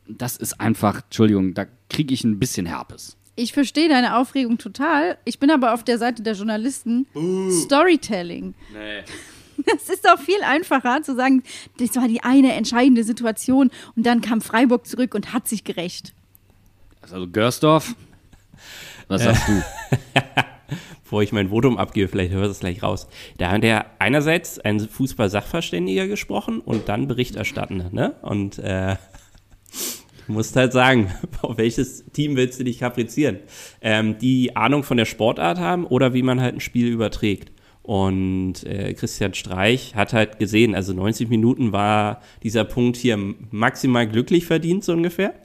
Das 0.08 0.38
ist 0.38 0.62
einfach, 0.62 1.04
Entschuldigung, 1.04 1.54
da 1.54 1.66
kriege 1.90 2.14
ich 2.14 2.24
ein 2.24 2.40
bisschen 2.40 2.66
Herpes. 2.66 3.18
Ich 3.36 3.52
verstehe 3.52 3.90
deine 3.90 4.16
Aufregung 4.16 4.58
total. 4.58 5.18
Ich 5.26 5.38
bin 5.38 5.52
aber 5.52 5.74
auf 5.74 5.84
der 5.84 5.98
Seite 5.98 6.24
der 6.24 6.34
Journalisten. 6.34 7.08
Storytelling. 7.52 8.54
Nee. 8.72 9.04
Es 9.76 9.90
ist 9.90 10.06
doch 10.06 10.20
viel 10.20 10.44
einfacher 10.44 11.02
zu 11.02 11.16
sagen, 11.16 11.42
das 11.80 11.96
war 11.96 12.08
die 12.08 12.22
eine 12.22 12.54
entscheidende 12.54 13.04
Situation 13.04 13.72
und 13.96 14.06
dann 14.06 14.22
kam 14.22 14.40
Freiburg 14.40 14.86
zurück 14.86 15.16
und 15.16 15.34
hat 15.34 15.48
sich 15.48 15.64
gerecht. 15.64 16.14
Also 17.02 17.28
Görsdorf, 17.28 17.96
was 19.08 19.24
sagst 19.24 19.48
du? 19.48 19.64
Bevor 21.08 21.24
ich 21.24 21.32
mein 21.32 21.52
Votum 21.52 21.78
abgebe, 21.78 22.10
vielleicht 22.10 22.34
hört 22.34 22.52
es 22.52 22.60
gleich 22.60 22.84
raus. 22.84 23.08
Da 23.38 23.50
hat 23.50 23.64
er 23.64 23.86
einerseits 24.00 24.60
ein 24.60 24.82
Fußball-Sachverständiger 24.82 26.06
gesprochen 26.06 26.60
und 26.60 26.90
dann 26.90 27.08
Berichterstattender, 27.08 27.90
ne? 27.94 28.16
Und 28.24 28.60
äh, 28.60 28.98
du 30.26 30.34
musst 30.34 30.58
halt 30.58 30.74
sagen, 30.74 31.10
auf 31.42 31.58
welches 31.58 32.04
Team 32.12 32.36
willst 32.36 32.60
du 32.60 32.66
dich 32.66 32.80
kaprizieren? 32.80 33.40
Ähm, 33.80 34.18
die 34.18 34.58
Ahnung 34.58 34.84
von 34.84 34.98
der 34.98 35.06
Sportart 35.06 35.60
haben 35.60 35.86
oder 35.86 36.14
wie 36.14 36.24
man 36.24 36.42
halt 36.42 36.56
ein 36.56 36.60
Spiel 36.60 36.88
überträgt. 36.88 37.54
Und 37.84 38.66
äh, 38.66 38.94
Christian 38.94 39.34
Streich 39.34 39.96
hat 39.96 40.12
halt 40.12 40.40
gesehen, 40.40 40.76
also 40.76 40.92
90 40.92 41.30
Minuten 41.30 41.72
war 41.72 42.22
dieser 42.44 42.66
Punkt 42.66 42.98
hier 42.98 43.18
maximal 43.50 44.06
glücklich 44.10 44.46
verdient, 44.46 44.84
so 44.84 44.92
ungefähr. 44.92 45.36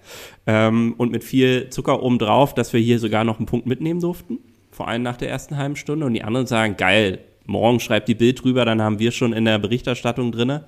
Ähm, 0.45 0.97
und 0.99 1.13
mit 1.13 1.23
viel 1.23 1.71
Zucker 1.71 2.03
obendrauf, 2.03 2.53
dass 2.53 2.73
wir 2.73 2.81
hier 2.81 2.99
sogar 2.99 3.23
noch 3.23 3.39
einen 3.39 3.47
Punkt 3.47 3.67
mitnehmen 3.69 4.01
durften. 4.01 4.41
Vor 4.73 4.89
allem 4.89 5.03
nach 5.03 5.17
der 5.17 5.31
ersten 5.31 5.59
halben 5.59 5.77
Stunde. 5.77 6.07
Und 6.07 6.15
die 6.15 6.25
anderen 6.25 6.47
sagen, 6.47 6.77
geil, 6.77 7.21
morgen 7.45 7.79
schreibt 7.79 8.09
die 8.09 8.15
Bild 8.15 8.43
drüber, 8.43 8.65
dann 8.65 8.83
haben 8.83 8.99
wir 8.99 9.13
schon 9.13 9.33
in 9.33 9.45
der 9.45 9.59
Berichterstattung 9.59 10.33
drinne. 10.33 10.65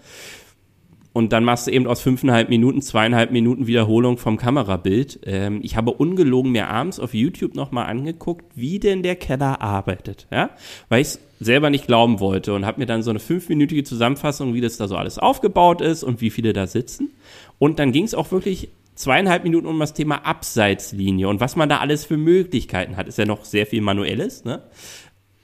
Und 1.14 1.32
dann 1.32 1.44
machst 1.44 1.68
du 1.68 1.70
eben 1.70 1.86
aus 1.86 2.00
fünfeinhalb 2.00 2.48
Minuten, 2.48 2.82
zweieinhalb 2.82 3.30
Minuten 3.30 3.68
Wiederholung 3.68 4.18
vom 4.18 4.36
Kamerabild. 4.36 5.20
Ähm, 5.24 5.60
ich 5.62 5.76
habe 5.76 5.92
ungelogen 5.92 6.50
mir 6.50 6.68
abends 6.68 6.98
auf 6.98 7.14
YouTube 7.14 7.54
nochmal 7.54 7.86
angeguckt, 7.86 8.44
wie 8.56 8.80
denn 8.80 9.04
der 9.04 9.14
Keller 9.14 9.62
arbeitet. 9.62 10.26
Ja? 10.32 10.50
Weil 10.88 11.02
ich 11.02 11.08
es 11.08 11.20
selber 11.38 11.70
nicht 11.70 11.86
glauben 11.86 12.18
wollte 12.18 12.52
und 12.52 12.66
habe 12.66 12.80
mir 12.80 12.86
dann 12.86 13.04
so 13.04 13.10
eine 13.10 13.20
fünfminütige 13.20 13.84
Zusammenfassung, 13.84 14.54
wie 14.54 14.60
das 14.60 14.76
da 14.76 14.88
so 14.88 14.96
alles 14.96 15.20
aufgebaut 15.20 15.80
ist 15.80 16.02
und 16.02 16.20
wie 16.20 16.30
viele 16.30 16.52
da 16.52 16.66
sitzen. 16.66 17.12
Und 17.60 17.78
dann 17.78 17.92
ging 17.92 18.04
es 18.04 18.14
auch 18.16 18.32
wirklich 18.32 18.70
zweieinhalb 18.94 19.44
Minuten 19.44 19.66
um 19.66 19.78
das 19.78 19.94
Thema 19.94 20.24
Abseitslinie 20.24 21.28
und 21.28 21.40
was 21.40 21.56
man 21.56 21.68
da 21.68 21.78
alles 21.78 22.04
für 22.04 22.16
Möglichkeiten 22.16 22.96
hat. 22.96 23.08
Ist 23.08 23.18
ja 23.18 23.26
noch 23.26 23.44
sehr 23.44 23.66
viel 23.66 23.80
Manuelles. 23.80 24.44
Ne? 24.44 24.62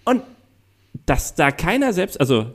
Und 0.04 0.22
dass 1.06 1.34
da 1.34 1.50
keiner 1.50 1.92
selbst, 1.92 2.20
also 2.20 2.46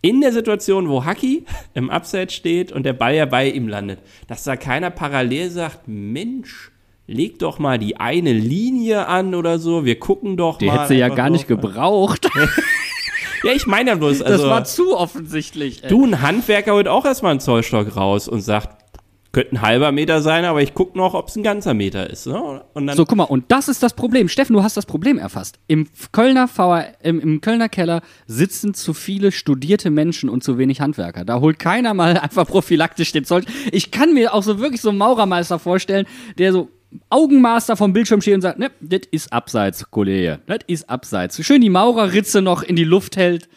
in 0.00 0.20
der 0.20 0.32
Situation, 0.32 0.88
wo 0.88 1.04
Haki 1.04 1.44
im 1.74 1.90
Abseits 1.90 2.34
steht 2.34 2.72
und 2.72 2.84
der 2.84 2.92
Ball 2.92 3.14
ja 3.14 3.24
bei 3.26 3.48
ihm 3.48 3.68
landet, 3.68 4.00
dass 4.26 4.44
da 4.44 4.56
keiner 4.56 4.90
parallel 4.90 5.50
sagt, 5.50 5.88
Mensch, 5.88 6.70
leg 7.06 7.38
doch 7.38 7.58
mal 7.58 7.78
die 7.78 7.96
eine 7.96 8.32
Linie 8.32 9.06
an 9.06 9.34
oder 9.34 9.58
so, 9.58 9.84
wir 9.84 9.98
gucken 9.98 10.36
doch 10.36 10.58
Die 10.58 10.66
mal. 10.66 10.78
hätte 10.78 10.88
sie 10.88 10.98
ja 10.98 11.08
gar 11.08 11.30
nicht 11.30 11.48
gebraucht. 11.48 12.28
Ja, 13.44 13.52
ich 13.52 13.66
meine 13.66 13.90
ja 13.90 13.96
bloß, 13.96 14.22
also 14.22 14.44
das 14.44 14.50
war 14.50 14.62
zu 14.62 14.96
offensichtlich. 14.96 15.82
ey. 15.82 15.88
du, 15.90 16.04
ein 16.04 16.22
Handwerker 16.22 16.74
holt 16.74 16.86
auch 16.86 17.04
erstmal 17.04 17.32
einen 17.32 17.40
Zollstock 17.40 17.96
raus 17.96 18.28
und 18.28 18.40
sagt, 18.40 18.81
könnte 19.32 19.56
ein 19.56 19.62
halber 19.62 19.92
Meter 19.92 20.20
sein, 20.20 20.44
aber 20.44 20.62
ich 20.62 20.74
gucke 20.74 20.96
noch, 20.96 21.14
ob 21.14 21.28
es 21.28 21.36
ein 21.36 21.42
ganzer 21.42 21.74
Meter 21.74 22.08
ist. 22.08 22.26
Ne? 22.26 22.62
So, 22.94 23.06
guck 23.06 23.16
mal, 23.16 23.24
und 23.24 23.50
das 23.50 23.68
ist 23.68 23.82
das 23.82 23.94
Problem. 23.94 24.28
Steffen, 24.28 24.52
du 24.52 24.62
hast 24.62 24.76
das 24.76 24.86
Problem 24.86 25.18
erfasst. 25.18 25.58
Im 25.66 25.88
Kölner 26.12 26.48
VR, 26.48 26.88
im, 27.02 27.18
im 27.18 27.40
Kölner 27.40 27.68
Keller 27.68 28.02
sitzen 28.26 28.74
zu 28.74 28.92
viele 28.92 29.32
studierte 29.32 29.90
Menschen 29.90 30.28
und 30.28 30.44
zu 30.44 30.58
wenig 30.58 30.80
Handwerker. 30.80 31.24
Da 31.24 31.40
holt 31.40 31.58
keiner 31.58 31.94
mal 31.94 32.16
einfach 32.22 32.46
prophylaktisch 32.46 33.12
den 33.12 33.24
Zoll. 33.24 33.42
Ich 33.72 33.90
kann 33.90 34.12
mir 34.12 34.34
auch 34.34 34.42
so 34.42 34.58
wirklich 34.58 34.82
so 34.82 34.90
einen 34.90 34.98
Maurermeister 34.98 35.58
vorstellen, 35.58 36.06
der 36.36 36.52
so 36.52 36.68
Augenmaster 37.08 37.76
vom 37.76 37.94
Bildschirm 37.94 38.20
steht 38.20 38.34
und 38.34 38.42
sagt, 38.42 38.58
ne, 38.58 38.70
das 38.80 39.00
ist 39.10 39.32
abseits, 39.32 39.90
Kollege. 39.90 40.40
Das 40.46 40.58
ist 40.66 40.90
abseits. 40.90 41.42
Schön 41.44 41.62
die 41.62 41.70
Maurerritze 41.70 42.42
noch 42.42 42.62
in 42.62 42.76
die 42.76 42.84
Luft 42.84 43.16
hält. 43.16 43.48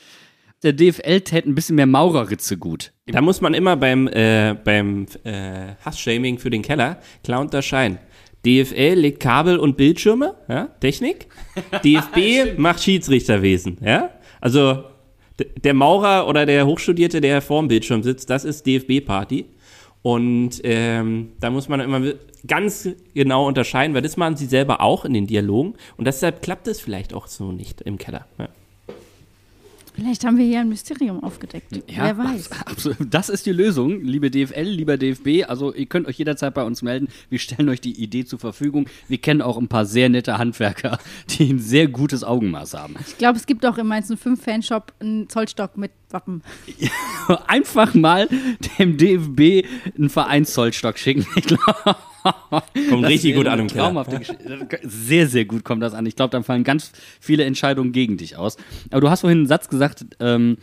Der 0.66 0.74
DFL 0.74 1.22
täte 1.22 1.48
ein 1.48 1.54
bisschen 1.54 1.76
mehr 1.76 1.86
Maurerritze 1.86 2.58
gut. 2.58 2.92
Da 3.06 3.22
muss 3.22 3.40
man 3.40 3.54
immer 3.54 3.78
beim, 3.78 4.08
äh, 4.08 4.56
beim 4.64 5.06
äh, 5.24 5.76
Hassshaming 5.86 6.40
für 6.40 6.50
den 6.50 6.64
Keller 6.64 7.00
klar 7.24 7.40
unterscheiden. 7.40 8.00
DFL 8.44 8.96
legt 8.96 9.20
Kabel 9.20 9.58
und 9.58 9.78
Bildschirme, 9.78 10.34
ja, 10.50 10.70
Technik. 10.80 11.28
DFB 11.84 12.58
macht 12.58 12.82
Schiedsrichterwesen, 12.82 13.78
ja. 13.82 14.10
Also 14.42 14.86
der 15.64 15.76
Maurer 15.76 16.28
oder 16.28 16.48
der 16.48 16.66
Hochstudierte, 16.66 17.22
der 17.22 17.44
vorm 17.44 17.68
Bildschirm 17.68 18.02
sitzt, 18.02 18.32
das 18.32 18.44
ist 18.44 18.66
DFB-Party. 18.66 19.46
Und 20.02 20.62
ähm, 20.64 21.34
da 21.40 21.52
muss 21.52 21.70
man 21.70 21.80
immer 21.80 22.02
ganz 22.48 22.90
genau 23.14 23.48
unterscheiden, 23.48 23.94
weil 23.94 24.02
das 24.02 24.18
machen 24.18 24.36
sie 24.36 24.48
selber 24.48 24.82
auch 24.82 25.06
in 25.06 25.14
den 25.14 25.28
Dialogen. 25.28 25.76
Und 25.96 26.06
deshalb 26.08 26.42
klappt 26.42 26.68
es 26.68 26.82
vielleicht 26.82 27.14
auch 27.14 27.28
so 27.28 27.52
nicht 27.52 27.82
im 27.82 28.00
Keller. 28.00 28.26
Ja. 28.40 28.50
Vielleicht 29.96 30.26
haben 30.26 30.38
wir 30.38 30.46
hier 30.46 30.60
ein 30.60 30.70
Mysterium 30.70 31.24
aufgedeckt. 31.24 31.84
Wer 31.88 32.18
weiß. 32.18 32.50
Absolut. 32.66 32.98
Das 33.10 33.30
ist 33.30 33.46
die 33.46 33.52
Lösung, 33.52 34.02
liebe 34.02 34.30
DFL, 34.30 34.64
lieber 34.64 34.98
DFB. 34.98 35.48
Also 35.48 35.74
ihr 35.74 35.86
könnt 35.86 36.08
euch 36.08 36.18
jederzeit 36.18 36.54
bei 36.54 36.64
uns 36.64 36.82
melden. 36.82 37.08
Wir 37.30 37.40
stellen 37.40 37.70
euch 37.70 37.82
die 37.82 38.02
Idee 38.02 38.26
zur 38.26 38.40
Verfügung. 38.40 38.88
Wir 39.08 39.18
kennen 39.20 39.42
auch 39.42 39.58
ein 39.58 39.68
paar 39.68 39.86
sehr 39.86 40.10
nette 40.10 40.38
Handwerker, 40.38 41.00
die 41.30 41.54
ein 41.54 41.60
sehr 41.60 41.88
gutes 41.88 42.24
Augenmaß 42.24 42.74
haben. 42.74 42.96
Ich 43.08 43.18
glaube, 43.18 43.38
es 43.38 43.46
gibt 43.46 43.66
auch 43.66 43.78
im 43.78 43.88
Mainz 43.88 44.14
5 44.14 44.42
Fanshop 44.42 44.94
einen 45.00 45.30
Zollstock 45.30 45.78
mit 45.78 45.92
Wappen. 46.16 46.42
Einfach 47.48 47.94
mal 47.94 48.30
dem 48.80 48.98
DFB 48.98 49.68
einen 49.98 50.10
Vereinszollstock 50.10 50.98
schicken. 50.98 51.28
Ich 51.36 51.44
glaube, 51.44 51.96
Kommt 52.90 53.04
das 53.04 53.12
richtig 53.12 53.36
gut 53.36 53.48
an 53.48 53.60
im 53.60 53.68
Keller. 53.68 54.06
Sehr, 54.84 55.28
sehr 55.28 55.46
gut 55.46 55.64
kommt 55.64 55.84
das 55.84 55.94
an. 55.94 56.06
Ich 56.06 56.16
glaube, 56.16 56.32
dann 56.32 56.44
fallen 56.44 56.64
ganz 56.64 56.92
viele 57.20 57.44
Entscheidungen 57.44 57.92
gegen 57.92 58.18
dich 58.18 58.38
aus. 58.38 58.58
Aber 58.90 59.02
du 59.02 59.10
hast 59.10 59.22
vorhin 59.22 59.40
einen 59.40 59.48
Satz 59.48 59.70
gesagt, 59.70 60.06
ähm, 60.20 60.58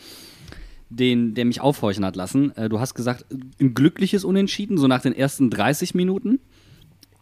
den, 0.89 1.35
der 1.35 1.45
mich 1.45 1.61
aufhorchen 1.61 2.05
hat 2.05 2.17
lassen. 2.17 2.57
Äh, 2.57 2.69
du 2.69 2.81
hast 2.81 2.95
gesagt, 2.95 3.27
ein 3.61 3.75
glückliches 3.75 4.25
Unentschieden, 4.25 4.77
so 4.77 4.89
nach 4.89 5.03
den 5.03 5.15
ersten 5.15 5.51
30 5.51 5.95
Minuten. 5.95 6.41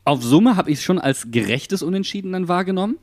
Auf 0.04 0.22
Summe 0.22 0.56
habe 0.56 0.70
ich 0.70 0.78
es 0.78 0.84
schon 0.84 0.98
als 0.98 1.30
gerechtes 1.30 1.82
Unentschieden 1.82 2.32
dann 2.32 2.48
wahrgenommen. 2.48 2.96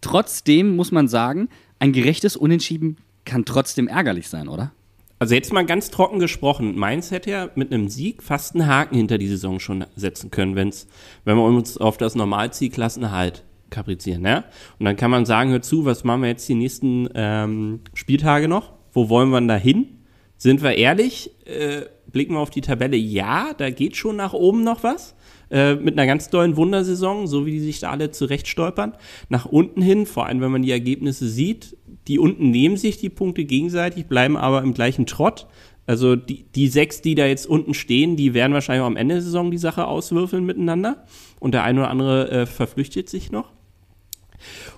Trotzdem 0.00 0.76
muss 0.76 0.92
man 0.92 1.08
sagen, 1.08 1.48
ein 1.78 1.92
gerechtes 1.92 2.36
Unentschieden 2.36 2.96
kann 3.26 3.44
trotzdem 3.44 3.88
ärgerlich 3.88 4.28
sein, 4.28 4.48
oder? 4.48 4.72
Also 5.18 5.34
jetzt 5.34 5.52
mal 5.52 5.64
ganz 5.64 5.90
trocken 5.90 6.18
gesprochen, 6.18 6.76
Mainz 6.76 7.10
hätte 7.10 7.30
ja 7.30 7.50
mit 7.54 7.72
einem 7.72 7.88
Sieg 7.88 8.22
fast 8.22 8.54
einen 8.54 8.66
Haken 8.66 8.96
hinter 8.96 9.18
die 9.18 9.28
Saison 9.28 9.60
schon 9.60 9.84
setzen 9.96 10.30
können, 10.30 10.56
wenn's, 10.56 10.86
wenn 11.24 11.36
wir 11.36 11.44
uns 11.44 11.78
auf 11.78 11.96
das 11.96 12.14
Normalziel 12.14 12.70
Klassenerhalt 12.70 13.42
kaprizieren. 13.70 14.24
Ja? 14.24 14.44
Und 14.78 14.84
dann 14.84 14.96
kann 14.96 15.10
man 15.10 15.24
sagen, 15.24 15.50
hör 15.50 15.62
zu, 15.62 15.84
was 15.84 16.04
machen 16.04 16.22
wir 16.22 16.28
jetzt 16.28 16.48
die 16.48 16.54
nächsten 16.54 17.08
ähm, 17.14 17.80
Spieltage 17.94 18.46
noch? 18.46 18.74
Wo 18.92 19.08
wollen 19.08 19.30
wir 19.30 19.40
denn 19.40 19.48
da 19.48 19.56
hin? 19.56 20.00
Sind 20.36 20.62
wir 20.62 20.76
ehrlich? 20.76 21.30
Äh, 21.46 21.86
blicken 22.10 22.34
wir 22.34 22.40
auf 22.40 22.50
die 22.50 22.60
Tabelle? 22.60 22.96
Ja, 22.96 23.54
da 23.56 23.70
geht 23.70 23.96
schon 23.96 24.16
nach 24.16 24.34
oben 24.34 24.64
noch 24.64 24.82
was. 24.82 25.14
Äh, 25.48 25.76
mit 25.76 25.94
einer 25.96 26.06
ganz 26.06 26.28
tollen 26.28 26.56
Wundersaison, 26.56 27.28
so 27.28 27.46
wie 27.46 27.52
die 27.52 27.60
sich 27.60 27.78
da 27.78 27.90
alle 27.90 28.10
zurecht 28.10 28.48
stolpern. 28.48 28.94
Nach 29.28 29.46
unten 29.46 29.80
hin, 29.80 30.04
vor 30.06 30.26
allem 30.26 30.40
wenn 30.40 30.50
man 30.50 30.62
die 30.62 30.72
Ergebnisse 30.72 31.28
sieht, 31.28 31.76
die 32.08 32.18
unten 32.18 32.50
nehmen 32.50 32.76
sich 32.76 32.98
die 32.98 33.10
Punkte 33.10 33.44
gegenseitig, 33.44 34.06
bleiben 34.06 34.36
aber 34.36 34.62
im 34.62 34.74
gleichen 34.74 35.06
Trott. 35.06 35.46
Also 35.86 36.16
die, 36.16 36.44
die 36.54 36.66
sechs, 36.66 37.00
die 37.00 37.14
da 37.14 37.26
jetzt 37.26 37.46
unten 37.46 37.74
stehen, 37.74 38.16
die 38.16 38.34
werden 38.34 38.52
wahrscheinlich 38.52 38.82
auch 38.82 38.88
am 38.88 38.96
Ende 38.96 39.16
der 39.16 39.22
Saison 39.22 39.52
die 39.52 39.58
Sache 39.58 39.86
auswürfeln 39.86 40.44
miteinander. 40.44 41.04
Und 41.38 41.52
der 41.52 41.62
eine 41.62 41.80
oder 41.80 41.90
andere 41.90 42.30
äh, 42.30 42.46
verflüchtet 42.46 43.08
sich 43.08 43.30
noch. 43.30 43.52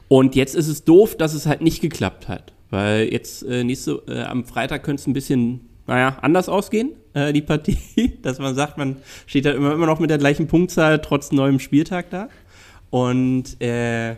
Und 0.09 0.35
jetzt 0.37 0.55
ist 0.55 0.69
es 0.69 0.85
doof, 0.85 1.17
dass 1.17 1.33
es 1.33 1.47
halt 1.47 1.63
nicht 1.63 1.81
geklappt 1.81 2.29
hat. 2.29 2.53
Weil 2.71 3.11
jetzt 3.11 3.43
äh, 3.45 3.65
nächste, 3.65 4.03
äh, 4.07 4.23
am 4.23 4.45
Freitag 4.45 4.83
könnte 4.83 5.01
es 5.01 5.07
ein 5.07 5.15
bisschen, 5.15 5.61
naja, 5.89 6.19
anders 6.23 6.49
ausgehen, 6.49 6.93
äh, 7.15 7.33
die 7.33 7.43
Partie. 7.43 7.79
dass 8.23 8.39
man 8.39 8.55
sagt, 8.55 8.79
man 8.79 8.99
steht 9.27 9.47
da 9.47 9.51
immer, 9.51 9.73
immer 9.73 9.87
noch 9.87 9.99
mit 9.99 10.11
der 10.11 10.19
gleichen 10.19 10.47
Punktzahl 10.47 11.01
trotz 11.01 11.33
neuem 11.33 11.59
Spieltag 11.59 12.11
da. 12.11 12.29
Und 12.91 13.61
äh, 13.61 14.15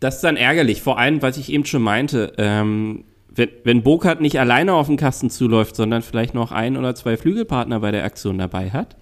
Das 0.00 0.16
ist 0.16 0.24
dann 0.24 0.36
ärgerlich. 0.36 0.82
Vor 0.82 0.98
allem, 0.98 1.22
was 1.22 1.36
ich 1.36 1.52
eben 1.52 1.64
schon 1.64 1.82
meinte, 1.82 2.32
ähm, 2.38 3.04
wenn, 3.32 3.50
wenn 3.64 3.82
Burkhardt 3.82 4.20
nicht 4.20 4.40
alleine 4.40 4.74
auf 4.74 4.88
den 4.88 4.96
Kasten 4.96 5.30
zuläuft, 5.30 5.76
sondern 5.76 6.02
vielleicht 6.02 6.34
noch 6.34 6.52
ein 6.52 6.76
oder 6.76 6.94
zwei 6.94 7.16
Flügelpartner 7.16 7.80
bei 7.80 7.92
der 7.92 8.04
Aktion 8.04 8.38
dabei 8.38 8.70
hat, 8.70 8.96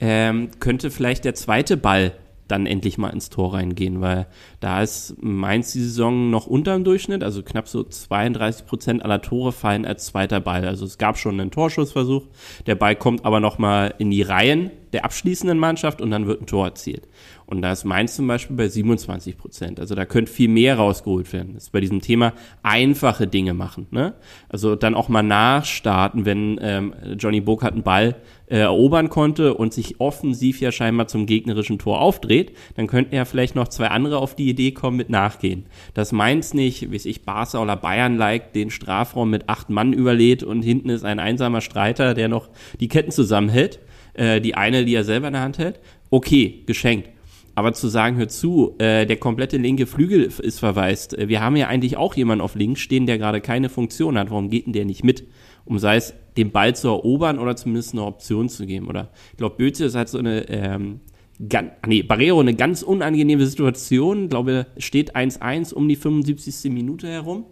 ähm, 0.00 0.50
könnte 0.60 0.90
vielleicht 0.90 1.24
der 1.24 1.34
zweite 1.34 1.76
Ball 1.76 2.12
dann 2.50 2.66
endlich 2.66 2.98
mal 2.98 3.10
ins 3.10 3.30
Tor 3.30 3.54
reingehen, 3.54 4.00
weil 4.00 4.26
da 4.60 4.82
ist 4.82 5.14
Mainz 5.22 5.72
die 5.72 5.80
Saison 5.80 6.30
noch 6.30 6.46
unter 6.46 6.74
dem 6.74 6.84
Durchschnitt, 6.84 7.22
also 7.22 7.42
knapp 7.42 7.68
so 7.68 7.82
32 7.84 8.66
Prozent 8.66 9.04
aller 9.04 9.22
Tore 9.22 9.52
fallen 9.52 9.86
als 9.86 10.06
zweiter 10.06 10.40
Ball. 10.40 10.66
Also 10.66 10.84
es 10.84 10.98
gab 10.98 11.18
schon 11.18 11.40
einen 11.40 11.50
Torschussversuch, 11.50 12.26
der 12.66 12.74
Ball 12.74 12.96
kommt 12.96 13.24
aber 13.24 13.40
noch 13.40 13.58
mal 13.58 13.94
in 13.98 14.10
die 14.10 14.22
Reihen 14.22 14.70
der 14.92 15.04
abschließenden 15.04 15.58
Mannschaft 15.58 16.00
und 16.00 16.10
dann 16.10 16.26
wird 16.26 16.42
ein 16.42 16.46
Tor 16.46 16.66
erzielt. 16.66 17.06
Und 17.50 17.62
da 17.62 17.72
ist 17.72 17.84
Mainz 17.84 18.14
zum 18.14 18.26
Beispiel 18.26 18.56
bei 18.56 18.68
27 18.68 19.36
Prozent. 19.36 19.80
Also 19.80 19.94
da 19.94 20.04
könnte 20.04 20.30
viel 20.30 20.48
mehr 20.48 20.76
rausgeholt 20.76 21.32
werden. 21.32 21.54
Das 21.54 21.64
ist 21.64 21.72
bei 21.72 21.80
diesem 21.80 22.00
Thema 22.00 22.32
einfache 22.62 23.26
Dinge 23.26 23.54
machen. 23.54 23.88
Ne? 23.90 24.14
Also 24.48 24.76
dann 24.76 24.94
auch 24.94 25.08
mal 25.08 25.22
nachstarten, 25.22 26.24
wenn 26.24 26.58
ähm, 26.62 26.94
Johnny 27.18 27.40
Burkhardt 27.40 27.74
einen 27.74 27.82
Ball 27.82 28.16
äh, 28.46 28.58
erobern 28.58 29.10
konnte 29.10 29.54
und 29.54 29.72
sich 29.72 30.00
offensiv 30.00 30.60
ja 30.60 30.72
scheinbar 30.72 31.08
zum 31.08 31.26
gegnerischen 31.26 31.78
Tor 31.78 32.00
aufdreht, 32.00 32.56
dann 32.76 32.86
könnten 32.86 33.14
ja 33.14 33.24
vielleicht 33.24 33.54
noch 33.56 33.68
zwei 33.68 33.88
andere 33.88 34.18
auf 34.18 34.34
die 34.34 34.48
Idee 34.48 34.72
kommen 34.72 34.96
mit 34.96 35.10
Nachgehen. 35.10 35.66
Dass 35.94 36.12
Mainz 36.12 36.54
nicht, 36.54 36.90
wie 36.90 36.96
ich, 36.96 37.24
Barca 37.24 37.60
oder 37.60 37.76
Bayern 37.76 38.16
like, 38.16 38.52
den 38.52 38.70
Strafraum 38.70 39.30
mit 39.30 39.48
acht 39.48 39.70
Mann 39.70 39.92
überlädt 39.92 40.42
und 40.42 40.62
hinten 40.62 40.88
ist 40.88 41.04
ein 41.04 41.18
einsamer 41.18 41.60
Streiter, 41.60 42.14
der 42.14 42.28
noch 42.28 42.48
die 42.78 42.88
Ketten 42.88 43.10
zusammenhält, 43.10 43.80
äh, 44.14 44.40
die 44.40 44.54
eine, 44.54 44.84
die 44.84 44.94
er 44.94 45.04
selber 45.04 45.28
in 45.28 45.34
der 45.34 45.42
Hand 45.42 45.58
hält. 45.58 45.80
Okay, 46.10 46.62
geschenkt. 46.66 47.08
Aber 47.54 47.72
zu 47.72 47.88
sagen, 47.88 48.16
hör 48.16 48.28
zu, 48.28 48.76
äh, 48.78 49.06
der 49.06 49.16
komplette 49.16 49.56
linke 49.56 49.86
Flügel 49.86 50.22
ist 50.22 50.60
verwaist. 50.60 51.18
Äh, 51.18 51.28
wir 51.28 51.40
haben 51.40 51.56
ja 51.56 51.68
eigentlich 51.68 51.96
auch 51.96 52.14
jemanden 52.14 52.42
auf 52.42 52.54
links 52.54 52.80
stehen, 52.80 53.06
der 53.06 53.18
gerade 53.18 53.40
keine 53.40 53.68
Funktion 53.68 54.18
hat. 54.18 54.30
Warum 54.30 54.50
geht 54.50 54.66
denn 54.66 54.72
der 54.72 54.84
nicht 54.84 55.04
mit? 55.04 55.26
Um 55.64 55.78
sei 55.78 55.96
es, 55.96 56.14
den 56.36 56.52
Ball 56.52 56.74
zu 56.74 56.88
erobern 56.88 57.38
oder 57.38 57.56
zumindest 57.56 57.92
eine 57.92 58.04
Option 58.04 58.48
zu 58.48 58.66
geben. 58.66 58.88
Oder 58.88 59.10
ich 59.32 59.38
glaube, 59.38 59.56
Böze 59.56 59.84
ist 59.84 59.94
halt 59.94 60.08
so 60.08 60.18
eine, 60.18 60.48
ähm, 60.48 61.00
gan, 61.48 61.72
nee, 61.86 62.02
Barrero 62.02 62.40
eine 62.40 62.54
ganz 62.54 62.82
unangenehme 62.82 63.46
Situation. 63.46 64.24
Ich 64.24 64.30
glaube, 64.30 64.66
steht 64.78 65.16
1-1 65.16 65.72
um 65.74 65.88
die 65.88 65.96
75. 65.96 66.70
Minute 66.72 67.08
herum. 67.08 67.46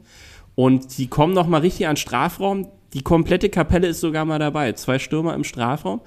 Und 0.54 0.90
sie 0.90 1.06
kommen 1.06 1.34
noch 1.34 1.46
mal 1.46 1.60
richtig 1.60 1.86
an 1.86 1.96
Strafraum. 1.96 2.68
Die 2.94 3.02
komplette 3.02 3.48
Kapelle 3.48 3.88
ist 3.88 4.00
sogar 4.00 4.24
mal 4.24 4.38
dabei. 4.38 4.72
Zwei 4.72 4.98
Stürmer 4.98 5.34
im 5.34 5.44
Strafraum. 5.44 6.00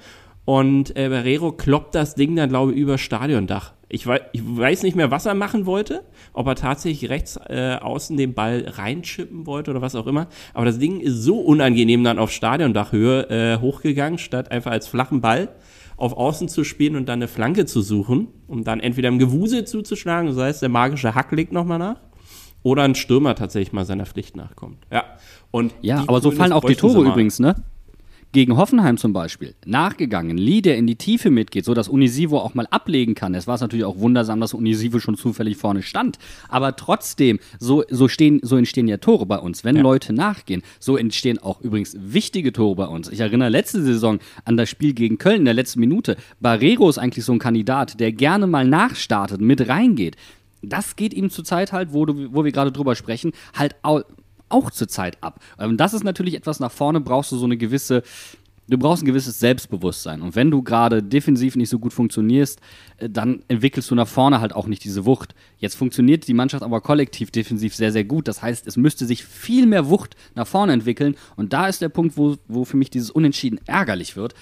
Und 0.44 0.96
äh, 0.96 1.08
Barrero 1.08 1.52
kloppt 1.52 1.94
das 1.94 2.14
Ding 2.14 2.34
dann, 2.34 2.48
glaube 2.48 2.72
ich, 2.72 2.78
über 2.78 2.98
Stadiondach. 2.98 3.74
Ich 3.88 4.06
weiß, 4.06 4.22
ich 4.32 4.42
weiß 4.44 4.82
nicht 4.82 4.96
mehr, 4.96 5.10
was 5.10 5.26
er 5.26 5.34
machen 5.34 5.66
wollte, 5.66 6.02
ob 6.32 6.46
er 6.46 6.54
tatsächlich 6.54 7.10
rechts 7.10 7.38
äh, 7.48 7.76
außen 7.80 8.16
den 8.16 8.34
Ball 8.34 8.64
reinschippen 8.66 9.46
wollte 9.46 9.70
oder 9.70 9.82
was 9.82 9.94
auch 9.94 10.06
immer. 10.06 10.28
Aber 10.54 10.64
das 10.64 10.78
Ding 10.78 11.00
ist 11.00 11.22
so 11.22 11.38
unangenehm 11.38 12.02
dann 12.02 12.18
auf 12.18 12.30
Stadiondachhöhe 12.30 13.28
äh, 13.28 13.60
hochgegangen, 13.60 14.18
statt 14.18 14.50
einfach 14.50 14.72
als 14.72 14.88
flachen 14.88 15.20
Ball 15.20 15.50
auf 15.96 16.16
Außen 16.16 16.48
zu 16.48 16.64
spielen 16.64 16.96
und 16.96 17.08
dann 17.08 17.18
eine 17.18 17.28
Flanke 17.28 17.66
zu 17.66 17.82
suchen, 17.82 18.28
um 18.48 18.64
dann 18.64 18.80
entweder 18.80 19.08
im 19.08 19.18
Gewusel 19.18 19.66
zuzuschlagen, 19.66 20.28
das 20.28 20.36
heißt, 20.36 20.62
der 20.62 20.68
magische 20.68 21.14
Hack 21.14 21.30
legt 21.30 21.52
nochmal 21.52 21.78
nach, 21.78 22.00
oder 22.62 22.82
ein 22.82 22.94
Stürmer 22.94 23.34
tatsächlich 23.34 23.72
mal 23.72 23.84
seiner 23.84 24.06
Pflicht 24.06 24.36
nachkommt. 24.36 24.78
Ja, 24.90 25.04
und 25.50 25.74
ja 25.80 26.02
aber 26.06 26.20
so 26.20 26.30
fallen 26.30 26.52
auch 26.52 26.64
die 26.64 26.74
Tore 26.74 27.04
übrigens, 27.04 27.38
ne? 27.38 27.56
Gegen 28.32 28.56
Hoffenheim 28.56 28.96
zum 28.96 29.12
Beispiel 29.12 29.54
nachgegangen, 29.66 30.38
Lee, 30.38 30.62
der 30.62 30.76
in 30.76 30.86
die 30.86 30.96
Tiefe 30.96 31.30
mitgeht, 31.30 31.64
so 31.64 31.74
dass 31.74 31.88
Unisivo 31.88 32.38
auch 32.38 32.54
mal 32.54 32.66
ablegen 32.70 33.14
kann. 33.14 33.34
Es 33.34 33.46
war 33.46 33.58
natürlich 33.60 33.84
auch 33.84 33.98
wundersam, 33.98 34.40
dass 34.40 34.54
Unisivo 34.54 34.98
schon 34.98 35.16
zufällig 35.16 35.58
vorne 35.58 35.82
stand. 35.82 36.18
Aber 36.48 36.74
trotzdem, 36.76 37.38
so, 37.58 37.84
so, 37.90 38.08
stehen, 38.08 38.40
so 38.42 38.56
entstehen 38.56 38.88
ja 38.88 38.96
Tore 38.96 39.26
bei 39.26 39.38
uns. 39.38 39.64
Wenn 39.64 39.76
ja. 39.76 39.82
Leute 39.82 40.12
nachgehen, 40.12 40.62
so 40.80 40.96
entstehen 40.96 41.38
auch 41.38 41.60
übrigens 41.60 41.96
wichtige 41.98 42.52
Tore 42.52 42.74
bei 42.76 42.86
uns. 42.86 43.10
Ich 43.10 43.20
erinnere 43.20 43.50
letzte 43.50 43.82
Saison 43.82 44.18
an 44.44 44.56
das 44.56 44.70
Spiel 44.70 44.94
gegen 44.94 45.18
Köln 45.18 45.40
in 45.40 45.44
der 45.44 45.54
letzten 45.54 45.80
Minute. 45.80 46.16
Barrero 46.40 46.88
ist 46.88 46.98
eigentlich 46.98 47.24
so 47.24 47.32
ein 47.32 47.38
Kandidat, 47.38 48.00
der 48.00 48.12
gerne 48.12 48.46
mal 48.46 48.66
nachstartet, 48.66 49.40
mit 49.40 49.68
reingeht 49.68 50.16
das 50.62 50.94
geht 50.94 51.12
ihm 51.12 51.28
zurzeit 51.28 51.72
halt, 51.72 51.92
wo, 51.92 52.06
du, 52.06 52.32
wo 52.32 52.44
wir 52.44 52.52
gerade 52.52 52.70
drüber 52.70 52.94
sprechen, 52.94 53.32
halt 53.54 53.74
auch 54.52 54.70
zurzeit 54.70 55.22
ab. 55.22 55.40
Und 55.56 55.78
das 55.78 55.94
ist 55.94 56.04
natürlich 56.04 56.34
etwas 56.34 56.60
nach 56.60 56.72
vorne, 56.72 57.00
brauchst 57.00 57.32
du 57.32 57.36
so 57.36 57.44
eine 57.44 57.56
gewisse, 57.56 58.02
du 58.68 58.78
brauchst 58.78 59.02
ein 59.02 59.06
gewisses 59.06 59.38
Selbstbewusstsein. 59.38 60.22
Und 60.22 60.36
wenn 60.36 60.50
du 60.50 60.62
gerade 60.62 61.02
defensiv 61.02 61.56
nicht 61.56 61.68
so 61.68 61.78
gut 61.78 61.92
funktionierst, 61.92 62.60
äh, 62.98 63.08
dann 63.08 63.42
entwickelst 63.48 63.90
du 63.90 63.94
nach 63.94 64.08
vorne 64.08 64.40
halt 64.40 64.54
auch 64.54 64.66
nicht 64.66 64.84
diese 64.84 65.04
Wucht. 65.04 65.34
Jetzt 65.58 65.74
funktioniert 65.74 66.26
die 66.28 66.34
Mannschaft 66.34 66.62
aber 66.62 66.80
kollektiv 66.80 67.30
defensiv 67.30 67.74
sehr, 67.74 67.92
sehr 67.92 68.04
gut. 68.04 68.28
Das 68.28 68.42
heißt, 68.42 68.66
es 68.66 68.76
müsste 68.76 69.06
sich 69.06 69.24
viel 69.24 69.66
mehr 69.66 69.88
Wucht 69.88 70.16
nach 70.34 70.46
vorne 70.46 70.72
entwickeln. 70.72 71.16
Und 71.36 71.52
da 71.52 71.66
ist 71.66 71.82
der 71.82 71.88
Punkt, 71.88 72.16
wo, 72.16 72.36
wo 72.48 72.64
für 72.64 72.76
mich 72.76 72.90
dieses 72.90 73.10
Unentschieden 73.10 73.60
ärgerlich 73.66 74.16
wird. 74.16 74.34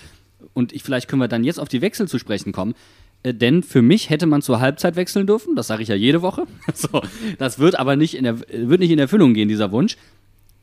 Und 0.52 0.72
ich, 0.72 0.82
vielleicht 0.82 1.08
können 1.08 1.22
wir 1.22 1.28
dann 1.28 1.44
jetzt 1.44 1.60
auf 1.60 1.68
die 1.68 1.80
Wechsel 1.80 2.08
zu 2.08 2.18
sprechen 2.18 2.52
kommen. 2.52 2.74
Äh, 3.22 3.34
denn 3.34 3.62
für 3.62 3.82
mich 3.82 4.10
hätte 4.10 4.26
man 4.26 4.42
zur 4.42 4.60
Halbzeit 4.60 4.96
wechseln 4.96 5.26
dürfen, 5.26 5.56
das 5.56 5.66
sage 5.66 5.82
ich 5.82 5.88
ja 5.88 5.94
jede 5.94 6.22
Woche. 6.22 6.46
so, 6.74 7.02
das 7.38 7.58
wird 7.58 7.78
aber 7.78 7.96
nicht 7.96 8.14
in, 8.14 8.24
der, 8.24 8.40
wird 8.40 8.80
nicht 8.80 8.90
in 8.90 8.98
Erfüllung 8.98 9.34
gehen, 9.34 9.48
dieser 9.48 9.72
Wunsch. 9.72 9.96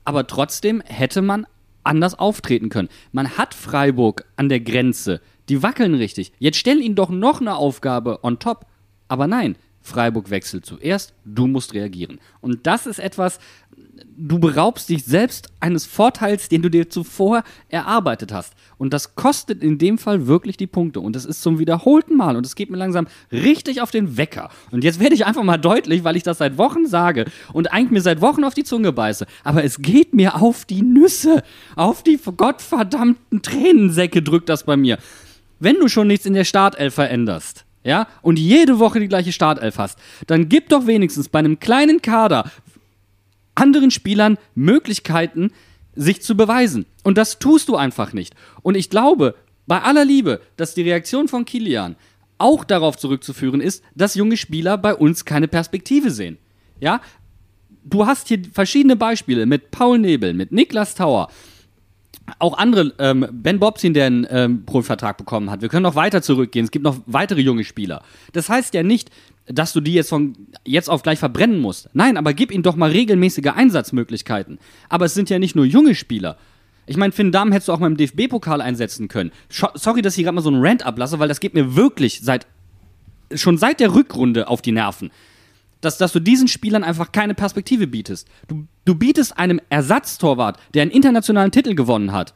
Aber 0.03 0.27
trotzdem 0.27 0.81
hätte 0.85 1.21
man 1.21 1.45
anders 1.83 2.17
auftreten 2.17 2.69
können. 2.69 2.89
Man 3.11 3.37
hat 3.37 3.53
Freiburg 3.53 4.25
an 4.35 4.49
der 4.49 4.59
Grenze, 4.59 5.21
die 5.49 5.63
wackeln 5.63 5.95
richtig. 5.95 6.33
Jetzt 6.39 6.57
stell 6.57 6.81
ihnen 6.81 6.95
doch 6.95 7.09
noch 7.09 7.41
eine 7.41 7.55
Aufgabe 7.55 8.19
on 8.23 8.39
top. 8.39 8.65
Aber 9.07 9.27
nein, 9.27 9.55
Freiburg 9.87 10.29
wechselt 10.29 10.65
zuerst, 10.65 11.13
du 11.25 11.47
musst 11.47 11.73
reagieren. 11.73 12.19
Und 12.41 12.67
das 12.67 12.85
ist 12.85 12.99
etwas, 12.99 13.39
du 14.17 14.39
beraubst 14.39 14.89
dich 14.89 15.05
selbst 15.05 15.49
eines 15.59 15.85
Vorteils, 15.85 16.49
den 16.49 16.61
du 16.61 16.69
dir 16.69 16.89
zuvor 16.89 17.43
erarbeitet 17.69 18.31
hast. 18.33 18.53
Und 18.77 18.93
das 18.93 19.15
kostet 19.15 19.63
in 19.63 19.77
dem 19.77 19.97
Fall 19.97 20.27
wirklich 20.27 20.57
die 20.57 20.67
Punkte. 20.67 20.99
Und 20.99 21.15
das 21.15 21.25
ist 21.25 21.41
zum 21.41 21.59
wiederholten 21.59 22.15
Mal. 22.15 22.35
Und 22.35 22.45
es 22.45 22.55
geht 22.55 22.69
mir 22.69 22.77
langsam 22.77 23.07
richtig 23.31 23.81
auf 23.81 23.91
den 23.91 24.17
Wecker. 24.17 24.49
Und 24.71 24.83
jetzt 24.83 24.99
werde 24.99 25.15
ich 25.15 25.25
einfach 25.25 25.43
mal 25.43 25.57
deutlich, 25.57 26.03
weil 26.03 26.15
ich 26.15 26.23
das 26.23 26.39
seit 26.39 26.57
Wochen 26.57 26.85
sage 26.85 27.25
und 27.53 27.71
eigentlich 27.71 27.91
mir 27.91 28.01
seit 28.01 28.21
Wochen 28.21 28.43
auf 28.43 28.53
die 28.53 28.63
Zunge 28.63 28.91
beiße. 28.91 29.25
Aber 29.43 29.63
es 29.63 29.81
geht 29.81 30.13
mir 30.13 30.35
auf 30.35 30.65
die 30.65 30.81
Nüsse. 30.81 31.43
Auf 31.75 32.03
die 32.03 32.17
gottverdammten 32.17 33.41
Tränensäcke 33.41 34.21
drückt 34.21 34.49
das 34.49 34.63
bei 34.63 34.77
mir. 34.77 34.97
Wenn 35.59 35.79
du 35.79 35.87
schon 35.87 36.07
nichts 36.07 36.25
in 36.25 36.33
der 36.33 36.43
Startelf 36.43 36.93
veränderst, 36.93 37.66
ja, 37.87 38.05
und 38.21 38.37
jede 38.37 38.79
Woche 38.79 38.99
die 38.99 39.07
gleiche 39.07 39.31
Startelf 39.31 39.77
hast, 39.77 39.97
dann 40.27 40.49
gib 40.49 40.67
doch 40.67 40.87
wenigstens 40.87 41.29
bei 41.29 41.39
einem 41.39 41.57
kleinen 41.57 42.01
Kader 42.01 42.51
anderen 43.55 43.91
Spielern 43.91 44.37
Möglichkeiten, 44.55 45.51
sich 45.95 46.21
zu 46.21 46.35
beweisen. 46.35 46.85
Und 47.05 47.17
das 47.17 47.39
tust 47.39 47.69
du 47.69 47.77
einfach 47.77 48.11
nicht. 48.11 48.35
Und 48.61 48.75
ich 48.75 48.89
glaube, 48.89 49.35
bei 49.67 49.81
aller 49.81 50.03
Liebe, 50.03 50.41
dass 50.57 50.73
die 50.73 50.81
Reaktion 50.81 51.29
von 51.29 51.45
Kilian 51.45 51.95
auch 52.37 52.65
darauf 52.65 52.97
zurückzuführen 52.97 53.61
ist, 53.61 53.81
dass 53.95 54.15
junge 54.15 54.35
Spieler 54.35 54.77
bei 54.77 54.93
uns 54.93 55.23
keine 55.23 55.47
Perspektive 55.47 56.11
sehen. 56.11 56.37
Ja, 56.81 56.99
du 57.85 58.05
hast 58.05 58.27
hier 58.27 58.41
verschiedene 58.51 58.97
Beispiele 58.97 59.45
mit 59.45 59.71
Paul 59.71 59.97
Nebel, 59.97 60.33
mit 60.33 60.51
Niklas 60.51 60.93
Tauer, 60.93 61.29
auch 62.39 62.57
andere, 62.57 62.93
ähm, 62.99 63.25
Ben 63.31 63.59
Bobsin, 63.59 63.93
der 63.93 64.05
einen 64.05 64.27
ähm, 64.29 64.65
Profivertrag 64.65 65.17
bekommen 65.17 65.49
hat. 65.49 65.61
Wir 65.61 65.69
können 65.69 65.83
noch 65.83 65.95
weiter 65.95 66.21
zurückgehen. 66.21 66.65
Es 66.65 66.71
gibt 66.71 66.83
noch 66.83 66.99
weitere 67.05 67.41
junge 67.41 67.63
Spieler. 67.63 68.03
Das 68.33 68.49
heißt 68.49 68.73
ja 68.73 68.83
nicht, 68.83 69.09
dass 69.45 69.73
du 69.73 69.79
die 69.79 69.93
jetzt 69.93 70.09
von 70.09 70.33
jetzt 70.65 70.89
auf 70.89 71.03
gleich 71.03 71.19
verbrennen 71.19 71.59
musst. 71.59 71.89
Nein, 71.93 72.17
aber 72.17 72.33
gib 72.33 72.51
ihnen 72.51 72.63
doch 72.63 72.75
mal 72.75 72.91
regelmäßige 72.91 73.53
Einsatzmöglichkeiten. 73.55 74.59
Aber 74.89 75.05
es 75.05 75.13
sind 75.13 75.29
ja 75.29 75.39
nicht 75.39 75.55
nur 75.55 75.65
junge 75.65 75.95
Spieler. 75.95 76.37
Ich 76.85 76.97
meine, 76.97 77.11
Finn 77.11 77.31
Dahm 77.31 77.51
hättest 77.51 77.69
du 77.69 77.73
auch 77.73 77.79
mal 77.79 77.87
im 77.87 77.97
DFB-Pokal 77.97 78.61
einsetzen 78.61 79.07
können. 79.07 79.31
Sorry, 79.49 80.01
dass 80.01 80.17
ich 80.17 80.23
gerade 80.23 80.35
mal 80.35 80.41
so 80.41 80.49
einen 80.49 80.65
Rant 80.65 80.85
ablasse, 80.85 81.19
weil 81.19 81.27
das 81.27 81.39
geht 81.39 81.53
mir 81.53 81.75
wirklich 81.75 82.21
seit 82.21 82.47
schon 83.33 83.57
seit 83.57 83.81
der 83.81 83.93
Rückrunde 83.93 84.47
auf 84.47 84.61
die 84.61 84.71
Nerven 84.71 85.11
dass, 85.81 85.97
dass 85.97 86.13
du 86.13 86.19
diesen 86.19 86.47
Spielern 86.47 86.83
einfach 86.83 87.11
keine 87.11 87.33
Perspektive 87.33 87.87
bietest. 87.87 88.27
Du, 88.47 88.67
du 88.85 88.95
bietest 88.95 89.37
einem 89.37 89.61
Ersatztorwart, 89.69 90.59
der 90.73 90.83
einen 90.83 90.91
internationalen 90.91 91.51
Titel 91.51 91.75
gewonnen 91.75 92.11
hat, 92.11 92.33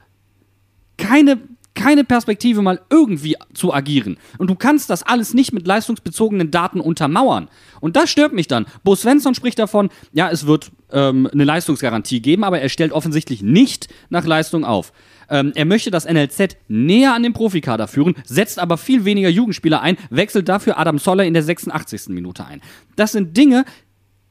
keine, 0.98 1.40
keine 1.74 2.04
Perspektive, 2.04 2.62
mal 2.62 2.82
irgendwie 2.90 3.36
zu 3.54 3.74
agieren. 3.74 4.18
Und 4.38 4.50
du 4.50 4.56
kannst 4.56 4.90
das 4.90 5.04
alles 5.04 5.34
nicht 5.34 5.54
mit 5.54 5.66
leistungsbezogenen 5.66 6.52
Daten 6.52 6.80
untermauern. 6.80 7.48
Und 7.80 7.96
das 7.96 8.10
stört 8.10 8.34
mich 8.34 8.48
dann. 8.48 8.66
Bo 8.84 8.96
Svensson 8.96 9.36
spricht 9.36 9.60
davon, 9.60 9.90
ja, 10.12 10.30
es 10.30 10.46
wird 10.46 10.72
ähm, 10.92 11.30
eine 11.32 11.44
Leistungsgarantie 11.44 12.22
geben, 12.22 12.44
aber 12.44 12.60
er 12.60 12.70
stellt 12.70 12.92
offensichtlich 12.92 13.42
nicht 13.42 13.88
nach 14.10 14.26
Leistung 14.26 14.66
auf. 14.66 14.92
Ähm, 15.30 15.54
er 15.56 15.66
möchte 15.66 15.92
das 15.92 16.06
NLZ 16.06 16.58
näher 16.68 17.14
an 17.14 17.24
den 17.24 17.34
Profikader 17.34 17.88
führen, 17.88 18.16
setzt 18.26 18.60
aber 18.60 18.78
viel 18.78 19.06
weniger 19.06 19.30
Jugendspieler 19.30 19.82
ein, 19.82 19.98
wechselt 20.10 20.50
dafür 20.50 20.78
Adam 20.78 21.00
Soller 21.00 21.24
in 21.24 21.34
der 21.34 21.44
86. 21.44 22.10
Minute 22.10 22.46
ein. 22.46 22.62
Das 22.98 23.14
sind 23.14 23.38
Dinge, 23.38 23.64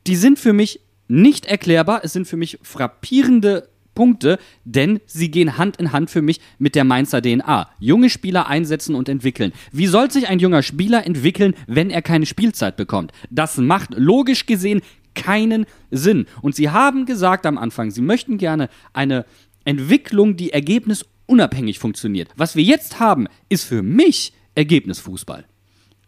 die 0.06 0.16
sind 0.16 0.38
für 0.38 0.52
mich 0.52 0.80
nicht 1.08 1.46
erklärbar. 1.46 2.02
Es 2.04 2.12
sind 2.12 2.26
für 2.26 2.36
mich 2.36 2.58
frappierende 2.62 3.68
Punkte, 3.94 4.38
denn 4.64 5.00
sie 5.06 5.30
gehen 5.30 5.58
Hand 5.58 5.76
in 5.76 5.92
Hand 5.92 6.10
für 6.10 6.22
mich 6.22 6.40
mit 6.58 6.74
der 6.74 6.84
Mainzer 6.84 7.20
DNA. 7.20 7.68
Junge 7.78 8.10
Spieler 8.10 8.46
einsetzen 8.46 8.94
und 8.94 9.08
entwickeln. 9.08 9.52
Wie 9.72 9.86
soll 9.86 10.10
sich 10.10 10.28
ein 10.28 10.38
junger 10.38 10.62
Spieler 10.62 11.06
entwickeln, 11.06 11.54
wenn 11.66 11.90
er 11.90 12.02
keine 12.02 12.26
Spielzeit 12.26 12.76
bekommt? 12.76 13.12
Das 13.30 13.56
macht 13.58 13.90
logisch 13.96 14.46
gesehen 14.46 14.80
keinen 15.14 15.66
Sinn. 15.90 16.26
Und 16.40 16.54
sie 16.54 16.70
haben 16.70 17.06
gesagt 17.06 17.46
am 17.46 17.58
Anfang, 17.58 17.90
sie 17.90 18.02
möchten 18.02 18.38
gerne 18.38 18.68
eine 18.92 19.26
Entwicklung, 19.64 20.36
die 20.36 20.52
ergebnisunabhängig 20.52 21.78
funktioniert. 21.78 22.30
Was 22.36 22.56
wir 22.56 22.62
jetzt 22.62 23.00
haben, 23.00 23.26
ist 23.48 23.64
für 23.64 23.82
mich 23.82 24.32
Ergebnisfußball. 24.54 25.44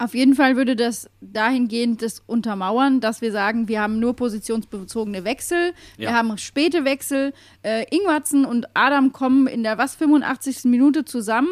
Auf 0.03 0.13
jeden 0.15 0.35
Fall 0.35 0.57
würde 0.57 0.75
das 0.75 1.09
dahingehend 1.21 2.01
das 2.01 2.21
untermauern, 2.27 2.99
dass 2.99 3.21
wir 3.21 3.31
sagen, 3.31 3.69
wir 3.69 3.79
haben 3.81 3.99
nur 3.99 4.15
positionsbezogene 4.15 5.23
Wechsel, 5.23 5.71
wir 5.95 6.09
Ja. 6.09 6.13
haben 6.13 6.37
späte 6.37 6.83
Wechsel. 6.83 7.31
Äh, 7.61 7.85
Ingwatzen 7.95 8.43
und 8.43 8.65
Adam 8.73 9.13
kommen 9.13 9.47
in 9.47 9.63
der 9.63 9.77
was 9.77 9.95
85. 9.95 10.65
Minute 10.65 11.05
zusammen. 11.05 11.47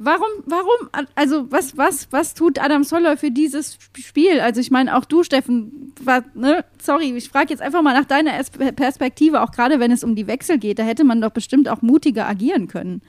Warum, 0.00 0.28
warum, 0.46 0.90
also 1.16 1.50
was, 1.50 1.76
was, 1.76 2.06
was 2.12 2.34
tut 2.34 2.60
Adam 2.62 2.84
Soller 2.84 3.16
für 3.16 3.30
dieses 3.32 3.74
Sp- 3.80 3.98
Spiel? 3.98 4.40
Also 4.40 4.60
ich 4.60 4.70
meine, 4.70 4.96
auch 4.96 5.04
du, 5.06 5.24
Steffen, 5.24 5.92
war, 6.02 6.22
ne, 6.34 6.64
sorry, 6.80 7.16
ich 7.16 7.30
frage 7.30 7.48
jetzt 7.50 7.62
einfach 7.62 7.82
mal 7.82 7.94
nach 7.94 8.04
deiner 8.04 8.32
Perspektive, 8.76 9.40
auch 9.42 9.50
gerade 9.50 9.80
wenn 9.80 9.90
es 9.90 10.04
um 10.04 10.14
die 10.14 10.26
Wechsel 10.28 10.58
geht, 10.58 10.78
da 10.78 10.82
hätte 10.84 11.02
man 11.02 11.20
doch 11.20 11.30
bestimmt 11.32 11.68
auch 11.68 11.80
mutiger 11.82 12.28
agieren 12.28 12.68
können. 12.68 13.00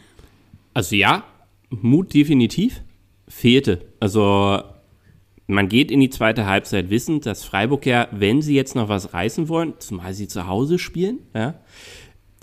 Also 0.74 0.96
ja, 0.96 1.26
Mut 1.70 2.14
definitiv 2.14 2.82
fehlte. 3.30 3.86
Also 4.00 4.62
man 5.48 5.70
geht 5.70 5.92
in 5.92 6.00
die 6.00 6.10
zweite 6.10 6.46
Halbzeit 6.46 6.90
wissend, 6.90 7.26
dass 7.26 7.44
Freiburg 7.44 7.86
ja, 7.86 8.08
wenn 8.12 8.42
sie 8.42 8.56
jetzt 8.56 8.76
noch 8.76 8.90
was 8.90 9.14
reißen 9.14 9.48
wollen, 9.48 9.74
zumal 9.80 10.14
sie 10.14 10.28
zu 10.28 10.48
Hause 10.48 10.78
spielen, 10.78 11.20
ja, 11.34 11.56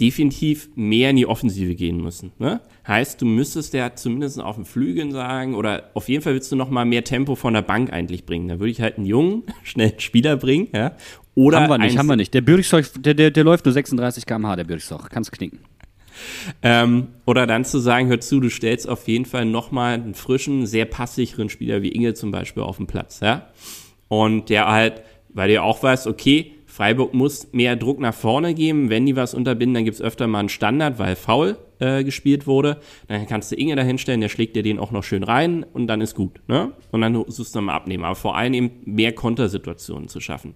definitiv 0.00 0.68
mehr 0.74 1.10
in 1.10 1.16
die 1.16 1.26
Offensive 1.26 1.74
gehen 1.74 2.02
müssen. 2.02 2.32
Ne? 2.38 2.60
Heißt, 2.86 3.22
du 3.22 3.26
müsstest 3.26 3.74
ja 3.74 3.94
zumindest 3.94 4.40
auf 4.40 4.56
den 4.56 4.64
Flügeln 4.64 5.12
sagen, 5.12 5.54
oder 5.54 5.90
auf 5.94 6.08
jeden 6.08 6.22
Fall 6.22 6.34
willst 6.34 6.52
du 6.52 6.56
noch 6.56 6.68
mal 6.68 6.84
mehr 6.84 7.04
Tempo 7.04 7.34
von 7.34 7.54
der 7.54 7.62
Bank 7.62 7.92
eigentlich 7.92 8.26
bringen. 8.26 8.48
Da 8.48 8.58
würde 8.58 8.70
ich 8.70 8.80
halt 8.80 8.96
einen 8.96 9.06
jungen, 9.06 9.44
schnellen 9.62 9.98
Spieler 9.98 10.36
bringen, 10.36 10.68
ja. 10.72 10.96
Oder 11.34 11.60
haben 11.60 11.68
wir 11.68 11.78
nicht, 11.78 11.98
haben 11.98 12.06
wir 12.06 12.16
nicht. 12.16 12.32
Der 12.32 12.40
Bürgstoch, 12.40 12.80
der, 12.98 13.12
der, 13.12 13.30
der 13.30 13.44
läuft 13.44 13.66
nur 13.66 13.72
36 13.72 14.24
km/h, 14.24 14.56
der 14.56 14.64
Bürgstoch. 14.64 15.10
Kannst 15.10 15.32
knicken. 15.32 15.58
Ähm, 16.62 17.08
oder 17.24 17.46
dann 17.46 17.64
zu 17.64 17.78
sagen, 17.78 18.08
hör 18.08 18.20
zu, 18.20 18.40
du 18.40 18.50
stellst 18.50 18.88
auf 18.88 19.08
jeden 19.08 19.24
Fall 19.24 19.44
nochmal 19.44 19.94
einen 19.94 20.14
frischen, 20.14 20.66
sehr 20.66 20.84
passsicheren 20.84 21.48
Spieler 21.48 21.82
wie 21.82 21.92
Inge 21.92 22.14
zum 22.14 22.30
Beispiel 22.30 22.62
auf 22.62 22.76
den 22.78 22.86
Platz, 22.86 23.20
ja. 23.20 23.48
Und 24.08 24.50
der 24.50 24.68
halt, 24.68 25.02
weil 25.30 25.48
du 25.48 25.62
auch 25.62 25.82
weißt, 25.82 26.06
okay, 26.06 26.52
Freiburg 26.76 27.14
muss 27.14 27.54
mehr 27.54 27.74
Druck 27.74 28.00
nach 28.00 28.12
vorne 28.12 28.52
geben. 28.52 28.90
Wenn 28.90 29.06
die 29.06 29.16
was 29.16 29.32
unterbinden, 29.32 29.72
dann 29.72 29.84
gibt's 29.86 30.02
öfter 30.02 30.26
mal 30.26 30.40
einen 30.40 30.50
Standard, 30.50 30.98
weil 30.98 31.16
faul 31.16 31.56
äh, 31.78 32.04
gespielt 32.04 32.46
wurde. 32.46 32.76
Dann 33.08 33.26
kannst 33.26 33.50
du 33.50 33.56
Inge 33.56 33.76
da 33.76 33.82
hinstellen, 33.82 34.20
der 34.20 34.28
schlägt 34.28 34.56
dir 34.56 34.62
den 34.62 34.78
auch 34.78 34.90
noch 34.90 35.02
schön 35.02 35.22
rein 35.22 35.64
und 35.72 35.86
dann 35.86 36.02
ist 36.02 36.14
gut. 36.14 36.40
Ne? 36.48 36.72
Und 36.90 37.00
dann 37.00 37.14
suchst 37.28 37.54
du 37.54 37.60
nochmal 37.60 37.76
abnehmen. 37.76 38.04
Aber 38.04 38.14
vor 38.14 38.36
allem 38.36 38.52
eben 38.52 38.70
mehr 38.84 39.12
Kontersituationen 39.12 40.08
zu 40.08 40.20
schaffen. 40.20 40.52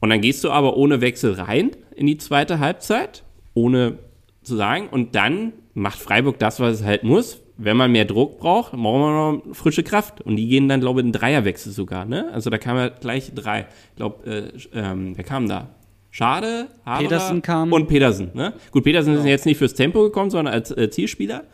Und 0.00 0.08
dann 0.08 0.22
gehst 0.22 0.42
du 0.42 0.50
aber 0.50 0.78
ohne 0.78 1.02
Wechsel 1.02 1.34
rein 1.34 1.72
in 1.94 2.06
die 2.06 2.16
zweite 2.16 2.58
Halbzeit, 2.58 3.22
ohne 3.52 3.98
zu 4.46 4.56
sagen. 4.56 4.88
Und 4.88 5.14
dann 5.14 5.52
macht 5.74 5.98
Freiburg 5.98 6.38
das, 6.38 6.60
was 6.60 6.80
es 6.80 6.84
halt 6.84 7.04
muss. 7.04 7.42
Wenn 7.58 7.76
man 7.76 7.90
mehr 7.90 8.04
Druck 8.04 8.38
braucht, 8.38 8.72
brauchen 8.72 8.82
wir 8.82 9.42
noch 9.42 9.54
frische 9.54 9.82
Kraft. 9.82 10.20
Und 10.20 10.36
die 10.36 10.46
gehen 10.46 10.68
dann, 10.68 10.80
glaube 10.80 11.00
ich, 11.00 11.06
in 11.06 11.12
Dreierwechsel 11.12 11.72
sogar. 11.72 12.04
Ne? 12.04 12.30
Also 12.32 12.50
da 12.50 12.58
kam 12.58 12.76
ja 12.76 12.88
gleich 12.88 13.32
drei. 13.34 13.66
Ich 13.90 13.96
glaube, 13.96 14.52
äh, 14.74 14.78
ähm, 14.78 15.12
wer 15.16 15.24
kam 15.24 15.48
da? 15.48 15.68
Schade, 16.10 16.68
Haberer 16.86 17.02
Petersen 17.02 17.42
kam. 17.42 17.72
und 17.72 17.88
Petersen. 17.88 18.30
Ne? 18.32 18.54
Gut, 18.70 18.84
Petersen 18.84 19.14
ist 19.14 19.26
jetzt 19.26 19.44
nicht 19.44 19.58
fürs 19.58 19.74
Tempo 19.74 20.02
gekommen, 20.02 20.30
sondern 20.30 20.54
als 20.54 20.70
äh, 20.70 20.88
Zielspieler. 20.90 21.44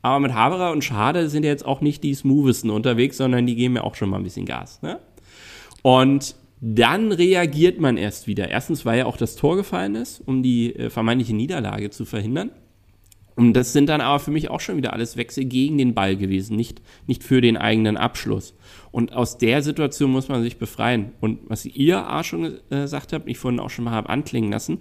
Aber 0.00 0.20
mit 0.20 0.32
Haberer 0.32 0.72
und 0.72 0.84
Schade 0.84 1.28
sind 1.28 1.44
ja 1.44 1.50
jetzt 1.50 1.64
auch 1.64 1.80
nicht 1.80 2.04
die 2.04 2.14
smoothesten 2.14 2.70
unterwegs, 2.70 3.16
sondern 3.16 3.46
die 3.46 3.54
geben 3.54 3.76
ja 3.76 3.82
auch 3.82 3.94
schon 3.94 4.10
mal 4.10 4.18
ein 4.18 4.24
bisschen 4.24 4.46
Gas. 4.46 4.80
Ne? 4.82 4.98
Und 5.82 6.36
dann 6.64 7.10
reagiert 7.10 7.80
man 7.80 7.96
erst 7.96 8.28
wieder. 8.28 8.48
Erstens, 8.48 8.86
weil 8.86 9.00
ja 9.00 9.06
auch 9.06 9.16
das 9.16 9.34
Tor 9.34 9.56
gefallen 9.56 9.96
ist, 9.96 10.22
um 10.24 10.44
die 10.44 10.76
äh, 10.76 10.90
vermeintliche 10.90 11.34
Niederlage 11.34 11.90
zu 11.90 12.04
verhindern. 12.04 12.52
Und 13.34 13.54
das 13.54 13.72
sind 13.72 13.88
dann 13.88 14.00
aber 14.00 14.20
für 14.20 14.30
mich 14.30 14.48
auch 14.48 14.60
schon 14.60 14.76
wieder 14.76 14.92
alles 14.92 15.16
Wechsel 15.16 15.44
gegen 15.44 15.76
den 15.76 15.92
Ball 15.92 16.16
gewesen, 16.16 16.54
nicht, 16.54 16.80
nicht 17.08 17.24
für 17.24 17.40
den 17.40 17.56
eigenen 17.56 17.96
Abschluss. 17.96 18.54
Und 18.92 19.12
aus 19.12 19.38
der 19.38 19.62
Situation 19.62 20.12
muss 20.12 20.28
man 20.28 20.42
sich 20.44 20.58
befreien. 20.58 21.12
Und 21.20 21.40
was 21.48 21.66
ihr 21.66 22.08
auch 22.08 22.22
schon 22.22 22.44
äh, 22.70 22.82
gesagt 22.82 23.12
habt, 23.12 23.28
ich 23.28 23.38
vorhin 23.38 23.58
auch 23.58 23.70
schon 23.70 23.86
mal 23.86 23.90
habe 23.90 24.08
anklingen 24.08 24.52
lassen, 24.52 24.78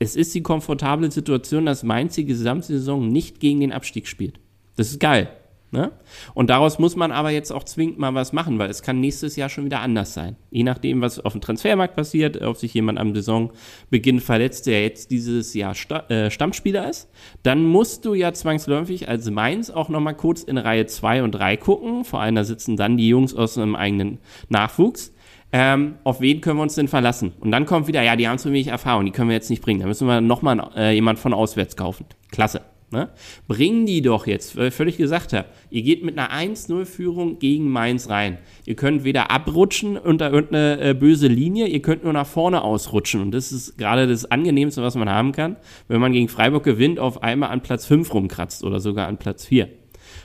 es 0.00 0.16
ist 0.16 0.34
die 0.34 0.42
komfortable 0.42 1.12
Situation, 1.12 1.66
dass 1.66 1.84
Mainz 1.84 2.16
die 2.16 2.24
Gesamtsaison 2.24 3.06
nicht 3.06 3.38
gegen 3.38 3.60
den 3.60 3.72
Abstieg 3.72 4.08
spielt. 4.08 4.40
Das 4.74 4.90
ist 4.90 4.98
geil. 4.98 5.30
Ne? 5.72 5.92
Und 6.34 6.50
daraus 6.50 6.80
muss 6.80 6.96
man 6.96 7.12
aber 7.12 7.30
jetzt 7.30 7.52
auch 7.52 7.62
zwingend 7.62 7.98
mal 7.98 8.12
was 8.12 8.32
machen, 8.32 8.58
weil 8.58 8.70
es 8.70 8.82
kann 8.82 9.00
nächstes 9.00 9.36
Jahr 9.36 9.48
schon 9.48 9.66
wieder 9.66 9.80
anders 9.80 10.14
sein. 10.14 10.34
Je 10.50 10.64
nachdem, 10.64 11.00
was 11.00 11.20
auf 11.20 11.32
dem 11.32 11.40
Transfermarkt 11.40 11.94
passiert, 11.94 12.42
ob 12.42 12.56
sich 12.56 12.74
jemand 12.74 12.98
am 12.98 13.14
Saisonbeginn 13.14 14.18
verletzt, 14.18 14.66
der 14.66 14.82
jetzt 14.82 15.12
dieses 15.12 15.54
Jahr 15.54 15.76
äh, 16.08 16.28
Stammspieler 16.30 16.90
ist, 16.90 17.08
dann 17.44 17.64
musst 17.64 18.04
du 18.04 18.14
ja 18.14 18.32
zwangsläufig 18.32 19.08
als 19.08 19.30
Mainz 19.30 19.70
auch 19.70 19.88
nochmal 19.88 20.16
kurz 20.16 20.42
in 20.42 20.58
Reihe 20.58 20.86
2 20.86 21.22
und 21.22 21.32
3 21.32 21.56
gucken. 21.56 22.04
Vor 22.04 22.20
allem 22.20 22.34
da 22.34 22.42
sitzen 22.42 22.76
dann 22.76 22.96
die 22.96 23.08
Jungs 23.08 23.32
aus 23.34 23.56
einem 23.56 23.76
eigenen 23.76 24.18
Nachwuchs. 24.48 25.14
Ähm, 25.52 25.96
auf 26.02 26.20
wen 26.20 26.40
können 26.40 26.58
wir 26.58 26.62
uns 26.62 26.74
denn 26.74 26.88
verlassen? 26.88 27.32
Und 27.40 27.52
dann 27.52 27.66
kommt 27.66 27.86
wieder, 27.86 28.02
ja, 28.02 28.16
die 28.16 28.28
haben 28.28 28.38
zu 28.38 28.48
wenig 28.50 28.68
Erfahrung, 28.68 29.04
die 29.04 29.10
können 29.12 29.28
wir 29.28 29.34
jetzt 29.34 29.50
nicht 29.50 29.62
bringen. 29.62 29.80
Da 29.80 29.86
müssen 29.86 30.06
wir 30.06 30.20
nochmal 30.20 30.70
äh, 30.76 30.94
jemand 30.94 31.18
von 31.18 31.32
auswärts 31.32 31.76
kaufen. 31.76 32.06
Klasse. 32.30 32.60
Ne? 32.92 33.08
Bringen 33.46 33.86
die 33.86 34.02
doch 34.02 34.26
jetzt, 34.26 34.56
weil 34.56 34.68
ich 34.68 34.74
völlig 34.74 34.96
gesagt 34.96 35.32
habe, 35.32 35.46
ihr 35.70 35.82
geht 35.82 36.04
mit 36.04 36.18
einer 36.18 36.32
1-0-Führung 36.32 37.38
gegen 37.38 37.70
Mainz 37.70 38.08
rein. 38.08 38.38
Ihr 38.66 38.74
könnt 38.74 39.04
weder 39.04 39.30
abrutschen 39.30 39.96
unter 39.96 40.32
irgendeine 40.32 40.80
äh, 40.80 40.94
böse 40.94 41.28
Linie, 41.28 41.68
ihr 41.68 41.82
könnt 41.82 42.02
nur 42.02 42.12
nach 42.12 42.26
vorne 42.26 42.62
ausrutschen. 42.62 43.20
Und 43.20 43.30
das 43.30 43.52
ist 43.52 43.78
gerade 43.78 44.08
das 44.08 44.28
Angenehmste, 44.28 44.82
was 44.82 44.96
man 44.96 45.08
haben 45.08 45.30
kann, 45.30 45.56
wenn 45.86 46.00
man 46.00 46.12
gegen 46.12 46.28
Freiburg 46.28 46.64
gewinnt, 46.64 46.98
auf 46.98 47.22
einmal 47.22 47.50
an 47.50 47.62
Platz 47.62 47.86
5 47.86 48.12
rumkratzt 48.12 48.64
oder 48.64 48.80
sogar 48.80 49.06
an 49.06 49.18
Platz 49.18 49.46
4. 49.46 49.68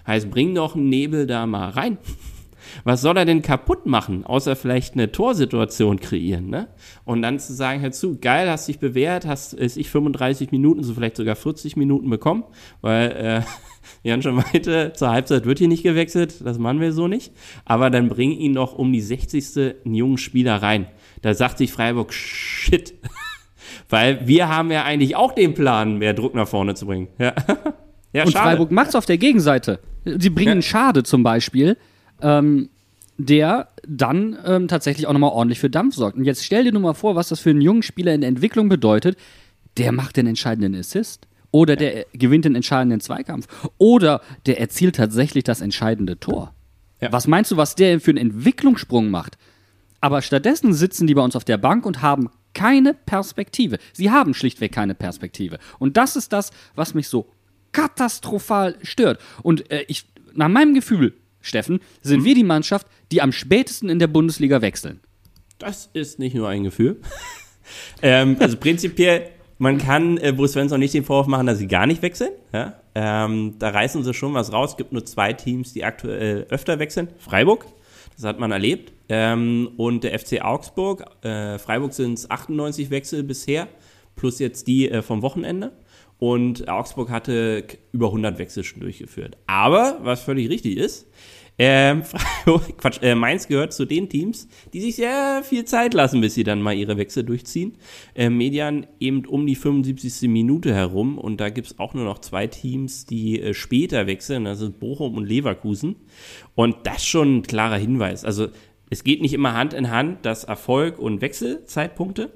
Heißt, 0.07 0.31
bring 0.31 0.55
doch 0.55 0.75
einen 0.75 0.89
Nebel 0.89 1.27
da 1.27 1.45
mal 1.45 1.69
rein. 1.69 1.99
Was 2.83 3.01
soll 3.01 3.17
er 3.17 3.25
denn 3.25 3.41
kaputt 3.41 3.85
machen, 3.85 4.25
außer 4.25 4.55
vielleicht 4.55 4.93
eine 4.93 5.11
Torsituation 5.11 5.99
kreieren, 5.99 6.49
ne? 6.49 6.67
Und 7.05 7.21
dann 7.21 7.39
zu 7.39 7.53
sagen, 7.53 7.81
hör 7.81 7.91
zu, 7.91 8.19
geil, 8.19 8.49
hast 8.49 8.67
dich 8.67 8.79
bewährt, 8.79 9.25
hast 9.25 9.53
ist 9.53 9.77
ich 9.77 9.89
35 9.89 10.51
Minuten, 10.51 10.83
so 10.83 10.93
vielleicht 10.93 11.17
sogar 11.17 11.35
40 11.35 11.77
Minuten 11.77 12.09
bekommen, 12.09 12.43
weil 12.81 13.11
äh, 13.11 13.41
Jan 14.03 14.21
schon 14.21 14.35
meinte, 14.35 14.93
zur 14.95 15.09
Halbzeit 15.09 15.45
wird 15.45 15.59
hier 15.59 15.67
nicht 15.67 15.83
gewechselt, 15.83 16.45
das 16.45 16.57
machen 16.57 16.79
wir 16.79 16.91
so 16.93 17.07
nicht. 17.07 17.31
Aber 17.65 17.89
dann 17.89 18.07
bring 18.09 18.31
ihn 18.31 18.53
doch 18.53 18.73
um 18.77 18.91
die 18.91 19.01
60. 19.01 19.75
einen 19.85 19.95
jungen 19.95 20.17
Spieler 20.17 20.61
rein. 20.61 20.87
Da 21.21 21.33
sagt 21.33 21.57
sich 21.57 21.71
Freiburg, 21.71 22.13
shit. 22.13 22.93
Weil 23.89 24.27
wir 24.27 24.49
haben 24.49 24.71
ja 24.71 24.83
eigentlich 24.83 25.15
auch 25.15 25.33
den 25.33 25.53
Plan, 25.53 25.97
mehr 25.97 26.13
Druck 26.13 26.33
nach 26.33 26.47
vorne 26.47 26.75
zu 26.75 26.85
bringen. 26.85 27.07
Ja, 27.19 27.33
ja 28.13 28.23
Und 28.23 28.31
schade. 28.31 28.49
Freiburg 28.49 28.71
macht's 28.71 28.95
auf 28.95 29.05
der 29.05 29.17
Gegenseite. 29.17 29.79
Sie 30.05 30.29
bringen 30.29 30.57
Ja. 30.57 30.61
Schade 30.61 31.03
zum 31.03 31.23
Beispiel, 31.23 31.77
ähm, 32.21 32.69
der 33.17 33.69
dann 33.87 34.37
ähm, 34.45 34.67
tatsächlich 34.67 35.07
auch 35.07 35.13
nochmal 35.13 35.31
ordentlich 35.31 35.59
für 35.59 35.69
Dampf 35.69 35.95
sorgt. 35.95 36.17
Und 36.17 36.25
jetzt 36.25 36.43
stell 36.43 36.63
dir 36.63 36.71
nur 36.71 36.81
mal 36.81 36.93
vor, 36.93 37.15
was 37.15 37.29
das 37.29 37.39
für 37.39 37.51
einen 37.51 37.61
jungen 37.61 37.83
Spieler 37.83 38.13
in 38.13 38.21
der 38.21 38.27
Entwicklung 38.27 38.67
bedeutet. 38.69 39.17
Der 39.77 39.91
macht 39.91 40.17
den 40.17 40.27
entscheidenden 40.27 40.75
Assist. 40.75 41.27
Oder 41.51 41.77
der 41.77 42.05
gewinnt 42.11 42.43
den 42.43 42.55
entscheidenden 42.55 42.99
Zweikampf. 42.99 43.47
Oder 43.77 44.21
der 44.45 44.59
erzielt 44.59 44.97
tatsächlich 44.97 45.45
das 45.45 45.61
entscheidende 45.61 46.19
Tor. 46.19 46.53
Ja. 46.99 47.11
Was 47.11 47.27
meinst 47.27 47.51
du, 47.51 47.57
was 47.57 47.75
der 47.75 48.01
für 48.01 48.11
einen 48.11 48.17
Entwicklungssprung 48.17 49.09
macht? 49.09 49.37
Aber 50.01 50.21
stattdessen 50.21 50.73
sitzen 50.73 51.07
die 51.07 51.13
bei 51.13 51.21
uns 51.21 51.35
auf 51.35 51.45
der 51.45 51.57
Bank 51.57 51.85
und 51.85 52.01
haben 52.01 52.29
keine 52.53 52.93
Perspektive. 52.93 53.77
Sie 53.93 54.11
haben 54.11 54.33
schlichtweg 54.33 54.71
keine 54.71 54.95
Perspektive. 54.95 55.59
Und 55.79 55.97
das 55.97 56.15
ist 56.15 56.33
das, 56.33 56.51
was 56.75 56.93
mich 56.93 57.07
so 57.07 57.27
katastrophal 57.71 58.75
stört. 58.81 59.19
Und 59.43 59.69
äh, 59.71 59.85
ich, 59.87 60.05
nach 60.33 60.47
meinem 60.47 60.73
Gefühl, 60.73 61.13
Steffen, 61.45 61.79
sind 62.01 62.23
wir 62.23 62.35
die 62.35 62.43
Mannschaft, 62.43 62.87
die 63.11 63.21
am 63.21 63.31
spätesten 63.31 63.89
in 63.89 63.99
der 63.99 64.07
Bundesliga 64.07 64.61
wechseln. 64.61 64.99
Das 65.59 65.89
ist 65.93 66.19
nicht 66.19 66.35
nur 66.35 66.49
ein 66.49 66.63
Gefühl. 66.63 66.99
ähm, 68.01 68.35
also 68.39 68.57
prinzipiell, 68.57 69.29
man 69.57 69.77
kann 69.77 70.17
äh, 70.17 70.33
Bruce 70.33 70.53
Svensson 70.53 70.79
nicht 70.79 70.93
den 70.93 71.03
Vorwurf 71.03 71.27
machen, 71.27 71.47
dass 71.47 71.59
sie 71.59 71.67
gar 71.67 71.87
nicht 71.87 72.01
wechseln. 72.01 72.31
Ja? 72.51 72.79
Ähm, 72.93 73.55
da 73.59 73.69
reißen 73.69 74.03
sie 74.03 74.13
schon 74.13 74.33
was 74.33 74.51
raus. 74.51 74.71
Es 74.71 74.77
gibt 74.77 74.91
nur 74.91 75.05
zwei 75.05 75.33
Teams, 75.33 75.73
die 75.73 75.83
aktuell 75.83 76.47
öfter 76.49 76.79
wechseln. 76.79 77.09
Freiburg, 77.17 77.65
das 78.15 78.25
hat 78.25 78.39
man 78.39 78.51
erlebt. 78.51 78.91
Ähm, 79.07 79.69
und 79.77 80.03
der 80.03 80.17
FC 80.17 80.41
Augsburg. 80.41 81.05
Äh, 81.23 81.57
Freiburg 81.59 81.93
sind 81.93 82.13
es 82.13 82.29
98 82.29 82.89
Wechsel 82.89 83.23
bisher, 83.23 83.67
plus 84.15 84.39
jetzt 84.39 84.67
die 84.67 84.89
äh, 84.89 85.01
vom 85.01 85.21
Wochenende. 85.21 85.71
Und 86.17 86.67
Augsburg 86.69 87.09
hatte 87.09 87.65
über 87.91 88.07
100 88.07 88.39
Wechsel 88.39 88.63
schon 88.63 88.81
durchgeführt. 88.81 89.37
Aber, 89.47 89.99
was 90.01 90.21
völlig 90.21 90.49
richtig 90.49 90.77
ist, 90.77 91.07
ähm, 91.57 92.03
Freiburg, 92.03 92.77
Quatsch, 92.77 93.01
äh, 93.01 93.15
Mainz 93.15 93.47
gehört 93.47 93.73
zu 93.73 93.85
den 93.85 94.09
Teams, 94.09 94.47
die 94.73 94.81
sich 94.81 94.97
sehr 94.97 95.41
viel 95.43 95.65
Zeit 95.65 95.93
lassen, 95.93 96.19
bis 96.19 96.33
sie 96.33 96.43
dann 96.43 96.61
mal 96.61 96.73
ihre 96.73 96.97
Wechsel 96.97 97.23
durchziehen. 97.23 97.77
Äh, 98.13 98.29
Median 98.29 98.87
eben 98.99 99.25
um 99.25 99.47
die 99.47 99.55
75. 99.55 100.29
Minute 100.29 100.73
herum 100.73 101.17
und 101.17 101.39
da 101.39 101.49
gibt's 101.49 101.79
auch 101.79 101.93
nur 101.93 102.03
noch 102.03 102.19
zwei 102.19 102.47
Teams, 102.47 103.05
die 103.05 103.41
äh, 103.41 103.53
später 103.53 104.05
wechseln, 104.05 104.43
das 104.43 104.59
sind 104.59 104.79
Bochum 104.79 105.15
und 105.15 105.25
Leverkusen. 105.25 105.95
Und 106.55 106.75
das 106.83 107.05
schon 107.05 107.37
ein 107.37 107.41
klarer 107.43 107.77
Hinweis. 107.77 108.25
Also 108.25 108.49
es 108.89 109.03
geht 109.03 109.21
nicht 109.21 109.33
immer 109.33 109.53
Hand 109.53 109.73
in 109.73 109.89
Hand, 109.89 110.25
dass 110.25 110.43
Erfolg 110.43 110.99
und 110.99 111.21
Wechselzeitpunkte, 111.21 112.31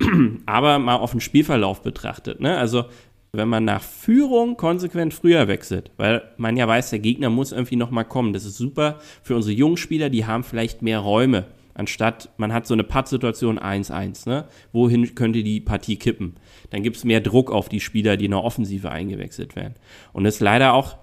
aber 0.46 0.78
mal 0.78 0.96
auf 0.96 1.12
den 1.12 1.20
Spielverlauf 1.20 1.82
betrachtet. 1.82 2.40
Ne? 2.40 2.56
Also 2.56 2.86
wenn 3.32 3.48
man 3.48 3.64
nach 3.64 3.82
Führung 3.82 4.56
konsequent 4.56 5.12
früher 5.12 5.48
wechselt, 5.48 5.90
weil 5.96 6.22
man 6.36 6.56
ja 6.56 6.66
weiß, 6.66 6.90
der 6.90 6.98
Gegner 6.98 7.30
muss 7.30 7.52
irgendwie 7.52 7.76
nochmal 7.76 8.06
kommen. 8.06 8.32
Das 8.32 8.44
ist 8.44 8.56
super 8.56 8.98
für 9.22 9.36
unsere 9.36 9.54
jungen 9.54 9.76
Spieler, 9.76 10.08
die 10.08 10.26
haben 10.26 10.44
vielleicht 10.44 10.82
mehr 10.82 11.00
Räume, 11.00 11.46
anstatt 11.74 12.30
man 12.36 12.52
hat 12.52 12.66
so 12.66 12.74
eine 12.74 12.84
Pattsituation 12.84 13.58
1-1. 13.58 14.28
Ne? 14.28 14.46
Wohin 14.72 15.14
könnte 15.14 15.42
die 15.42 15.60
Partie 15.60 15.96
kippen? 15.96 16.34
Dann 16.70 16.82
gibt 16.82 16.96
es 16.96 17.04
mehr 17.04 17.20
Druck 17.20 17.50
auf 17.50 17.68
die 17.68 17.80
Spieler, 17.80 18.16
die 18.16 18.26
in 18.26 18.32
der 18.32 18.44
Offensive 18.44 18.90
eingewechselt 18.90 19.56
werden. 19.56 19.74
Und 20.12 20.24
das 20.24 20.36
ist 20.36 20.40
leider 20.40 20.72
auch 20.72 20.96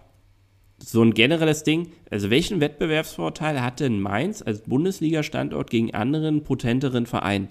so 0.77 1.01
ein 1.01 1.13
generelles 1.13 1.63
Ding. 1.63 1.91
Also 2.11 2.29
welchen 2.29 2.59
Wettbewerbsvorteil 2.59 3.61
hat 3.61 3.79
denn 3.79 3.99
Mainz 3.99 4.41
als 4.41 4.61
Bundesliga-Standort 4.63 5.69
gegen 5.69 5.93
anderen 5.93 6.43
potenteren 6.43 7.05
Verein? 7.05 7.49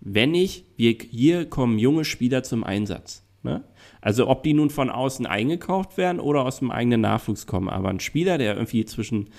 Wenn 0.00 0.32
nicht, 0.32 0.66
wir, 0.76 0.96
hier 1.10 1.48
kommen 1.48 1.78
junge 1.78 2.04
Spieler 2.04 2.42
zum 2.42 2.64
Einsatz. 2.64 3.24
Ne? 3.42 3.64
Also 4.02 4.28
ob 4.28 4.42
die 4.42 4.52
nun 4.52 4.68
von 4.68 4.90
außen 4.90 5.24
eingekauft 5.24 5.96
werden 5.96 6.20
oder 6.20 6.44
aus 6.44 6.58
dem 6.58 6.70
eigenen 6.70 7.00
Nachwuchs 7.00 7.46
kommen. 7.46 7.70
Aber 7.70 7.88
ein 7.88 8.00
Spieler, 8.00 8.36
der 8.36 8.56
irgendwie 8.56 8.84
zwischen 8.84 9.30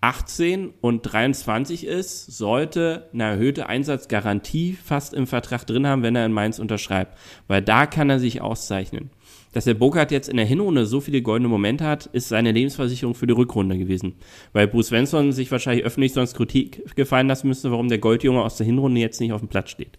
18 0.00 0.72
und 0.80 1.02
23 1.02 1.84
ist, 1.84 2.26
sollte 2.26 3.10
eine 3.12 3.24
erhöhte 3.24 3.68
Einsatzgarantie 3.68 4.74
fast 4.74 5.12
im 5.12 5.26
Vertrag 5.26 5.66
drin 5.66 5.86
haben, 5.86 6.04
wenn 6.04 6.14
er 6.14 6.24
in 6.24 6.32
Mainz 6.32 6.60
unterschreibt. 6.60 7.18
Weil 7.48 7.62
da 7.62 7.86
kann 7.86 8.08
er 8.08 8.20
sich 8.20 8.40
auszeichnen. 8.40 9.10
Dass 9.52 9.64
der 9.64 9.74
Burkhardt 9.74 10.12
jetzt 10.12 10.28
in 10.28 10.36
der 10.36 10.46
Hinrunde 10.46 10.86
so 10.86 11.00
viele 11.00 11.22
goldene 11.22 11.48
Momente 11.48 11.84
hat, 11.84 12.06
ist 12.06 12.28
seine 12.28 12.52
Lebensversicherung 12.52 13.14
für 13.14 13.26
die 13.26 13.32
Rückrunde 13.32 13.76
gewesen. 13.76 14.14
Weil 14.52 14.68
Bruce 14.68 14.88
Svensson 14.88 15.32
sich 15.32 15.50
wahrscheinlich 15.50 15.84
öffentlich 15.84 16.12
sonst 16.12 16.34
Kritik 16.34 16.94
gefallen 16.94 17.26
lassen 17.26 17.48
müsste, 17.48 17.72
warum 17.72 17.88
der 17.88 17.98
Goldjunge 17.98 18.42
aus 18.42 18.56
der 18.56 18.66
Hinrunde 18.66 19.00
jetzt 19.00 19.20
nicht 19.20 19.32
auf 19.32 19.40
dem 19.40 19.48
Platz 19.48 19.70
steht. 19.70 19.98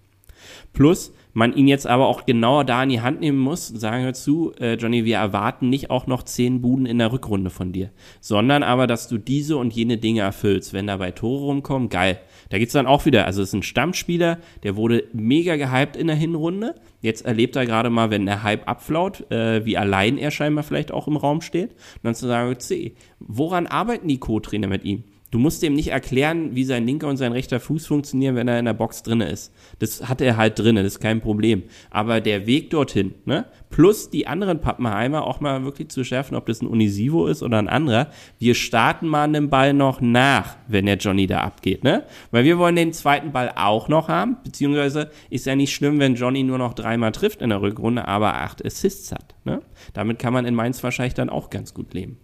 Plus, 0.73 1.11
man 1.38 1.53
ihn 1.53 1.67
jetzt 1.67 1.85
aber 1.85 2.07
auch 2.07 2.25
genauer 2.25 2.65
da 2.65 2.81
in 2.81 2.89
die 2.89 3.01
Hand 3.01 3.19
nehmen 3.19 3.38
muss 3.38 3.69
und 3.69 3.77
sagen, 3.77 4.03
hör 4.03 4.15
zu, 4.15 4.53
äh, 4.59 4.73
Johnny, 4.73 5.05
wir 5.05 5.17
erwarten 5.17 5.69
nicht 5.69 5.91
auch 5.91 6.07
noch 6.07 6.23
zehn 6.23 6.61
Buden 6.61 6.88
in 6.88 6.97
der 6.97 7.11
Rückrunde 7.11 7.51
von 7.51 7.71
dir, 7.71 7.91
sondern 8.21 8.63
aber, 8.63 8.88
dass 8.88 9.07
du 9.07 9.19
diese 9.19 9.55
und 9.57 9.71
jene 9.71 9.97
Dinge 9.99 10.21
erfüllst. 10.21 10.73
Wenn 10.73 10.88
dabei 10.88 11.11
Tore 11.11 11.43
rumkommen, 11.43 11.89
geil. 11.89 12.19
Da 12.49 12.57
geht's 12.57 12.73
dann 12.73 12.88
auch 12.88 13.05
wieder, 13.05 13.27
also 13.27 13.43
es 13.43 13.49
ist 13.49 13.53
ein 13.53 13.61
Stammspieler, 13.61 14.39
der 14.63 14.77
wurde 14.77 15.03
mega 15.13 15.57
gehypt 15.57 15.95
in 15.95 16.07
der 16.07 16.15
Hinrunde. 16.15 16.73
Jetzt 17.01 17.23
erlebt 17.23 17.55
er 17.55 17.67
gerade 17.67 17.91
mal, 17.91 18.09
wenn 18.09 18.25
der 18.25 18.41
Hype 18.41 18.67
abflaut, 18.67 19.29
äh, 19.29 19.63
wie 19.63 19.77
allein 19.77 20.17
er 20.17 20.31
scheinbar 20.31 20.63
vielleicht 20.63 20.91
auch 20.91 21.07
im 21.07 21.17
Raum 21.17 21.41
steht. 21.41 21.73
Und 21.73 22.01
dann 22.01 22.15
zu 22.15 22.25
sagen, 22.25 22.59
C, 22.59 22.95
woran 23.19 23.67
arbeiten 23.67 24.07
die 24.07 24.17
Co-Trainer 24.17 24.67
mit 24.67 24.85
ihm? 24.85 25.03
Du 25.30 25.39
musst 25.39 25.61
dem 25.61 25.73
nicht 25.73 25.89
erklären, 25.89 26.55
wie 26.55 26.63
sein 26.63 26.86
linker 26.86 27.09
und 27.09 27.17
sein 27.17 27.34
rechter 27.34 27.59
Fuß 27.59 27.86
funktionieren, 27.86 28.36
wenn 28.36 28.47
er 28.47 28.59
in 28.59 28.65
der 28.65 28.73
Box 28.73 29.03
drinne 29.03 29.30
ist. 29.30 29.53
Das 29.80 30.07
hat 30.07 30.21
er 30.21 30.38
halt 30.38 30.57
drinne, 30.57 30.84
das 30.84 30.93
ist 30.93 30.99
kein 31.01 31.19
Problem. 31.19 31.63
Aber 31.89 32.21
der 32.21 32.47
Weg 32.47 32.69
dorthin, 32.69 33.13
ne? 33.25 33.45
Plus 33.69 34.09
die 34.09 34.25
anderen 34.25 34.61
Pappenheimer 34.61 35.28
auch 35.28 35.41
mal 35.41 35.65
wirklich 35.65 35.89
zu 35.89 36.05
schärfen, 36.05 36.38
ob 36.38 36.45
das 36.45 36.61
ein 36.61 36.67
Unisivo 36.67 37.28
ist 37.28 37.43
oder 37.43 37.57
ein 37.59 37.67
anderer. 37.67 38.07
Wir 38.39 38.55
starten 38.55 39.07
mal 39.07 39.23
einen 39.23 39.49
Ball 39.49 39.73
noch 39.73 39.99
nach, 39.99 40.55
wenn 40.69 40.86
der 40.86 40.95
Johnny 40.95 41.28
da 41.28 41.41
abgeht, 41.41 41.84
ne? 41.84 42.05
Weil 42.32 42.45
wir 42.45 42.57
wollen 42.57 42.78
den 42.78 42.93
zweiten 42.93 43.34
Ball 43.34 43.51
auch 43.57 43.89
noch 43.89 44.07
haben, 44.07 44.38
beziehungsweise 44.45 45.11
ist 45.30 45.45
ja 45.45 45.57
nicht 45.57 45.75
schlimm, 45.75 45.99
wenn 45.99 46.15
Johnny 46.15 46.43
nur 46.43 46.57
noch 46.57 46.73
dreimal 46.73 47.11
trifft 47.11 47.41
in 47.41 47.49
der 47.49 47.61
Rückrunde, 47.61 48.07
aber 48.07 48.36
acht 48.36 48.65
Assists 48.65 49.11
hat, 49.11 49.36
ne? 49.43 49.61
Damit 49.93 50.19
kann 50.19 50.32
man 50.32 50.45
in 50.45 50.55
Mainz 50.55 50.82
wahrscheinlich 50.84 51.15
dann 51.15 51.30
auch 51.30 51.49
ganz 51.49 51.73
gut 51.73 51.93
leben. 51.93 52.17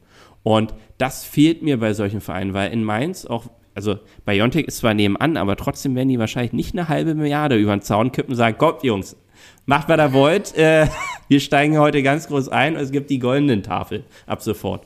Und 0.43 0.73
das 0.97 1.23
fehlt 1.23 1.61
mir 1.63 1.79
bei 1.79 1.93
solchen 1.93 2.21
Vereinen, 2.21 2.53
weil 2.53 2.71
in 2.71 2.83
Mainz 2.83 3.25
auch, 3.25 3.49
also 3.73 3.97
Biontech 4.25 4.67
ist 4.67 4.77
zwar 4.77 4.93
nebenan, 4.93 5.37
aber 5.37 5.55
trotzdem 5.55 5.95
werden 5.95 6.09
die 6.09 6.19
wahrscheinlich 6.19 6.53
nicht 6.53 6.75
eine 6.75 6.89
halbe 6.89 7.15
Milliarde 7.15 7.55
über 7.55 7.75
den 7.75 7.81
Zaun 7.81 8.11
kippen 8.11 8.31
und 8.31 8.37
sagen, 8.37 8.57
kommt 8.57 8.83
Jungs, 8.83 9.15
macht 9.65 9.89
was 9.89 9.97
ihr 9.97 10.13
wollt, 10.13 10.55
äh, 10.57 10.87
wir 11.27 11.39
steigen 11.39 11.77
heute 11.79 12.03
ganz 12.03 12.27
groß 12.27 12.49
ein 12.49 12.75
und 12.75 12.81
es 12.81 12.91
gibt 12.91 13.09
die 13.09 13.19
goldenen 13.19 13.63
Tafel 13.63 14.03
ab 14.27 14.41
sofort. 14.41 14.85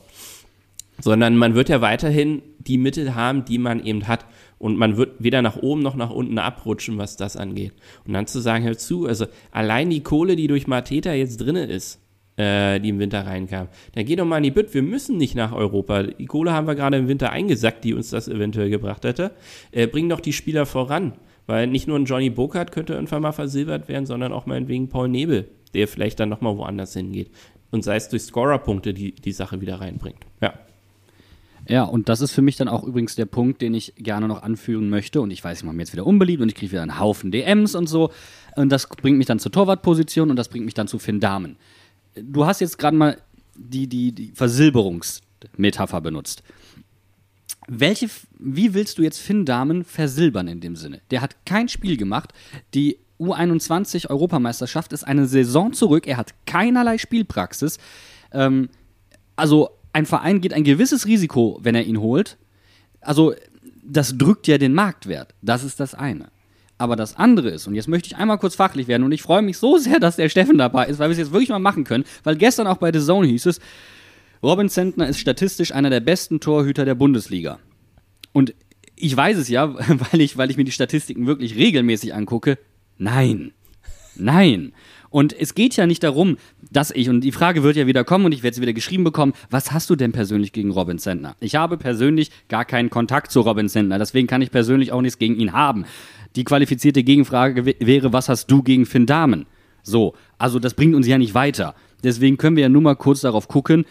Sondern 1.00 1.36
man 1.36 1.54
wird 1.54 1.68
ja 1.68 1.80
weiterhin 1.80 2.42
die 2.58 2.78
Mittel 2.78 3.14
haben, 3.14 3.44
die 3.44 3.58
man 3.58 3.84
eben 3.84 4.08
hat. 4.08 4.26
Und 4.58 4.76
man 4.76 4.96
wird 4.96 5.22
weder 5.22 5.42
nach 5.42 5.56
oben 5.56 5.82
noch 5.82 5.94
nach 5.94 6.10
unten 6.10 6.38
abrutschen, 6.38 6.98
was 6.98 7.16
das 7.16 7.36
angeht. 7.36 7.72
Und 8.04 8.14
dann 8.14 8.26
zu 8.26 8.40
sagen, 8.40 8.64
hör 8.64 8.76
zu, 8.76 9.06
also 9.06 9.26
allein 9.52 9.90
die 9.90 10.02
Kohle, 10.02 10.34
die 10.34 10.48
durch 10.48 10.66
Mateta 10.66 11.12
jetzt 11.12 11.36
drinne 11.36 11.66
ist, 11.66 12.00
äh, 12.38 12.78
die 12.78 12.90
im 12.90 12.98
Winter 12.98 13.26
reinkam. 13.26 13.68
Dann 13.92 14.06
geh 14.06 14.16
doch 14.16 14.24
mal 14.24 14.38
in 14.38 14.44
die 14.44 14.50
Bütt, 14.50 14.72
wir 14.72 14.82
müssen 14.82 15.18
nicht 15.18 15.34
nach 15.34 15.52
Europa. 15.52 16.04
Die 16.04 16.26
Kohle 16.26 16.52
haben 16.52 16.66
wir 16.66 16.76
gerade 16.76 16.96
im 16.96 17.08
Winter 17.08 17.30
eingesackt, 17.30 17.84
die 17.84 17.94
uns 17.94 18.10
das 18.10 18.28
eventuell 18.28 18.70
gebracht 18.70 19.04
hätte. 19.04 19.32
Äh, 19.72 19.88
bring 19.88 20.08
doch 20.08 20.20
die 20.20 20.32
Spieler 20.32 20.64
voran. 20.64 21.14
Weil 21.46 21.66
nicht 21.66 21.88
nur 21.88 21.98
ein 21.98 22.04
Johnny 22.04 22.28
Burkhardt 22.28 22.72
könnte 22.72 22.92
irgendwann 22.92 23.22
mal 23.22 23.32
versilbert 23.32 23.88
werden, 23.88 24.04
sondern 24.04 24.32
auch 24.32 24.44
meinetwegen 24.44 24.88
Paul 24.88 25.08
Nebel, 25.08 25.48
der 25.72 25.88
vielleicht 25.88 26.20
dann 26.20 26.28
nochmal 26.28 26.56
woanders 26.58 26.92
hingeht. 26.92 27.30
Und 27.70 27.82
sei 27.84 27.96
es 27.96 28.10
durch 28.10 28.22
Scorerpunkte, 28.22 28.92
die 28.92 29.12
die 29.12 29.32
Sache 29.32 29.60
wieder 29.60 29.80
reinbringt. 29.80 30.18
Ja. 30.40 30.54
Ja, 31.66 31.84
und 31.84 32.08
das 32.08 32.20
ist 32.20 32.32
für 32.32 32.40
mich 32.40 32.56
dann 32.56 32.68
auch 32.68 32.84
übrigens 32.84 33.14
der 33.14 33.26
Punkt, 33.26 33.60
den 33.60 33.74
ich 33.74 33.94
gerne 33.96 34.28
noch 34.28 34.42
anführen 34.42 34.88
möchte. 34.88 35.20
Und 35.20 35.30
ich 35.30 35.42
weiß, 35.42 35.58
ich 35.58 35.64
mache 35.64 35.74
mir 35.74 35.82
jetzt 35.82 35.92
wieder 35.92 36.06
unbeliebt 36.06 36.42
und 36.42 36.48
ich 36.48 36.54
kriege 36.54 36.72
wieder 36.72 36.82
einen 36.82 36.98
Haufen 36.98 37.30
DMs 37.30 37.74
und 37.74 37.88
so. 37.88 38.10
Und 38.56 38.70
das 38.70 38.86
bringt 38.86 39.18
mich 39.18 39.26
dann 39.26 39.38
zur 39.38 39.52
Torwartposition 39.52 40.30
und 40.30 40.36
das 40.36 40.48
bringt 40.48 40.66
mich 40.66 40.74
dann 40.74 40.86
zu 40.86 40.98
Finn 40.98 41.18
Dahmen 41.20 41.56
du 42.14 42.46
hast 42.46 42.60
jetzt 42.60 42.78
gerade 42.78 42.96
mal 42.96 43.18
die, 43.54 43.86
die, 43.86 44.12
die 44.12 44.32
Versilberungsmetapher 44.32 46.00
benutzt. 46.00 46.42
Welche, 47.66 48.08
wie 48.38 48.72
willst 48.74 48.98
du 48.98 49.02
jetzt 49.02 49.18
Finn 49.18 49.44
Dahmen 49.44 49.84
versilbern 49.84 50.48
in 50.48 50.60
dem 50.60 50.76
Sinne? 50.76 51.00
Der 51.10 51.20
hat 51.20 51.36
kein 51.44 51.68
Spiel 51.68 51.96
gemacht. 51.96 52.32
Die 52.74 52.98
U21 53.20 54.08
Europameisterschaft 54.08 54.92
ist 54.92 55.04
eine 55.04 55.26
Saison 55.26 55.72
zurück. 55.72 56.06
Er 56.06 56.16
hat 56.16 56.34
keinerlei 56.46 56.98
Spielpraxis. 56.98 57.78
Ähm, 58.32 58.70
also 59.36 59.70
ein 59.92 60.06
Verein 60.06 60.40
geht 60.40 60.52
ein 60.52 60.64
gewisses 60.64 61.06
Risiko, 61.06 61.58
wenn 61.62 61.74
er 61.74 61.84
ihn 61.84 62.00
holt. 62.00 62.38
Also 63.00 63.34
das 63.82 64.16
drückt 64.16 64.46
ja 64.46 64.58
den 64.58 64.74
Marktwert. 64.74 65.34
Das 65.42 65.64
ist 65.64 65.80
das 65.80 65.94
eine. 65.94 66.30
Aber 66.78 66.94
das 66.94 67.16
andere 67.16 67.50
ist, 67.50 67.66
und 67.66 67.74
jetzt 67.74 67.88
möchte 67.88 68.06
ich 68.06 68.16
einmal 68.16 68.38
kurz 68.38 68.54
fachlich 68.54 68.86
werden, 68.86 69.02
und 69.02 69.12
ich 69.12 69.22
freue 69.22 69.42
mich 69.42 69.58
so 69.58 69.78
sehr, 69.78 69.98
dass 69.98 70.16
der 70.16 70.28
Steffen 70.28 70.58
dabei 70.58 70.86
ist, 70.86 70.98
weil 71.00 71.08
wir 71.08 71.12
es 71.12 71.18
jetzt 71.18 71.32
wirklich 71.32 71.48
mal 71.48 71.58
machen 71.58 71.84
können, 71.84 72.04
weil 72.22 72.36
gestern 72.36 72.68
auch 72.68 72.76
bei 72.76 72.92
The 72.92 73.04
Zone 73.04 73.26
hieß 73.26 73.46
es, 73.46 73.60
Robin 74.42 74.68
Zentner 74.68 75.08
ist 75.08 75.18
statistisch 75.18 75.72
einer 75.72 75.90
der 75.90 76.00
besten 76.00 76.38
Torhüter 76.38 76.84
der 76.84 76.94
Bundesliga. 76.94 77.58
Und 78.32 78.54
ich 78.94 79.16
weiß 79.16 79.36
es 79.38 79.48
ja, 79.48 79.74
weil 80.12 80.20
ich, 80.20 80.36
weil 80.36 80.50
ich 80.50 80.56
mir 80.56 80.64
die 80.64 80.72
Statistiken 80.72 81.26
wirklich 81.26 81.56
regelmäßig 81.56 82.14
angucke. 82.14 82.58
Nein. 82.96 83.52
Nein. 84.14 84.72
Und 85.10 85.38
es 85.38 85.54
geht 85.54 85.76
ja 85.76 85.86
nicht 85.86 86.02
darum, 86.02 86.36
dass 86.70 86.90
ich, 86.90 87.08
und 87.08 87.22
die 87.22 87.32
Frage 87.32 87.62
wird 87.62 87.76
ja 87.76 87.86
wieder 87.86 88.04
kommen 88.04 88.26
und 88.26 88.32
ich 88.32 88.42
werde 88.42 88.54
sie 88.54 88.62
wieder 88.62 88.72
geschrieben 88.72 89.04
bekommen, 89.04 89.32
was 89.50 89.72
hast 89.72 89.88
du 89.90 89.96
denn 89.96 90.12
persönlich 90.12 90.52
gegen 90.52 90.70
Robin 90.70 90.98
Zentner? 90.98 91.34
Ich 91.40 91.54
habe 91.54 91.78
persönlich 91.78 92.30
gar 92.48 92.64
keinen 92.64 92.90
Kontakt 92.90 93.30
zu 93.30 93.40
Robin 93.40 93.68
Zentner, 93.68 93.98
deswegen 93.98 94.26
kann 94.26 94.42
ich 94.42 94.50
persönlich 94.50 94.92
auch 94.92 95.00
nichts 95.00 95.18
gegen 95.18 95.36
ihn 95.36 95.52
haben. 95.52 95.84
Die 96.36 96.44
qualifizierte 96.44 97.02
Gegenfrage 97.02 97.64
wäre, 97.64 98.12
was 98.12 98.28
hast 98.28 98.50
du 98.50 98.62
gegen 98.62 98.86
Finn 98.86 99.06
Dahmen? 99.06 99.46
So, 99.82 100.14
also 100.36 100.58
das 100.58 100.74
bringt 100.74 100.94
uns 100.94 101.06
ja 101.06 101.16
nicht 101.16 101.34
weiter. 101.34 101.74
Deswegen 102.04 102.36
können 102.36 102.56
wir 102.56 102.62
ja 102.62 102.68
nur 102.68 102.82
mal 102.82 102.94
kurz 102.94 103.22
darauf 103.22 103.48
gucken, 103.48 103.86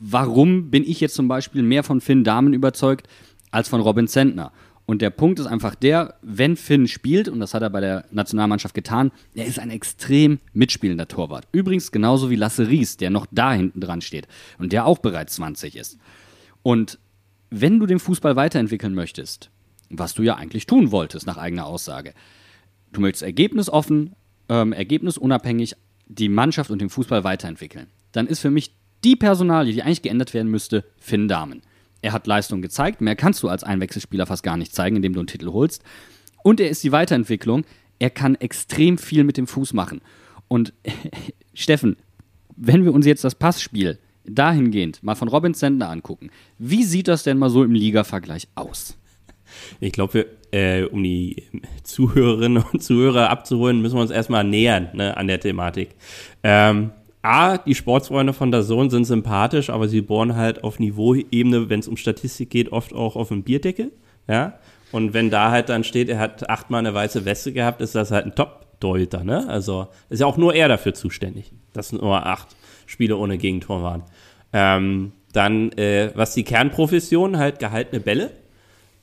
warum 0.00 0.70
bin 0.70 0.82
ich 0.82 1.00
jetzt 1.00 1.14
zum 1.14 1.28
Beispiel 1.28 1.62
mehr 1.62 1.84
von 1.84 2.00
Finn 2.00 2.24
Dahmen 2.24 2.54
überzeugt 2.54 3.06
als 3.50 3.68
von 3.68 3.80
Robin 3.80 4.08
Zentner? 4.08 4.52
Und 4.90 5.02
der 5.02 5.10
Punkt 5.10 5.38
ist 5.38 5.46
einfach 5.46 5.76
der, 5.76 6.16
wenn 6.20 6.56
Finn 6.56 6.88
spielt, 6.88 7.28
und 7.28 7.38
das 7.38 7.54
hat 7.54 7.62
er 7.62 7.70
bei 7.70 7.78
der 7.78 8.06
Nationalmannschaft 8.10 8.74
getan, 8.74 9.12
er 9.36 9.46
ist 9.46 9.60
ein 9.60 9.70
extrem 9.70 10.40
mitspielender 10.52 11.06
Torwart. 11.06 11.46
Übrigens 11.52 11.92
genauso 11.92 12.28
wie 12.28 12.34
Lasse 12.34 12.68
Ries, 12.68 12.96
der 12.96 13.10
noch 13.10 13.28
da 13.30 13.52
hinten 13.52 13.80
dran 13.80 14.00
steht 14.00 14.26
und 14.58 14.72
der 14.72 14.86
auch 14.86 14.98
bereits 14.98 15.36
20 15.36 15.76
ist. 15.76 15.96
Und 16.64 16.98
wenn 17.50 17.78
du 17.78 17.86
den 17.86 18.00
Fußball 18.00 18.34
weiterentwickeln 18.34 18.92
möchtest, 18.92 19.50
was 19.90 20.14
du 20.14 20.24
ja 20.24 20.34
eigentlich 20.34 20.66
tun 20.66 20.90
wolltest, 20.90 21.24
nach 21.24 21.36
eigener 21.36 21.66
Aussage. 21.66 22.12
Du 22.92 23.00
möchtest 23.00 23.22
ergebnisoffen, 23.22 24.16
ähm, 24.48 24.72
ergebnisunabhängig 24.72 25.76
die 26.08 26.28
Mannschaft 26.28 26.68
und 26.68 26.80
den 26.80 26.90
Fußball 26.90 27.22
weiterentwickeln. 27.22 27.86
Dann 28.10 28.26
ist 28.26 28.40
für 28.40 28.50
mich 28.50 28.74
die 29.04 29.14
Personalie, 29.14 29.72
die 29.72 29.84
eigentlich 29.84 30.02
geändert 30.02 30.34
werden 30.34 30.50
müsste, 30.50 30.84
Finn 30.98 31.28
Dahmen. 31.28 31.62
Er 32.02 32.12
hat 32.12 32.26
Leistung 32.26 32.62
gezeigt, 32.62 33.00
mehr 33.00 33.16
kannst 33.16 33.42
du 33.42 33.48
als 33.48 33.64
Einwechselspieler 33.64 34.26
fast 34.26 34.42
gar 34.42 34.56
nicht 34.56 34.74
zeigen, 34.74 34.96
indem 34.96 35.12
du 35.12 35.20
einen 35.20 35.26
Titel 35.26 35.50
holst. 35.52 35.82
Und 36.42 36.60
er 36.60 36.70
ist 36.70 36.82
die 36.82 36.92
Weiterentwicklung. 36.92 37.64
Er 37.98 38.10
kann 38.10 38.34
extrem 38.36 38.96
viel 38.96 39.24
mit 39.24 39.36
dem 39.36 39.46
Fuß 39.46 39.74
machen. 39.74 40.00
Und 40.48 40.72
Steffen, 41.54 41.96
wenn 42.56 42.84
wir 42.84 42.94
uns 42.94 43.06
jetzt 43.06 43.24
das 43.24 43.34
Passspiel 43.34 43.98
dahingehend 44.24 45.02
mal 45.02 45.14
von 45.14 45.28
Robin 45.28 45.54
Sender 45.54 45.88
angucken, 45.88 46.30
wie 46.58 46.84
sieht 46.84 47.08
das 47.08 47.22
denn 47.22 47.38
mal 47.38 47.50
so 47.50 47.64
im 47.64 47.72
Liga-Vergleich 47.72 48.48
aus? 48.54 48.96
Ich 49.80 49.92
glaube, 49.92 50.26
äh, 50.52 50.84
um 50.84 51.02
die 51.02 51.44
Zuhörerinnen 51.82 52.62
und 52.72 52.82
Zuhörer 52.82 53.30
abzuholen, 53.30 53.82
müssen 53.82 53.96
wir 53.96 54.02
uns 54.02 54.10
erstmal 54.10 54.44
nähern 54.44 54.90
ne, 54.94 55.16
an 55.16 55.26
der 55.26 55.40
Thematik. 55.40 55.96
Ähm, 56.42 56.92
A, 57.22 57.58
die 57.58 57.74
Sportsfreunde 57.74 58.32
von 58.32 58.50
der 58.50 58.62
Sohn 58.62 58.88
sind 58.88 59.04
sympathisch, 59.04 59.68
aber 59.68 59.88
sie 59.88 60.00
bohren 60.00 60.36
halt 60.36 60.64
auf 60.64 60.78
Niveauebene, 60.78 61.68
wenn 61.68 61.80
es 61.80 61.88
um 61.88 61.96
Statistik 61.96 62.50
geht, 62.50 62.72
oft 62.72 62.94
auch 62.94 63.16
auf 63.16 63.28
dem 63.28 63.42
Bierdeckel. 63.42 63.92
Ja? 64.26 64.58
Und 64.92 65.12
wenn 65.12 65.30
da 65.30 65.50
halt 65.50 65.68
dann 65.68 65.84
steht, 65.84 66.08
er 66.08 66.18
hat 66.18 66.48
achtmal 66.48 66.80
eine 66.80 66.94
weiße 66.94 67.24
Weste 67.24 67.52
gehabt, 67.52 67.80
ist 67.80 67.94
das 67.94 68.10
halt 68.10 68.26
ein 68.26 68.34
Top-Torhüter, 68.34 69.22
ne? 69.22 69.48
Also 69.48 69.88
ist 70.08 70.20
ja 70.20 70.26
auch 70.26 70.36
nur 70.36 70.54
er 70.54 70.68
dafür 70.68 70.94
zuständig, 70.94 71.52
dass 71.72 71.92
nur 71.92 72.26
acht 72.26 72.48
Spiele 72.86 73.16
ohne 73.16 73.38
Gegentor 73.38 73.82
waren. 73.82 74.02
Ähm, 74.52 75.12
dann, 75.32 75.70
äh, 75.72 76.10
was 76.14 76.34
die 76.34 76.42
Kernprofession, 76.42 77.38
halt 77.38 77.60
gehaltene 77.60 78.00
Bälle. 78.00 78.32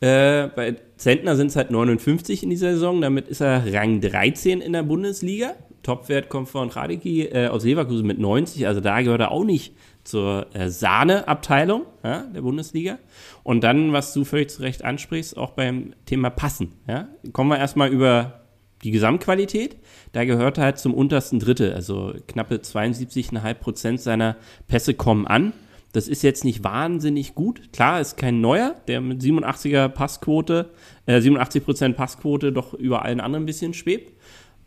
Äh, 0.02 0.48
bei 0.56 0.76
Zentner 0.98 1.36
sind 1.36 1.48
es 1.48 1.56
halt 1.56 1.72
59 1.72 2.44
in 2.44 2.50
dieser 2.50 2.74
Saison, 2.74 3.02
damit 3.02 3.28
ist 3.28 3.42
er 3.42 3.74
Rang 3.74 4.02
13 4.02 4.62
in 4.62 4.74
der 4.74 4.84
Bundesliga. 4.84 5.54
Topwert 5.88 6.28
kommt 6.28 6.50
von 6.50 6.68
Radicki 6.68 7.24
äh, 7.24 7.48
aus 7.48 7.64
Leverkusen 7.64 8.06
mit 8.06 8.20
90, 8.20 8.68
also 8.68 8.82
da 8.82 9.02
gehört 9.02 9.22
er 9.22 9.32
auch 9.32 9.46
nicht 9.46 9.74
zur 10.04 10.48
äh, 10.54 10.70
Sahne-Abteilung 10.70 11.84
ja, 12.04 12.24
der 12.24 12.42
Bundesliga. 12.42 13.00
Und 13.44 13.64
dann, 13.64 13.94
was 13.94 14.14
du 14.14 14.26
völlig 14.26 14.50
zu 14.50 14.64
Recht 14.64 14.84
ansprichst, 14.84 15.38
auch 15.38 15.52
beim 15.52 15.94
Thema 16.06 16.30
Passen. 16.30 16.74
Ja? 16.90 17.08
Kommen 17.32 17.52
wir 17.52 17.58
erstmal 17.58 17.90
über 17.90 18.42
die 18.84 18.92
Gesamtqualität. 18.92 19.78
Da 20.12 20.26
gehört 20.26 20.58
er 20.58 20.66
halt 20.66 20.78
zum 20.78 20.94
untersten 20.94 21.40
Drittel, 21.40 21.74
also 21.74 22.14
knappe 22.28 22.56
72,5 22.56 23.54
Prozent 23.54 24.02
seiner 24.02 24.36
Pässe 24.68 24.94
kommen 24.94 25.26
an. 25.26 25.54
Das 25.94 26.10
ist 26.10 26.22
jetzt 26.22 26.44
nicht 26.44 26.66
wahnsinnig 26.66 27.34
gut. 27.34 27.72
Klar, 27.72 28.02
ist 28.02 28.18
kein 28.18 28.42
neuer, 28.42 28.76
der 28.90 29.00
mit 29.00 29.22
87er 29.22 29.88
Passquote, 29.88 30.70
äh, 31.06 31.22
87 31.22 31.64
Prozent 31.64 31.96
Passquote 31.96 32.52
doch 32.52 32.74
über 32.74 33.04
allen 33.04 33.22
anderen 33.22 33.44
ein 33.44 33.48
bisschen 33.48 33.74
schwebt. 33.74 34.12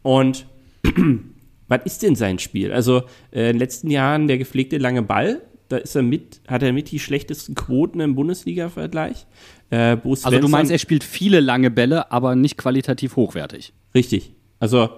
Und 0.01 0.47
was 1.68 1.81
ist 1.85 2.03
denn 2.03 2.16
sein 2.16 2.39
Spiel? 2.39 2.72
Also 2.72 3.03
äh, 3.33 3.41
in 3.41 3.55
den 3.55 3.59
letzten 3.59 3.91
Jahren 3.91 4.28
der 4.28 4.39
gepflegte 4.39 4.78
lange 4.78 5.03
Ball, 5.03 5.43
da 5.68 5.76
ist 5.76 5.95
er 5.95 6.03
mit, 6.03 6.41
hat 6.49 6.62
er 6.62 6.72
mit 6.72 6.91
die 6.91 6.99
schlechtesten 6.99 7.55
Quoten 7.55 8.01
im 8.01 8.14
Bundesliga-Vergleich. 8.14 9.26
Äh, 9.70 9.97
Also 10.05 10.39
du 10.41 10.49
meinst, 10.49 10.72
er 10.72 10.78
spielt 10.78 11.05
viele 11.05 11.41
lange 11.41 11.70
Bälle, 11.70 12.11
aber 12.11 12.35
nicht 12.35 12.59
qualitativ 12.59 13.16
hochwertig. 13.16 13.72
Richtig. 13.95 14.33
Also, 14.59 14.91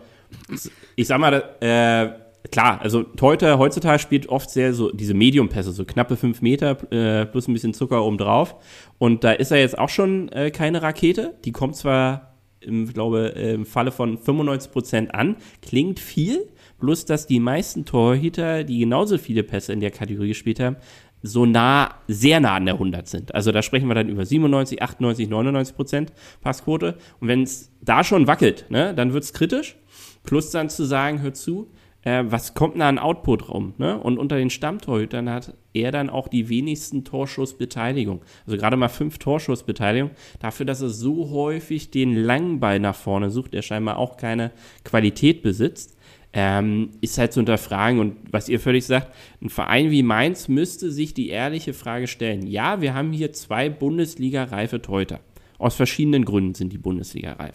ich 0.96 1.06
sag 1.06 1.18
mal, 1.18 1.42
äh, 1.60 2.48
klar, 2.50 2.80
also 2.80 3.02
Teuter 3.02 3.58
heutzutage 3.58 3.98
spielt 3.98 4.28
oft 4.28 4.48
sehr 4.50 4.72
so 4.72 4.90
diese 4.90 5.12
Medium-Pässe, 5.14 5.72
so 5.72 5.84
knappe 5.84 6.16
fünf 6.16 6.40
Meter 6.40 6.78
äh, 6.90 7.26
plus 7.26 7.48
ein 7.48 7.52
bisschen 7.52 7.74
Zucker 7.74 8.02
oben 8.02 8.16
drauf. 8.16 8.56
Und 8.98 9.24
da 9.24 9.32
ist 9.32 9.50
er 9.50 9.58
jetzt 9.58 9.78
auch 9.78 9.90
schon 9.90 10.30
äh, 10.30 10.50
keine 10.50 10.80
Rakete. 10.82 11.34
Die 11.44 11.52
kommt 11.52 11.76
zwar, 11.76 12.31
im, 12.64 12.92
glaube, 12.92 13.34
äh, 13.36 13.54
im 13.54 13.66
Falle 13.66 13.92
von 13.92 14.18
95 14.18 14.72
Prozent 14.72 15.14
an, 15.14 15.36
klingt 15.60 16.00
viel, 16.00 16.48
bloß 16.80 17.04
dass 17.04 17.26
die 17.26 17.40
meisten 17.40 17.84
Torhüter, 17.84 18.64
die 18.64 18.80
genauso 18.80 19.18
viele 19.18 19.42
Pässe 19.42 19.72
in 19.72 19.80
der 19.80 19.90
Kategorie 19.90 20.28
gespielt 20.28 20.60
haben, 20.60 20.76
so 21.22 21.46
nah, 21.46 21.94
sehr 22.08 22.40
nah 22.40 22.56
an 22.56 22.66
der 22.66 22.74
100 22.74 23.06
sind. 23.06 23.34
Also 23.34 23.52
da 23.52 23.62
sprechen 23.62 23.86
wir 23.88 23.94
dann 23.94 24.08
über 24.08 24.26
97, 24.26 24.82
98, 24.82 25.28
99 25.28 25.76
Prozent 25.76 26.12
Passquote. 26.40 26.96
Und 27.20 27.28
wenn 27.28 27.44
es 27.44 27.70
da 27.80 28.02
schon 28.02 28.26
wackelt, 28.26 28.66
ne, 28.70 28.92
dann 28.94 29.12
wird 29.12 29.24
es 29.24 29.32
kritisch. 29.32 29.76
Plus 30.24 30.50
dann 30.50 30.68
zu 30.68 30.84
sagen, 30.84 31.22
hör 31.22 31.32
zu, 31.32 31.70
äh, 32.02 32.24
was 32.26 32.54
kommt 32.54 32.78
da 32.78 32.88
an 32.88 32.98
Output 32.98 33.48
rum? 33.48 33.74
Ne? 33.78 33.98
Und 33.98 34.18
unter 34.18 34.36
den 34.36 34.50
Stammtorhütern 34.50 35.30
hat 35.30 35.54
er 35.74 35.92
dann 35.92 36.10
auch 36.10 36.28
die 36.28 36.48
wenigsten 36.48 37.04
Torschussbeteiligung. 37.04 38.22
Also 38.46 38.56
gerade 38.56 38.76
mal 38.76 38.88
fünf 38.88 39.18
Torschussbeteiligung. 39.18 40.10
Dafür, 40.40 40.66
dass 40.66 40.82
er 40.82 40.90
so 40.90 41.30
häufig 41.30 41.90
den 41.90 42.14
langen 42.14 42.60
Ball 42.60 42.80
nach 42.80 42.96
vorne 42.96 43.30
sucht, 43.30 43.54
er 43.54 43.62
scheinbar 43.62 43.96
auch 43.96 44.16
keine 44.16 44.52
Qualität 44.84 45.42
besitzt 45.42 45.96
ähm, 46.32 46.90
ist 47.00 47.18
halt 47.18 47.32
zu 47.32 47.40
hinterfragen. 47.40 48.00
Und 48.00 48.16
was 48.30 48.48
ihr 48.48 48.60
völlig 48.60 48.86
sagt, 48.86 49.12
ein 49.40 49.50
Verein 49.50 49.90
wie 49.90 50.02
Mainz 50.02 50.48
müsste 50.48 50.90
sich 50.90 51.14
die 51.14 51.28
ehrliche 51.28 51.74
Frage 51.74 52.06
stellen. 52.06 52.46
Ja, 52.46 52.80
wir 52.80 52.94
haben 52.94 53.12
hier 53.12 53.32
zwei 53.32 53.68
Bundesliga-reife 53.68 54.82
Teuter. 54.82 55.20
Aus 55.58 55.74
verschiedenen 55.74 56.24
Gründen 56.24 56.54
sind 56.54 56.72
die 56.72 56.78
Bundesliga-reif. 56.78 57.54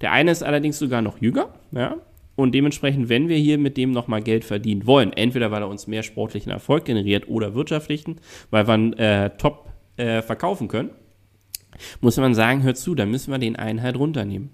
Der 0.00 0.12
eine 0.12 0.30
ist 0.30 0.42
allerdings 0.42 0.78
sogar 0.78 1.02
noch 1.02 1.20
jünger, 1.20 1.54
ja. 1.72 1.96
Und 2.40 2.54
dementsprechend, 2.54 3.08
wenn 3.08 3.28
wir 3.28 3.36
hier 3.36 3.58
mit 3.58 3.76
dem 3.76 3.92
nochmal 3.92 4.22
Geld 4.22 4.44
verdienen 4.44 4.86
wollen, 4.86 5.12
entweder 5.12 5.50
weil 5.50 5.62
er 5.62 5.68
uns 5.68 5.86
mehr 5.86 6.02
sportlichen 6.02 6.50
Erfolg 6.50 6.86
generiert 6.86 7.28
oder 7.28 7.54
wirtschaftlichen, 7.54 8.16
weil 8.50 8.66
wir 8.66 8.98
äh, 8.98 9.30
top 9.36 9.68
äh, 9.96 10.22
verkaufen 10.22 10.68
können, 10.68 10.90
muss 12.00 12.16
man 12.16 12.34
sagen, 12.34 12.62
hör 12.62 12.74
zu, 12.74 12.94
dann 12.94 13.10
müssen 13.10 13.30
wir 13.30 13.38
den 13.38 13.56
einen 13.56 13.82
halt 13.82 13.96
runternehmen 13.96 14.50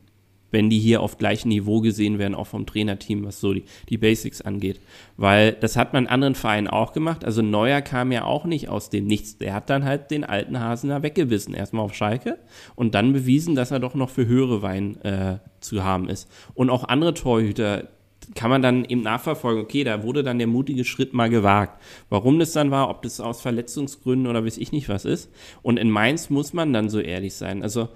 wenn 0.51 0.71
die 0.71 0.79
hier 0.79 1.01
auf 1.01 1.19
gleichem 1.19 1.49
Niveau 1.49 1.81
gesehen 1.81 2.19
werden, 2.19 2.35
auch 2.35 2.47
vom 2.47 2.67
Trainerteam, 2.67 3.25
was 3.25 3.41
so 3.41 3.53
die, 3.53 3.65
die 3.89 3.99
Basics 3.99 4.41
angeht. 4.41 4.81
Weil 5.17 5.53
das 5.53 5.77
hat 5.77 5.93
man 5.93 6.07
anderen 6.07 6.35
Vereinen 6.35 6.69
auch 6.69 6.93
gemacht. 6.93 7.25
Also 7.25 7.43
Neuer 7.43 7.83
kam 7.83 8.13
ja 8.13 8.25
auch 8.25 8.45
nicht 8.45 8.69
aus 8.69 8.91
dem 8.91 9.07
Nichts. 9.07 9.39
Der 9.39 9.55
hat 9.55 9.71
dann 9.71 9.85
halt 9.85 10.11
den 10.11 10.25
alten 10.25 10.61
Hasen 10.61 10.91
da 10.91 11.03
weggebissen. 11.03 11.55
Erstmal 11.55 11.85
auf 11.85 11.95
Schalke 11.95 12.39
und 12.75 12.95
dann 12.95 13.13
bewiesen, 13.13 13.55
dass 13.55 13.71
er 13.71 13.81
doch 13.81 13.95
noch 13.95 14.11
für 14.11 14.27
höhere 14.27 14.63
Wein 14.63 15.01
äh, 15.03 15.39
zu 15.61 15.85
haben 15.85 16.09
ist. 16.09 16.31
Und 16.55 16.71
auch 16.71 16.85
andere 16.85 17.15
Torhüter, 17.15 17.89
kann 18.35 18.51
man 18.51 18.63
dann 18.63 18.85
eben 18.85 19.03
nachverfolgen, 19.03 19.63
okay, 19.63 19.85
da 19.85 20.03
wurde 20.03 20.23
dann 20.23 20.39
der 20.39 20.47
mutige 20.47 20.85
Schritt 20.85 21.15
mal 21.15 21.31
gewagt. 21.31 21.81
Warum 22.09 22.39
das 22.39 22.53
dann 22.53 22.71
war, 22.71 22.91
ob 22.91 23.03
das 23.03 23.21
aus 23.21 23.41
Verletzungsgründen 23.41 24.27
oder 24.27 24.45
weiß 24.45 24.59
ich 24.59 24.73
nicht 24.73 24.89
was 24.89 25.05
ist. 25.05 25.31
Und 25.63 25.77
in 25.79 25.91
Mainz 25.91 26.29
muss 26.29 26.53
man 26.53 26.73
dann 26.73 26.89
so 26.89 26.99
ehrlich 26.99 27.35
sein. 27.35 27.63
Also 27.63 27.89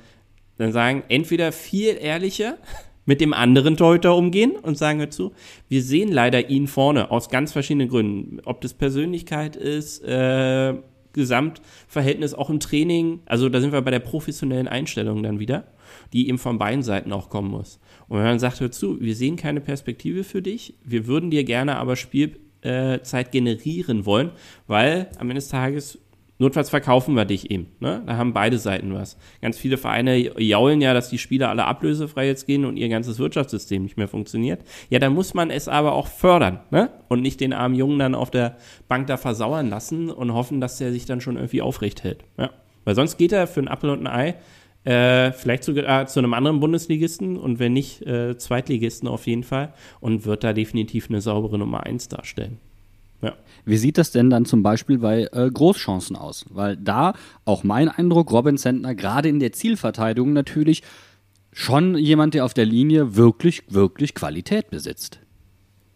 dann 0.61 0.73
sagen, 0.73 1.03
entweder 1.09 1.53
viel 1.53 1.97
ehrlicher 2.01 2.59
mit 3.07 3.21
dem 3.21 3.33
anderen 3.33 3.77
Torhüter 3.77 4.15
umgehen 4.15 4.53
und 4.53 4.79
sagen 4.79 5.01
hör 5.01 5.11
zu, 5.11 5.33
wir 5.69 5.83
sehen 5.83 6.13
leider 6.13 6.49
ihn 6.49 6.67
vorne 6.67 7.11
aus 7.11 7.29
ganz 7.29 7.53
verschiedenen 7.53 7.89
Gründen. 7.89 8.41
Ob 8.45 8.61
das 8.61 8.75
Persönlichkeit 8.75 9.57
ist, 9.57 10.05
äh, 10.05 10.75
Gesamtverhältnis 11.13 12.35
auch 12.35 12.51
im 12.51 12.61
Training, 12.61 13.21
also 13.27 13.49
da 13.49 13.61
sind 13.61 13.73
wir 13.73 13.83
bei 13.83 13.91
der 13.91 13.99
professionellen 13.99 14.69
Einstellung 14.69 15.23
dann 15.23 15.41
wieder, 15.41 15.65
die 16.13 16.29
eben 16.29 16.39
von 16.39 16.59
beiden 16.59 16.83
Seiten 16.83 17.13
auch 17.13 17.31
kommen 17.31 17.51
muss. 17.51 17.81
Und 18.09 18.19
wenn 18.19 18.27
man 18.27 18.39
sagt, 18.39 18.61
hör 18.61 18.71
zu, 18.71 19.01
wir 19.01 19.17
sehen 19.17 19.37
keine 19.37 19.61
Perspektive 19.61 20.23
für 20.23 20.43
dich, 20.43 20.75
wir 20.85 21.07
würden 21.07 21.31
dir 21.31 21.43
gerne 21.43 21.77
aber 21.79 21.97
Spielzeit 21.97 23.33
generieren 23.33 24.07
wollen, 24.07 24.31
weil 24.69 25.11
am 25.19 25.31
Ende 25.31 25.41
des 25.41 25.49
Tages 25.49 25.99
Notfalls 26.41 26.71
verkaufen 26.71 27.15
wir 27.17 27.27
dich 27.27 27.51
eben. 27.51 27.69
Ne? 27.81 28.03
Da 28.07 28.17
haben 28.17 28.33
beide 28.33 28.59
Seiten 28.59 28.95
was. 28.95 29.19
Ganz 29.43 29.59
viele 29.59 29.77
Vereine 29.77 30.41
jaulen 30.41 30.81
ja, 30.81 30.95
dass 30.95 31.11
die 31.11 31.19
Spieler 31.19 31.51
alle 31.51 31.67
ablösefrei 31.67 32.27
jetzt 32.27 32.47
gehen 32.47 32.65
und 32.65 32.79
ihr 32.79 32.89
ganzes 32.89 33.19
Wirtschaftssystem 33.19 33.83
nicht 33.83 33.99
mehr 33.99 34.09
funktioniert. 34.09 34.65
Ja, 34.89 34.99
da 34.99 35.11
muss 35.11 35.35
man 35.35 35.51
es 35.51 35.69
aber 35.69 35.93
auch 35.93 36.07
fördern 36.07 36.61
ne? 36.71 36.91
und 37.09 37.21
nicht 37.21 37.41
den 37.41 37.53
armen 37.53 37.75
Jungen 37.75 37.99
dann 37.99 38.15
auf 38.15 38.31
der 38.31 38.57
Bank 38.89 39.07
da 39.07 39.19
versauern 39.19 39.69
lassen 39.69 40.11
und 40.11 40.33
hoffen, 40.33 40.63
dass 40.63 40.79
der 40.79 40.93
sich 40.93 41.05
dann 41.05 41.21
schon 41.21 41.37
irgendwie 41.37 41.61
aufrecht 41.61 42.05
hält. 42.05 42.25
Ja? 42.39 42.51
Weil 42.85 42.95
sonst 42.95 43.19
geht 43.19 43.33
er 43.33 43.47
für 43.47 43.61
ein 43.61 43.69
Apfel 43.69 43.91
und 43.91 44.07
ein 44.07 44.13
Ei 44.13 44.37
äh, 44.85 45.33
vielleicht 45.33 45.65
sogar 45.65 46.07
zu 46.07 46.21
einem 46.21 46.33
anderen 46.33 46.61
Bundesligisten 46.61 47.37
und 47.37 47.59
wenn 47.59 47.75
nicht, 47.75 48.01
äh, 48.07 48.39
Zweitligisten 48.39 49.09
auf 49.09 49.27
jeden 49.27 49.45
Fall 49.45 49.75
und 50.01 50.25
wird 50.25 50.43
da 50.43 50.55
definitiv 50.55 51.11
eine 51.11 51.21
saubere 51.21 51.59
Nummer 51.59 51.85
1 51.85 52.09
darstellen. 52.09 52.59
Ja. 53.23 53.35
Wie 53.65 53.77
sieht 53.77 53.99
das 53.99 54.11
denn 54.11 54.31
dann 54.31 54.47
zum 54.47 54.63
Beispiel 54.63 54.99
bei 54.99 55.29
äh, 55.33 55.51
Großchancen 55.51 56.17
aus? 56.17 56.47
Weil 56.49 56.77
da 56.77 57.15
auch 57.45 57.65
mein 57.65 57.89
Eindruck, 57.89 58.33
Robin 58.33 58.57
Sentner 58.57 58.95
gerade 58.95 59.29
in 59.29 59.41
der 59.41 59.53
Zielverteidigung 59.53 60.33
natürlich 60.33 60.83
schon 61.53 61.97
jemand, 61.99 62.35
der 62.35 62.45
auf 62.45 62.55
der 62.55 62.65
Linie 62.65 63.17
wirklich, 63.17 63.63
wirklich 63.69 64.15
Qualität 64.15 64.71
besitzt. 64.71 65.21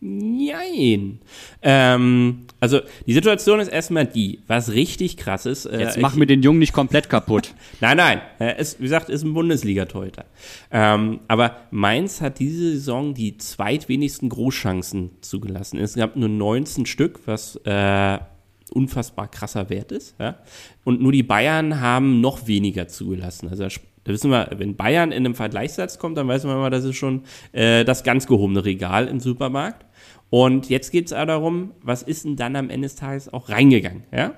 Nein. 0.06 1.20
Ähm, 1.62 2.46
also 2.60 2.80
die 3.06 3.14
Situation 3.14 3.58
ist 3.58 3.68
erstmal 3.68 4.04
die, 4.04 4.40
was 4.46 4.72
richtig 4.72 5.16
krass 5.16 5.46
ist. 5.46 5.64
Äh, 5.64 5.80
Jetzt 5.80 5.98
mach 5.98 6.14
mir 6.14 6.26
den 6.26 6.42
Jungen 6.42 6.58
nicht 6.58 6.74
komplett 6.74 7.08
kaputt. 7.08 7.54
Nein, 7.80 7.96
nein. 7.96 8.20
Er 8.38 8.58
ist, 8.58 8.80
wie 8.80 8.82
gesagt, 8.82 9.08
ist 9.08 9.22
ein 9.22 9.32
Bundesliga-Torhüter. 9.32 10.26
Ähm, 10.70 11.20
aber 11.26 11.56
Mainz 11.70 12.20
hat 12.20 12.38
diese 12.38 12.72
Saison 12.72 13.14
die 13.14 13.38
zweitwenigsten 13.38 14.28
Großchancen 14.28 15.12
zugelassen. 15.22 15.78
Es 15.78 15.94
gab 15.94 16.16
nur 16.16 16.28
19 16.28 16.84
Stück, 16.84 17.20
was 17.24 17.56
äh, 17.64 18.18
unfassbar 18.74 19.28
krasser 19.28 19.70
Wert 19.70 19.90
ist. 19.90 20.16
Ja? 20.18 20.36
Und 20.84 21.00
nur 21.00 21.12
die 21.12 21.22
Bayern 21.22 21.80
haben 21.80 22.20
noch 22.20 22.46
weniger 22.46 22.88
zugelassen. 22.88 23.48
Also 23.48 23.66
da 24.04 24.12
wissen 24.12 24.30
wir, 24.30 24.50
wenn 24.56 24.76
Bayern 24.76 25.12
in 25.12 25.24
einem 25.24 25.34
Vergleichssatz 25.34 25.98
kommt, 25.98 26.16
dann 26.18 26.28
weiß 26.28 26.44
man 26.44 26.58
mal, 26.58 26.70
das 26.70 26.84
ist 26.84 26.96
schon 26.96 27.22
äh, 27.52 27.84
das 27.84 28.04
ganz 28.04 28.26
gehobene 28.26 28.64
Regal 28.64 29.08
im 29.08 29.20
Supermarkt. 29.20 29.86
Und 30.30 30.68
jetzt 30.68 30.90
geht 30.90 31.06
es 31.06 31.10
darum, 31.10 31.72
was 31.82 32.02
ist 32.02 32.24
denn 32.24 32.36
dann 32.36 32.56
am 32.56 32.70
Ende 32.70 32.86
des 32.86 32.96
Tages 32.96 33.32
auch 33.32 33.48
reingegangen, 33.48 34.04
ja? 34.12 34.34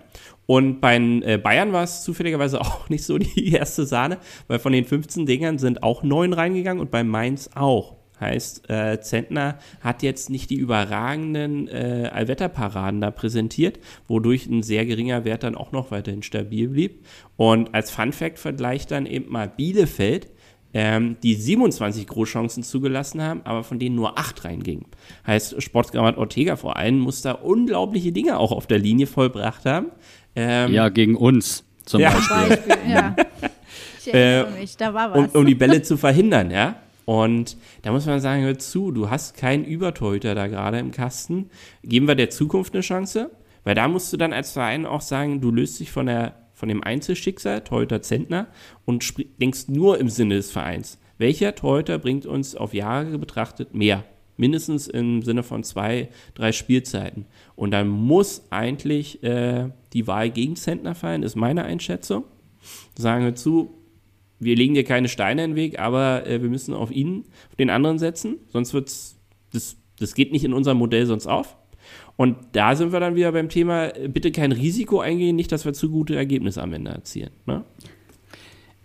Und 0.46 0.80
bei 0.80 0.96
äh, 0.96 1.38
Bayern 1.38 1.72
war 1.72 1.82
es 1.82 2.02
zufälligerweise 2.04 2.60
auch 2.62 2.88
nicht 2.88 3.04
so 3.04 3.18
die 3.18 3.52
erste 3.52 3.84
Sahne, 3.84 4.18
weil 4.46 4.58
von 4.58 4.72
den 4.72 4.84
15 4.84 5.26
Dingern 5.26 5.58
sind 5.58 5.82
auch 5.82 6.02
neun 6.02 6.32
reingegangen 6.32 6.80
und 6.80 6.90
bei 6.90 7.02
Mainz 7.02 7.50
auch. 7.54 7.96
Heißt, 8.18 8.70
äh, 8.70 9.00
Zentner 9.00 9.58
hat 9.80 10.02
jetzt 10.02 10.30
nicht 10.30 10.48
die 10.50 10.56
überragenden 10.56 11.68
äh, 11.68 12.10
Allwetterparaden 12.12 13.00
da 13.00 13.10
präsentiert, 13.10 13.78
wodurch 14.08 14.46
ein 14.46 14.62
sehr 14.62 14.86
geringer 14.86 15.24
Wert 15.24 15.42
dann 15.42 15.54
auch 15.54 15.72
noch 15.72 15.90
weiterhin 15.90 16.22
stabil 16.22 16.68
blieb. 16.68 17.04
Und 17.36 17.74
als 17.74 17.90
Fun-Fact-Vergleich 17.90 18.86
dann 18.86 19.04
eben 19.06 19.30
mal 19.30 19.48
Bielefeld, 19.48 20.28
ähm, 20.72 21.16
die 21.22 21.34
27 21.34 22.06
Großchancen 22.06 22.62
zugelassen 22.62 23.22
haben, 23.22 23.40
aber 23.44 23.64
von 23.64 23.78
denen 23.78 23.96
nur 23.96 24.18
8 24.18 24.44
reingingen. 24.44 24.86
Heißt, 25.26 25.62
Sportsgrammat 25.62 26.18
Ortega 26.18 26.56
vor 26.56 26.76
allem 26.76 26.98
muss 26.98 27.22
da 27.22 27.32
unglaubliche 27.32 28.12
Dinge 28.12 28.38
auch 28.38 28.52
auf 28.52 28.66
der 28.66 28.78
Linie 28.78 29.06
vollbracht 29.06 29.64
haben. 29.64 29.86
Ähm, 30.34 30.72
Ja, 30.72 30.88
gegen 30.88 31.16
uns 31.16 31.64
zum 31.84 32.00
Ja. 32.00 32.10
Beispiel. 32.10 32.56
Beispiel, 32.56 32.90
ja. 32.90 33.16
Ich 34.06 34.14
erinnere 34.14 34.60
mich, 34.60 34.76
da 34.76 34.94
war 34.94 35.10
was. 35.12 35.34
um, 35.34 35.40
um 35.40 35.46
die 35.46 35.54
Bälle 35.56 35.82
zu 35.82 35.96
verhindern, 35.96 36.50
ja. 36.50 36.76
Und 37.06 37.56
da 37.82 37.92
muss 37.92 38.04
man 38.04 38.20
sagen, 38.20 38.42
hör 38.42 38.58
zu, 38.58 38.90
du 38.90 39.08
hast 39.08 39.36
keinen 39.36 39.64
Übertorhüter 39.64 40.34
da 40.34 40.48
gerade 40.48 40.80
im 40.80 40.90
Kasten. 40.90 41.48
Geben 41.82 42.08
wir 42.08 42.16
der 42.16 42.30
Zukunft 42.30 42.74
eine 42.74 42.82
Chance? 42.82 43.30
Weil 43.64 43.76
da 43.76 43.88
musst 43.88 44.12
du 44.12 44.16
dann 44.16 44.32
als 44.32 44.52
Verein 44.52 44.84
auch 44.84 45.00
sagen, 45.00 45.40
du 45.40 45.50
löst 45.50 45.78
dich 45.78 45.90
von, 45.90 46.06
der, 46.06 46.34
von 46.52 46.68
dem 46.68 46.82
Einzelschicksal, 46.82 47.62
Torhüter 47.62 48.02
Zentner, 48.02 48.48
und 48.84 49.14
denkst 49.40 49.68
nur 49.68 49.98
im 49.98 50.08
Sinne 50.08 50.34
des 50.34 50.50
Vereins. 50.50 50.98
Welcher 51.16 51.54
Torhüter 51.54 51.98
bringt 51.98 52.26
uns 52.26 52.56
auf 52.56 52.74
Jahre 52.74 53.18
betrachtet 53.18 53.72
mehr? 53.72 54.04
Mindestens 54.36 54.88
im 54.88 55.22
Sinne 55.22 55.44
von 55.44 55.62
zwei, 55.62 56.08
drei 56.34 56.50
Spielzeiten. 56.50 57.26
Und 57.54 57.70
dann 57.70 57.88
muss 57.88 58.46
eigentlich 58.50 59.22
äh, 59.22 59.70
die 59.92 60.08
Wahl 60.08 60.30
gegen 60.30 60.56
Zentner 60.56 60.96
fallen, 60.96 61.22
ist 61.22 61.36
meine 61.36 61.64
Einschätzung. 61.64 62.24
Sagen 62.98 63.24
wir 63.24 63.34
zu, 63.36 63.75
wir 64.38 64.56
legen 64.56 64.74
dir 64.74 64.84
keine 64.84 65.08
Steine 65.08 65.44
in 65.44 65.50
den 65.52 65.56
Weg, 65.56 65.78
aber 65.78 66.26
äh, 66.26 66.42
wir 66.42 66.48
müssen 66.48 66.74
auf 66.74 66.90
ihn, 66.90 67.24
auf 67.48 67.56
den 67.56 67.70
anderen 67.70 67.98
setzen, 67.98 68.36
sonst 68.48 68.74
wird's, 68.74 69.18
das, 69.52 69.76
das 69.98 70.14
geht 70.14 70.32
nicht 70.32 70.44
in 70.44 70.52
unserem 70.52 70.78
Modell 70.78 71.06
sonst 71.06 71.26
auf. 71.26 71.56
Und 72.16 72.36
da 72.52 72.74
sind 72.74 72.92
wir 72.92 73.00
dann 73.00 73.14
wieder 73.14 73.32
beim 73.32 73.48
Thema, 73.48 73.94
äh, 73.94 74.08
bitte 74.08 74.32
kein 74.32 74.52
Risiko 74.52 75.00
eingehen, 75.00 75.36
nicht, 75.36 75.52
dass 75.52 75.64
wir 75.64 75.72
zu 75.72 75.90
gute 75.90 76.16
Ergebnisse 76.16 76.62
am 76.62 76.72
Ende 76.72 76.90
erzielen. 76.90 77.30
Ne? 77.46 77.64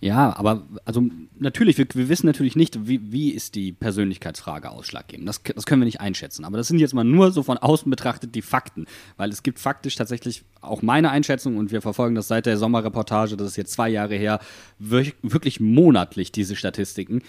Ja, 0.03 0.35
aber 0.35 0.63
also 0.83 1.03
natürlich, 1.37 1.77
wir, 1.77 1.85
wir 1.93 2.09
wissen 2.09 2.25
natürlich 2.25 2.55
nicht, 2.55 2.87
wie, 2.87 3.11
wie 3.11 3.29
ist 3.29 3.53
die 3.53 3.71
Persönlichkeitsfrage 3.71 4.71
ausschlaggebend. 4.71 5.29
Das, 5.29 5.43
das 5.43 5.67
können 5.67 5.79
wir 5.81 5.85
nicht 5.85 6.01
einschätzen. 6.01 6.43
Aber 6.43 6.57
das 6.57 6.67
sind 6.67 6.79
jetzt 6.79 6.95
mal 6.95 7.03
nur 7.03 7.31
so 7.31 7.43
von 7.43 7.59
außen 7.59 7.87
betrachtet 7.87 8.33
die 8.33 8.41
Fakten. 8.41 8.87
Weil 9.17 9.29
es 9.29 9.43
gibt 9.43 9.59
faktisch 9.59 9.95
tatsächlich 9.95 10.43
auch 10.59 10.81
meine 10.81 11.11
Einschätzung 11.11 11.55
und 11.57 11.71
wir 11.71 11.83
verfolgen 11.83 12.15
das 12.15 12.27
seit 12.27 12.47
der 12.47 12.57
Sommerreportage, 12.57 13.37
das 13.37 13.49
ist 13.49 13.57
jetzt 13.57 13.73
zwei 13.73 13.89
Jahre 13.89 14.15
her, 14.15 14.39
wir- 14.79 15.13
wirklich 15.21 15.59
monatlich 15.59 16.31
diese 16.31 16.55
Statistiken. 16.55 17.21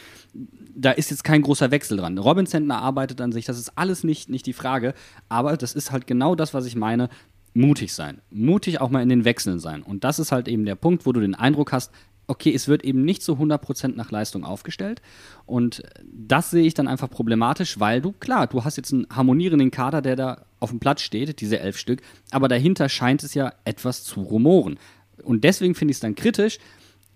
Da 0.75 0.93
ist 0.93 1.11
jetzt 1.11 1.25
kein 1.25 1.43
großer 1.43 1.71
Wechsel 1.71 1.99
dran. 1.99 2.17
Robin 2.17 2.47
Zentner 2.47 2.79
arbeitet 2.79 3.21
an 3.21 3.33
sich, 3.33 3.45
das 3.45 3.59
ist 3.59 3.77
alles 3.77 4.03
nicht, 4.03 4.31
nicht 4.31 4.47
die 4.47 4.55
Frage. 4.55 4.95
Aber 5.29 5.59
das 5.59 5.75
ist 5.75 5.93
halt 5.93 6.07
genau 6.07 6.35
das, 6.35 6.55
was 6.55 6.65
ich 6.65 6.75
meine 6.75 7.11
mutig 7.53 7.93
sein. 7.93 8.23
Mutig 8.31 8.81
auch 8.81 8.89
mal 8.89 9.03
in 9.03 9.11
den 9.11 9.27
Wechseln 9.27 9.59
sein. 9.59 9.83
Und 9.83 10.05
das 10.05 10.19
ist 10.19 10.33
halt 10.33 10.49
eben 10.49 10.65
der 10.65 10.75
Punkt, 10.75 11.05
wo 11.05 11.13
du 11.13 11.21
den 11.21 11.35
Eindruck 11.35 11.73
hast, 11.73 11.93
okay, 12.33 12.53
es 12.55 12.67
wird 12.67 12.83
eben 12.83 13.05
nicht 13.05 13.23
zu 13.23 13.35
100% 13.35 13.95
nach 13.95 14.11
Leistung 14.11 14.45
aufgestellt. 14.45 15.03
Und 15.45 15.83
das 16.03 16.51
sehe 16.51 16.65
ich 16.65 16.73
dann 16.73 16.89
einfach 16.89 17.11
problematisch, 17.11 17.79
weil 17.79 18.01
du, 18.01 18.13
klar, 18.13 18.47
du 18.47 18.65
hast 18.65 18.77
jetzt 18.77 18.93
einen 18.93 19.07
harmonierenden 19.11 19.71
Kader, 19.71 20.01
der 20.01 20.17
da 20.17 20.47
auf 20.59 20.71
dem 20.71 20.81
Platz 20.81 21.03
steht, 21.03 21.41
diese 21.41 21.61
elf 21.61 21.77
Stück, 21.77 22.01
aber 22.31 22.49
dahinter 22.49 22.89
scheint 22.89 23.23
es 23.23 23.35
ja 23.35 23.53
etwas 23.65 24.03
zu 24.05 24.23
rumoren. 24.23 24.79
Und 25.23 25.45
deswegen 25.45 25.75
finde 25.75 25.93
ich 25.93 25.97
es 25.97 26.01
dann 26.01 26.15
kritisch, 26.15 26.59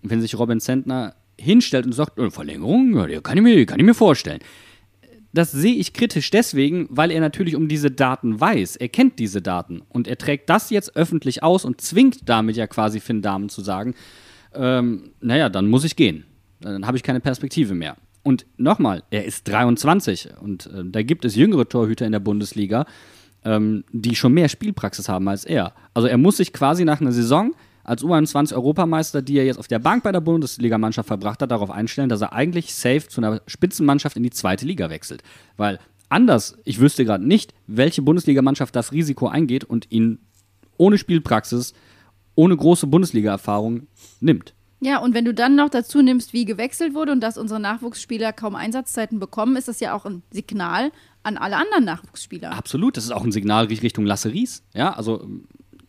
wenn 0.03 0.21
sich 0.21 0.37
Robin 0.37 0.59
Zentner 0.59 1.15
hinstellt 1.39 1.85
und 1.85 1.93
sagt, 1.93 2.19
äh, 2.19 2.29
Verlängerung, 2.29 3.09
ja, 3.09 3.21
kann 3.21 3.37
ich 3.37 3.43
mir, 3.43 3.65
kann 3.65 3.79
ich 3.79 3.85
mir 3.85 3.95
vorstellen 3.95 4.41
das 5.33 5.51
sehe 5.51 5.75
ich 5.75 5.93
kritisch 5.93 6.31
deswegen, 6.31 6.87
weil 6.89 7.11
er 7.11 7.19
natürlich 7.19 7.55
um 7.55 7.67
diese 7.67 7.91
Daten 7.91 8.39
weiß. 8.39 8.77
Er 8.77 8.89
kennt 8.89 9.19
diese 9.19 9.41
Daten 9.41 9.83
und 9.89 10.07
er 10.07 10.17
trägt 10.17 10.49
das 10.49 10.69
jetzt 10.71 10.95
öffentlich 10.95 11.43
aus 11.43 11.63
und 11.63 11.79
zwingt 11.79 12.27
damit 12.27 12.55
ja 12.55 12.65
quasi 12.65 12.99
Finn 12.99 13.21
Damen 13.21 13.49
zu 13.49 13.61
sagen, 13.61 13.93
ähm, 14.57 15.11
naja, 15.21 15.49
dann 15.49 15.67
muss 15.67 15.83
ich 15.83 15.95
gehen. 15.95 16.25
Dann 16.59 16.85
habe 16.85 16.97
ich 16.97 17.03
keine 17.03 17.19
Perspektive 17.19 17.75
mehr. 17.75 17.97
Und 18.23 18.45
nochmal, 18.57 19.03
er 19.09 19.25
ist 19.25 19.47
23 19.47 20.29
und 20.41 20.67
äh, 20.67 20.83
da 20.85 21.01
gibt 21.01 21.23
es 21.23 21.35
jüngere 21.35 21.69
Torhüter 21.69 22.05
in 22.05 22.11
der 22.11 22.19
Bundesliga, 22.19 22.85
ähm, 23.45 23.85
die 23.91 24.15
schon 24.15 24.33
mehr 24.33 24.49
Spielpraxis 24.49 25.07
haben 25.07 25.29
als 25.29 25.45
er. 25.45 25.73
Also 25.93 26.07
er 26.07 26.17
muss 26.17 26.37
sich 26.37 26.51
quasi 26.51 26.83
nach 26.83 26.99
einer 26.99 27.13
Saison 27.13 27.53
als 27.85 28.03
U21-Europameister, 28.03 29.21
die 29.21 29.37
er 29.37 29.45
jetzt 29.45 29.59
auf 29.59 29.69
der 29.69 29.79
Bank 29.79 30.03
bei 30.03 30.11
der 30.11 30.19
Bundesligamannschaft 30.19 31.07
verbracht 31.07 31.41
hat, 31.41 31.51
darauf 31.51 31.71
einstellen, 31.71 32.09
dass 32.09 32.19
er 32.19 32.33
eigentlich 32.33 32.73
safe 32.73 33.07
zu 33.07 33.21
einer 33.21 33.41
Spitzenmannschaft 33.47 34.17
in 34.17 34.23
die 34.23 34.29
zweite 34.29 34.65
Liga 34.65 34.89
wechselt. 34.89 35.23
Weil 35.55 35.79
anders, 36.09 36.57
ich 36.65 36.81
wüsste 36.81 37.05
gerade 37.05 37.25
nicht, 37.25 37.53
welche 37.65 38.01
Bundesligamannschaft 38.01 38.75
das 38.75 38.91
Risiko 38.91 39.29
eingeht 39.29 39.63
und 39.63 39.89
ihn 39.89 40.19
ohne 40.77 40.97
Spielpraxis, 40.97 41.73
ohne 42.37 42.55
große 42.55 42.87
Bundesliga-Erfahrung 42.87 43.87
nimmt. 44.21 44.53
Ja, 44.79 44.99
und 44.99 45.15
wenn 45.15 45.25
du 45.25 45.33
dann 45.33 45.55
noch 45.55 45.69
dazu 45.69 46.03
nimmst, 46.03 46.33
wie 46.33 46.45
gewechselt 46.45 46.93
wurde 46.93 47.11
und 47.11 47.21
dass 47.21 47.37
unsere 47.37 47.59
Nachwuchsspieler 47.59 48.31
kaum 48.31 48.55
Einsatzzeiten 48.55 49.19
bekommen, 49.19 49.55
ist 49.55 49.67
das 49.67 49.79
ja 49.79 49.93
auch 49.93 50.05
ein 50.05 50.21
Signal 50.31 50.91
an 51.23 51.37
alle 51.37 51.57
anderen 51.57 51.83
Nachwuchsspieler. 51.83 52.51
Absolut, 52.51 52.95
das 52.95 53.05
ist 53.05 53.11
auch 53.11 53.23
ein 53.23 53.31
Signal 53.31 53.65
Richtung 53.65 54.05
Lasse 54.05 54.31
Ries. 54.31 54.63
Ja, 54.75 54.93
also, 54.93 55.27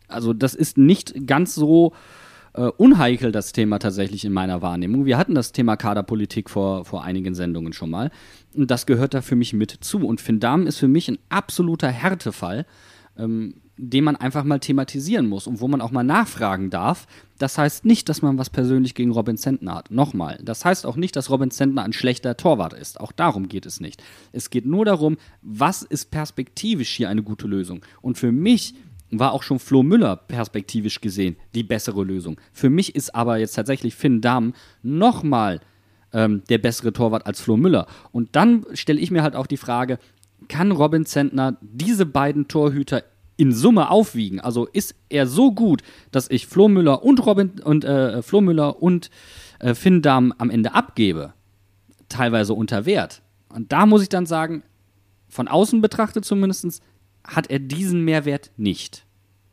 also 0.07 0.33
das 0.33 0.55
ist 0.55 0.79
nicht 0.79 1.27
ganz 1.27 1.53
so 1.53 1.93
äh, 2.53 2.63
unheikel, 2.63 3.31
das 3.31 3.51
Thema 3.51 3.77
tatsächlich 3.77 4.25
in 4.25 4.33
meiner 4.33 4.63
Wahrnehmung. 4.63 5.05
Wir 5.05 5.19
hatten 5.19 5.35
das 5.35 5.51
Thema 5.51 5.77
Kaderpolitik 5.77 6.49
vor, 6.49 6.83
vor 6.83 7.03
einigen 7.03 7.35
Sendungen 7.35 7.73
schon 7.73 7.91
mal. 7.91 8.09
Und 8.55 8.71
das 8.71 8.87
gehört 8.87 9.13
da 9.13 9.21
für 9.21 9.35
mich 9.35 9.53
mit 9.53 9.69
zu. 9.81 9.99
Und 9.99 10.19
Finn 10.19 10.39
Dahm 10.39 10.65
ist 10.65 10.77
für 10.77 10.87
mich 10.87 11.07
ein 11.09 11.19
absoluter 11.29 11.89
Härtefall, 11.89 12.65
ähm, 13.17 13.61
den 13.81 14.03
man 14.03 14.17
einfach 14.17 14.43
mal 14.43 14.59
thematisieren 14.59 15.27
muss 15.27 15.47
und 15.47 15.61
wo 15.61 15.67
man 15.69 15.79
auch 15.79 15.91
mal 15.91 16.03
nachfragen 16.03 16.69
darf. 16.69 17.07
Das 17.37 17.57
heißt 17.57 17.85
nicht, 17.85 18.09
dass 18.09 18.21
man 18.21 18.37
was 18.37 18.49
persönlich 18.49 18.93
gegen 18.93 19.11
Robin 19.11 19.37
Zentner 19.37 19.75
hat. 19.75 19.91
Nochmal, 19.91 20.37
das 20.43 20.65
heißt 20.65 20.85
auch 20.85 20.97
nicht, 20.97 21.15
dass 21.15 21.29
Robin 21.29 21.49
Zentner 21.49 21.83
ein 21.83 21.93
schlechter 21.93 22.35
Torwart 22.35 22.73
ist. 22.73 22.99
Auch 22.99 23.13
darum 23.13 23.47
geht 23.47 23.65
es 23.65 23.79
nicht. 23.79 24.03
Es 24.33 24.49
geht 24.49 24.65
nur 24.65 24.83
darum, 24.83 25.17
was 25.41 25.81
ist 25.81 26.11
perspektivisch 26.11 26.89
hier 26.89 27.09
eine 27.09 27.23
gute 27.23 27.47
Lösung. 27.47 27.85
Und 28.01 28.17
für 28.17 28.33
mich 28.33 28.75
war 29.11 29.31
auch 29.31 29.43
schon 29.43 29.59
Flo 29.59 29.81
Müller 29.81 30.17
perspektivisch 30.17 30.99
gesehen 30.99 31.37
die 31.55 31.63
bessere 31.63 32.03
Lösung. 32.03 32.39
Für 32.51 32.69
mich 32.69 32.95
ist 32.95 33.15
aber 33.15 33.37
jetzt 33.37 33.53
tatsächlich 33.53 33.95
Finn 33.95 34.19
Dahm 34.19 34.53
nochmal 34.83 35.61
ähm, 36.11 36.43
der 36.49 36.57
bessere 36.57 36.91
Torwart 36.91 37.25
als 37.25 37.39
Flo 37.39 37.55
Müller. 37.55 37.87
Und 38.11 38.35
dann 38.35 38.65
stelle 38.73 38.99
ich 38.99 39.09
mir 39.09 39.23
halt 39.23 39.35
auch 39.35 39.47
die 39.47 39.57
Frage, 39.57 39.99
kann 40.49 40.71
Robin 40.71 41.05
Zentner 41.05 41.57
diese 41.61 42.05
beiden 42.05 42.47
Torhüter 42.49 43.03
in 43.39 43.53
Summe 43.53 43.89
aufwiegen? 43.89 44.39
Also 44.41 44.65
ist 44.65 44.95
er 45.07 45.25
so 45.25 45.53
gut, 45.53 45.81
dass 46.11 46.29
ich 46.29 46.45
Flo 46.45 46.67
Müller 46.67 47.03
und 47.03 47.25
Robin 47.25 47.59
und 47.63 47.85
äh, 47.85 48.21
Flo 48.21 48.41
Müller 48.41 48.81
und 48.81 49.09
äh, 49.59 49.73
Finn 49.73 50.01
Dahm 50.01 50.33
am 50.37 50.49
Ende 50.49 50.73
abgebe? 50.75 51.33
Teilweise 52.09 52.53
unter 52.53 52.85
Wert. 52.85 53.21
Und 53.47 53.71
da 53.71 53.85
muss 53.85 54.01
ich 54.01 54.09
dann 54.09 54.25
sagen, 54.25 54.63
von 55.29 55.47
außen 55.47 55.81
betrachtet 55.81 56.25
zumindest, 56.25 56.81
hat 57.23 57.49
er 57.49 57.59
diesen 57.59 58.03
Mehrwert 58.03 58.51
nicht. 58.57 59.05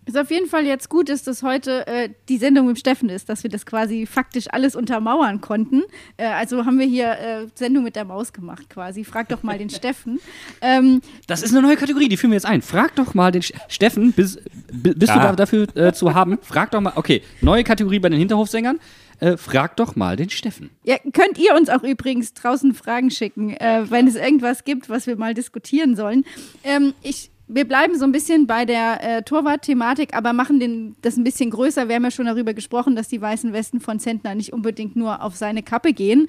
Ist 0.07 0.17
auf 0.17 0.31
jeden 0.31 0.47
Fall 0.49 0.65
jetzt 0.65 0.89
gut, 0.89 1.09
dass 1.09 1.25
das 1.25 1.43
heute 1.43 1.87
äh, 1.89 2.09
die 2.29 2.39
Sendung 2.39 2.69
mit 2.69 2.79
Steffen 2.79 3.09
ist, 3.09 3.29
dass 3.29 3.43
wir 3.43 3.51
das 3.51 3.67
quasi 3.67 4.07
faktisch 4.07 4.47
alles 4.51 4.77
untermauern 4.77 5.41
konnten. 5.41 5.83
Äh, 6.17 6.27
also 6.27 6.65
haben 6.65 6.79
wir 6.79 6.87
hier 6.87 7.11
äh, 7.19 7.47
Sendung 7.55 7.83
mit 7.85 7.97
der 7.97 8.05
Maus 8.05 8.33
gemacht 8.33 8.71
quasi. 8.71 9.03
Frag 9.05 9.29
doch 9.29 9.43
mal 9.43 9.59
den 9.59 9.69
Steffen. 9.79 10.21
Ähm, 10.61 11.01
Das 11.27 11.43
ist 11.43 11.51
eine 11.53 11.61
neue 11.61 11.77
Kategorie, 11.77 12.09
die 12.09 12.17
führen 12.17 12.31
wir 12.31 12.37
jetzt 12.37 12.47
ein. 12.47 12.63
Frag 12.63 12.95
doch 12.95 13.15
mal 13.15 13.33
den 13.33 13.43
Steffen, 13.43 14.13
bist, 14.13 14.41
bi- 14.73 14.95
bist 14.95 15.13
du 15.13 15.17
Ja. 15.19 15.23
da 15.31 15.33
dafür 15.33 15.67
äh, 15.77 15.93
zu 15.93 16.15
haben? 16.15 16.39
Frag 16.41 16.71
doch 16.71 16.81
mal, 16.81 16.93
okay, 16.95 17.23
neue 17.41 17.65
Kategorie 17.65 17.99
bei 17.99 18.09
den 18.09 18.19
Hinterhofsängern. 18.21 18.79
Äh, 19.19 19.37
frag 19.39 19.77
doch 19.77 19.97
mal 19.97 20.15
den 20.15 20.29
Steffen. 20.31 20.71
ja, 20.85 20.99
könnt 20.99 21.39
ihr 21.39 21.55
uns 21.57 21.69
auch 21.71 21.83
übrigens 21.83 22.35
draußen 22.35 22.75
Fragen 22.75 23.11
schicken, 23.11 23.55
äh, 23.57 23.85
wenn 23.89 24.07
es 24.07 24.15
irgendwas 24.15 24.65
gibt, 24.65 24.89
was 24.91 25.07
wir 25.07 25.17
mal 25.17 25.33
diskutieren 25.35 25.97
sollen. 25.97 26.25
Ähm, 26.63 26.93
ich 27.03 27.31
wir 27.49 27.67
bleiben 27.67 27.97
so 27.99 28.05
ein 28.05 28.13
bisschen 28.13 28.47
bei 28.47 28.65
der 28.65 29.03
äh, 29.03 29.23
Torwart-Thematik, 29.23 30.15
aber 30.15 30.33
machen 30.33 30.59
den, 30.59 30.97
das 31.03 31.17
ein 31.17 31.25
bisschen 31.25 31.51
größer. 31.51 31.89
Wir 31.89 31.97
haben 31.97 32.05
ja 32.05 32.11
schon 32.11 32.27
darüber 32.27 32.55
gesprochen, 32.55 32.97
dass 32.97 33.09
die 33.09 33.21
weißen 33.21 33.53
Westen 33.53 33.81
von 33.81 34.01
Zentner 34.01 34.35
nicht 34.35 34.53
unbedingt 34.53 34.97
nur 34.97 35.23
auf 35.23 35.37
seine 35.37 35.63
Kappe 35.63 35.93
gehen. 35.93 36.29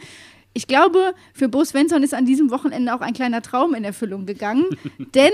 Ich 0.54 0.68
glaube, 0.68 1.14
für 1.34 1.50
Bo 1.50 1.64
Svensson 1.64 2.04
ist 2.04 2.14
an 2.14 2.26
diesem 2.26 2.52
Wochenende 2.52 2.94
auch 2.94 3.02
ein 3.02 3.14
kleiner 3.14 3.42
Traum 3.42 3.74
in 3.74 3.84
Erfüllung 3.84 4.26
gegangen, 4.26 4.66
denn 5.16 5.32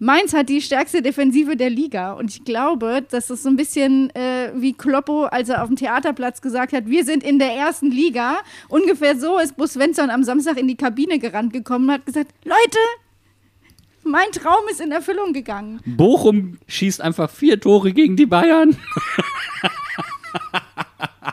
Mainz 0.00 0.32
hat 0.32 0.48
die 0.48 0.62
stärkste 0.62 1.02
Defensive 1.02 1.56
der 1.56 1.70
Liga 1.70 2.12
und 2.12 2.30
ich 2.30 2.44
glaube, 2.44 3.04
dass 3.10 3.30
es 3.30 3.42
so 3.42 3.48
ein 3.48 3.56
bisschen 3.56 4.14
äh, 4.14 4.52
wie 4.54 4.72
Kloppo, 4.72 5.24
als 5.24 5.48
er 5.48 5.62
auf 5.62 5.66
dem 5.66 5.76
Theaterplatz 5.76 6.40
gesagt 6.40 6.72
hat, 6.72 6.86
wir 6.86 7.04
sind 7.04 7.24
in 7.24 7.40
der 7.40 7.52
ersten 7.52 7.90
Liga. 7.90 8.36
Ungefähr 8.68 9.18
so 9.18 9.38
ist 9.38 9.56
Bo 9.56 9.66
Svensson 9.66 10.10
am 10.10 10.22
Samstag 10.22 10.56
in 10.56 10.68
die 10.68 10.76
Kabine 10.76 11.18
gerannt 11.18 11.52
gekommen 11.52 11.86
und 11.86 11.94
hat 11.94 12.06
gesagt, 12.06 12.30
Leute, 12.44 12.78
mein 14.04 14.30
Traum 14.32 14.68
ist 14.70 14.80
in 14.80 14.92
Erfüllung 14.92 15.32
gegangen. 15.32 15.80
Bochum 15.84 16.58
schießt 16.66 17.00
einfach 17.00 17.30
vier 17.30 17.60
Tore 17.60 17.92
gegen 17.92 18.16
die 18.16 18.26
Bayern. 18.26 18.76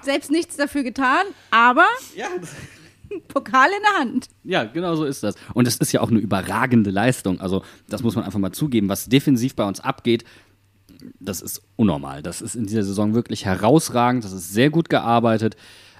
Selbst 0.04 0.32
nichts 0.32 0.56
dafür 0.58 0.84
getan, 0.84 1.26
aber 1.52 1.86
Pokal 3.28 3.70
in 3.70 3.82
der 3.82 4.00
Hand. 4.00 4.28
Ja, 4.44 4.64
genau 4.66 4.96
so 4.96 5.06
ist 5.06 5.24
das. 5.24 5.36
Und 5.54 5.68
es 5.68 5.78
ist 5.78 5.92
ja 5.92 6.02
auch 6.02 6.10
eine 6.10 6.20
überragende 6.20 6.92
Leistung. 6.92 7.40
Also, 7.40 7.64
das 7.88 8.04
muss 8.04 8.16
man 8.16 8.26
einfach 8.26 8.40
mal 8.40 8.52
zugeben. 8.52 8.90
Was 8.90 9.06
defensiv 9.06 9.56
bei 9.56 9.64
uns 9.66 9.80
abgeht, 9.80 10.26
das 11.20 11.42
ist 11.42 11.62
unnormal. 11.76 12.22
Das 12.24 12.42
ist 12.42 12.56
in 12.56 12.66
dieser 12.66 12.84
Saison 12.84 13.14
wirklich 13.14 13.46
herausragend. 13.46 14.24
Das 14.24 14.34
ist 14.34 14.54
sehr 14.54 14.70
gut 14.70 14.90
gearbeitet. 14.90 15.56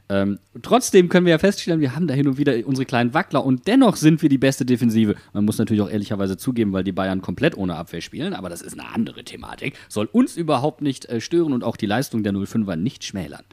Ähm, 0.08 0.40
trotzdem 0.62 1.10
können 1.10 1.26
wir 1.26 1.32
ja 1.32 1.40
feststellen, 1.40 1.80
wir 1.80 1.96
haben 1.96 2.08
da 2.08 2.14
hin 2.14 2.28
und 2.28 2.38
wieder 2.38 2.54
unsere 2.66 2.86
kleinen 2.86 3.14
Wackler 3.14 3.44
und 3.44 3.68
dennoch 3.68 3.96
sind 3.96 4.22
wir 4.22 4.30
die 4.30 4.38
beste 4.38 4.66
Defensive. 4.66 5.16
Man 5.34 5.46
muss 5.46 5.58
natürlich 5.58 5.82
auch 5.82 5.90
ehrlicherweise 5.90 6.38
zugeben, 6.38 6.74
weil 6.74 6.84
die 6.84 6.92
Bayern 6.92 7.22
komplett 7.22 7.58
ohne 7.58 7.76
Abwehr 7.76 8.02
spielen, 8.02 8.34
aber 8.34 8.50
das 8.50 8.62
ist 8.62 8.80
eine 8.80 8.88
andere 8.94 9.24
Thematik. 9.24 9.74
Soll 9.90 10.08
uns 10.12 10.38
überhaupt 10.38 10.82
nicht 10.82 11.06
äh, 11.06 11.20
stören 11.20 11.54
und 11.54 11.64
auch 11.64 11.76
die 11.76 11.88
Leistung 11.88 12.22
der 12.22 12.34
05er 12.34 12.76
nicht 12.76 13.04
schmälern. 13.04 13.44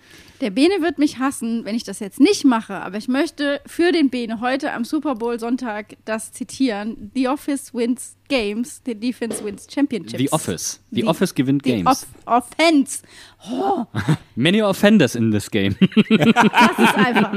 Der 0.42 0.50
Bene 0.50 0.74
wird 0.80 0.98
mich 0.98 1.18
hassen, 1.18 1.64
wenn 1.64 1.74
ich 1.74 1.84
das 1.84 2.00
jetzt 2.00 2.20
nicht 2.20 2.44
mache, 2.44 2.74
aber 2.74 2.98
ich 2.98 3.08
möchte 3.08 3.60
für 3.64 3.92
den 3.92 4.10
Bene 4.10 4.40
heute 4.40 4.72
am 4.72 4.84
Super 4.84 5.14
Bowl 5.14 5.38
Sonntag 5.38 5.96
das 6.04 6.32
zitieren. 6.32 7.10
The 7.14 7.28
Office 7.28 7.72
wins 7.72 8.16
games, 8.32 8.80
the 8.86 8.94
defense 8.94 9.42
wins 9.44 9.66
championships. 9.66 10.18
The 10.18 10.30
Office. 10.32 10.80
The, 10.90 11.02
The- 11.02 11.06
Office 11.08 11.34
gewinnt 11.34 11.62
The 11.64 11.70
Games. 11.82 11.86
off 11.86 12.06
Offense. 12.26 13.02
Many 14.36 14.62
offenders 14.62 15.14
in 15.14 15.30
this 15.30 15.50
game. 15.50 15.76
Das 16.08 16.78
ist 16.78 16.94
einfach. 16.96 17.32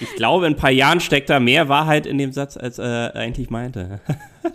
Ich 0.00 0.14
glaube, 0.16 0.46
in 0.46 0.52
ein 0.54 0.56
paar 0.56 0.70
Jahren 0.70 1.00
steckt 1.00 1.28
da 1.28 1.40
mehr 1.40 1.68
Wahrheit 1.68 2.06
in 2.06 2.18
dem 2.18 2.32
Satz, 2.32 2.56
als 2.56 2.78
er 2.78 3.14
eigentlich 3.16 3.50
meinte. 3.50 4.00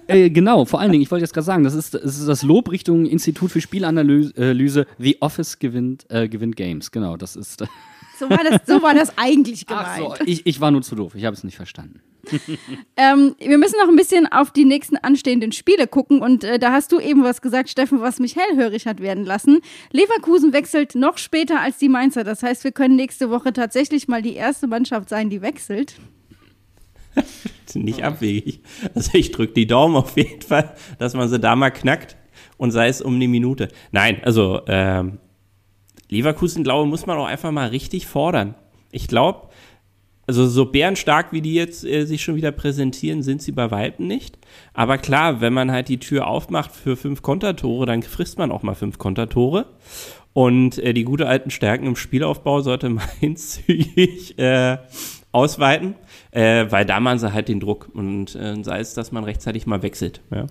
Äh, 0.10 0.30
genau, 0.30 0.66
vor 0.66 0.82
allen 0.82 0.92
Dingen, 0.92 1.02
ich 1.02 1.12
wollte 1.12 1.24
jetzt 1.24 1.34
gerade 1.34 1.46
sagen, 1.46 1.64
das 1.64 1.74
ist, 1.74 1.94
das 1.94 2.18
ist 2.18 2.28
das 2.28 2.42
Lob 2.44 2.70
Richtung 2.72 3.06
Institut 3.06 3.52
für 3.52 3.62
Spielanalyse. 3.62 4.34
Äh, 4.38 4.52
Lyse. 4.52 4.86
The 5.00 5.18
Office 5.22 5.60
gewinnt, 5.60 6.06
äh, 6.10 6.28
gewinnt 6.28 6.58
Games. 6.58 6.92
Genau, 6.92 7.16
das 7.16 7.36
ist. 7.38 7.62
Äh, 7.62 7.68
So 8.20 8.30
war 8.30 8.44
das, 8.44 8.62
so 8.66 8.82
war 8.82 8.94
das 8.94 9.18
eigentlich 9.18 9.66
ach 9.70 9.96
gemeint. 9.96 10.18
so, 10.18 10.24
ich, 10.26 10.46
ich 10.46 10.60
war 10.60 10.72
nur 10.72 10.82
zu 10.82 10.96
doof. 10.96 11.16
Ich 11.16 11.24
habe 11.24 11.36
es 11.36 11.44
nicht 11.46 11.56
verstanden. 11.56 12.02
Ähm, 13.00 13.36
wir 13.40 13.58
müssen 13.58 13.78
noch 13.80 13.90
ein 13.90 13.96
bisschen 13.96 14.26
auf 14.32 14.52
die 14.52 14.66
nächsten 14.66 14.98
anstehenden 14.98 15.52
Spiele 15.52 15.88
gucken 15.88 16.22
und 16.22 16.44
äh, 16.44 16.58
da 16.58 16.72
hast 16.72 16.92
du 16.92 17.00
eben 17.00 17.24
was 17.24 17.42
gesagt, 17.42 17.70
Steffen, 17.70 18.02
was 18.02 18.20
mich 18.20 18.36
hellhörig 18.36 18.88
hat 18.88 19.02
werden 19.02 19.24
lassen. 19.24 19.60
Leverkusen 19.92 20.52
wechselt 20.52 20.96
noch 20.96 21.18
später 21.18 21.62
als 21.62 21.78
die 21.78 21.90
Mainzer. 21.90 22.24
Das 22.24 22.42
heißt, 22.42 22.64
wir 22.64 22.72
können 22.72 22.96
nächste 22.96 23.30
Woche 23.30 23.54
tatsächlich 23.54 24.08
mal 24.08 24.22
die 24.22 24.34
erste 24.34 24.68
Mannschaft 24.68 25.10
sein, 25.10 25.30
die 25.30 25.42
wechselt. 25.42 25.96
Nicht 27.74 28.04
abwegig. 28.04 28.62
Also 28.96 29.12
ich 29.14 29.32
drücke 29.32 29.54
die 29.54 29.68
Daumen 29.68 29.96
auf 29.96 30.18
jeden 30.18 30.42
Fall, 30.42 30.74
dass 30.98 31.14
man 31.14 31.30
sie 31.30 31.40
da 31.40 31.56
mal 31.56 31.72
knackt 31.72 32.18
und 32.58 32.72
sei 32.72 32.88
es 32.88 33.02
um 33.02 33.16
eine 33.16 33.28
Minute. 33.28 33.70
Nein, 33.92 34.22
also 34.24 34.62
ähm, 34.68 35.20
Leverkusen, 36.10 36.64
glaube 36.64 36.86
ich, 36.86 36.90
muss 36.90 37.06
man 37.06 37.18
auch 37.18 37.28
einfach 37.28 37.52
mal 37.52 37.70
richtig 37.70 38.08
fordern. 38.08 38.56
Ich 38.92 39.08
glaube, 39.08 39.47
also 40.28 40.46
so 40.46 40.66
bärenstark, 40.66 41.32
wie 41.32 41.42
die 41.42 41.54
jetzt 41.54 41.86
äh, 41.86 42.06
sich 42.06 42.22
schon 42.22 42.36
wieder 42.36 42.52
präsentieren, 42.52 43.24
sind 43.24 43.42
sie 43.42 43.54
bei 43.54 43.72
Weitem 43.72 44.08
nicht. 44.08 44.38
Aber 44.74 44.98
klar, 44.98 45.40
wenn 45.40 45.54
man 45.54 45.72
halt 45.72 45.88
die 45.88 46.00
Tür 46.00 46.28
aufmacht 46.28 46.72
für 46.72 46.98
fünf 46.98 47.22
Kontertore, 47.22 47.86
dann 47.86 48.04
frisst 48.04 48.38
man 48.38 48.52
auch 48.52 48.62
mal 48.62 48.76
fünf 48.76 48.98
Kontertore. 48.98 49.68
Und 50.34 50.78
äh, 50.80 50.94
die 50.94 51.06
gute 51.06 51.28
alten 51.28 51.50
Stärken 51.50 51.88
im 51.88 51.96
Spielaufbau 51.96 52.62
sollte 52.62 52.90
Mainz 52.90 53.64
zügig 53.66 54.38
äh, 54.38 54.78
ausweiten, 55.32 55.96
äh, 56.32 56.66
weil 56.70 56.86
da 56.86 57.00
machen 57.00 57.20
sie 57.20 57.32
halt 57.32 57.48
den 57.48 57.62
Druck. 57.62 57.90
Und 57.94 58.36
äh, 58.36 58.62
sei 58.64 58.80
es, 58.80 58.94
dass 58.94 59.14
man 59.14 59.24
rechtzeitig 59.24 59.66
mal 59.66 59.82
wechselt. 59.82 60.22
Ja. 60.30 60.46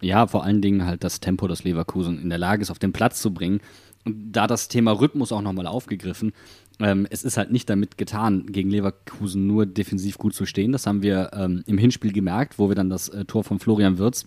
Ja, 0.00 0.26
vor 0.26 0.44
allen 0.44 0.62
Dingen 0.62 0.86
halt 0.86 1.04
das 1.04 1.20
Tempo, 1.20 1.48
das 1.48 1.64
Leverkusen 1.64 2.22
in 2.22 2.28
der 2.28 2.38
Lage 2.38 2.62
ist, 2.62 2.70
auf 2.70 2.78
den 2.78 2.92
Platz 2.92 3.20
zu 3.20 3.34
bringen. 3.34 3.60
Und 4.04 4.32
da 4.32 4.46
das 4.46 4.68
Thema 4.68 4.92
Rhythmus 4.92 5.32
auch 5.32 5.42
nochmal 5.42 5.66
aufgegriffen. 5.66 6.32
Ähm, 6.80 7.06
es 7.10 7.24
ist 7.24 7.36
halt 7.36 7.50
nicht 7.50 7.68
damit 7.68 7.98
getan, 7.98 8.46
gegen 8.46 8.70
Leverkusen 8.70 9.46
nur 9.46 9.66
defensiv 9.66 10.18
gut 10.18 10.34
zu 10.34 10.46
stehen. 10.46 10.72
Das 10.72 10.86
haben 10.86 11.02
wir 11.02 11.30
ähm, 11.32 11.64
im 11.66 11.78
Hinspiel 11.78 12.12
gemerkt, 12.12 12.58
wo 12.58 12.68
wir 12.68 12.76
dann 12.76 12.90
das 12.90 13.08
äh, 13.08 13.24
Tor 13.24 13.42
von 13.44 13.58
Florian 13.58 13.98
Wirz, 13.98 14.26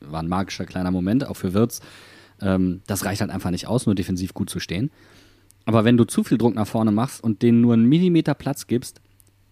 war 0.00 0.22
ein 0.22 0.28
magischer 0.28 0.64
kleiner 0.64 0.90
Moment, 0.90 1.26
auch 1.26 1.36
für 1.36 1.54
Wirz, 1.54 1.80
ähm, 2.40 2.82
das 2.86 3.04
reicht 3.04 3.20
halt 3.20 3.30
einfach 3.30 3.50
nicht 3.50 3.66
aus, 3.66 3.86
nur 3.86 3.94
defensiv 3.94 4.34
gut 4.34 4.50
zu 4.50 4.60
stehen. 4.60 4.90
Aber 5.64 5.84
wenn 5.84 5.96
du 5.96 6.04
zu 6.04 6.24
viel 6.24 6.38
Druck 6.38 6.54
nach 6.54 6.66
vorne 6.66 6.90
machst 6.90 7.22
und 7.22 7.42
denen 7.42 7.60
nur 7.60 7.74
einen 7.74 7.88
Millimeter 7.88 8.34
Platz 8.34 8.66
gibst, 8.66 9.00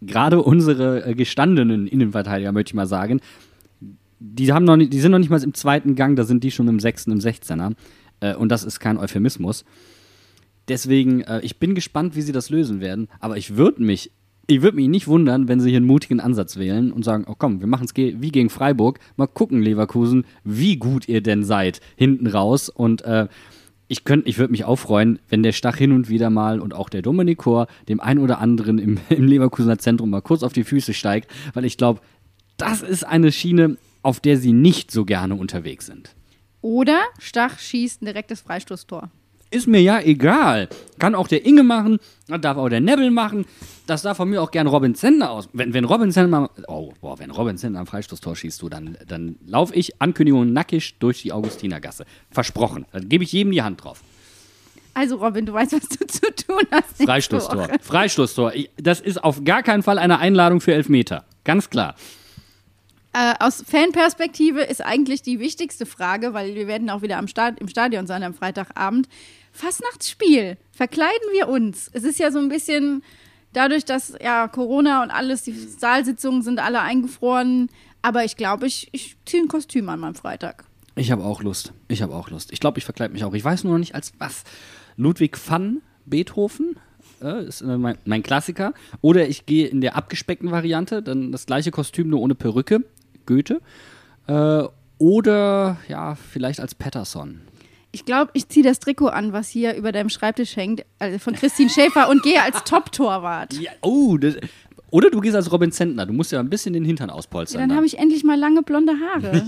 gerade 0.01 0.43
unsere 0.43 1.07
äh, 1.07 1.15
gestandenen 1.15 1.87
Innenverteidiger, 1.87 2.53
möchte 2.53 2.71
ich 2.71 2.75
mal 2.75 2.87
sagen, 2.87 3.21
die, 4.19 4.53
haben 4.53 4.65
noch 4.65 4.77
nicht, 4.77 4.93
die 4.93 5.01
sind 5.01 5.13
noch 5.13 5.19
nicht 5.19 5.31
mal 5.31 5.43
im 5.43 5.55
zweiten 5.55 5.95
Gang, 5.95 6.17
da 6.17 6.25
sind 6.25 6.45
die 6.45 6.51
schon 6.51 6.69
im 6.69 6.81
sechsten, 6.81 7.13
im 7.13 7.21
Sechzehner. 7.21 7.73
Äh, 8.21 8.35
und 8.35 8.51
das 8.51 8.65
ist 8.65 8.81
kein 8.81 8.99
Euphemismus. 8.99 9.65
Deswegen, 10.71 11.23
äh, 11.23 11.41
ich 11.43 11.59
bin 11.59 11.75
gespannt, 11.75 12.15
wie 12.15 12.23
sie 12.23 12.31
das 12.31 12.49
lösen 12.49 12.81
werden. 12.81 13.09
Aber 13.19 13.37
ich 13.37 13.57
würde 13.57 13.83
mich, 13.83 14.13
ich 14.47 14.63
würde 14.63 14.77
mich 14.77 14.87
nicht 14.87 15.09
wundern, 15.09 15.49
wenn 15.49 15.59
sie 15.59 15.69
hier 15.69 15.79
einen 15.79 15.87
mutigen 15.87 16.21
Ansatz 16.21 16.59
wählen 16.59 16.93
und 16.93 17.05
sagen, 17.05 17.25
oh 17.27 17.35
komm, 17.37 17.59
wir 17.61 17.67
machen 17.67 17.87
es 17.87 17.93
ge 17.93 18.15
wie 18.21 18.31
gegen 18.31 18.51
Freiburg. 18.51 19.01
Mal 19.17 19.27
gucken, 19.27 19.63
Leverkusen, 19.63 20.25
wie 20.45 20.77
gut 20.77 21.09
ihr 21.09 21.23
denn 21.23 21.43
seid 21.43 21.81
hinten 21.97 22.29
raus. 22.29 22.69
Und 22.69 23.03
äh, 23.03 23.27
ich 23.89 24.05
könnte, 24.05 24.29
ich 24.29 24.39
würde 24.39 24.53
mich 24.53 24.65
auch 24.65 24.77
freuen, 24.77 25.19
wenn 25.29 25.43
der 25.43 25.51
Stach 25.51 25.77
hin 25.77 25.91
und 25.91 26.09
wieder 26.09 26.31
mal 26.31 26.61
und 26.61 26.73
auch 26.73 26.89
der 26.89 27.03
Dominik 27.03 27.39
Kor 27.39 27.67
dem 27.89 27.99
einen 27.99 28.21
oder 28.21 28.39
anderen 28.39 28.79
im, 28.79 28.99
im 29.09 29.27
Leverkusener 29.27 29.79
Zentrum 29.79 30.09
mal 30.09 30.23
kurz 30.23 30.45
auf 30.45 30.53
die 30.53 30.63
Füße 30.63 30.95
steigt, 30.95 31.29
weil 31.53 31.65
ich 31.65 31.79
glaube, 31.79 32.01
das 32.59 32.83
ist 32.83 33.03
eine 33.05 33.33
Schiene, 33.33 33.77
auf 34.03 34.21
der 34.21 34.37
sie 34.37 34.53
nicht 34.53 34.93
so 34.93 35.05
gerne 35.05 35.35
unterwegs 35.35 35.87
sind. 35.87 36.15
Oder 36.61 37.01
Stach 37.19 37.59
schießt 37.59 38.03
ein 38.03 38.07
direktes 38.07 38.43
Freistoßtor. 38.43 39.11
Ist 39.51 39.67
mir 39.67 39.83
ja 39.83 40.01
egal. 40.01 40.69
Kann 40.99 41.15
auch 41.17 41.27
der 41.27 41.45
Inge 41.45 41.65
machen, 41.65 41.99
darf 42.29 42.57
auch 42.57 42.69
der 42.69 42.81
Nebel 42.81 43.11
machen. 43.11 43.47
Das 43.87 44.03
darf 44.03 44.19
von 44.19 44.31
mir 44.31 44.41
auch 44.41 44.53
gern 44.53 44.69
Robin 44.69 44.95
Zentner 44.95 45.31
aus. 45.31 45.49
Wenn, 45.53 45.75
wenn 45.75 45.85
Robin 45.85 46.13
Zentner, 46.13 46.51
oh, 46.69 46.93
boah, 47.01 47.19
wenn 47.19 47.33
Robin 47.33 47.59
Zentner 47.59 47.81
am 47.81 47.87
Freistoßtor 47.87 48.37
schießt, 48.37 48.63
du, 48.63 48.69
dann, 48.69 48.97
dann 49.09 49.37
laufe 49.45 49.75
ich 49.75 50.01
Ankündigung 50.01 50.53
nackig 50.53 50.99
durch 51.01 51.23
die 51.23 51.33
Augustinergasse. 51.33 52.05
Versprochen. 52.31 52.87
Dann 52.93 53.09
gebe 53.09 53.25
ich 53.25 53.33
jedem 53.33 53.51
die 53.51 53.63
Hand 53.63 53.83
drauf. 53.83 54.05
Also 54.95 55.17
Robin, 55.17 55.47
du 55.47 55.53
weißt, 55.53 55.73
was 55.73 55.89
du 55.89 56.07
zu 56.07 56.35
tun 56.35 56.63
hast. 56.71 57.03
Freistoßtor. 57.03 57.69
Woche. 57.69 57.79
Freistoßtor. 57.81 58.53
Das 58.77 59.01
ist 59.01 59.23
auf 59.23 59.43
gar 59.45 59.65
keinen 59.65 59.83
Fall 59.83 59.99
eine 59.99 60.19
Einladung 60.19 60.61
für 60.61 60.75
Elfmeter. 60.75 61.25
Ganz 61.43 61.71
klar. 61.71 61.97
Äh, 63.13 63.35
aus 63.41 63.65
Fanperspektive 63.67 64.61
ist 64.61 64.85
eigentlich 64.85 65.23
die 65.23 65.41
wichtigste 65.41 65.85
Frage, 65.85 66.33
weil 66.33 66.55
wir 66.55 66.69
werden 66.69 66.91
auch 66.91 67.03
wieder 67.03 67.19
am 67.19 67.27
Stad 67.27 67.59
im 67.61 67.67
Stadion 67.67 68.07
sein 68.07 68.23
am 68.23 68.35
Freitagabend. 68.35 69.09
Fastnachtsspiel. 69.61 70.57
Verkleiden 70.73 71.29
wir 71.33 71.49
uns? 71.49 71.91
Es 71.93 72.05
ist 72.05 72.19
ja 72.19 72.33
so 72.33 72.39
ein 72.39 72.49
bisschen 72.49 73.03
dadurch, 73.53 73.85
dass 73.85 74.15
ja 74.21 74.49
Corona 74.49 75.03
und 75.03 75.11
alles, 75.11 75.43
die 75.43 75.53
Saalsitzungen 75.53 76.43
sind 76.43 76.59
alle 76.59 76.81
eingefroren. 76.81 77.69
Aber 78.03 78.25
ich 78.25 78.37
glaube, 78.37 78.67
ich, 78.67 78.89
ich 78.93 79.17
ziehe 79.27 79.43
ein 79.43 79.49
Kostüm 79.49 79.89
an 79.91 80.01
meinem 80.01 80.15
Freitag. 80.15 80.65
Ich 80.97 81.11
habe 81.11 81.25
auch 81.25 81.43
Lust. 81.43 81.73
Ich 81.89 82.01
habe 82.01 82.15
auch 82.15 82.31
Lust. 82.31 82.53
Ich 82.53 82.61
glaube, 82.61 82.79
ich 82.79 82.85
verkleide 82.85 83.13
mich 83.13 83.23
auch. 83.25 83.35
Ich 83.35 83.45
weiß 83.45 83.65
nur 83.65 83.75
noch 83.75 83.79
nicht 83.79 83.95
als 83.95 84.13
was. 84.19 84.45
Ludwig 84.97 85.37
van 85.47 85.83
Beethoven 86.07 86.77
äh, 87.23 87.45
ist 87.45 87.61
äh, 87.61 87.77
mein, 87.77 87.99
mein 88.05 88.23
Klassiker. 88.23 88.73
Oder 89.03 89.29
ich 89.29 89.45
gehe 89.45 89.67
in 89.67 89.83
der 89.83 89.97
abgespeckten 89.97 90.51
Variante, 90.51 91.03
dann 91.03 91.33
das 91.33 91.45
gleiche 91.47 91.71
Kostüm 91.71 92.09
nur 92.09 92.21
ohne 92.21 92.35
Perücke. 92.35 92.85
Goethe. 93.27 93.61
Äh, 94.27 94.65
oder 94.99 95.77
ja, 95.89 96.15
vielleicht 96.15 96.61
als 96.61 96.75
Patterson. 96.75 97.43
Ich 97.93 98.05
glaube, 98.05 98.31
ich 98.35 98.49
ziehe 98.49 98.65
das 98.65 98.79
Trikot 98.79 99.09
an, 99.09 99.33
was 99.33 99.49
hier 99.49 99.75
über 99.75 99.91
deinem 99.91 100.11
Schreibtisch 100.11 100.57
hängt, 100.57 100.85
also 100.99 101.19
von 101.19 101.35
Christine 101.35 101.71
Schäfer 101.71 102.09
und 102.09 102.23
gehe 102.23 102.41
als 102.41 102.63
Top-Torwart. 102.65 103.55
Ja, 103.55 103.73
oh, 103.83 104.17
das, 104.17 104.37
oder 104.91 105.11
du 105.11 105.21
gehst 105.21 105.37
als 105.37 105.51
Robin 105.51 105.73
Zentner. 105.73 106.07
Du 106.07 106.13
musst 106.13 106.33
ja 106.33 106.41
ein 106.41 106.51
bisschen 106.51 106.73
den 106.73 106.85
Hintern 106.85 107.11
auspolstern. 107.11 107.69
Dann 107.69 107.77
habe 107.77 107.87
ich 107.87 107.99
endlich 107.99 108.25
mal 108.25 108.39
lange 108.39 108.63
blonde 108.63 108.93
Haare. 108.93 109.45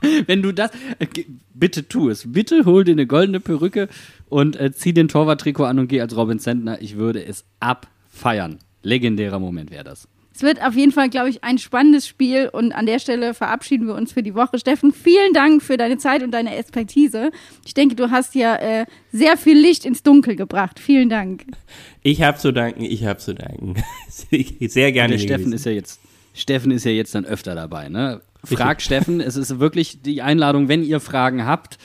Wenn 0.26 0.42
du 0.42 0.52
das, 0.52 0.70
äh, 0.98 1.06
bitte 1.54 1.88
tu 1.88 2.08
es. 2.08 2.30
Bitte 2.30 2.64
hol 2.64 2.84
dir 2.84 2.92
eine 2.92 3.06
goldene 3.06 3.40
Perücke 3.40 3.88
und 4.28 4.56
äh, 4.56 4.72
zieh 4.72 4.92
den 4.92 5.08
Torwarttrikot 5.08 5.64
an 5.64 5.78
und 5.78 5.88
geh 5.88 6.00
als 6.00 6.16
Robin 6.16 6.38
Zentner. 6.38 6.80
Ich 6.80 6.96
würde 6.96 7.24
es 7.24 7.44
abfeiern. 7.58 8.58
Legendärer 8.82 9.38
Moment 9.38 9.70
wäre 9.70 9.84
das. 9.84 10.08
Es 10.38 10.42
wird 10.44 10.62
auf 10.62 10.76
jeden 10.76 10.92
Fall, 10.92 11.08
glaube 11.08 11.30
ich, 11.30 11.42
ein 11.42 11.58
spannendes 11.58 12.06
Spiel 12.06 12.48
und 12.48 12.70
an 12.70 12.86
der 12.86 13.00
Stelle 13.00 13.34
verabschieden 13.34 13.88
wir 13.88 13.96
uns 13.96 14.12
für 14.12 14.22
die 14.22 14.36
Woche. 14.36 14.60
Steffen, 14.60 14.92
vielen 14.92 15.32
Dank 15.32 15.64
für 15.64 15.76
deine 15.76 15.98
Zeit 15.98 16.22
und 16.22 16.30
deine 16.30 16.54
Expertise. 16.54 17.32
Ich 17.66 17.74
denke, 17.74 17.96
du 17.96 18.12
hast 18.12 18.36
ja 18.36 18.54
äh, 18.54 18.86
sehr 19.10 19.36
viel 19.36 19.58
Licht 19.58 19.84
ins 19.84 20.04
Dunkel 20.04 20.36
gebracht. 20.36 20.78
Vielen 20.78 21.08
Dank. 21.08 21.42
Ich 22.04 22.22
habe 22.22 22.38
zu 22.38 22.52
danken, 22.52 22.84
ich 22.84 23.04
habe 23.04 23.18
zu 23.18 23.34
danken. 23.34 23.82
Sehr 24.60 24.92
gerne. 24.92 25.14
Der 25.14 25.18
Steffen 25.18 25.46
gewesen. 25.46 25.52
ist 25.54 25.66
ja 25.66 25.72
jetzt, 25.72 26.00
Steffen 26.34 26.70
ist 26.70 26.84
ja 26.84 26.92
jetzt 26.92 27.16
dann 27.16 27.24
öfter 27.24 27.56
dabei, 27.56 27.88
ne? 27.88 28.20
Frag 28.44 28.80
Steffen, 28.80 29.20
es 29.20 29.34
ist 29.34 29.58
wirklich 29.58 30.02
die 30.02 30.22
Einladung, 30.22 30.68
wenn 30.68 30.84
ihr 30.84 31.00
Fragen 31.00 31.46
habt, 31.46 31.78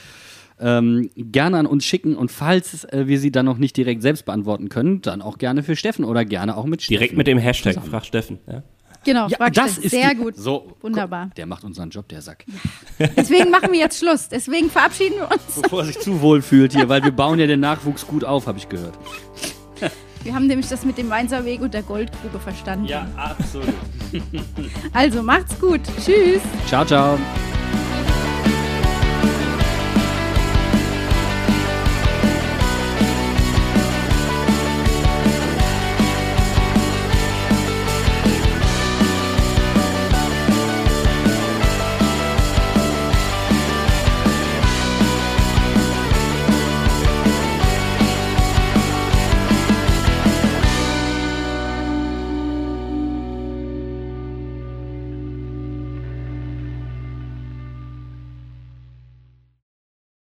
ähm, 0.64 1.10
gerne 1.16 1.58
an 1.58 1.66
uns 1.66 1.84
schicken 1.86 2.16
und 2.16 2.32
falls 2.32 2.86
äh, 2.86 3.04
wir 3.08 3.20
sie 3.20 3.32
dann 3.32 3.46
noch 3.46 3.58
nicht 3.58 3.76
direkt 3.76 4.02
selbst 4.02 4.26
beantworten 4.26 4.70
können, 4.70 5.02
dann 5.02 5.22
auch 5.22 5.38
gerne 5.38 5.62
für 5.64 5.76
Steffen 5.76 6.06
oder 6.06 6.24
gerne 6.24 6.56
auch 6.56 6.66
mit 6.66 6.82
Steffen. 6.82 7.00
Direkt 7.00 7.18
mit 7.18 7.28
dem 7.28 7.38
Hashtag, 7.38 7.74
zusammen. 7.74 7.92
frag 7.92 8.06
Steffen. 8.06 8.40
Ja. 8.48 8.64
Genau, 9.06 9.28
Ja, 9.28 9.36
frag 9.36 9.52
das 9.54 9.72
Steffen. 9.74 9.84
ist 9.84 9.92
sehr 9.92 10.10
die, 10.12 10.16
gut. 10.16 10.38
So, 10.38 10.78
Wunderbar. 10.80 11.26
Guck, 11.26 11.36
der 11.36 11.46
macht 11.46 11.66
unseren 11.66 11.90
Job, 11.90 12.08
der 12.08 12.22
Sack. 12.22 12.46
Deswegen 13.18 13.50
machen 13.52 13.74
wir 13.74 13.80
jetzt 13.80 14.00
Schluss. 14.00 14.30
Deswegen 14.30 14.70
verabschieden 14.70 15.16
wir 15.18 15.30
uns. 15.30 15.62
Bevor 15.62 15.82
er 15.82 15.86
sich 15.88 16.00
zu 16.00 16.22
wohl 16.22 16.42
fühlt 16.42 16.72
hier, 16.74 16.88
weil 16.88 17.04
wir 17.04 17.12
bauen 17.12 17.38
ja 17.38 17.46
den 17.48 17.60
Nachwuchs 17.60 18.08
gut 18.08 18.24
auf, 18.24 18.48
habe 18.48 18.58
ich 18.60 18.70
gehört. 18.70 18.94
Wir 20.24 20.34
haben 20.34 20.48
nämlich 20.48 20.70
das 20.70 20.86
mit 20.86 20.98
dem 20.98 21.10
Mainzer-Weg 21.10 21.60
und 21.60 21.74
der 21.74 21.84
Goldgrube 21.84 22.40
verstanden. 22.40 22.88
absolut. 23.18 23.68
Also 24.94 25.22
macht's 25.24 25.60
gut. 25.60 25.82
Tschüss. 26.06 26.42
Ciao, 26.68 26.86
ciao. 26.86 27.20